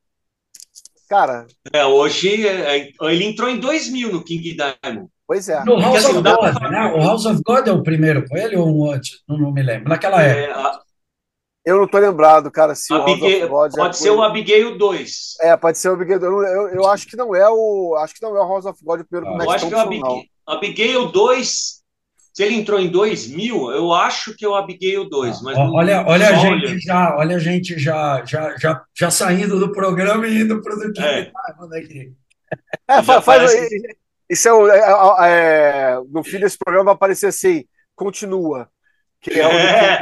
Cara. 1.15 1.47
É, 1.73 1.87
hoje 1.87 2.45
é, 2.45 2.77
é, 2.77 2.93
ele 3.03 3.25
entrou 3.25 3.49
em 3.49 3.61
2000 3.61 4.11
no 4.11 4.25
King 4.25 4.57
Diamond. 4.57 5.09
Pois 5.25 5.49
é. 5.49 5.65
No 5.65 5.81
House 5.81 6.05
assim, 6.05 6.19
of 6.19 6.23
God, 6.23 6.71
né? 6.73 6.93
O 6.93 7.01
House 7.01 7.25
of 7.25 7.41
God 7.47 7.69
é 7.69 7.73
o 7.73 7.85
primeiro 7.85 8.27
com 8.29 8.37
ele 8.37 8.57
ou 8.57 8.67
um 8.67 8.91
antes? 8.91 9.23
Não, 9.29 9.39
não 9.39 9.53
me 9.53 9.63
lembro. 9.63 9.89
Naquela 9.89 10.21
é, 10.21 10.47
época. 10.47 10.61
A... 10.61 10.81
Eu 11.65 11.79
não 11.79 11.87
tô 11.87 11.99
lembrado, 11.99 12.51
cara, 12.51 12.75
se 12.75 12.93
Abigail, 12.93 13.47
o 13.47 13.57
House 13.57 13.75
of 13.75 13.77
God 13.77 13.87
Pode 13.87 13.97
ser 13.97 14.11
o 14.11 14.23
Abigail 14.25 14.77
2. 14.77 15.35
É, 15.41 15.57
pode 15.57 15.79
ser 15.79 15.89
o 15.89 15.93
Abigail 15.93 16.19
2. 16.19 16.33
Eu, 16.33 16.43
eu, 16.43 16.69
eu, 16.75 16.87
acho 16.89 17.07
que 17.07 17.17
não 17.17 17.33
é 17.33 17.49
o. 17.49 17.95
Acho 18.01 18.15
que 18.15 18.23
não 18.23 18.37
é 18.37 18.41
o 18.41 18.49
House 18.49 18.67
of 18.67 18.85
God 18.85 19.03
o 19.03 19.05
primeiro 19.05 19.37
ah, 19.37 19.45
Eu 19.45 19.51
acho 19.53 19.69
que 19.69 19.75
é 19.75 19.77
o 19.77 19.81
Abigail, 19.81 20.23
Abigail 20.45 21.07
2 21.13 21.84
se 22.35 22.43
ele 22.43 22.57
entrou 22.57 22.81
em 22.81 22.91
2000, 22.91 23.71
eu 23.71 23.93
acho 23.93 24.35
que 24.35 24.45
é 24.45 24.49
o 24.49 24.57
Abigail 24.57 25.09
2. 25.09 25.41
Mas 25.43 25.57
olha, 25.57 26.05
olha 26.05 26.31
a 26.31 26.35
gente 26.35 26.67
olha. 26.67 26.81
já, 26.81 27.17
olha 27.17 27.37
a 27.37 27.39
gente 27.39 27.79
já, 27.79 28.25
já, 28.27 28.57
já, 28.59 28.85
já 28.93 29.09
saindo 29.09 29.57
do 29.57 29.71
programa 29.71 30.27
e 30.27 30.41
indo 30.41 30.61
para 30.61 30.75
o 30.75 30.77
do 30.77 31.01
é. 31.01 31.31
é, 32.89 33.03
faz, 33.05 33.25
faz, 33.25 33.53
isso 34.29 34.49
é, 34.49 34.79
é, 34.79 34.81
é, 34.81 34.91
é, 35.29 36.01
no 36.11 36.25
fim 36.25 36.41
desse 36.41 36.59
programa 36.59 36.87
vai 36.87 36.95
aparecer 36.95 37.29
assim, 37.29 37.65
continua. 37.95 38.69
Que 39.25 39.41
é, 39.41 39.43
é 39.43 40.01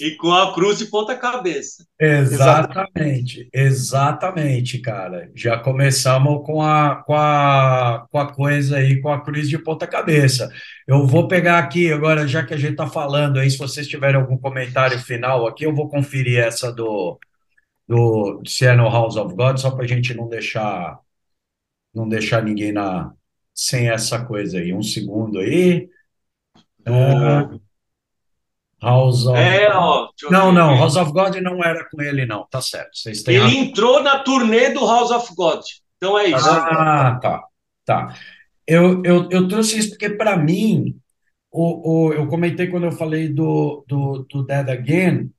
e 0.00 0.16
com 0.16 0.32
a 0.32 0.54
cruz 0.54 0.78
de 0.78 0.86
ponta 0.86 1.14
cabeça. 1.14 1.84
Exatamente, 2.00 3.46
exatamente, 3.52 4.78
cara. 4.78 5.30
Já 5.34 5.58
começamos 5.58 6.42
com 6.46 6.62
a, 6.62 7.02
com 7.04 7.14
a, 7.14 8.06
com 8.10 8.18
a 8.18 8.32
coisa 8.32 8.78
aí, 8.78 8.98
com 9.02 9.12
a 9.12 9.20
cruz 9.20 9.46
de 9.46 9.58
ponta 9.58 9.86
cabeça. 9.86 10.50
Eu 10.88 11.06
vou 11.06 11.28
pegar 11.28 11.58
aqui 11.58 11.92
agora, 11.92 12.26
já 12.26 12.42
que 12.46 12.54
a 12.54 12.56
gente 12.56 12.70
está 12.70 12.86
falando 12.86 13.38
aí, 13.38 13.50
se 13.50 13.58
vocês 13.58 13.86
tiverem 13.86 14.18
algum 14.18 14.38
comentário 14.38 14.98
final 14.98 15.46
aqui, 15.46 15.66
eu 15.66 15.74
vou 15.74 15.90
conferir 15.90 16.38
essa 16.38 16.72
do, 16.72 17.18
do 17.86 18.40
se 18.46 18.64
é 18.64 18.74
no 18.74 18.88
House 18.88 19.16
of 19.16 19.34
God, 19.34 19.58
só 19.58 19.70
para 19.70 19.84
a 19.84 19.88
gente 19.88 20.14
não 20.14 20.30
deixar 20.30 20.98
não 21.94 22.08
deixar 22.08 22.42
ninguém 22.42 22.72
na 22.72 23.12
sem 23.54 23.90
essa 23.90 24.24
coisa 24.24 24.60
aí. 24.60 24.72
Um 24.72 24.82
segundo 24.82 25.40
aí. 25.40 25.90
Uh, 26.88 27.60
House 28.82 29.26
of 29.26 29.38
é, 29.38 29.70
ó, 29.72 30.08
Não, 30.28 30.50
não, 30.50 30.76
House 30.76 30.96
of 30.96 31.12
God 31.12 31.36
não 31.36 31.62
era 31.62 31.88
com 31.88 32.02
ele, 32.02 32.26
não, 32.26 32.46
tá 32.50 32.60
certo. 32.60 32.90
Vocês 32.94 33.22
têm 33.22 33.36
ele 33.36 33.56
entrou 33.56 34.02
na 34.02 34.18
turnê 34.18 34.70
do 34.70 34.80
House 34.80 35.12
of 35.12 35.32
God. 35.36 35.60
Então 35.96 36.18
é 36.18 36.26
isso. 36.26 36.50
Ah, 36.50 37.18
tá. 37.22 37.44
Tá. 37.84 38.14
Eu, 38.66 39.00
eu, 39.04 39.28
eu 39.30 39.46
trouxe 39.46 39.78
isso 39.78 39.90
porque, 39.90 40.10
para 40.10 40.36
mim, 40.36 40.96
o, 41.50 42.08
o, 42.08 42.12
eu 42.12 42.26
comentei 42.26 42.66
quando 42.66 42.84
eu 42.84 42.92
falei 42.92 43.28
do, 43.28 43.84
do, 43.86 44.26
do 44.28 44.44
Dead 44.44 44.68
Again, 44.68 45.30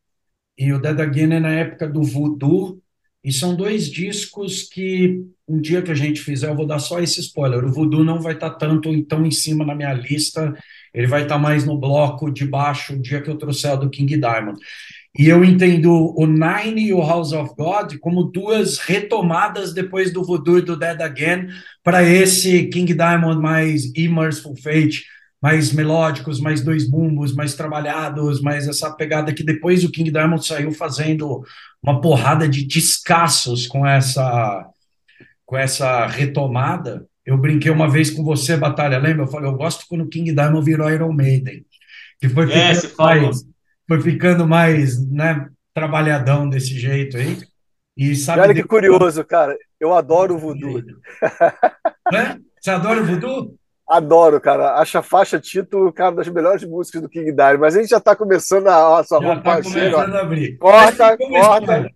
e 0.58 0.72
o 0.72 0.80
Dead 0.80 1.00
Again 1.00 1.34
é 1.34 1.40
na 1.40 1.52
época 1.52 1.88
do 1.88 2.02
Voodoo, 2.02 2.82
e 3.24 3.32
são 3.32 3.56
dois 3.56 3.90
discos 3.90 4.64
que 4.64 5.22
um 5.48 5.60
dia 5.60 5.82
que 5.82 5.92
a 5.92 5.96
gente 5.96 6.22
fizer, 6.22 6.50
eu 6.50 6.56
vou 6.56 6.66
dar 6.66 6.80
só 6.80 7.00
esse 7.00 7.20
spoiler. 7.20 7.64
O 7.64 7.72
Voodoo 7.72 8.04
não 8.04 8.22
vai 8.22 8.34
estar 8.34 8.52
tá 8.52 8.58
tanto 8.58 9.04
tão 9.04 9.26
em 9.26 9.32
cima 9.32 9.66
na 9.66 9.76
minha 9.76 9.94
lista 9.94 10.54
ele 10.94 11.08
vai 11.08 11.24
estar 11.24 11.38
mais 11.38 11.66
no 11.66 11.78
bloco 11.78 12.32
de 12.32 12.46
baixo 12.46 12.94
o 12.94 13.02
dia 13.02 13.22
que 13.22 13.30
eu 13.30 13.38
trouxer 13.38 13.72
a 13.72 13.76
do 13.76 13.90
King 13.90 14.18
Diamond. 14.18 14.60
E 15.18 15.28
eu 15.28 15.44
entendo 15.46 16.14
o 16.18 16.26
Nine 16.26 16.88
e 16.88 16.94
o 16.94 17.00
House 17.00 17.34
of 17.34 17.54
God 17.56 17.98
como 18.00 18.24
duas 18.24 18.80
retomadas 18.80 19.72
depois 19.72 20.12
do 20.12 20.24
Voodoo 20.24 20.58
e 20.58 20.62
do 20.62 20.76
Dead 20.76 21.00
Again 21.02 21.50
para 21.84 22.04
esse 22.04 22.68
King 22.68 22.94
Diamond 22.94 23.40
mais 23.40 23.92
Immersive 23.96 24.60
Fate, 24.60 25.04
mais 25.40 25.72
melódicos, 25.72 26.40
mais 26.40 26.62
dois 26.62 26.90
bumbos, 26.90 27.36
mais 27.36 27.54
trabalhados, 27.54 28.42
mais 28.42 28.68
essa 28.68 28.92
pegada 28.92 29.34
que 29.34 29.44
depois 29.44 29.84
o 29.84 29.92
King 29.92 30.10
Diamond 30.10 30.44
saiu 30.44 30.72
fazendo 30.72 31.44
uma 31.82 32.02
porrada 32.02 32.50
de 32.50 32.66
descassos 32.66 33.68
com 33.68 33.86
essa 33.86 34.68
com 35.46 35.58
essa 35.58 36.08
retomada. 36.08 37.06
Eu 37.26 37.38
brinquei 37.38 37.72
uma 37.72 37.90
vez 37.90 38.10
com 38.12 38.24
você, 38.24 38.58
Batalha, 38.58 38.98
lembra? 38.98 39.24
Eu 39.24 39.28
falei, 39.28 39.50
eu 39.50 39.56
gosto 39.56 39.86
quando 39.88 40.02
o 40.02 40.10
King 40.10 40.34
Diamond 40.34 40.66
virou 40.66 40.90
Iron 40.90 41.14
Maiden, 41.14 41.66
que 42.20 42.28
foi 42.28 42.52
é, 42.52 42.74
mais, 42.98 43.46
foi 43.88 44.02
ficando 44.02 44.46
mais 44.48 45.10
né, 45.10 45.48
trabalhadão 45.74 46.50
desse 46.50 46.78
jeito 46.78 47.18
aí. 47.18 47.38
E 47.96 48.16
sabe 48.16 48.42
Olha 48.42 48.54
que 48.54 48.64
curioso, 48.64 49.24
cara. 49.24 49.56
Eu 49.80 49.94
adoro 49.94 50.36
o 50.36 50.38
voodoo. 50.38 50.82
É? 52.12 52.38
Você 52.60 52.72
adora 52.72 53.02
o 53.02 53.06
voodoo? 53.06 53.56
Adoro, 53.88 54.42
cara. 54.42 54.76
Acho 54.76 54.98
a 54.98 55.04
faixa 55.04 55.40
título, 55.40 55.94
cara, 55.94 56.16
das 56.16 56.28
melhores 56.28 56.64
músicas 56.64 57.02
do 57.02 57.10
King 57.10 57.32
Diamond. 57.32 57.60
Mas 57.60 57.76
a 57.76 57.82
gente 57.82 57.90
já 57.90 57.98
está 57.98 58.16
começando 58.16 58.68
a. 58.68 58.72
Nossa, 58.72 59.20
já 59.22 59.34
está 59.36 59.62
começando 59.62 60.16
a 60.16 60.22
abrir. 60.22 60.58
Corta, 60.58 61.18
corta. 61.18 61.92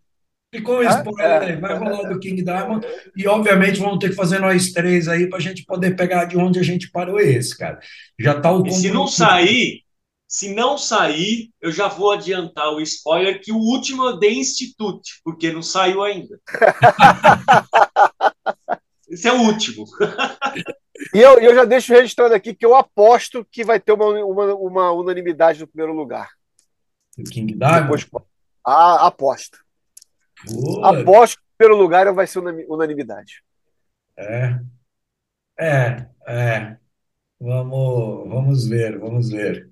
Ficou 0.54 0.80
um 0.80 0.84
spoiler 0.84 1.42
aí, 1.42 1.56
vai 1.58 1.78
rolar 1.78 2.10
do 2.10 2.20
King 2.20 2.42
Diamond. 2.42 2.86
E, 3.16 3.28
obviamente, 3.28 3.80
vamos 3.80 4.00
ter 4.00 4.10
que 4.10 4.16
fazer 4.16 4.40
nós 4.40 4.72
três 4.72 5.08
aí 5.08 5.28
para 5.28 5.40
a 5.40 5.42
gente 5.42 5.66
poder 5.66 5.96
pegar 5.96 6.26
de 6.26 6.38
onde 6.38 6.58
a 6.58 6.64
gente 6.64 6.90
parou 6.90 7.20
esse, 7.20 7.56
cara. 7.58 7.80
Já 8.18 8.40
tá 8.40 8.52
o. 8.52 8.66
E 8.66 8.72
se 8.72 8.90
não 8.90 9.08
sair, 9.08 9.84
se 10.28 10.54
não 10.54 10.78
sair, 10.78 11.50
eu 11.62 11.72
já 11.72 11.90
vou 11.90 12.12
adiantar 12.12 12.74
o 12.74 12.82
spoiler 12.82 13.42
que 13.42 13.52
o 13.52 13.58
último 13.58 14.06
eu 14.06 14.18
dei 14.18 14.40
Institute, 14.40 15.20
porque 15.24 15.52
não 15.52 15.62
saiu 15.62 16.02
ainda. 16.02 16.40
Esse 19.10 19.28
é 19.28 19.34
o 19.34 19.42
último. 19.42 19.86
e 21.14 21.20
eu, 21.20 21.40
eu 21.40 21.56
já 21.56 21.66
deixo 21.66 21.94
registrado 21.94 22.34
aqui 22.34 22.54
que 22.54 22.66
eu 22.66 22.76
aposto 22.76 23.46
que 23.50 23.64
vai 23.64 23.80
ter 23.80 23.94
uma, 23.94 24.10
uma, 24.26 24.54
uma 24.54 24.92
unanimidade 24.92 25.62
no 25.62 25.68
primeiro 25.68 25.94
lugar. 25.94 26.30
O 27.18 27.24
King 27.24 27.54
Diamond? 27.54 28.06
Ah, 28.66 29.08
aposto. 29.08 29.60
Aposto 30.84 31.38
que 31.38 31.44
no 31.44 31.58
primeiro 31.58 31.82
lugar 31.82 32.14
vai 32.14 32.28
ser 32.28 32.40
unanimidade. 32.40 33.44
É. 34.16 34.60
É, 35.60 36.06
é. 36.28 36.78
Vamos, 37.40 38.30
vamos 38.30 38.68
ver, 38.68 38.98
vamos 38.98 39.30
ver. 39.30 39.70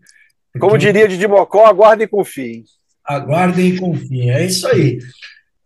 Como 0.60 0.78
diria 0.78 1.08
Didi 1.08 1.28
Mocó, 1.28 1.66
aguardem 1.66 2.06
e 2.06 2.10
confiem. 2.10 2.64
Aguardem 3.04 3.68
e 3.68 3.80
confiem, 3.80 4.32
é 4.32 4.46
isso 4.46 4.68
aí. 4.68 5.00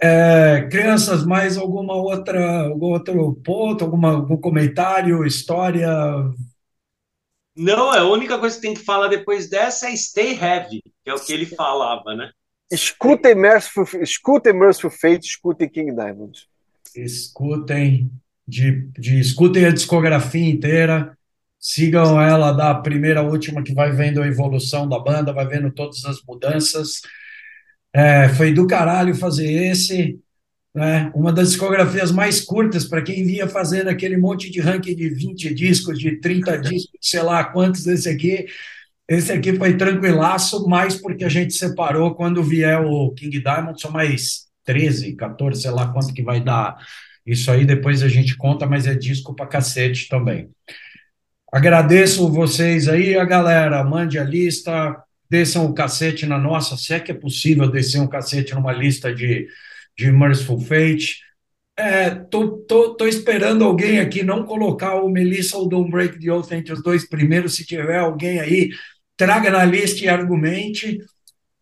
É, 0.02 0.68
crianças, 0.72 1.26
mais 1.26 1.58
alguma 1.58 1.94
outra, 1.94 2.68
algum 2.68 2.88
outro 2.88 3.36
ponto, 3.44 3.84
alguma, 3.84 4.12
algum 4.14 4.38
comentário, 4.38 5.26
história? 5.26 5.90
Não, 7.56 7.92
a 7.92 8.10
única 8.10 8.40
coisa 8.40 8.56
que 8.56 8.62
tem 8.62 8.74
que 8.74 8.84
falar 8.84 9.10
depois 9.10 9.50
dessa 9.50 9.90
é 9.90 9.96
stay 9.96 10.40
heavy, 10.40 10.82
que 11.04 11.10
é 11.10 11.14
o 11.14 11.20
que 11.20 11.34
ele 11.34 11.46
falava, 11.46 12.16
né? 12.16 12.32
Escutem 12.72 13.34
Merciful, 13.36 13.86
escutem 14.02 14.54
Merciful 14.54 14.92
Fate, 14.92 15.26
escutem 15.26 15.68
King 15.68 15.92
Diamond. 15.92 16.48
Escutem, 16.96 18.12
de, 18.48 18.88
de, 18.98 19.20
escutem 19.20 19.66
a 19.66 19.72
discografia 19.72 20.48
inteira. 20.48 21.18
Sigam 21.60 22.22
ela 22.22 22.52
da 22.52 22.74
primeira 22.76 23.20
à 23.20 23.24
última, 23.24 23.64
que 23.64 23.74
vai 23.74 23.92
vendo 23.92 24.22
a 24.22 24.28
evolução 24.28 24.88
da 24.88 25.00
banda, 25.00 25.34
vai 25.34 25.48
vendo 25.48 25.72
todas 25.72 26.06
as 26.06 26.22
mudanças. 26.24 27.02
É, 27.92 28.30
foi 28.30 28.54
do 28.54 28.68
caralho 28.68 29.16
fazer 29.16 29.52
esse. 29.52 30.20
Né? 30.74 31.12
Uma 31.16 31.34
das 31.34 31.50
discografias 31.50 32.12
mais 32.12 32.40
curtas 32.40 32.86
para 32.86 33.02
quem 33.02 33.26
vinha 33.26 33.48
fazendo 33.48 33.90
aquele 33.90 34.16
monte 34.16 34.50
de 34.50 34.62
ranking 34.62 34.96
de 34.96 35.10
20 35.10 35.54
discos, 35.54 36.00
de 36.00 36.18
30 36.18 36.58
discos, 36.60 37.00
sei 37.02 37.24
lá 37.24 37.44
quantos 37.44 37.84
desse 37.84 38.08
aqui. 38.08 38.46
Esse 39.10 39.32
aqui 39.32 39.56
foi 39.56 39.76
tranquilaço, 39.76 40.68
mais 40.68 40.96
porque 40.96 41.26
a 41.26 41.30
gente 41.30 41.56
separou 41.56 42.14
quando 42.14 42.44
vier 42.44 42.80
o 42.80 43.12
King 43.16 43.40
Diamond, 43.40 43.82
são 43.82 43.90
mais 43.90 44.46
13, 44.64 45.16
14, 45.16 45.64
sei 45.64 45.72
lá 45.72 45.92
quanto 45.92 46.14
que 46.14 46.22
vai 46.22 46.40
dar. 46.40 46.78
Isso 47.26 47.50
aí 47.50 47.66
depois 47.66 48.04
a 48.04 48.08
gente 48.08 48.38
conta, 48.38 48.68
mas 48.68 48.86
é 48.86 48.94
disco 48.94 49.36
pra 49.36 49.48
cacete 49.48 50.08
também. 50.08 50.50
Agradeço 51.52 52.32
vocês 52.32 52.88
aí, 52.88 53.16
a 53.16 53.26
galera. 53.26 53.84
Mande 53.84 54.20
a 54.20 54.24
lista, 54.24 54.96
desçam 55.28 55.66
o 55.66 55.74
cacete 55.74 56.28
na 56.28 56.38
nossa, 56.38 56.78
se 56.78 56.94
é 56.94 57.00
que 57.00 57.12
é 57.12 57.16
possível 57.16 57.68
descer 57.70 58.00
um 58.00 58.08
cacete 58.08 58.54
numa 58.54 58.72
lista 58.72 59.14
de, 59.14 59.48
de 59.98 60.12
Merciful 60.12 60.60
Fate. 60.60 61.18
É, 61.76 62.12
tô, 62.12 62.58
tô, 62.60 62.94
tô 62.96 63.08
esperando 63.08 63.64
alguém 63.64 64.00
aqui 64.00 64.22
não 64.22 64.44
colocar 64.46 64.96
o 64.96 65.10
Melissa 65.10 65.58
ou 65.58 65.68
Don't 65.68 65.90
Break 65.90 66.20
the 66.20 66.32
Oath 66.32 66.52
entre 66.52 66.74
os 66.74 66.84
dois 66.84 67.08
primeiros. 67.08 67.56
Se 67.56 67.66
tiver 67.66 67.98
alguém 67.98 68.40
aí, 68.40 68.70
traga 69.20 69.52
na 69.52 69.66
lista 69.66 70.06
e 70.06 70.08
argumente. 70.08 70.98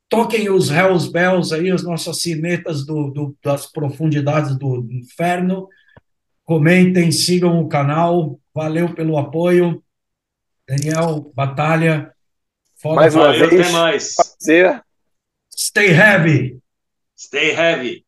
Toquem 0.08 0.48
os 0.48 0.70
Hells 0.70 1.12
Bells 1.12 1.54
aí, 1.54 1.72
as 1.72 1.82
nossas 1.82 2.22
sinetas 2.22 2.86
do, 2.86 3.10
do, 3.10 3.38
das 3.44 3.66
profundidades 3.66 4.56
do 4.56 4.88
inferno. 4.92 5.68
Comentem, 6.46 7.12
sigam 7.12 7.60
o 7.60 7.68
canal. 7.68 8.40
Valeu 8.54 8.94
pelo 8.94 9.18
apoio. 9.18 9.84
Daniel, 10.70 11.32
batalha. 11.36 12.14
Foda 12.76 12.96
mais 12.96 13.16
uma 13.16 13.32
vez. 13.34 13.44
Até 13.44 13.72
mais. 13.72 14.14
Prazer. 14.16 14.84
Stay 15.52 15.90
heavy. 15.90 16.60
Stay 17.18 17.52
heavy. 17.52 18.07